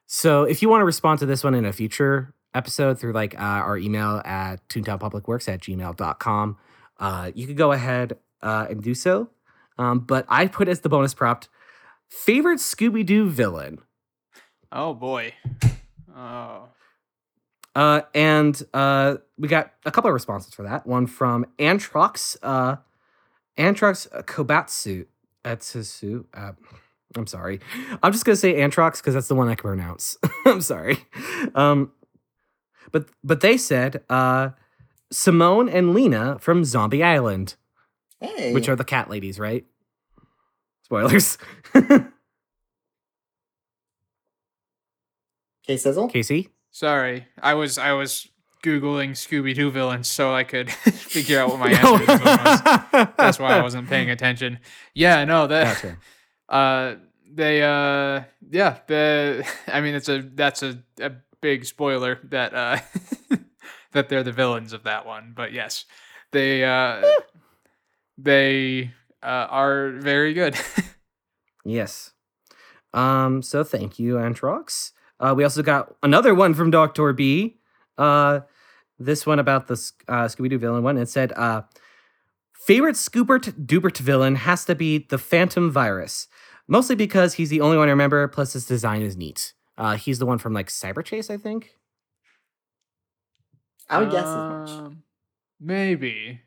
so 0.06 0.44
if 0.44 0.62
you 0.62 0.68
want 0.68 0.80
to 0.80 0.84
respond 0.84 1.20
to 1.20 1.26
this 1.26 1.44
one 1.44 1.54
in 1.54 1.64
a 1.64 1.72
future 1.72 2.34
episode 2.54 2.98
through 2.98 3.12
like 3.12 3.34
uh, 3.38 3.42
our 3.42 3.76
email 3.76 4.22
at 4.24 4.66
toontownpublicworks 4.68 5.48
at 5.48 5.60
gmail.com, 5.60 6.56
uh, 6.98 7.30
you 7.34 7.46
could 7.46 7.56
go 7.56 7.72
ahead 7.72 8.16
uh, 8.42 8.66
and 8.70 8.82
do 8.82 8.94
so. 8.94 9.30
Um, 9.78 10.00
but 10.00 10.24
I 10.28 10.46
put 10.46 10.68
as 10.68 10.80
the 10.80 10.88
bonus 10.88 11.14
prompt 11.14 11.48
favorite 12.08 12.58
Scooby 12.58 13.04
Doo 13.04 13.28
villain. 13.28 13.78
Oh 14.72 14.94
boy. 14.94 15.34
Oh. 16.16 16.68
Uh, 17.76 18.00
and 18.12 18.60
uh, 18.74 19.16
we 19.38 19.46
got 19.46 19.72
a 19.84 19.92
couple 19.92 20.08
of 20.08 20.14
responses 20.14 20.52
for 20.52 20.64
that. 20.64 20.84
One 20.84 21.06
from 21.06 21.46
Antrox, 21.58 22.36
uh, 22.42 22.76
Antrox 23.56 24.08
Kobatsu. 24.24 25.06
Etsusu. 25.44 26.24
Uh, 26.34 26.52
I'm 27.16 27.26
sorry. 27.26 27.60
I'm 28.02 28.12
just 28.12 28.24
gonna 28.24 28.36
say 28.36 28.54
Antrox 28.54 28.96
because 28.98 29.14
that's 29.14 29.28
the 29.28 29.34
one 29.34 29.48
I 29.48 29.54
can 29.54 29.62
pronounce. 29.68 30.16
I'm 30.46 30.60
sorry. 30.60 30.98
Um, 31.54 31.90
but 32.92 33.06
but 33.24 33.40
they 33.40 33.56
said 33.56 34.02
uh, 34.10 34.50
Simone 35.10 35.68
and 35.68 35.94
Lena 35.94 36.38
from 36.38 36.64
Zombie 36.64 37.02
Island, 37.02 37.54
Hey. 38.20 38.52
which 38.52 38.68
are 38.68 38.76
the 38.76 38.84
cat 38.84 39.08
ladies, 39.10 39.38
right? 39.38 39.64
Spoilers. 40.84 41.38
Okay, 45.64 45.76
Sizzle? 45.76 46.08
Casey. 46.08 46.48
Sorry, 46.70 47.26
I 47.42 47.54
was 47.54 47.78
I 47.78 47.92
was 47.92 48.28
googling 48.64 49.10
Scooby 49.10 49.54
Doo 49.54 49.70
villains 49.70 50.08
so 50.08 50.34
I 50.34 50.44
could 50.44 50.70
figure 50.72 51.40
out 51.40 51.50
what 51.50 51.58
my 51.58 51.70
No. 51.72 51.76
answer 51.96 51.98
to 51.98 52.06
this 52.06 52.20
was. 52.24 53.08
That's 53.16 53.38
why 53.38 53.58
I 53.58 53.62
wasn't 53.62 53.88
paying 53.88 54.10
attention. 54.10 54.58
Yeah, 54.94 55.24
no, 55.24 55.46
that 55.46 55.74
Gotcha. 55.82 55.98
Uh 56.48 56.94
they 57.30 57.62
uh 57.62 58.22
yeah, 58.50 58.78
the 58.86 59.46
I 59.66 59.80
mean 59.80 59.94
it's 59.94 60.08
a 60.08 60.22
that's 60.22 60.62
a, 60.62 60.82
a 61.00 61.12
big 61.40 61.64
spoiler 61.64 62.18
that 62.24 62.54
uh 62.54 62.78
that 63.92 64.08
they're 64.08 64.22
the 64.22 64.32
villains 64.32 64.72
of 64.72 64.84
that 64.84 65.06
one. 65.06 65.32
But 65.36 65.52
yes, 65.52 65.84
they 66.32 66.64
uh 66.64 67.02
they 68.16 68.92
uh, 69.22 69.46
are 69.50 69.90
very 69.92 70.34
good. 70.34 70.56
Yes. 71.64 72.12
Um, 72.94 73.42
so 73.42 73.62
thank 73.62 73.98
you, 73.98 74.14
Antrox. 74.14 74.92
Uh, 75.20 75.34
we 75.36 75.44
also 75.44 75.62
got 75.62 75.94
another 76.02 76.34
one 76.34 76.54
from 76.54 76.70
Dr. 76.70 77.12
B. 77.12 77.58
Uh, 77.98 78.40
this 78.98 79.26
one 79.26 79.38
about 79.38 79.66
the 79.66 79.74
uh, 80.08 80.24
Scooby 80.24 80.48
Doo 80.48 80.58
villain 80.58 80.82
one. 80.82 80.96
It 80.96 81.10
said, 81.10 81.32
uh, 81.36 81.62
favorite 82.54 82.94
Scoobert 82.94 83.66
Dubert 83.66 83.98
villain 83.98 84.36
has 84.36 84.64
to 84.64 84.74
be 84.74 85.06
the 85.10 85.18
Phantom 85.18 85.70
Virus, 85.70 86.28
mostly 86.68 86.94
because 86.94 87.34
he's 87.34 87.50
the 87.50 87.60
only 87.60 87.76
one 87.76 87.88
I 87.88 87.90
remember, 87.90 88.28
plus 88.28 88.52
his 88.52 88.66
design 88.66 89.02
is 89.02 89.16
neat. 89.16 89.54
Uh, 89.76 89.96
he's 89.96 90.18
the 90.18 90.26
one 90.26 90.38
from 90.38 90.52
like 90.52 90.68
Cyber 90.68 91.04
Chase, 91.04 91.30
I 91.30 91.36
think. 91.36 91.74
I 93.90 93.98
would 94.00 94.10
guess 94.10 94.26
as 94.26 94.34
much. 94.36 94.70
Um, 94.70 95.02
Maybe. 95.60 96.42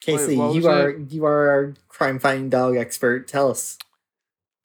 Casey, 0.00 0.36
what 0.36 0.54
you 0.54 0.66
are 0.68 0.90
it? 0.90 1.12
you 1.12 1.24
are 1.24 1.48
our 1.48 1.74
crime 1.88 2.18
fighting 2.18 2.48
dog 2.48 2.76
expert. 2.76 3.28
Tell 3.28 3.50
us. 3.50 3.78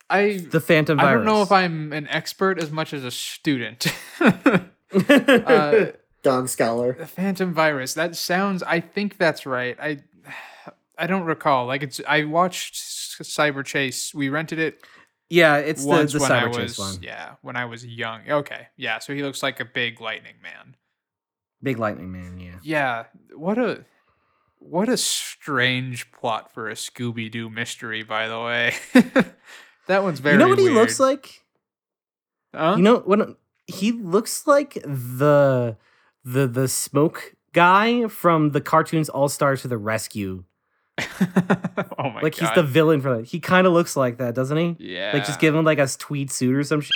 I 0.09 0.37
The 0.49 0.59
Phantom 0.61 0.99
I 0.99 1.13
don't 1.13 1.25
know 1.25 1.41
if 1.41 1.51
I'm 1.51 1.93
an 1.93 2.07
expert 2.07 2.59
as 2.61 2.71
much 2.71 2.93
as 2.93 3.03
a 3.03 3.11
student. 3.11 3.87
uh, 4.19 5.87
Dog 6.23 6.49
scholar. 6.49 6.93
the 6.93 7.05
Phantom 7.05 7.53
Virus. 7.53 7.93
That 7.93 8.15
sounds. 8.15 8.63
I 8.63 8.79
think 8.79 9.17
that's 9.17 9.45
right. 9.45 9.77
I 9.79 9.99
I 10.97 11.05
don't 11.07 11.23
recall. 11.25 11.67
Like 11.67 11.83
it's. 11.83 12.01
I 12.07 12.23
watched 12.23 12.75
S- 12.75 13.06
Cyber 13.23 13.65
Chase. 13.65 14.14
We 14.14 14.30
rented 14.30 14.60
it 14.60 14.84
yeah, 15.30 15.57
it's 15.57 15.84
the, 15.84 16.06
the 16.06 16.19
when 16.19 16.31
I 16.31 16.44
Cyber 16.44 16.56
Chase 16.56 16.77
was. 16.77 16.95
one. 16.95 17.03
Yeah, 17.03 17.35
when 17.41 17.56
I 17.56 17.65
was 17.65 17.85
young. 17.85 18.22
Okay. 18.30 18.68
Yeah. 18.77 18.99
So 18.99 19.14
he 19.14 19.23
looks 19.23 19.44
like 19.44 19.60
a 19.60 19.65
big 19.65 19.99
lightning 19.99 20.35
man. 20.41 20.76
Big 21.61 21.80
Lightning 21.80 22.11
Man, 22.11 22.39
yeah. 22.39 22.60
Yeah. 22.61 23.03
What 23.35 23.57
a. 23.57 23.85
What 24.60 24.89
a 24.89 24.98
strange 24.98 26.11
plot 26.11 26.52
for 26.53 26.68
a 26.69 26.73
Scooby 26.73 27.31
Doo 27.31 27.49
mystery, 27.49 28.03
by 28.03 28.27
the 28.27 28.39
way. 28.39 28.73
that 29.88 30.03
one's 30.03 30.19
very. 30.19 30.34
you 30.34 30.39
know 30.39 30.48
what 30.48 30.60
he 30.60 30.69
looks 30.69 30.99
like? 30.99 31.44
Huh? 32.53 32.76
You 32.77 32.84
know 32.84 32.98
what 32.99 33.38
he 33.68 33.91
looks 33.91 34.48
like 34.48 34.73
the 34.84 35.77
the 36.23 36.48
the 36.48 36.68
smoke 36.68 37.35
guy 37.53 38.07
from 38.07 38.52
the 38.52 38.61
cartoons 38.61 39.10
All 39.10 39.30
Stars 39.30 39.61
to 39.61 39.68
the 39.68 39.77
Rescue. 39.77 40.44
oh 41.99 42.09
my 42.09 42.21
like 42.21 42.35
god. 42.37 42.47
he's 42.47 42.55
the 42.55 42.63
villain 42.63 43.01
for 43.01 43.17
that. 43.17 43.25
He 43.25 43.39
kind 43.39 43.67
of 43.67 43.73
looks 43.73 43.95
like 43.95 44.17
that, 44.17 44.33
doesn't 44.35 44.57
he? 44.57 44.75
Yeah. 44.79 45.11
Like 45.13 45.25
just 45.25 45.39
give 45.39 45.53
him 45.55 45.63
like 45.65 45.79
a 45.79 45.87
tweed 45.87 46.31
suit 46.31 46.55
or 46.55 46.63
some 46.63 46.81
shit. 46.81 46.91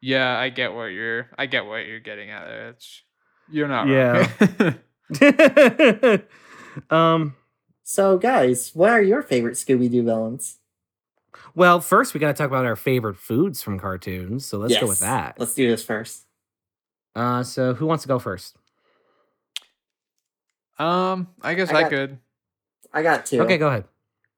Yeah, 0.00 0.38
I 0.38 0.48
get 0.48 0.72
what 0.74 0.86
you're. 0.86 1.28
I 1.38 1.46
get 1.46 1.66
what 1.66 1.86
you're 1.86 2.00
getting 2.00 2.30
at 2.30 2.44
there. 2.46 2.68
It's 2.70 3.02
you're 3.50 3.68
not. 3.68 3.86
Yeah. 3.88 4.28
wrong. 5.20 6.22
um. 6.90 7.36
So, 7.82 8.18
guys, 8.18 8.70
what 8.74 8.90
are 8.90 9.02
your 9.02 9.22
favorite 9.22 9.54
Scooby 9.54 9.90
Doo 9.90 10.02
villains? 10.04 10.58
Well, 11.54 11.80
first 11.80 12.14
we 12.14 12.20
got 12.20 12.28
to 12.28 12.34
talk 12.34 12.46
about 12.48 12.64
our 12.64 12.76
favorite 12.76 13.16
foods 13.16 13.62
from 13.62 13.78
cartoons. 13.78 14.46
So 14.46 14.58
let's 14.58 14.78
go 14.78 14.86
with 14.86 15.00
that. 15.00 15.34
Let's 15.38 15.54
do 15.54 15.68
this 15.68 15.82
first. 15.84 16.24
Uh, 17.16 17.42
so 17.42 17.74
who 17.74 17.86
wants 17.86 18.02
to 18.02 18.08
go 18.08 18.18
first? 18.20 18.56
um, 20.78 21.28
I 21.42 21.54
guess 21.54 21.70
I 21.70 21.78
I, 21.78 21.82
got- 21.82 21.90
could. 21.90 22.18
I 22.92 23.02
got 23.02 23.26
two. 23.26 23.40
Okay, 23.42 23.58
go 23.58 23.68
ahead. 23.68 23.84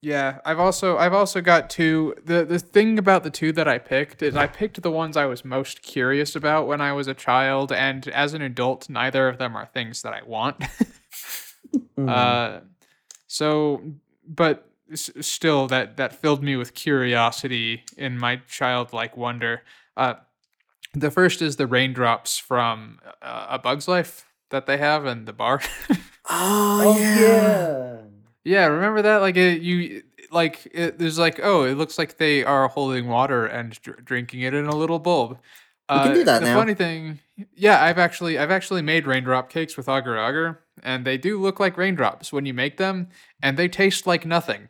Yeah, 0.01 0.39
I've 0.45 0.59
also 0.59 0.97
I've 0.97 1.13
also 1.13 1.39
got 1.39 1.69
two. 1.69 2.13
The 2.25 2.43
the 2.43 2.59
thing 2.59 2.99
about 2.99 3.23
the 3.23 3.29
two 3.29 3.51
that 3.53 3.67
I 3.69 3.77
picked 3.77 4.21
is 4.21 4.35
I 4.35 4.47
picked 4.47 4.81
the 4.81 4.91
ones 4.91 5.15
I 5.15 5.25
was 5.25 5.45
most 5.45 5.81
curious 5.81 6.35
about 6.35 6.67
when 6.67 6.81
I 6.81 6.91
was 6.91 7.07
a 7.07 7.13
child, 7.13 7.71
and 7.71 8.05
as 8.09 8.33
an 8.33 8.41
adult, 8.41 8.89
neither 8.89 9.29
of 9.29 9.37
them 9.37 9.55
are 9.55 9.65
things 9.65 10.01
that 10.01 10.13
I 10.13 10.21
want. 10.23 10.63
Mm. 11.97 12.09
Uh, 12.09 12.61
so, 13.27 13.81
but 14.27 14.67
s- 14.91 15.09
still, 15.21 15.67
that 15.67 15.97
that 15.97 16.13
filled 16.13 16.43
me 16.43 16.55
with 16.55 16.73
curiosity 16.73 17.83
in 17.97 18.17
my 18.17 18.37
childlike 18.47 19.15
wonder. 19.17 19.61
Uh, 19.97 20.15
the 20.93 21.09
first 21.11 21.41
is 21.41 21.55
the 21.55 21.65
raindrops 21.67 22.37
from 22.37 22.99
uh, 23.21 23.47
A 23.49 23.59
Bug's 23.59 23.87
Life 23.87 24.25
that 24.49 24.65
they 24.67 24.77
have 24.77 25.05
in 25.05 25.25
the 25.25 25.33
bar. 25.33 25.61
Oh, 26.29 26.95
yeah. 26.97 27.19
yeah, 27.19 27.97
remember 28.45 29.01
that? 29.03 29.17
Like 29.17 29.37
it, 29.37 29.61
you 29.61 30.03
like 30.31 30.67
it, 30.73 30.99
there's 30.99 31.17
like 31.19 31.39
oh, 31.41 31.63
it 31.63 31.75
looks 31.75 31.97
like 31.97 32.17
they 32.17 32.43
are 32.43 32.67
holding 32.67 33.07
water 33.07 33.45
and 33.45 33.79
dr- 33.81 34.03
drinking 34.03 34.41
it 34.41 34.53
in 34.53 34.65
a 34.65 34.75
little 34.75 34.99
bulb. 34.99 35.37
We 35.89 35.97
can 35.97 36.11
uh, 36.11 36.13
do 36.13 36.23
that 36.23 36.39
the 36.39 36.45
now. 36.47 36.57
funny 36.59 36.73
thing, 36.73 37.19
yeah, 37.55 37.83
I've 37.83 37.97
actually 37.99 38.37
I've 38.37 38.51
actually 38.51 38.81
made 38.81 39.05
raindrop 39.05 39.49
cakes 39.49 39.75
with 39.77 39.87
agar 39.89 40.17
agar, 40.17 40.61
and 40.81 41.05
they 41.05 41.17
do 41.17 41.39
look 41.41 41.59
like 41.59 41.77
raindrops 41.77 42.31
when 42.33 42.45
you 42.45 42.53
make 42.53 42.77
them, 42.77 43.09
and 43.41 43.57
they 43.57 43.67
taste 43.67 44.07
like 44.07 44.25
nothing. 44.25 44.69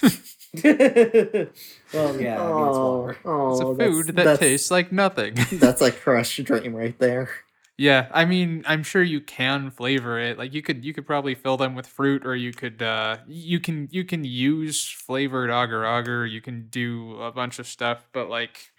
well, 0.62 2.20
yeah. 2.20 2.38
Oh, 2.40 3.08
It's 3.08 3.18
oh, 3.24 3.72
a 3.72 3.76
that's- 3.76 3.92
food 3.94 4.06
that 4.06 4.14
that's- 4.16 4.38
tastes 4.38 4.70
like 4.70 4.92
nothing. 4.92 5.34
That's 5.52 5.80
like 5.80 6.00
crush 6.00 6.36
dream 6.38 6.74
right 6.74 6.96
there. 6.98 7.30
Yeah, 7.76 8.08
I 8.12 8.24
mean, 8.24 8.62
I'm 8.66 8.84
sure 8.84 9.02
you 9.02 9.20
can 9.20 9.70
flavor 9.70 10.18
it. 10.20 10.38
Like 10.38 10.54
you 10.54 10.62
could 10.62 10.84
you 10.84 10.94
could 10.94 11.06
probably 11.06 11.34
fill 11.34 11.56
them 11.56 11.74
with 11.74 11.88
fruit, 11.88 12.24
or 12.24 12.36
you 12.36 12.52
could 12.52 12.80
uh 12.82 13.18
you 13.26 13.58
can 13.58 13.88
you 13.90 14.04
can 14.04 14.22
use 14.24 14.88
flavored 14.88 15.50
agar 15.50 15.84
agar. 15.84 16.24
You 16.24 16.40
can 16.40 16.68
do 16.68 17.20
a 17.20 17.32
bunch 17.32 17.58
of 17.58 17.66
stuff, 17.66 18.06
but 18.12 18.28
like 18.28 18.72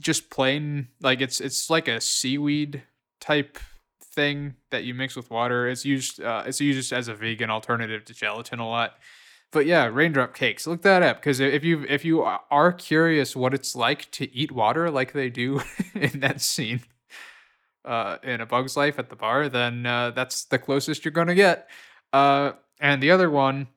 just 0.00 0.30
plain 0.30 0.88
like 1.02 1.20
it's 1.20 1.40
it's 1.40 1.68
like 1.68 1.88
a 1.88 2.00
seaweed 2.00 2.82
type 3.20 3.58
thing 4.02 4.54
that 4.70 4.84
you 4.84 4.94
mix 4.94 5.14
with 5.14 5.30
water. 5.30 5.68
It's 5.68 5.84
used 5.84 6.22
uh, 6.22 6.44
it's 6.46 6.60
used 6.60 6.90
as 6.90 7.08
a 7.08 7.14
vegan 7.14 7.50
alternative 7.50 8.06
to 8.06 8.14
gelatin 8.14 8.60
a 8.60 8.68
lot. 8.68 8.94
But 9.50 9.66
yeah, 9.66 9.86
raindrop 9.92 10.34
cakes. 10.34 10.66
Look 10.66 10.82
that 10.82 11.02
up 11.02 11.18
because 11.18 11.38
if 11.40 11.64
you 11.64 11.84
if 11.86 12.02
you 12.02 12.22
are 12.22 12.72
curious 12.72 13.36
what 13.36 13.52
it's 13.52 13.76
like 13.76 14.10
to 14.12 14.34
eat 14.34 14.52
water 14.52 14.90
like 14.90 15.12
they 15.12 15.28
do 15.28 15.60
in 15.94 16.20
that 16.20 16.40
scene 16.40 16.80
uh, 17.88 18.18
in 18.22 18.40
A 18.40 18.46
Bug's 18.46 18.76
Life 18.76 18.98
at 18.98 19.08
the 19.08 19.16
bar, 19.16 19.48
then 19.48 19.86
uh, 19.86 20.10
that's 20.10 20.44
the 20.44 20.58
closest 20.58 21.04
you're 21.04 21.12
gonna 21.12 21.34
get. 21.34 21.68
Uh, 22.12 22.52
and 22.80 23.02
the 23.02 23.10
other 23.10 23.30
one 23.30 23.68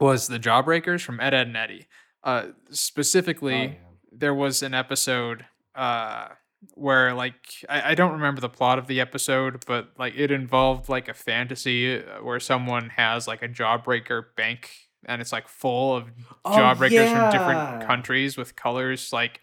was 0.00 0.28
the 0.28 0.38
Jawbreakers 0.38 1.02
from 1.02 1.20
Ed, 1.20 1.34
Edd 1.34 1.48
and 1.48 1.56
Eddy. 1.56 1.86
Uh, 2.22 2.46
specifically, 2.70 3.78
there 4.12 4.34
was 4.34 4.62
an 4.62 4.72
episode 4.74 5.44
uh, 5.74 6.28
where 6.74 7.12
like 7.12 7.34
I, 7.68 7.90
I 7.90 7.94
don't 7.94 8.12
remember 8.12 8.40
the 8.40 8.48
plot 8.48 8.78
of 8.78 8.86
the 8.86 9.00
episode, 9.00 9.64
but 9.66 9.90
like 9.98 10.14
it 10.16 10.30
involved 10.30 10.88
like 10.88 11.08
a 11.08 11.14
fantasy 11.14 11.98
uh, 11.98 12.22
where 12.22 12.40
someone 12.40 12.90
has 12.90 13.26
like 13.28 13.42
a 13.42 13.48
Jawbreaker 13.48 14.26
bank 14.36 14.70
and 15.06 15.20
it's 15.20 15.32
like 15.32 15.48
full 15.48 15.94
of 15.96 16.04
Oh, 16.44 16.56
Jawbreakers 16.56 17.12
from 17.12 17.30
different 17.30 17.86
countries 17.86 18.36
with 18.36 18.56
colors 18.56 19.12
like 19.12 19.40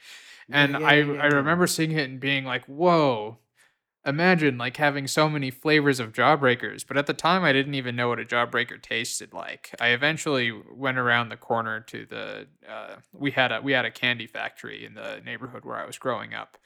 and 0.49 0.71
Yeah, 0.73 0.79
I 0.79 0.93
yeah, 0.95 1.21
I 1.21 1.27
remember 1.27 1.67
seeing 1.67 1.91
it 1.91 2.09
and 2.09 2.19
being 2.19 2.45
like, 2.45 2.65
"Whoa, 2.65 3.37
imagine 4.05 4.57
like 4.57 4.77
having 4.77 5.07
so 5.07 5.29
many 5.29 5.51
flavors 5.51 5.99
of 5.99 6.11
jawbreakers 6.11 6.83
but 6.87 6.97
at 6.97 7.05
the 7.05 7.13
time 7.13 7.43
i 7.43 7.53
didn't 7.53 7.75
even 7.75 7.95
know 7.95 8.09
what 8.09 8.19
a 8.19 8.25
jawbreaker 8.25 8.81
tasted 8.81 9.33
like. 9.33 9.75
I 9.79 9.89
eventually 9.89 10.51
went 10.51 10.97
around 10.97 11.29
the 11.29 11.37
corner 11.37 11.79
to 11.81 12.05
the 12.05 12.47
uh, 12.67 12.95
we 13.13 13.31
had 13.31 13.51
a 13.51 13.61
we 13.61 13.73
had 13.73 13.85
a 13.85 13.91
candy 13.91 14.27
factory 14.27 14.85
in 14.85 14.95
the 14.95 15.21
neighborhood 15.23 15.65
where 15.65 15.77
i 15.77 15.85
was 15.85 15.97
growing 15.97 16.33
up 16.33 16.57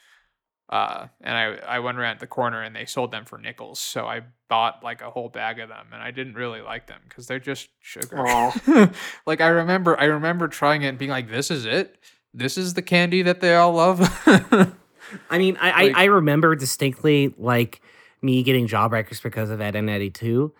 uh, 0.67 1.05
and 1.21 1.37
I, 1.37 1.75
I 1.75 1.79
went 1.79 1.99
around 1.99 2.19
the 2.19 2.25
corner 2.25 2.63
and 2.63 2.75
they 2.75 2.85
sold 2.85 3.11
them 3.11 3.25
for 3.25 3.37
nickels 3.37 3.79
so 3.79 4.07
i 4.07 4.21
bought 4.47 4.83
like 4.83 5.01
a 5.01 5.09
whole 5.09 5.29
bag 5.29 5.59
of 5.59 5.67
them 5.69 5.87
and 5.91 6.01
i 6.01 6.11
didn't 6.11 6.35
really 6.35 6.61
like 6.61 6.87
them 6.87 7.01
because 7.07 7.27
they're 7.27 7.39
just 7.39 7.67
sugar. 7.81 8.51
Like 9.25 9.41
i 9.41 9.47
remember 9.47 9.99
i 9.99 10.05
remember 10.05 10.47
trying 10.47 10.83
it 10.83 10.87
and 10.87 10.97
being 10.97 11.11
like 11.11 11.29
this 11.29 11.51
is 11.51 11.65
it? 11.65 11.97
This 12.33 12.57
is 12.57 12.73
the 12.73 12.81
candy 12.81 13.21
that 13.21 13.39
they 13.41 13.55
all 13.55 13.73
love 13.73 13.99
I 15.29 15.37
mean, 15.37 15.57
I, 15.59 15.83
Like- 15.83 15.95
I 15.95 16.01
I 16.01 16.05
remember 16.05 16.55
distinctly 16.55 17.33
like 17.37 17.81
me 18.21 18.43
getting 18.43 18.67
jawbreakers 18.67 19.21
because 19.21 19.49
of 19.49 19.61
Ed 19.61 19.75
and 19.75 19.89
Eddy 19.89 20.09
too, 20.09 20.51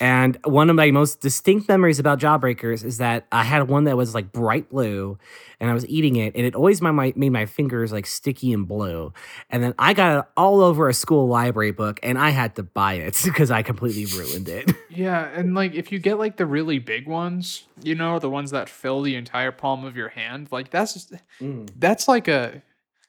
And 0.00 0.38
one 0.44 0.70
of 0.70 0.76
my 0.76 0.90
most 0.90 1.20
distinct 1.20 1.66
memories 1.68 1.98
about 1.98 2.20
Jawbreakers 2.20 2.84
is 2.84 2.98
that 2.98 3.26
I 3.32 3.42
had 3.42 3.68
one 3.68 3.84
that 3.84 3.96
was 3.96 4.14
like 4.14 4.30
bright 4.32 4.68
blue 4.68 5.18
and 5.58 5.70
I 5.70 5.74
was 5.74 5.86
eating 5.88 6.16
it 6.16 6.36
and 6.36 6.46
it 6.46 6.54
always 6.54 6.80
made 6.82 6.92
my, 6.92 7.12
made 7.16 7.30
my 7.30 7.46
fingers 7.46 7.90
like 7.90 8.06
sticky 8.06 8.52
and 8.52 8.68
blue. 8.68 9.12
And 9.50 9.62
then 9.62 9.74
I 9.78 9.94
got 9.94 10.18
it 10.18 10.24
all 10.36 10.60
over 10.60 10.88
a 10.88 10.94
school 10.94 11.26
library 11.26 11.72
book 11.72 11.98
and 12.02 12.18
I 12.18 12.30
had 12.30 12.54
to 12.56 12.62
buy 12.62 12.94
it 12.94 13.18
because 13.24 13.50
I 13.50 13.62
completely 13.62 14.04
ruined 14.06 14.48
it. 14.48 14.70
Yeah, 14.90 15.28
and 15.32 15.54
like 15.54 15.74
if 15.74 15.92
you 15.92 16.00
get 16.00 16.18
like 16.18 16.38
the 16.38 16.46
really 16.46 16.80
big 16.80 17.06
ones, 17.06 17.64
you 17.84 17.94
know, 17.94 18.18
the 18.18 18.30
ones 18.30 18.50
that 18.50 18.68
fill 18.68 19.02
the 19.02 19.14
entire 19.14 19.52
palm 19.52 19.84
of 19.84 19.96
your 19.96 20.08
hand, 20.08 20.48
like 20.50 20.70
that's 20.70 21.12
mm. 21.40 21.70
that's 21.78 22.08
like 22.08 22.26
a 22.26 22.62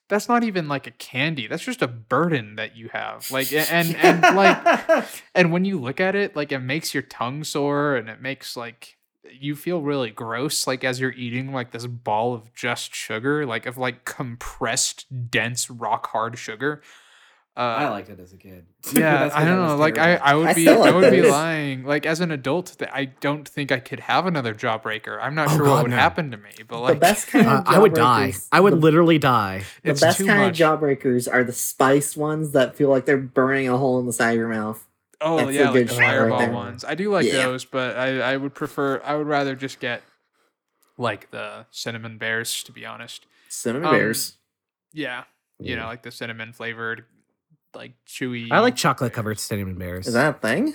that's 0.10 0.27
not 0.27 0.44
even 0.44 0.68
like 0.68 0.88
a 0.88 0.91
candy. 0.91 1.48
That's 1.48 1.64
just 1.64 1.81
a 1.81 1.88
burden 1.88 2.56
that 2.56 2.76
you 2.76 2.90
have. 2.91 3.30
Like 3.31 3.53
and 3.53 3.95
and 4.02 4.22
like 4.36 5.06
and 5.36 5.52
when 5.52 5.64
you 5.64 5.80
look 5.80 6.02
at 6.02 6.15
it, 6.15 6.36
like 6.36 6.52
it 6.52 6.60
makes 6.60 6.94
your 6.94 7.03
tongue 7.03 7.44
sore 7.44 7.95
and 7.95 8.10
it 8.10 8.22
makes 8.22 8.57
like 8.57 8.98
you 9.31 9.56
feel 9.56 9.81
really 9.81 10.10
gross 10.10 10.65
like 10.65 10.84
as 10.84 10.99
you're 10.99 11.11
eating 11.11 11.53
like 11.53 11.72
this 11.72 11.86
ball 11.86 12.34
of 12.34 12.53
just 12.53 12.94
sugar, 12.94 13.45
like 13.45 13.68
of 13.68 13.77
like 13.77 14.03
compressed 14.03 15.06
dense 15.30 15.69
rock 15.69 16.07
hard 16.07 16.38
sugar. 16.38 16.81
Uh, 17.58 17.62
I 17.62 17.90
liked 17.90 18.08
it 18.10 18.20
as 18.22 18.32
a 18.32 18.38
kid. 18.38 18.66
yeah, 18.94 19.30
I 19.34 19.44
don't 19.44 19.66
know. 19.68 19.76
Like 19.76 19.98
I, 19.98 20.16
I 20.16 20.34
would 20.36 20.48
I 20.48 20.54
be, 20.54 20.62
still 20.62 20.82
I 20.82 20.92
like 20.92 20.96
would 20.96 21.12
be 21.12 21.24
lying. 21.30 21.84
Like 21.84 22.06
as 22.06 22.22
an 22.22 22.32
adult, 22.32 22.78
that 22.80 22.96
I 22.96 23.06
don't 23.06 23.46
think 23.48 23.70
I 23.72 23.80
could 23.80 24.00
have 24.02 24.26
another 24.26 24.54
jawbreaker. 24.54 25.20
I'm 25.22 25.36
not 25.36 25.50
Oh, 25.50 25.58
sure 25.58 25.66
God, 25.66 25.72
what 25.74 25.82
would 25.84 25.92
no. 25.92 25.98
happen 25.98 26.32
to 26.32 26.38
me, 26.38 26.52
but 26.68 26.76
the 26.78 26.82
like 26.82 27.00
best 27.02 27.28
kind 27.32 27.48
Uh, 27.48 27.58
of 27.60 27.68
I 27.68 27.78
would 27.80 27.94
die. 27.94 28.34
I 28.54 28.62
would 28.62 28.74
the, 28.74 28.78
literally 28.78 29.18
die. 29.20 29.64
the 29.84 29.92
it's 29.92 30.00
best 30.00 30.20
too 30.20 30.26
kind 30.28 30.40
much. 30.40 30.62
of 30.62 30.80
jawbreakers 30.80 31.28
are 31.32 31.44
the 31.44 31.52
spiced 31.52 32.16
ones 32.16 32.52
that 32.52 32.76
feel 32.78 32.90
like 32.90 33.06
they're 33.06 33.18
burning 33.18 33.68
a 33.68 33.78
hole 33.78 34.00
in 34.00 34.06
the 34.06 34.14
side 34.14 34.32
of 34.32 34.38
your 34.38 34.48
mouth. 34.48 34.86
oh 35.20 35.38
that's 35.38 35.50
a 35.50 35.54
yeah, 35.54 35.64
like 35.66 35.74
good 35.74 35.90
the 35.90 35.94
shot 35.96 36.16
right 36.30 36.52
ones. 36.54 36.86
I 36.86 36.96
do 36.96 37.12
like 37.12 37.26
Yeah. 37.26 37.46
those, 37.48 37.66
but 37.66 37.98
I, 37.98 38.22
I 38.22 38.38
would 38.38 38.54
prefer. 38.54 39.02
I 39.04 39.16
would 39.16 39.28
rather 39.28 39.56
just 39.56 39.82
get 39.82 40.02
like 40.98 41.30
the 41.32 41.66
cinnamon 41.72 42.18
bears, 42.18 42.64
to 42.64 42.72
be 42.72 42.86
honest. 42.86 43.26
Cinnamon 43.50 43.88
Um, 43.90 43.96
bears. 43.96 44.38
Yeah, 44.94 45.24
you 45.60 45.76
know, 45.76 45.88
like 45.88 46.04
the 46.04 46.12
cinnamon 46.12 46.54
flavored, 46.54 47.04
like 47.76 47.94
chewy. 48.08 48.48
I 48.52 48.60
like 48.60 48.76
chocolate 48.76 49.14
covered 49.14 49.40
cinnamon 49.40 49.76
bears. 49.76 50.08
Is 50.08 50.14
that 50.14 50.36
a 50.36 50.40
thing? 50.40 50.74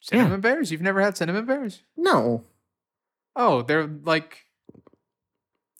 cinnamon 0.00 0.40
bears. 0.40 0.70
You've 0.72 0.80
never 0.80 1.00
had 1.00 1.16
cinnamon 1.16 1.44
bears? 1.44 1.82
No. 1.96 2.44
Oh, 3.36 3.62
they're 3.62 3.86
like 3.86 4.46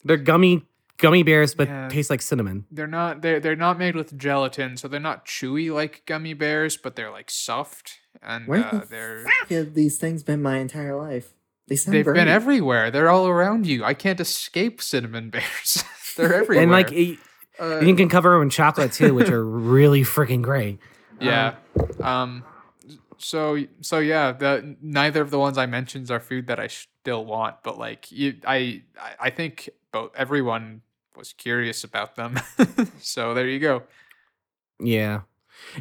They're 0.05 0.17
gummy 0.17 0.65
gummy 0.99 1.23
bears, 1.23 1.55
but 1.55 1.69
Yeah. 1.69 1.89
taste 1.89 2.11
like 2.11 2.21
cinnamon. 2.23 2.67
They're 2.71 2.87
not 2.87 3.23
they're 3.23 3.41
they're 3.41 3.57
not 3.57 3.79
made 3.79 3.97
with 3.97 4.17
gelatin, 4.19 4.77
so 4.77 4.89
they're 4.89 5.01
not 5.01 5.25
chewy 5.27 5.73
like 5.73 6.03
gummy 6.07 6.35
bears, 6.35 6.77
but 6.77 6.97
they're 6.97 7.11
like 7.11 7.31
soft 7.31 7.99
and 8.23 8.47
Where 8.47 8.67
uh, 8.67 8.71
the 8.81 8.87
they're 8.87 9.25
fuck 9.25 9.49
have 9.51 9.75
these 9.75 9.97
things 9.99 10.23
been 10.23 10.43
my 10.43 10.59
entire 10.59 10.95
life? 10.97 11.33
They 11.69 11.77
sound 11.77 11.95
they've 11.97 12.05
great. 12.05 12.17
been 12.17 12.29
everywhere. 12.29 12.91
They're 12.91 13.09
all 13.09 13.29
around 13.29 13.67
you. 13.67 13.85
I 13.85 13.95
can't 13.95 14.21
escape 14.21 14.83
cinnamon 14.83 15.31
bears. 15.35 15.85
they're 16.17 16.35
everywhere. 16.35 16.63
And 16.63 16.71
like 16.73 16.91
y- 16.91 17.17
Uh, 17.61 17.81
you 17.81 17.95
can 17.95 18.09
cover 18.09 18.33
them 18.33 18.43
in 18.43 18.51
chocolate 18.51 18.93
too, 18.93 19.13
which 19.15 19.29
are 19.29 19.45
really 19.77 20.03
freaking 20.03 20.43
great. 20.43 20.79
yeah. 21.21 21.55
Um 22.03 22.43
so 23.19 23.59
so 23.83 23.99
yeah, 23.99 24.33
the 24.33 24.77
neither 24.81 25.21
of 25.21 25.31
the 25.31 25.39
ones 25.39 25.59
I 25.59 25.67
mentioned 25.67 26.11
are 26.11 26.21
food 26.21 26.47
that 26.47 26.59
I 26.59 26.69
still 26.69 27.25
want, 27.25 27.57
but 27.63 27.79
like 27.79 28.11
you 28.11 28.37
I 28.47 28.83
I- 28.99 29.15
I 29.27 29.31
think 29.31 29.69
both 29.93 30.13
everyone 30.17 30.83
was 31.17 31.33
curious 31.35 31.85
about 31.85 32.17
them. 32.17 32.41
so 33.01 33.35
there 33.35 33.47
you 33.47 33.59
go. 33.59 33.83
Yeah. 34.79 35.23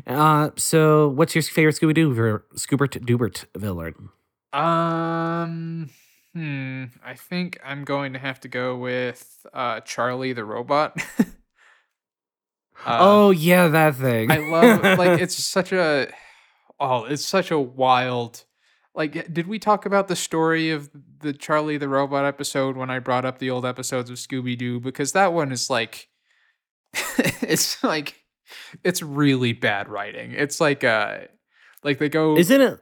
Uh, 0.05 0.49
so 0.57 1.07
what's 1.07 1.33
your 1.33 1.41
favorite 1.41 1.75
Scooby 1.75 1.93
Doo 1.93 2.13
Scoobert 2.55 2.99
Doobert 3.05 3.45
villain? 3.55 4.09
Um, 4.51 5.89
hmm. 6.33 6.85
I 7.05 7.13
think 7.13 7.59
I'm 7.63 7.85
going 7.85 8.11
to 8.13 8.19
have 8.19 8.39
to 8.41 8.47
go 8.49 8.75
with 8.75 9.45
uh, 9.53 9.79
Charlie 9.81 10.33
the 10.33 10.43
robot. 10.43 10.97
Uh, 12.85 12.97
oh 12.99 13.29
yeah, 13.31 13.67
that 13.67 13.95
thing. 13.95 14.31
I 14.31 14.37
love 14.37 14.97
like 14.97 15.19
it's 15.21 15.35
such 15.35 15.71
a 15.71 16.09
oh, 16.79 17.05
it's 17.05 17.25
such 17.25 17.51
a 17.51 17.59
wild. 17.59 18.45
Like, 18.95 19.31
did 19.33 19.47
we 19.47 19.59
talk 19.59 19.85
about 19.85 20.07
the 20.07 20.15
story 20.15 20.71
of 20.71 20.89
the 21.19 21.33
Charlie 21.33 21.77
the 21.77 21.87
robot 21.87 22.25
episode 22.25 22.75
when 22.75 22.89
I 22.89 22.99
brought 22.99 23.25
up 23.25 23.37
the 23.37 23.49
old 23.49 23.65
episodes 23.65 24.09
of 24.09 24.17
Scooby 24.17 24.57
Doo? 24.57 24.79
Because 24.79 25.11
that 25.11 25.31
one 25.31 25.51
is 25.51 25.69
like, 25.69 26.09
it's 26.93 27.83
like, 27.83 28.23
it's 28.83 29.01
really 29.01 29.53
bad 29.53 29.87
writing. 29.87 30.31
It's 30.31 30.59
like, 30.59 30.83
uh, 30.83 31.19
like 31.83 31.99
they 31.99 32.09
go. 32.09 32.37
Isn't 32.37 32.61
it? 32.61 32.79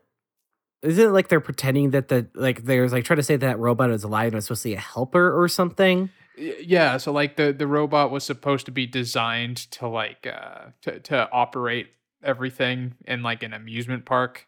Isn't 0.83 1.07
it 1.07 1.11
like 1.11 1.27
they're 1.27 1.41
pretending 1.41 1.91
that 1.91 2.07
the 2.07 2.27
like 2.35 2.63
there's 2.63 2.93
like 2.93 3.03
trying 3.03 3.17
to 3.17 3.23
say 3.23 3.35
that 3.35 3.59
robot 3.59 3.89
is 3.89 4.03
alive 4.03 4.27
and 4.27 4.35
it's 4.35 4.45
supposed 4.45 4.63
to 4.63 4.69
be 4.69 4.75
a 4.75 4.79
helper 4.79 5.39
or 5.39 5.47
something? 5.47 6.09
Yeah 6.37 6.97
so 6.97 7.11
like 7.11 7.35
the 7.35 7.51
the 7.51 7.67
robot 7.67 8.11
was 8.11 8.23
supposed 8.23 8.65
to 8.67 8.71
be 8.71 8.85
designed 8.85 9.57
to 9.71 9.87
like 9.87 10.27
uh 10.27 10.67
to, 10.83 10.99
to 10.99 11.29
operate 11.31 11.87
everything 12.23 12.95
in 13.05 13.23
like 13.23 13.43
an 13.43 13.53
amusement 13.53 14.05
park. 14.05 14.47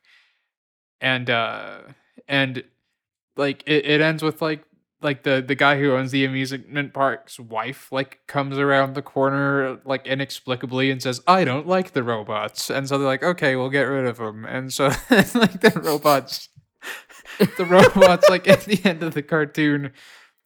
And 1.02 1.30
uh 1.30 1.80
and 2.28 2.64
like 3.38 3.64
it, 3.66 3.86
it 3.86 4.02
ends 4.02 4.22
with 4.22 4.42
like 4.42 4.64
like 5.02 5.24
the 5.24 5.44
the 5.46 5.56
guy 5.56 5.80
who 5.80 5.94
owns 5.94 6.12
the 6.12 6.26
amusement 6.26 6.94
park's 6.94 7.40
wife 7.40 7.92
like 7.92 8.20
comes 8.28 8.58
around 8.58 8.94
the 8.96 9.02
corner 9.02 9.80
like 9.86 10.06
inexplicably 10.06 10.92
and 10.92 11.02
says 11.02 11.22
i 11.26 11.44
don't 11.44 11.68
like 11.68 11.94
the 11.94 12.04
robots. 12.04 12.70
And 12.70 12.88
so 12.88 12.98
they're 12.98 13.08
like 13.08 13.24
okay 13.24 13.56
we'll 13.56 13.70
get 13.70 13.84
rid 13.84 14.06
of 14.06 14.18
them 14.18 14.46
and 14.46 14.72
so 14.74 14.88
like 15.10 15.62
the 15.62 15.82
robots 15.84 16.50
the 17.58 17.66
robots 17.66 18.30
like 18.30 18.48
at 18.48 18.62
the 18.62 18.82
end 18.84 19.04
of 19.04 19.14
the 19.14 19.24
cartoon 19.24 19.92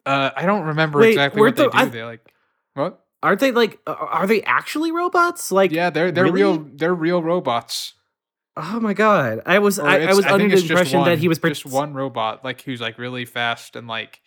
uh 0.06 0.32
i 0.36 0.46
don't 0.46 0.66
remember 0.66 1.00
Wait, 1.00 1.10
exactly 1.10 1.42
what 1.42 1.56
they 1.56 1.64
the- 1.64 1.70
do 1.70 1.78
I- 1.78 1.86
they 1.86 2.04
like 2.04 2.34
what 2.74 3.00
Aren't 3.24 3.40
they 3.40 3.54
like? 3.54 3.80
Are 3.88 4.28
they 4.28 4.42
actually 4.44 4.92
robots? 4.92 5.50
Like 5.50 5.72
yeah 5.72 5.90
they're 5.90 6.12
they're 6.12 6.26
really? 6.26 6.36
real 6.42 6.68
they're 6.76 6.94
real 6.94 7.24
robots 7.24 7.94
Oh 8.58 8.80
my 8.82 8.94
god! 8.94 9.42
I 9.48 9.58
was 9.60 9.80
I, 9.80 10.02
I 10.02 10.14
was 10.14 10.26
under 10.26 10.48
the 10.48 10.62
impression 10.62 11.04
that 11.06 11.18
he 11.20 11.28
was 11.28 11.40
just 11.40 11.66
one 11.66 11.94
robot, 11.94 12.44
like 12.44 12.62
who's 12.62 12.80
like 12.82 13.00
really 13.00 13.26
fast 13.26 13.76
and 13.76 13.88
like, 13.88 14.20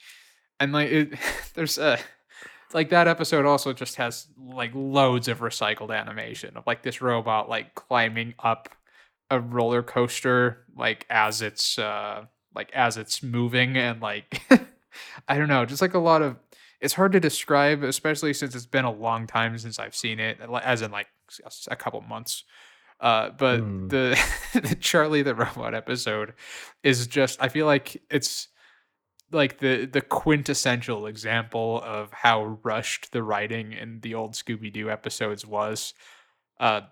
and 0.59 0.73
like 0.73 0.91
it, 0.91 1.19
there's 1.55 1.79
uh 1.79 1.99
like 2.75 2.89
that 2.91 3.07
episode 3.07 3.45
also 3.47 3.73
just 3.73 3.97
has 3.97 4.27
like 4.37 4.73
loads 4.75 5.29
of 5.29 5.39
recycled 5.41 5.97
animation 5.97 6.57
of 6.57 6.67
like 6.67 6.83
this 6.83 7.01
robot 7.01 7.49
like 7.49 7.75
climbing 7.77 8.35
up 8.41 8.69
a 9.31 9.39
roller 9.39 9.83
coaster 9.83 10.65
like 10.75 11.07
as 11.09 11.41
it's 11.43 11.79
uh 11.79 12.25
like 12.55 12.73
as 12.73 12.97
it's 12.97 13.23
moving 13.23 13.77
and 13.77 14.01
like 14.01 14.41
I 15.29 15.39
don't 15.39 15.49
know, 15.49 15.65
just 15.65 15.83
like 15.83 15.95
a 15.95 15.99
lot 15.99 16.23
of 16.23 16.37
it's 16.81 16.95
hard 16.95 17.13
to 17.13 17.21
describe, 17.21 17.83
especially 17.83 18.35
since 18.35 18.55
it's 18.55 18.67
been 18.67 18.85
a 18.85 18.91
long 18.93 19.27
time 19.27 19.57
since 19.59 19.79
I've 19.79 19.95
seen 19.97 20.21
it, 20.21 20.39
as 20.63 20.83
in 20.83 20.91
like 20.91 21.07
a 21.69 21.77
couple 21.77 22.01
months. 22.03 22.45
Uh, 23.01 23.31
but 23.31 23.61
Hmm. 23.61 23.89
the 23.89 24.19
the 24.55 24.75
Charlie 24.75 25.23
the 25.23 25.35
Robot 25.35 25.75
episode 25.75 26.35
is 26.83 27.07
just 27.07 27.43
I 27.43 27.49
feel 27.49 27.67
like 27.67 28.03
it's 28.11 28.49
like 29.33 29.59
the 29.59 29.87
the 29.87 30.01
quintessential 30.01 31.07
example 31.07 31.81
of 31.85 32.13
how 32.13 32.59
rushed 32.63 33.13
the 33.13 33.23
writing 33.23 33.73
in 33.73 34.01
the 34.01 34.15
old 34.15 34.35
Scooby 34.35 34.73
Doo 34.73 34.91
episodes 34.91 35.45
was. 35.47 35.95
Uh, 36.61 36.83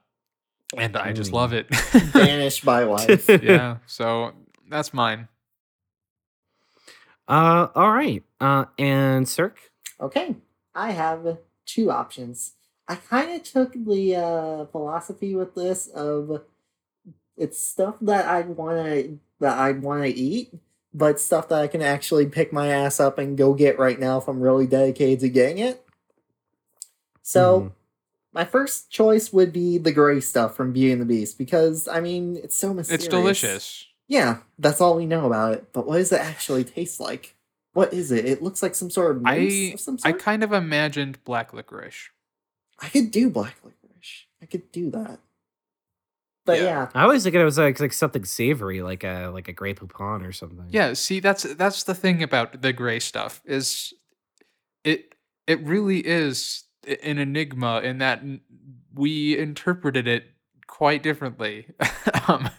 and 0.76 0.96
I 0.96 1.12
just 1.12 1.30
Hmm. 1.30 1.36
love 1.36 1.52
it. 1.52 1.68
Banished 2.12 2.64
by 2.64 2.82
life. 2.84 3.28
yeah, 3.42 3.76
so 3.86 4.32
that's 4.68 4.92
mine. 4.92 5.28
Uh, 7.28 7.68
all 7.74 7.90
right. 7.92 8.22
Uh, 8.40 8.66
and 8.78 9.28
Cirque. 9.28 9.58
Okay, 10.00 10.36
I 10.74 10.90
have 10.90 11.38
two 11.66 11.90
options. 11.90 12.52
I 12.86 12.96
kind 12.96 13.30
of 13.34 13.42
took 13.42 13.72
the 13.72 14.16
uh, 14.16 14.66
philosophy 14.66 15.34
with 15.34 15.54
this 15.54 15.86
of 15.88 16.42
it's 17.36 17.58
stuff 17.58 17.96
that 18.02 18.26
I'd 18.26 18.48
want 18.48 18.84
to 18.86 19.18
that 19.40 19.58
I'd 19.58 19.82
want 19.82 20.02
to 20.02 20.08
eat, 20.10 20.52
but 20.92 21.18
stuff 21.18 21.48
that 21.48 21.60
I 21.60 21.66
can 21.66 21.82
actually 21.82 22.26
pick 22.26 22.52
my 22.52 22.68
ass 22.68 23.00
up 23.00 23.18
and 23.18 23.36
go 23.38 23.54
get 23.54 23.78
right 23.78 23.98
now 23.98 24.18
if 24.18 24.28
I'm 24.28 24.40
really 24.40 24.66
dedicated 24.66 25.20
to 25.20 25.28
getting 25.28 25.58
it. 25.58 25.84
So, 27.22 27.60
Mhm. 27.60 27.72
my 28.32 28.44
first 28.44 28.90
choice 28.90 29.32
would 29.32 29.52
be 29.52 29.78
the 29.78 29.92
gray 29.92 30.20
stuff 30.20 30.54
from 30.54 30.72
Beauty 30.72 30.92
and 30.92 31.00
the 31.00 31.06
Beast 31.06 31.38
because 31.38 31.88
I 31.88 32.00
mean 32.00 32.36
it's 32.36 32.56
so 32.56 32.74
mysterious. 32.74 33.04
It's 33.04 33.10
delicious. 33.10 33.86
Yeah, 34.08 34.38
that's 34.58 34.80
all 34.80 34.96
we 34.96 35.06
know 35.06 35.26
about 35.26 35.54
it. 35.54 35.72
But 35.72 35.86
what 35.86 35.96
does 35.96 36.12
it 36.12 36.20
actually 36.20 36.64
taste 36.64 37.00
like? 37.00 37.34
What 37.72 37.92
is 37.92 38.12
it? 38.12 38.24
It 38.24 38.42
looks 38.42 38.62
like 38.62 38.74
some 38.74 38.90
sort 38.90 39.16
of 39.16 39.22
mousse 39.22 39.70
I 39.70 39.70
of 39.74 39.80
some 39.80 39.98
I 40.04 40.12
kind 40.12 40.44
of 40.44 40.52
imagined 40.52 41.22
black 41.24 41.52
licorice. 41.52 42.10
I 42.80 42.88
could 42.88 43.10
do 43.10 43.30
black 43.30 43.56
licorice. 43.64 44.26
I 44.42 44.46
could 44.46 44.70
do 44.70 44.90
that. 44.90 45.18
But 46.46 46.58
Yeah. 46.58 46.64
yeah, 46.64 46.88
I 46.94 47.02
always 47.04 47.22
think 47.24 47.34
it 47.34 47.42
was 47.44 47.56
like 47.56 47.80
like 47.80 47.92
something 47.94 48.24
savory, 48.24 48.82
like 48.82 49.02
a 49.02 49.28
like 49.32 49.48
a 49.48 49.52
Grey 49.52 49.74
Poupon 49.74 50.26
or 50.26 50.32
something. 50.32 50.66
Yeah, 50.70 50.92
see 50.92 51.18
that's 51.20 51.42
that's 51.54 51.84
the 51.84 51.94
thing 51.94 52.22
about 52.22 52.60
the 52.60 52.72
gray 52.72 53.00
stuff 53.00 53.40
is 53.46 53.94
it 54.84 55.14
it 55.46 55.60
really 55.64 56.00
is 56.06 56.64
an 56.86 57.18
enigma 57.18 57.80
in 57.80 57.98
that 57.98 58.22
we 58.92 59.38
interpreted 59.38 60.06
it 60.06 60.24
quite 60.66 61.02
differently. 61.02 61.66
um 62.28 62.50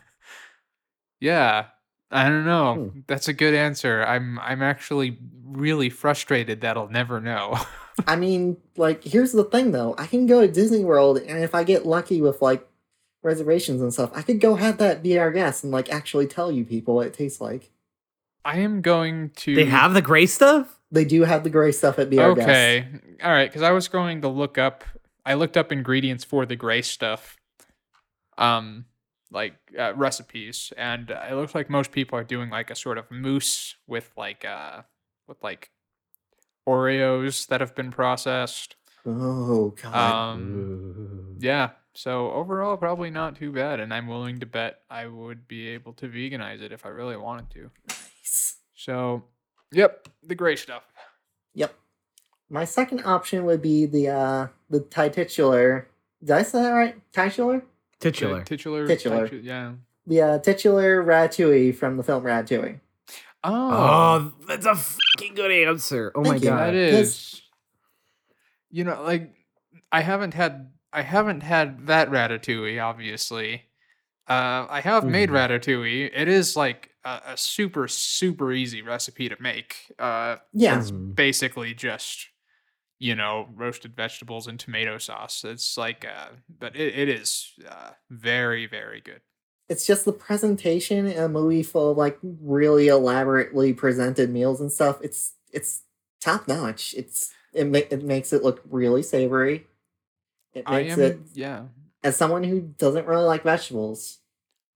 yeah. 1.20 1.66
I 2.12 2.30
don't 2.30 2.46
know. 2.46 2.76
Hmm. 2.76 3.00
That's 3.08 3.28
a 3.28 3.34
good 3.34 3.54
answer. 3.54 4.04
I'm 4.04 4.40
I'm 4.40 4.62
actually 4.62 5.18
really 5.44 5.90
frustrated 5.90 6.62
that 6.62 6.78
I'll 6.78 6.88
never 6.88 7.20
know. 7.20 7.60
I 8.08 8.16
mean, 8.16 8.58
like, 8.78 9.04
here's 9.04 9.32
the 9.32 9.44
thing 9.44 9.72
though. 9.72 9.96
I 9.98 10.06
can 10.08 10.26
go 10.28 10.42
to 10.42 10.52
Disney 10.52 10.84
World, 10.84 11.18
and 11.18 11.44
if 11.44 11.56
I 11.56 11.64
get 11.64 11.86
lucky 11.86 12.22
with 12.22 12.42
like 12.42 12.68
reservations 13.24 13.82
and 13.82 13.92
stuff, 13.92 14.12
I 14.16 14.22
could 14.22 14.40
go 14.40 14.56
have 14.56 14.78
that 14.78 15.02
be 15.04 15.18
our 15.18 15.32
guest 15.32 15.64
and 15.64 15.74
like 15.74 15.92
actually 15.92 16.28
tell 16.28 16.52
you 16.52 16.64
people 16.64 16.96
what 16.96 17.08
it 17.08 17.14
tastes 17.14 17.42
like. 17.42 17.72
I 18.46 18.60
am 18.60 18.82
going 18.82 19.32
to 19.38 19.56
They 19.56 19.66
have 19.66 19.94
the 19.94 20.02
gray 20.02 20.28
stuff? 20.28 20.80
They 20.92 21.04
do 21.04 21.24
have 21.24 21.44
the 21.44 21.50
gray 21.50 21.72
stuff 21.72 21.98
at 21.98 22.12
Be 22.12 22.20
Our 22.20 22.36
Guest. 22.36 22.48
Okay. 22.48 22.88
All 23.24 23.32
right, 23.32 23.52
cuz 23.52 23.64
I 23.64 23.72
was 23.72 23.88
going 23.88 24.22
to 24.22 24.30
look 24.30 24.58
up 24.58 24.84
I 25.26 25.34
looked 25.34 25.58
up 25.58 25.72
ingredients 25.72 26.24
for 26.24 26.46
the 26.46 26.56
gray 26.56 26.84
stuff. 26.84 27.38
Um 28.38 28.86
like 29.36 29.54
uh, 29.78 29.94
recipes 29.96 30.74
and 30.78 31.12
uh, 31.12 31.26
it 31.30 31.36
looks 31.36 31.54
like 31.54 31.70
most 31.70 31.92
people 31.92 32.18
are 32.18 32.24
doing 32.24 32.50
like 32.50 32.72
a 32.72 32.76
sort 32.76 32.98
of 32.98 33.06
mousse 33.12 33.76
with 33.86 34.10
like 34.18 34.44
uh 34.46 34.82
with 35.28 35.44
like 35.44 35.70
Oreos 36.68 37.46
that 37.48 37.62
have 37.62 37.76
been 37.76 37.92
processed. 37.92 38.76
Oh 39.06 39.76
god. 39.82 39.94
Um 39.94 41.36
Yeah. 41.40 41.72
So 41.94 42.32
overall, 42.32 42.76
probably 42.76 43.10
not 43.10 43.38
too 43.38 43.54
bad, 43.54 43.80
and 43.80 43.94
I'm 43.94 44.08
willing 44.08 44.40
to 44.42 44.46
bet 44.46 44.82
I 44.90 45.08
would 45.08 45.48
be 45.48 45.70
able 45.70 45.94
to 45.94 46.10
veganize 46.10 46.62
it 46.62 46.74
if 46.74 46.86
I 46.86 46.90
really 46.90 47.16
wanted 47.16 47.50
to. 47.52 47.72
Nice. 47.88 48.58
So, 48.76 49.24
yep, 49.72 50.10
the 50.22 50.36
gray 50.36 50.58
stuff. 50.58 50.84
Yep. 51.54 51.74
My 52.50 52.66
second 52.66 53.04
option 53.06 53.46
would 53.46 53.62
be 53.62 53.86
the 53.86 54.10
uh 54.10 54.48
the 54.70 54.82
titular. 54.82 55.88
Did 56.22 56.32
I 56.32 56.44
say 56.44 56.62
that 56.64 56.72
right? 56.72 56.96
Titular? 57.14 57.64
The 58.00 58.12
Titular. 58.12 58.44
titular. 58.44 58.88
Titular. 58.88 59.28
titu- 59.30 59.44
yeah. 59.44 59.74
The 60.08 60.22
uh, 60.22 60.40
titular 60.40 61.04
Ratatouille 61.04 61.76
from 61.76 61.98
the 61.98 62.04
film 62.04 62.24
Ratatouille. 62.24 62.80
Oh, 63.44 63.52
Oh, 63.72 64.34
that's 64.48 64.66
a 64.66 64.76
fucking 64.76 65.36
good 65.36 65.52
answer. 65.52 66.12
Oh 66.16 66.22
my 66.22 66.36
you. 66.36 66.42
god. 66.42 66.74
that 66.74 66.76
Yes. 66.76 66.94
is. 67.08 67.42
You 68.72 68.84
know, 68.84 69.02
like 69.04 69.32
I 69.92 70.02
haven't 70.02 70.34
had 70.34 70.72
I 70.92 71.02
haven't 71.02 71.42
had 71.42 71.88
that 71.88 72.10
ratatouille. 72.10 72.82
Obviously, 72.84 73.64
uh, 74.30 74.66
I 74.70 74.82
have 74.82 75.06
made 75.06 75.30
Mhm. 75.30 75.34
ratatouille. 75.60 76.12
It 76.14 76.28
is 76.28 76.56
like 76.56 76.92
a, 77.04 77.22
a 77.28 77.38
super 77.38 77.88
super 77.88 78.52
easy 78.52 78.82
recipe 78.82 79.30
to 79.30 79.36
make. 79.40 79.76
Uh, 80.00 80.38
Yeah. 80.54 80.80
It's 80.80 80.92
Mhm. 80.92 81.16
basically 81.16 81.74
just, 81.74 82.28
you 83.00 83.16
know, 83.16 83.48
roasted 83.54 83.96
vegetables 83.96 84.48
and 84.48 84.60
tomato 84.60 84.98
sauce. 84.98 85.44
It's 85.44 85.78
like, 85.78 86.06
uh, 86.06 86.30
but 86.60 86.76
it, 86.76 86.98
it 86.98 87.10
is 87.10 87.52
uh, 87.70 87.92
very, 88.10 88.66
very 88.68 89.02
good. 89.02 89.22
It's 89.68 89.86
just 89.86 90.06
the 90.06 90.14
presentation 90.14 91.08
in 91.08 91.24
a 91.24 91.28
movie 91.28 91.64
full 91.64 91.92
of 91.92 91.98
like 91.98 92.18
really 92.22 92.88
elaborately 92.88 93.74
presented 93.74 94.30
meals 94.30 94.62
and 94.62 94.72
stuff. 94.72 95.00
It's 95.02 95.34
it's 95.52 95.82
top 96.22 96.48
notch. 96.48 96.94
It's 96.96 97.34
it, 97.52 97.66
ma- 97.66 97.80
it 97.90 98.04
makes 98.04 98.32
it 98.32 98.44
look 98.44 98.62
really 98.70 99.02
savory. 99.02 99.66
It 100.54 100.64
I 100.68 100.84
makes 100.84 100.94
am, 100.94 101.02
it 101.02 101.20
yeah. 101.34 101.64
as 102.04 102.16
someone 102.16 102.44
who 102.44 102.62
doesn't 102.62 103.08
really 103.08 103.26
like 103.26 103.44
vegetables, 103.44 104.20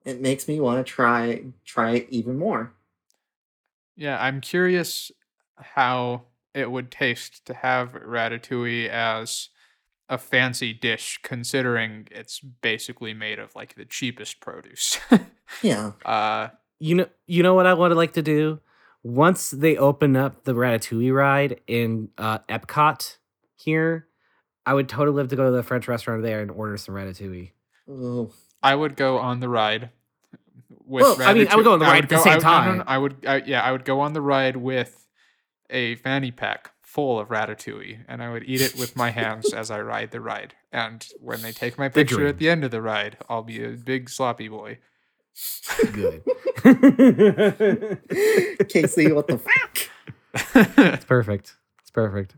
it 0.06 0.22
makes 0.22 0.48
me 0.48 0.60
want 0.60 0.86
to 0.86 0.92
try 0.92 1.44
try 1.66 1.92
it 1.92 2.08
even 2.10 2.38
more. 2.38 2.74
Yeah, 3.96 4.22
I'm 4.22 4.42
curious 4.42 5.12
how 5.56 6.24
it 6.54 6.72
would 6.72 6.92
taste 6.92 7.46
to 7.46 7.54
have 7.54 7.94
ratatouille 7.94 8.90
as 8.90 9.50
a 10.10 10.18
fancy 10.18 10.74
dish, 10.74 11.20
considering 11.24 12.08
it's 12.12 12.40
basically 12.40 13.14
made 13.14 13.38
of 13.40 13.56
like 13.56 13.76
the 13.76 13.86
cheapest 13.86 14.40
produce. 14.42 14.98
Yeah. 15.64 15.94
uh, 16.06 16.50
You 16.78 16.94
know, 16.96 17.08
you 17.26 17.42
know 17.42 17.56
what 17.56 17.66
I 17.66 17.74
would 17.74 17.92
like 17.94 18.14
to 18.14 18.22
do 18.22 18.60
once 19.02 19.50
they 19.50 19.76
open 19.78 20.16
up 20.16 20.44
the 20.44 20.54
Ratatouille 20.54 21.12
ride 21.12 21.62
in 21.66 22.10
uh, 22.20 22.38
Epcot 22.48 23.18
here. 23.56 24.08
I 24.68 24.76
would 24.76 24.88
totally 24.88 25.18
love 25.18 25.30
to 25.30 25.36
go 25.36 25.46
to 25.46 25.52
the 25.52 25.64
French 25.64 25.88
restaurant 25.88 26.22
there 26.22 26.42
and 26.42 26.52
order 26.52 26.78
some 26.78 26.94
Ratatouille. 26.94 27.50
Oh. 27.90 28.32
I 28.62 28.76
would 28.76 28.96
go 28.96 29.18
on 29.18 29.40
the 29.40 29.50
ride. 29.50 29.90
With 30.86 31.02
Well, 31.02 31.18
I 31.22 31.34
mean, 31.34 31.48
I 31.48 31.56
would 31.56 31.66
go 31.66 31.74
on 31.74 31.80
the 31.80 31.86
ride 31.86 32.04
at 32.04 32.10
the 32.10 32.20
same 32.20 32.34
I 32.34 32.36
would- 32.36 32.44
no, 32.44 32.50
no, 32.52 32.72
no, 32.72 32.78
time. 32.78 32.84
I 32.88 32.98
would, 33.00 33.26
I, 33.26 33.36
yeah, 33.46 33.62
I 33.64 33.72
would 33.72 33.86
go 33.86 34.02
on 34.02 34.14
the 34.14 34.22
ride 34.22 34.56
with 34.58 35.08
a 35.70 35.96
fanny 35.96 36.32
pack 36.32 36.72
full 36.82 37.20
of 37.20 37.30
ratatouille, 37.30 38.00
and 38.08 38.24
I 38.24 38.32
would 38.32 38.44
eat 38.44 38.62
it 38.62 38.76
with 38.76 38.96
my 38.96 39.12
hands 39.12 39.54
as 39.62 39.70
I 39.70 39.82
ride 39.82 40.12
the 40.12 40.22
ride. 40.22 40.56
And 40.72 41.06
when 41.20 41.42
they 41.42 41.52
take 41.52 41.78
my 41.78 41.90
picture 41.90 42.16
dream. 42.16 42.28
at 42.28 42.38
the 42.38 42.50
end 42.50 42.64
of 42.64 42.72
the 42.72 42.82
ride, 42.82 43.18
I'll 43.30 43.44
be 43.44 43.64
a 43.64 43.70
big 43.70 44.10
sloppy 44.10 44.48
boy. 44.48 44.80
Good. 45.94 46.24
Casey, 48.70 49.12
what 49.12 49.28
the 49.28 49.38
fuck? 49.40 49.78
it's 50.88 51.06
perfect. 51.06 51.56
It's 51.82 51.92
perfect. 51.92 52.36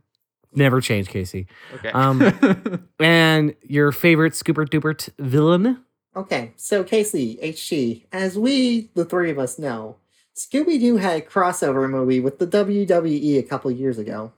Never 0.53 0.81
change, 0.81 1.07
Casey. 1.07 1.47
okay. 1.75 1.91
Um, 1.91 2.87
And 2.99 3.55
your 3.63 3.91
favorite 3.91 4.33
Scooper 4.33 4.69
Dupert 4.69 5.09
villain? 5.17 5.83
Okay, 6.15 6.51
so 6.57 6.83
Casey, 6.83 7.39
HT, 7.41 8.05
as 8.11 8.37
we, 8.37 8.89
the 8.95 9.05
three 9.05 9.31
of 9.31 9.39
us, 9.39 9.57
know, 9.57 9.95
Scooby 10.35 10.79
Doo 10.79 10.97
had 10.97 11.17
a 11.17 11.21
crossover 11.25 11.89
movie 11.89 12.19
with 12.19 12.39
the 12.39 12.47
WWE 12.47 13.39
a 13.39 13.43
couple 13.43 13.71
years 13.71 13.97
ago. 13.97 14.33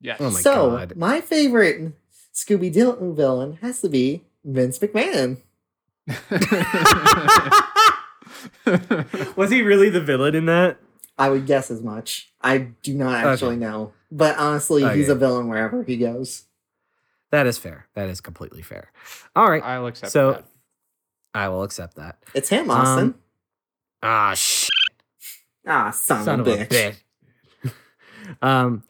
yes. 0.00 0.18
Oh 0.20 0.30
my 0.30 0.40
so, 0.40 0.70
God. 0.70 0.96
my 0.96 1.20
favorite 1.20 1.92
Scooby 2.34 2.72
Doo 2.72 3.14
villain 3.16 3.58
has 3.62 3.80
to 3.80 3.88
be 3.88 4.24
Vince 4.44 4.78
McMahon. 4.78 5.38
Was 9.36 9.50
he 9.50 9.62
really 9.62 9.90
the 9.90 10.00
villain 10.00 10.34
in 10.34 10.46
that? 10.46 10.78
I 11.18 11.30
would 11.30 11.46
guess 11.46 11.70
as 11.70 11.82
much. 11.82 12.30
I 12.42 12.58
do 12.82 12.94
not 12.94 13.24
Okay. 13.24 13.32
actually 13.32 13.56
know. 13.56 13.92
But 14.10 14.36
honestly, 14.36 14.86
he's 14.94 15.08
a 15.08 15.14
villain 15.14 15.48
wherever 15.48 15.82
he 15.82 15.96
goes. 15.96 16.44
That 17.30 17.46
is 17.46 17.58
fair. 17.58 17.86
That 17.94 18.08
is 18.08 18.20
completely 18.20 18.62
fair. 18.62 18.92
All 19.34 19.50
right. 19.50 19.62
I'll 19.62 19.86
accept 19.86 20.12
So 20.12 20.32
that. 20.32 20.44
I 21.34 21.48
will 21.48 21.64
accept 21.64 21.96
that. 21.96 22.18
It's 22.34 22.48
him, 22.48 22.70
Austin. 22.70 23.04
Um, 23.08 23.14
Ah, 24.02 24.34
shit. 24.34 24.70
Ah, 25.66 25.90
son, 25.90 26.24
son 26.24 26.40
of 26.40 26.48
a 26.48 26.66
bitch. 26.66 26.96
um, 28.42 28.84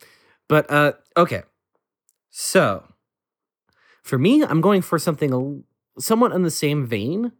but 0.47 0.69
uh, 0.71 0.93
okay. 1.15 1.43
So, 2.29 2.83
for 4.03 4.17
me, 4.17 4.43
I'm 4.43 4.61
going 4.61 4.81
for 4.81 4.99
something 4.99 5.63
somewhat 5.99 6.31
in 6.31 6.43
the 6.43 6.51
same 6.51 6.85
vein 6.85 7.31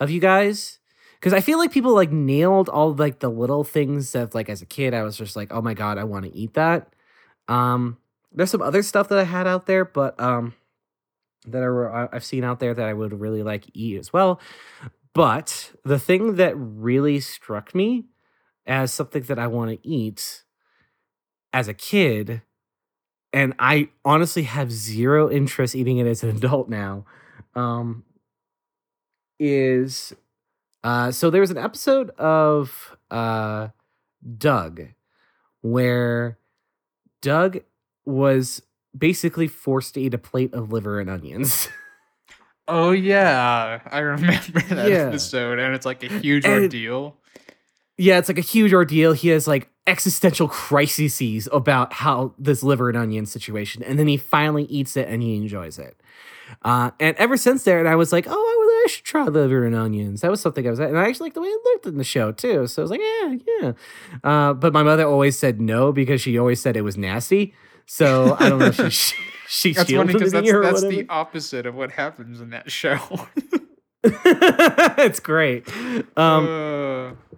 of 0.00 0.10
you 0.10 0.20
guys, 0.20 0.78
because 1.14 1.32
I 1.32 1.40
feel 1.40 1.58
like 1.58 1.70
people 1.70 1.94
like 1.94 2.10
nailed 2.10 2.68
all 2.68 2.92
like 2.92 3.20
the 3.20 3.30
little 3.30 3.62
things 3.62 4.12
that 4.12 4.34
like 4.34 4.48
as 4.48 4.60
a 4.60 4.66
kid 4.66 4.94
I 4.94 5.02
was 5.02 5.16
just 5.16 5.36
like, 5.36 5.52
oh 5.52 5.62
my 5.62 5.74
god, 5.74 5.98
I 5.98 6.04
want 6.04 6.24
to 6.24 6.34
eat 6.34 6.54
that. 6.54 6.92
Um, 7.48 7.98
there's 8.32 8.50
some 8.50 8.62
other 8.62 8.82
stuff 8.82 9.08
that 9.08 9.18
I 9.18 9.24
had 9.24 9.46
out 9.46 9.66
there, 9.66 9.84
but 9.84 10.18
um, 10.20 10.54
that 11.46 11.62
I, 11.62 12.14
I've 12.14 12.24
seen 12.24 12.44
out 12.44 12.60
there 12.60 12.74
that 12.74 12.88
I 12.88 12.92
would 12.92 13.18
really 13.20 13.42
like 13.42 13.66
eat 13.74 13.98
as 13.98 14.12
well. 14.12 14.40
But 15.14 15.72
the 15.84 15.98
thing 15.98 16.36
that 16.36 16.54
really 16.56 17.20
struck 17.20 17.74
me 17.74 18.06
as 18.66 18.92
something 18.92 19.22
that 19.24 19.38
I 19.38 19.46
want 19.46 19.70
to 19.70 19.88
eat 19.88 20.42
as 21.52 21.68
a 21.68 21.74
kid, 21.74 22.42
and 23.32 23.54
I 23.58 23.88
honestly 24.04 24.42
have 24.44 24.70
zero 24.72 25.30
interest 25.30 25.74
eating 25.74 25.98
it 25.98 26.06
as 26.06 26.22
an 26.22 26.30
adult 26.36 26.68
now, 26.68 27.04
um, 27.54 28.04
is 29.38 30.12
uh, 30.84 31.10
so 31.10 31.30
there 31.30 31.40
was 31.40 31.50
an 31.50 31.58
episode 31.58 32.10
of 32.10 32.96
uh, 33.10 33.68
Doug 34.38 34.82
where 35.60 36.38
Doug 37.20 37.58
was 38.04 38.62
basically 38.96 39.46
forced 39.46 39.94
to 39.94 40.00
eat 40.00 40.12
a 40.14 40.18
plate 40.18 40.52
of 40.54 40.72
liver 40.72 41.00
and 41.00 41.08
onions. 41.10 41.68
Oh 42.68 42.92
yeah, 42.92 43.80
I 43.90 43.98
remember 43.98 44.60
that 44.60 44.88
Yeah. 44.88 44.96
episode, 45.08 45.58
and 45.58 45.74
it's 45.74 45.84
like 45.84 46.04
a 46.04 46.06
huge 46.20 46.44
And- 46.44 46.62
ordeal. 46.62 47.16
Yeah, 48.02 48.18
it's 48.18 48.28
like 48.28 48.38
a 48.38 48.42
huge 48.42 48.72
ordeal. 48.72 49.12
He 49.12 49.28
has 49.28 49.46
like 49.46 49.70
existential 49.86 50.48
crises 50.48 51.48
about 51.52 51.92
how 51.92 52.34
this 52.36 52.62
liver 52.64 52.88
and 52.88 52.98
onion 52.98 53.26
situation, 53.26 53.82
and 53.84 53.96
then 53.96 54.08
he 54.08 54.16
finally 54.16 54.64
eats 54.64 54.96
it 54.96 55.08
and 55.08 55.22
he 55.22 55.36
enjoys 55.36 55.78
it. 55.78 55.96
Uh, 56.62 56.90
and 56.98 57.16
ever 57.16 57.36
since 57.36 57.62
there, 57.62 57.78
and 57.78 57.88
I 57.88 57.94
was 57.94 58.12
like, 58.12 58.26
oh, 58.28 58.32
I, 58.32 58.84
I 58.84 58.88
should 58.88 59.04
try 59.04 59.22
liver 59.24 59.64
and 59.64 59.76
onions. 59.76 60.20
That 60.20 60.32
was 60.32 60.40
something 60.40 60.66
I 60.66 60.70
was, 60.70 60.80
at. 60.80 60.88
and 60.88 60.98
I 60.98 61.08
actually 61.08 61.26
like 61.26 61.34
the 61.34 61.42
way 61.42 61.48
it 61.48 61.60
looked 61.64 61.86
in 61.86 61.96
the 61.96 62.04
show 62.04 62.32
too. 62.32 62.66
So 62.66 62.82
I 62.82 62.84
was 62.84 62.90
like, 62.90 63.00
yeah, 63.00 63.34
yeah. 63.60 63.72
Uh, 64.24 64.52
but 64.52 64.72
my 64.72 64.82
mother 64.82 65.06
always 65.06 65.38
said 65.38 65.60
no 65.60 65.92
because 65.92 66.20
she 66.20 66.36
always 66.36 66.60
said 66.60 66.76
it 66.76 66.82
was 66.82 66.96
nasty. 66.96 67.54
So 67.86 68.36
I 68.38 68.48
don't 68.48 68.58
know 68.58 68.66
if 68.66 68.92
she 68.92 69.14
she, 69.48 69.72
That's 69.74 69.92
funny 69.92 70.12
because 70.12 70.32
that's, 70.32 70.50
that's 70.50 70.82
the 70.82 71.06
opposite 71.08 71.66
of 71.66 71.76
what 71.76 71.92
happens 71.92 72.40
in 72.40 72.50
that 72.50 72.70
show. 72.70 72.98
it's 74.04 75.20
great. 75.20 75.68
Um, 76.16 76.48
Uh, 76.48 77.32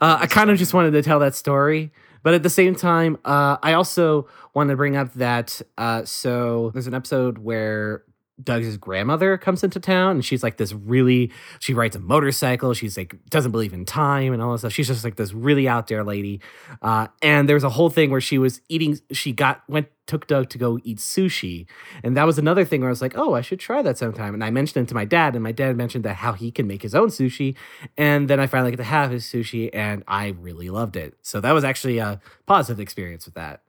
Uh, 0.00 0.18
I 0.20 0.26
kind 0.26 0.50
of 0.50 0.58
just 0.58 0.74
wanted 0.74 0.92
to 0.92 1.02
tell 1.02 1.18
that 1.20 1.34
story, 1.34 1.92
but 2.22 2.34
at 2.34 2.42
the 2.42 2.50
same 2.50 2.74
time, 2.74 3.18
uh, 3.24 3.58
I 3.62 3.74
also 3.74 4.28
want 4.54 4.70
to 4.70 4.76
bring 4.76 4.96
up 4.96 5.12
that 5.14 5.60
uh, 5.78 6.04
so 6.04 6.70
there's 6.70 6.86
an 6.86 6.94
episode 6.94 7.38
where 7.38 8.04
Doug's 8.42 8.76
grandmother 8.78 9.38
comes 9.38 9.62
into 9.62 9.78
town 9.78 10.12
and 10.12 10.24
she's 10.24 10.42
like 10.42 10.56
this 10.56 10.72
really 10.72 11.30
she 11.60 11.72
rides 11.72 11.94
a 11.94 12.00
motorcycle. 12.00 12.74
She's 12.74 12.96
like 12.96 13.14
doesn't 13.30 13.52
believe 13.52 13.72
in 13.72 13.84
time 13.84 14.32
and 14.32 14.42
all 14.42 14.52
this 14.52 14.62
stuff. 14.62 14.72
She's 14.72 14.88
just 14.88 15.04
like 15.04 15.14
this 15.14 15.32
really 15.32 15.68
out 15.68 15.86
there 15.86 16.02
lady. 16.02 16.40
Uh, 16.82 17.06
and 17.22 17.48
was 17.48 17.62
a 17.62 17.70
whole 17.70 17.90
thing 17.90 18.10
where 18.10 18.20
she 18.20 18.38
was 18.38 18.60
eating 18.68 18.98
she 19.12 19.32
got 19.32 19.62
went 19.68 19.86
took 20.06 20.26
Doug 20.26 20.50
to 20.50 20.58
go 20.58 20.80
eat 20.82 20.98
sushi. 20.98 21.66
And 22.02 22.16
that 22.16 22.24
was 22.24 22.36
another 22.36 22.64
thing 22.64 22.80
where 22.80 22.88
I 22.88 22.90
was 22.90 23.00
like 23.00 23.16
oh 23.16 23.34
I 23.34 23.40
should 23.40 23.60
try 23.60 23.82
that 23.82 23.98
sometime. 23.98 24.34
And 24.34 24.42
I 24.42 24.50
mentioned 24.50 24.84
it 24.84 24.88
to 24.88 24.94
my 24.96 25.04
dad 25.04 25.34
and 25.34 25.42
my 25.42 25.52
dad 25.52 25.76
mentioned 25.76 26.04
that 26.04 26.16
how 26.16 26.32
he 26.32 26.50
can 26.50 26.66
make 26.66 26.82
his 26.82 26.94
own 26.94 27.08
sushi. 27.08 27.54
And 27.96 28.28
then 28.28 28.40
I 28.40 28.48
finally 28.48 28.72
get 28.72 28.78
to 28.78 28.84
have 28.84 29.12
his 29.12 29.24
sushi 29.24 29.70
and 29.72 30.02
I 30.08 30.28
really 30.40 30.70
loved 30.70 30.96
it. 30.96 31.14
So 31.22 31.40
that 31.40 31.52
was 31.52 31.62
actually 31.62 31.98
a 31.98 32.20
positive 32.46 32.80
experience 32.80 33.26
with 33.26 33.34
that. 33.34 33.62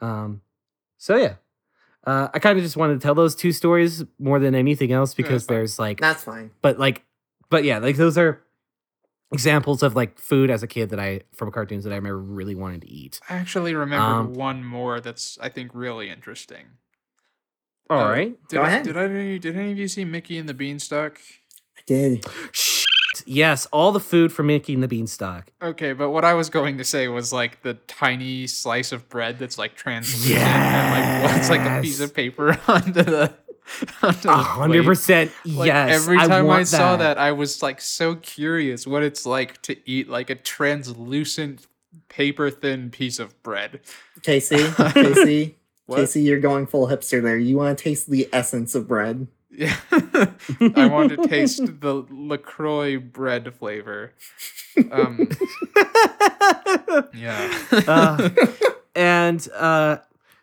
Um, 0.00 0.40
so 0.96 1.16
yeah 1.16 1.34
uh, 2.06 2.28
I 2.32 2.38
kind 2.38 2.58
of 2.58 2.64
just 2.64 2.76
wanted 2.76 2.94
to 2.94 3.00
tell 3.00 3.14
those 3.14 3.34
two 3.34 3.52
stories 3.52 4.04
more 4.18 4.38
than 4.38 4.54
anything 4.54 4.92
else 4.92 5.14
because 5.14 5.44
fine. 5.46 5.56
there's 5.56 5.78
like, 5.78 6.00
That's 6.00 6.24
fine. 6.24 6.50
but 6.62 6.78
like, 6.78 7.04
but 7.50 7.64
yeah, 7.64 7.78
like 7.78 7.96
those 7.96 8.16
are 8.18 8.42
examples 9.30 9.82
of 9.82 9.94
like 9.94 10.18
food 10.18 10.50
as 10.50 10.62
a 10.62 10.66
kid 10.66 10.88
that 10.90 10.98
I 11.00 11.20
from 11.34 11.50
cartoons 11.50 11.84
that 11.84 11.92
I 11.92 11.96
remember 11.96 12.18
really 12.18 12.54
wanted 12.54 12.82
to 12.82 12.88
eat. 12.88 13.20
I 13.28 13.34
actually 13.34 13.74
remember 13.74 14.06
Um, 14.06 14.32
one 14.34 14.64
more 14.64 15.00
that's 15.00 15.38
I 15.40 15.48
think 15.50 15.70
really 15.74 16.08
interesting. 16.08 16.64
All 17.90 18.00
Uh, 18.00 18.10
right, 18.10 18.48
Did 18.48 18.56
Go 18.56 18.62
I, 18.62 18.66
ahead. 18.68 18.84
Did 18.84 18.96
I? 18.96 19.06
Did 19.38 19.56
any 19.56 19.72
of 19.72 19.78
you 19.78 19.88
see 19.88 20.04
Mickey 20.04 20.36
and 20.38 20.48
the 20.48 20.54
Beanstalk? 20.54 21.18
I 21.76 21.80
did. 21.86 22.24
Shit. 23.28 23.36
yes, 23.36 23.66
all 23.66 23.92
the 23.92 24.00
food 24.00 24.32
for 24.32 24.42
Mickey 24.42 24.74
and 24.74 24.82
the 24.82 24.88
Beanstalk. 24.88 25.52
Okay, 25.62 25.92
but 25.92 26.10
what 26.10 26.24
I 26.24 26.34
was 26.34 26.50
going 26.50 26.78
to 26.78 26.84
say 26.84 27.08
was 27.08 27.32
like 27.32 27.62
the 27.62 27.74
tiny 27.86 28.46
slice 28.46 28.90
of 28.92 29.08
bread 29.08 29.38
that's 29.38 29.58
like 29.58 29.74
translucent 29.76 30.38
and 30.40 31.22
like 31.24 31.32
what's 31.36 31.50
like 31.50 31.60
a 31.60 31.80
piece 31.82 32.00
of 32.00 32.14
paper 32.14 32.58
onto 32.68 33.02
the 33.02 33.32
A 34.02 34.12
hundred 34.36 34.78
plate. 34.78 34.86
percent. 34.86 35.32
Like, 35.44 35.66
Yes. 35.66 35.90
Every 36.02 36.16
time 36.18 36.32
I, 36.32 36.42
want 36.42 36.68
saw 36.68 36.96
that, 36.96 37.18
I 37.18 37.32
was 37.32 37.62
like 37.62 37.80
so 37.80 38.14
curious 38.14 38.86
what 38.86 39.02
it's 39.02 39.26
like 39.26 39.60
to 39.62 39.76
eat 39.88 40.08
like 40.08 40.30
a 40.30 40.34
translucent, 40.34 41.66
paper 42.08 42.50
thin 42.50 42.90
piece 42.90 43.18
of 43.18 43.40
bread. 43.42 43.80
Casey, 44.22 44.56
Casey, 44.94 45.56
What? 45.86 45.96
Casey, 45.98 46.22
you're 46.22 46.40
going 46.40 46.66
full 46.66 46.86
hipster 46.88 47.22
there. 47.22 47.36
You 47.38 47.56
want 47.58 47.76
to 47.76 47.84
taste 47.84 48.10
the 48.10 48.28
essence 48.32 48.74
of 48.74 48.88
bread. 48.88 49.26
Yeah. 49.58 49.74
I 50.76 50.86
want 50.86 51.08
to 51.10 51.26
taste 51.26 51.80
the 51.80 52.06
LaCroix 52.08 52.98
bread 52.98 53.52
flavor. 53.56 54.12
Um, 54.92 55.28
yeah. 57.12 57.58
uh, 57.72 58.28
and 58.94 59.48
uh, 59.52 59.96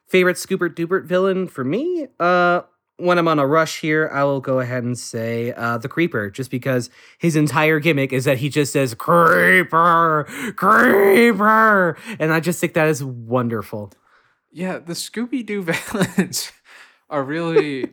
favorite 0.08 0.36
Scoopert 0.36 0.76
Dupert 0.76 1.06
villain 1.06 1.48
for 1.48 1.64
me. 1.64 2.08
Uh, 2.20 2.64
when 2.98 3.18
I'm 3.18 3.30
on 3.30 3.40
a 3.40 3.48
rush 3.48 3.80
here, 3.80 4.10
I 4.14 4.26
will 4.26 4.42
go 4.42 4.60
ahead 4.60 4.84
and 4.84 5.00
say 5.00 5.54
uh, 5.54 5.78
the 5.78 5.88
Creeper, 5.88 6.30
just 6.30 6.52
because 6.52 6.90
his 7.18 7.38
entire 7.38 7.80
gimmick 7.80 8.12
is 8.12 8.26
that 8.26 8.40
he 8.40 8.50
just 8.50 8.74
says 8.74 8.94
Creeper, 8.94 10.26
Creeper, 10.58 11.98
and 12.20 12.34
I 12.34 12.42
just 12.42 12.60
think 12.60 12.74
that 12.74 12.90
is 12.90 13.02
wonderful. 13.02 13.94
Yeah, 14.52 14.80
the 14.80 14.94
Scooby 14.94 15.46
Doo 15.46 15.62
villains 15.64 16.52
are 17.10 17.24
really. 17.24 17.92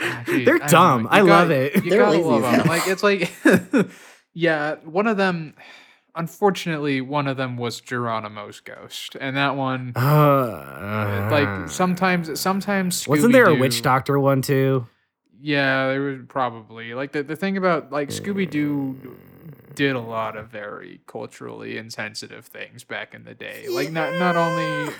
Ah, 0.00 0.22
geez, 0.26 0.46
They're 0.46 0.62
I 0.62 0.66
dumb. 0.66 1.02
You 1.02 1.08
I 1.10 1.20
love 1.20 1.50
it. 1.50 1.84
You 1.84 1.90
They're 1.90 2.00
gotta 2.00 2.10
lazy 2.18 2.28
love 2.28 2.42
them. 2.42 2.66
Like 2.66 2.88
it's 2.88 3.02
like, 3.02 3.30
yeah, 4.34 4.76
one 4.84 5.06
of 5.06 5.16
them. 5.16 5.54
Unfortunately, 6.16 7.00
one 7.00 7.28
of 7.28 7.36
them 7.36 7.56
was 7.56 7.80
Geronimo's 7.80 8.58
ghost, 8.58 9.16
and 9.20 9.36
that 9.36 9.54
one, 9.54 9.92
Uh, 9.94 11.28
like 11.30 11.68
sometimes, 11.70 12.38
sometimes 12.40 13.06
wasn't 13.06 13.32
there 13.32 13.46
a 13.46 13.54
witch 13.54 13.80
doctor 13.82 14.18
one 14.18 14.42
too? 14.42 14.86
Yeah, 15.40 15.86
there 15.88 16.00
was 16.00 16.18
probably 16.28 16.94
like 16.94 17.12
the 17.12 17.22
the 17.22 17.36
thing 17.36 17.56
about 17.56 17.92
like 17.92 18.08
Scooby 18.08 18.50
Doo 18.50 19.16
did 19.74 19.94
a 19.94 20.00
lot 20.00 20.36
of 20.36 20.48
very 20.48 21.00
culturally 21.06 21.78
insensitive 21.78 22.44
things 22.44 22.82
back 22.82 23.14
in 23.14 23.24
the 23.24 23.34
day. 23.34 23.68
Like 23.68 23.92
not 23.92 24.12
not 24.14 24.36
only 24.36 24.92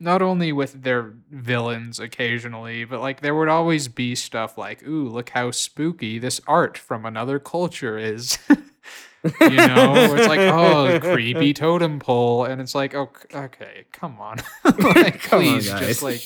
not 0.00 0.22
only 0.22 0.52
with 0.52 0.82
their 0.82 1.12
villains 1.30 1.98
occasionally, 1.98 2.84
but 2.84 3.00
like 3.00 3.20
there 3.20 3.34
would 3.34 3.48
always 3.48 3.88
be 3.88 4.14
stuff 4.14 4.56
like, 4.58 4.86
"Ooh, 4.86 5.08
look 5.08 5.30
how 5.30 5.50
spooky 5.50 6.18
this 6.18 6.40
art 6.46 6.78
from 6.78 7.04
another 7.04 7.38
culture 7.38 7.98
is." 7.98 8.38
you 8.48 9.56
know, 9.56 9.94
it's 10.14 10.28
like, 10.28 10.38
"Oh, 10.40 10.98
creepy 11.00 11.52
totem 11.52 11.98
pole," 11.98 12.44
and 12.44 12.60
it's 12.60 12.74
like, 12.74 12.94
"Oh, 12.94 13.10
okay, 13.34 13.86
come 13.92 14.20
on, 14.20 14.38
like, 14.64 15.20
Come 15.22 15.40
on, 15.40 15.44
please, 15.44 15.68
guys. 15.68 15.86
just 15.86 16.02
like. 16.02 16.20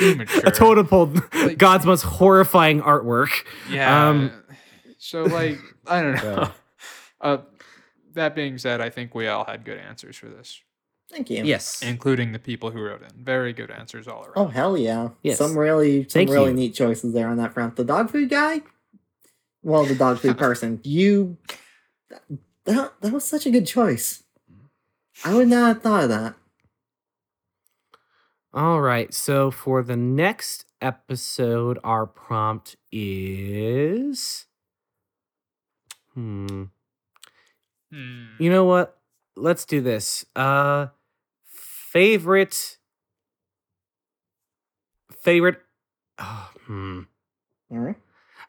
A 0.00 0.52
totem 0.52 0.86
pole, 0.86 1.12
Like- 1.34 1.58
God's 1.58 1.84
most 1.84 2.02
horrifying 2.02 2.80
artwork. 2.82 3.30
Yeah. 3.68 4.08
Um, 4.10 4.30
so 4.98 5.24
like 5.24 5.58
I 5.88 6.02
don't 6.02 6.14
know. 6.14 6.22
Yeah. 6.42 6.50
Uh, 7.20 7.38
that 8.14 8.36
being 8.36 8.58
said, 8.58 8.80
I 8.80 8.90
think 8.90 9.12
we 9.14 9.26
all 9.26 9.44
had 9.44 9.64
good 9.64 9.76
answers 9.78 10.16
for 10.16 10.26
this, 10.28 10.60
Thank 11.10 11.30
you. 11.30 11.42
Yes. 11.42 11.82
including 11.82 12.32
the 12.32 12.38
people 12.38 12.70
who 12.70 12.82
wrote 12.82 13.02
in. 13.02 13.08
Very 13.24 13.52
good 13.52 13.70
answers 13.70 14.06
all 14.06 14.24
around. 14.24 14.32
Oh 14.36 14.46
hell 14.48 14.76
yeah! 14.76 15.10
Yes. 15.22 15.38
Some 15.38 15.56
really, 15.56 16.02
some 16.02 16.10
Thank 16.10 16.30
really 16.30 16.50
you. 16.50 16.56
neat 16.56 16.74
choices 16.74 17.14
there 17.14 17.28
on 17.28 17.38
that 17.38 17.54
front. 17.54 17.76
The 17.76 17.84
dog 17.84 18.10
food 18.10 18.28
guy, 18.28 18.60
well, 19.62 19.84
the 19.84 19.94
dog 19.94 20.18
food 20.18 20.36
person. 20.46 20.80
You, 20.84 21.38
that 22.64 22.92
that 23.00 23.12
was 23.12 23.24
such 23.24 23.46
a 23.46 23.50
good 23.50 23.66
choice. 23.66 24.22
I 25.24 25.34
would 25.34 25.48
not 25.48 25.68
have 25.68 25.82
thought 25.82 26.02
of 26.04 26.08
that. 26.10 26.34
All 28.52 28.80
right. 28.80 29.12
So 29.12 29.50
for 29.50 29.82
the 29.82 29.96
next 29.96 30.64
episode, 30.80 31.78
our 31.82 32.06
prompt 32.06 32.76
is. 32.92 34.46
Hmm. 36.14 36.64
Hmm. 37.92 38.24
You 38.38 38.50
know 38.50 38.64
what? 38.64 38.98
Let's 39.36 39.64
do 39.64 39.80
this. 39.80 40.24
Uh, 40.34 40.88
favorite. 41.92 42.76
Favorite. 45.22 45.58
Oh, 46.18 46.50
hmm. 46.66 47.00
All 47.70 47.78
right. 47.78 47.96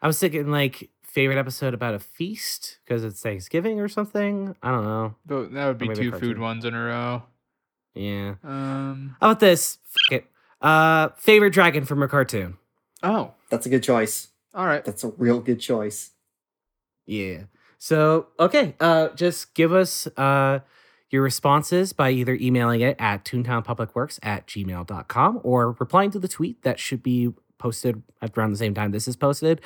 I 0.02 0.06
was 0.06 0.18
thinking 0.18 0.50
like 0.50 0.90
favorite 1.02 1.38
episode 1.38 1.74
about 1.74 1.94
a 1.94 1.98
feast 1.98 2.78
because 2.84 3.04
it's 3.04 3.20
Thanksgiving 3.20 3.80
or 3.80 3.88
something. 3.88 4.54
I 4.62 4.70
don't 4.70 4.84
know. 4.84 5.14
Tho- 5.26 5.46
That 5.46 5.66
would 5.66 5.78
be 5.78 5.88
two 5.88 6.10
cartoon. 6.10 6.20
food 6.20 6.38
ones 6.38 6.64
in 6.64 6.74
a 6.74 6.82
row. 6.84 7.22
Yeah. 7.94 8.34
Um. 8.44 9.16
How 9.20 9.30
about 9.30 9.40
this? 9.40 9.78
F- 10.12 10.18
it. 10.18 10.26
Uh, 10.60 11.08
favorite 11.16 11.50
dragon 11.52 11.84
from 11.84 12.02
a 12.02 12.08
cartoon. 12.08 12.56
Oh. 13.02 13.32
That's 13.50 13.66
a 13.66 13.68
good 13.68 13.82
choice. 13.82 14.28
All 14.54 14.66
right. 14.66 14.84
That's 14.84 15.04
a 15.04 15.08
real 15.08 15.40
good 15.40 15.60
choice. 15.60 16.10
Yeah. 17.06 17.44
So, 17.78 18.26
okay, 18.38 18.74
uh, 18.78 19.08
just 19.10 19.54
give 19.54 19.72
us 19.72 20.06
uh, 20.18 20.60
your 21.10 21.22
responses 21.22 21.92
by 21.92 22.10
either 22.10 22.34
emailing 22.40 22.80
it 22.80 22.96
at 22.98 23.24
toontownpublicworks 23.24 24.18
at 24.22 24.46
gmail.com 24.46 25.40
or 25.42 25.72
replying 25.78 26.10
to 26.12 26.18
the 26.18 26.28
tweet 26.28 26.62
that 26.62 26.78
should 26.78 27.02
be 27.02 27.32
posted 27.58 28.02
at 28.22 28.36
around 28.38 28.50
the 28.52 28.56
same 28.56 28.72
time 28.74 28.90
this 28.90 29.06
is 29.06 29.16
posted 29.16 29.60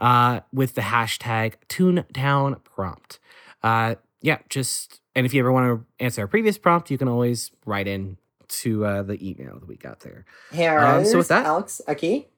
uh, 0.00 0.40
with 0.52 0.74
the 0.74 0.82
hashtag 0.82 1.54
toontownprompt. 1.68 3.18
Uh, 3.62 3.94
yeah, 4.20 4.38
just, 4.48 5.00
and 5.14 5.24
if 5.26 5.32
you 5.32 5.40
ever 5.40 5.52
want 5.52 5.66
to 5.80 6.04
answer 6.04 6.22
a 6.24 6.28
previous 6.28 6.58
prompt, 6.58 6.90
you 6.90 6.98
can 6.98 7.08
always 7.08 7.50
write 7.64 7.86
in 7.86 8.16
to 8.48 8.84
uh, 8.84 9.02
the 9.02 9.14
email 9.26 9.58
that 9.58 9.68
we 9.68 9.76
got 9.76 10.00
there. 10.00 10.24
Hey, 10.50 10.66
Um, 10.66 11.04
so 11.04 11.18
with 11.18 11.28
that- 11.28 11.46
Alex, 11.46 11.80
Aki, 11.86 12.28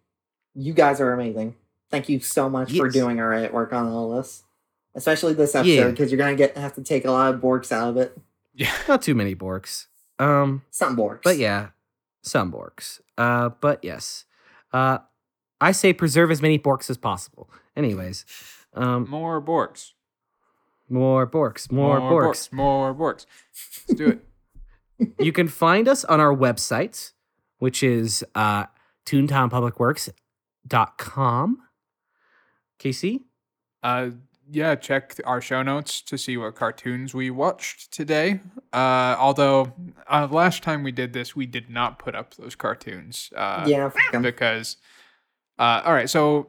you 0.54 0.72
guys 0.74 1.00
are 1.00 1.12
amazing. 1.12 1.54
Thank 1.90 2.08
you 2.08 2.20
so 2.20 2.48
much 2.48 2.68
for 2.76 2.86
Yes. 2.86 2.94
doing 2.94 3.18
our 3.20 3.48
work 3.52 3.72
on 3.72 3.88
all 3.88 4.14
this, 4.16 4.44
especially 4.94 5.32
this 5.34 5.54
episode 5.54 5.90
because 5.92 6.12
you're 6.12 6.18
gonna 6.18 6.36
get 6.36 6.56
have 6.56 6.74
to 6.74 6.82
take 6.82 7.04
a 7.04 7.10
lot 7.10 7.34
of 7.34 7.40
borks 7.40 7.72
out 7.72 7.88
of 7.88 7.96
it. 7.96 8.16
Yeah. 8.54 8.72
Not 8.88 9.02
too 9.02 9.14
many 9.14 9.34
borks. 9.34 9.86
Um, 10.18 10.62
Some 10.70 10.96
borks, 10.96 11.22
But 11.24 11.38
yeah, 11.38 11.68
some 12.22 12.52
borks. 12.52 13.00
Uh, 13.16 13.48
but 13.60 13.82
yes, 13.82 14.24
uh, 14.72 14.98
I 15.60 15.72
say 15.72 15.92
preserve 15.92 16.30
as 16.30 16.40
many 16.42 16.58
borks 16.58 16.90
as 16.90 16.98
possible. 16.98 17.48
Anyways, 17.76 18.24
um, 18.74 19.08
More 19.08 19.40
borks. 19.40 19.92
more 20.88 21.26
borks, 21.26 21.70
more, 21.72 21.98
borks. 22.00 22.52
More 22.52 22.94
borks. 22.94 23.24
Let's 23.88 23.98
do 23.98 24.08
it. 24.08 24.26
you 25.18 25.32
can 25.32 25.48
find 25.48 25.88
us 25.88 26.04
on 26.04 26.20
our 26.20 26.34
website, 26.36 27.12
which 27.58 27.82
is 27.82 28.22
uh, 28.34 28.66
toontownpublicworks.com. 29.06 31.58
Casey, 32.78 33.20
Uh, 33.82 34.10
yeah, 34.50 34.74
check 34.74 35.16
our 35.24 35.40
show 35.40 35.62
notes 35.62 36.00
to 36.02 36.18
see 36.18 36.36
what 36.36 36.54
cartoons 36.54 37.14
we 37.14 37.30
watched 37.30 37.92
today. 37.92 38.40
Uh, 38.72 39.16
although 39.18 39.72
uh, 40.08 40.26
last 40.30 40.62
time 40.62 40.82
we 40.82 40.92
did 40.92 41.12
this, 41.12 41.36
we 41.36 41.46
did 41.46 41.70
not 41.70 41.98
put 41.98 42.14
up 42.14 42.34
those 42.34 42.54
cartoons. 42.54 43.30
Uh, 43.36 43.64
yeah, 43.66 43.90
because 44.20 44.76
uh, 45.58 45.82
all 45.84 45.92
right 45.92 46.08
so 46.08 46.46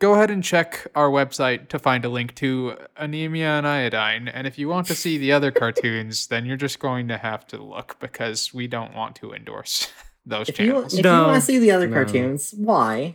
go 0.00 0.14
ahead 0.14 0.30
and 0.30 0.42
check 0.42 0.86
our 0.94 1.08
website 1.08 1.68
to 1.68 1.78
find 1.78 2.04
a 2.04 2.08
link 2.08 2.34
to 2.34 2.76
anemia 2.96 3.46
and 3.50 3.66
iodine 3.66 4.26
and 4.26 4.46
if 4.46 4.58
you 4.58 4.68
want 4.68 4.86
to 4.88 4.94
see 4.94 5.18
the 5.18 5.30
other 5.30 5.52
cartoons 5.52 6.26
then 6.30 6.44
you're 6.44 6.56
just 6.56 6.80
going 6.80 7.06
to 7.06 7.16
have 7.16 7.46
to 7.46 7.62
look 7.62 7.96
because 8.00 8.52
we 8.52 8.66
don't 8.66 8.92
want 8.94 9.14
to 9.14 9.32
endorse 9.32 9.92
those 10.26 10.48
if 10.48 10.58
you 10.58 10.66
channels 10.66 10.94
if 10.94 11.04
you 11.04 11.10
want 11.12 11.36
to 11.36 11.40
see 11.40 11.58
the 11.58 11.70
other 11.70 11.86
No. 11.86 11.94
cartoons, 11.94 12.52
why? 12.56 13.14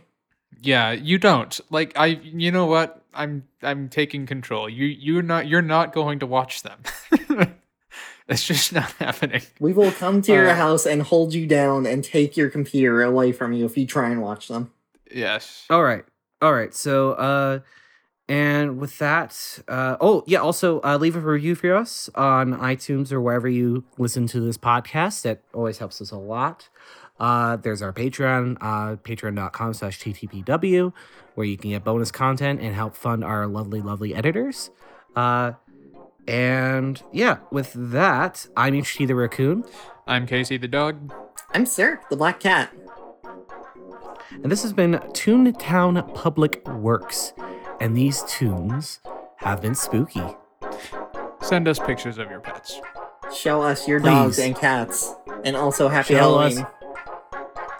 Yeah, 0.62 0.92
you 0.92 1.18
don't. 1.18 1.58
Like 1.70 1.92
I 1.96 2.06
you 2.06 2.50
know 2.50 2.66
what? 2.66 3.02
I'm 3.14 3.44
I'm 3.62 3.88
taking 3.88 4.26
control. 4.26 4.68
You 4.68 4.86
you're 4.86 5.22
not 5.22 5.46
you're 5.46 5.62
not 5.62 5.92
going 5.92 6.18
to 6.20 6.26
watch 6.26 6.62
them. 6.62 6.80
it's 8.28 8.44
just 8.44 8.72
not 8.72 8.90
happening. 8.92 9.42
We 9.60 9.72
will 9.72 9.92
come 9.92 10.22
to 10.22 10.32
your 10.32 10.50
Uh, 10.50 10.54
house 10.54 10.86
and 10.86 11.02
hold 11.02 11.34
you 11.34 11.46
down 11.46 11.86
and 11.86 12.02
take 12.02 12.36
your 12.36 12.50
computer 12.50 13.02
away 13.02 13.32
from 13.32 13.52
you 13.52 13.64
if 13.64 13.76
you 13.76 13.86
try 13.86 14.10
and 14.10 14.20
watch 14.22 14.48
them. 14.48 14.72
Yes. 15.10 15.64
All 15.70 15.84
right. 15.84 16.04
All 16.42 16.52
right. 16.52 16.74
So, 16.74 17.12
uh, 17.12 17.60
and 18.28 18.78
with 18.78 18.98
that, 18.98 19.60
uh, 19.68 19.96
oh, 20.00 20.24
yeah, 20.26 20.40
also 20.40 20.80
uh, 20.82 20.98
leave 21.00 21.14
a 21.14 21.20
review 21.20 21.54
for 21.54 21.74
us 21.76 22.10
on 22.16 22.54
iTunes 22.58 23.12
or 23.12 23.20
wherever 23.20 23.48
you 23.48 23.84
listen 23.98 24.26
to 24.28 24.40
this 24.40 24.58
podcast. 24.58 25.22
That 25.22 25.42
always 25.54 25.78
helps 25.78 26.00
us 26.00 26.10
a 26.10 26.18
lot. 26.18 26.68
Uh, 27.18 27.56
there's 27.56 27.80
our 27.82 27.92
Patreon, 27.92 28.56
uh, 28.60 28.96
patreon.com 28.96 29.74
slash 29.74 29.98
TTPW, 30.00 30.92
where 31.34 31.46
you 31.46 31.56
can 31.56 31.70
get 31.70 31.84
bonus 31.84 32.10
content 32.10 32.60
and 32.60 32.74
help 32.74 32.94
fund 32.94 33.24
our 33.24 33.46
lovely, 33.46 33.80
lovely 33.80 34.14
editors. 34.14 34.70
Uh, 35.14 35.52
and 36.28 37.02
yeah, 37.12 37.38
with 37.50 37.72
that, 37.74 38.46
I'm 38.56 38.74
HT 38.74 39.06
the 39.06 39.14
Raccoon, 39.14 39.64
I'm 40.06 40.26
Casey 40.26 40.56
the 40.58 40.68
dog. 40.68 41.12
I'm 41.54 41.64
Sir, 41.66 42.00
the 42.10 42.16
Black 42.16 42.40
Cat. 42.40 42.72
and 44.42 44.50
this 44.52 44.62
has 44.62 44.72
been 44.72 44.92
Toontown 45.12 46.12
Public 46.14 46.66
Works. 46.68 47.32
And 47.80 47.96
these 47.96 48.22
tunes 48.24 49.00
have 49.36 49.60
been 49.62 49.74
spooky. 49.74 50.22
Send 51.42 51.68
us 51.68 51.78
pictures 51.78 52.18
of 52.18 52.30
your 52.30 52.40
pets. 52.40 52.80
Show 53.34 53.60
us 53.62 53.86
your 53.86 54.00
dogs 54.00 54.38
and 54.38 54.56
cats. 54.56 55.14
And 55.44 55.54
also 55.56 55.88
happy 55.88 56.14
Show 56.14 56.38
us- 56.38 56.54
Halloween. 56.56 56.75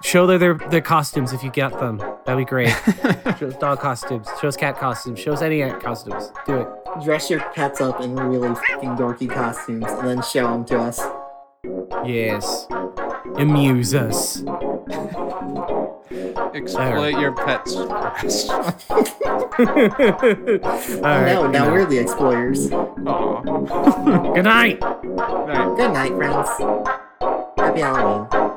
Show 0.06 0.24
their, 0.26 0.38
their 0.38 0.54
their 0.70 0.80
costumes 0.80 1.32
if 1.32 1.42
you 1.42 1.50
get 1.50 1.76
them. 1.80 1.98
That'd 2.24 2.38
be 2.38 2.44
great. 2.48 2.68
show 3.38 3.48
us 3.48 3.56
dog 3.56 3.80
costumes. 3.80 4.28
Show 4.40 4.46
us 4.46 4.56
cat 4.56 4.78
costumes. 4.78 5.18
Show 5.18 5.32
us 5.32 5.42
any 5.42 5.68
costumes. 5.80 6.30
Do 6.46 6.60
it. 6.60 6.68
Dress 7.02 7.28
your 7.28 7.40
pets 7.52 7.80
up 7.80 8.00
in 8.00 8.14
really 8.14 8.54
fucking 8.54 8.90
dorky 8.90 9.28
costumes 9.28 9.84
and 9.88 10.06
then 10.06 10.22
show 10.22 10.44
them 10.48 10.64
to 10.66 10.78
us. 10.78 11.00
Yes. 12.06 12.68
Amuse 13.36 13.94
us. 13.96 14.42
Exploit 16.54 17.18
your 17.18 17.34
pets 17.34 17.74
for 17.74 17.92
us. 17.92 18.48
All 18.50 18.62
Oh 19.58 21.02
right, 21.02 21.32
no, 21.34 21.46
now 21.48 21.64
night. 21.64 21.72
we're 21.72 21.84
the 21.86 21.98
explorers. 21.98 22.70
Aw. 22.72 23.40
Good 24.34 24.44
night. 24.44 24.80
Night. 24.80 25.76
Good 25.76 25.92
night, 25.92 26.12
friends. 26.14 26.48
Happy 27.58 27.80
Halloween. 27.80 28.56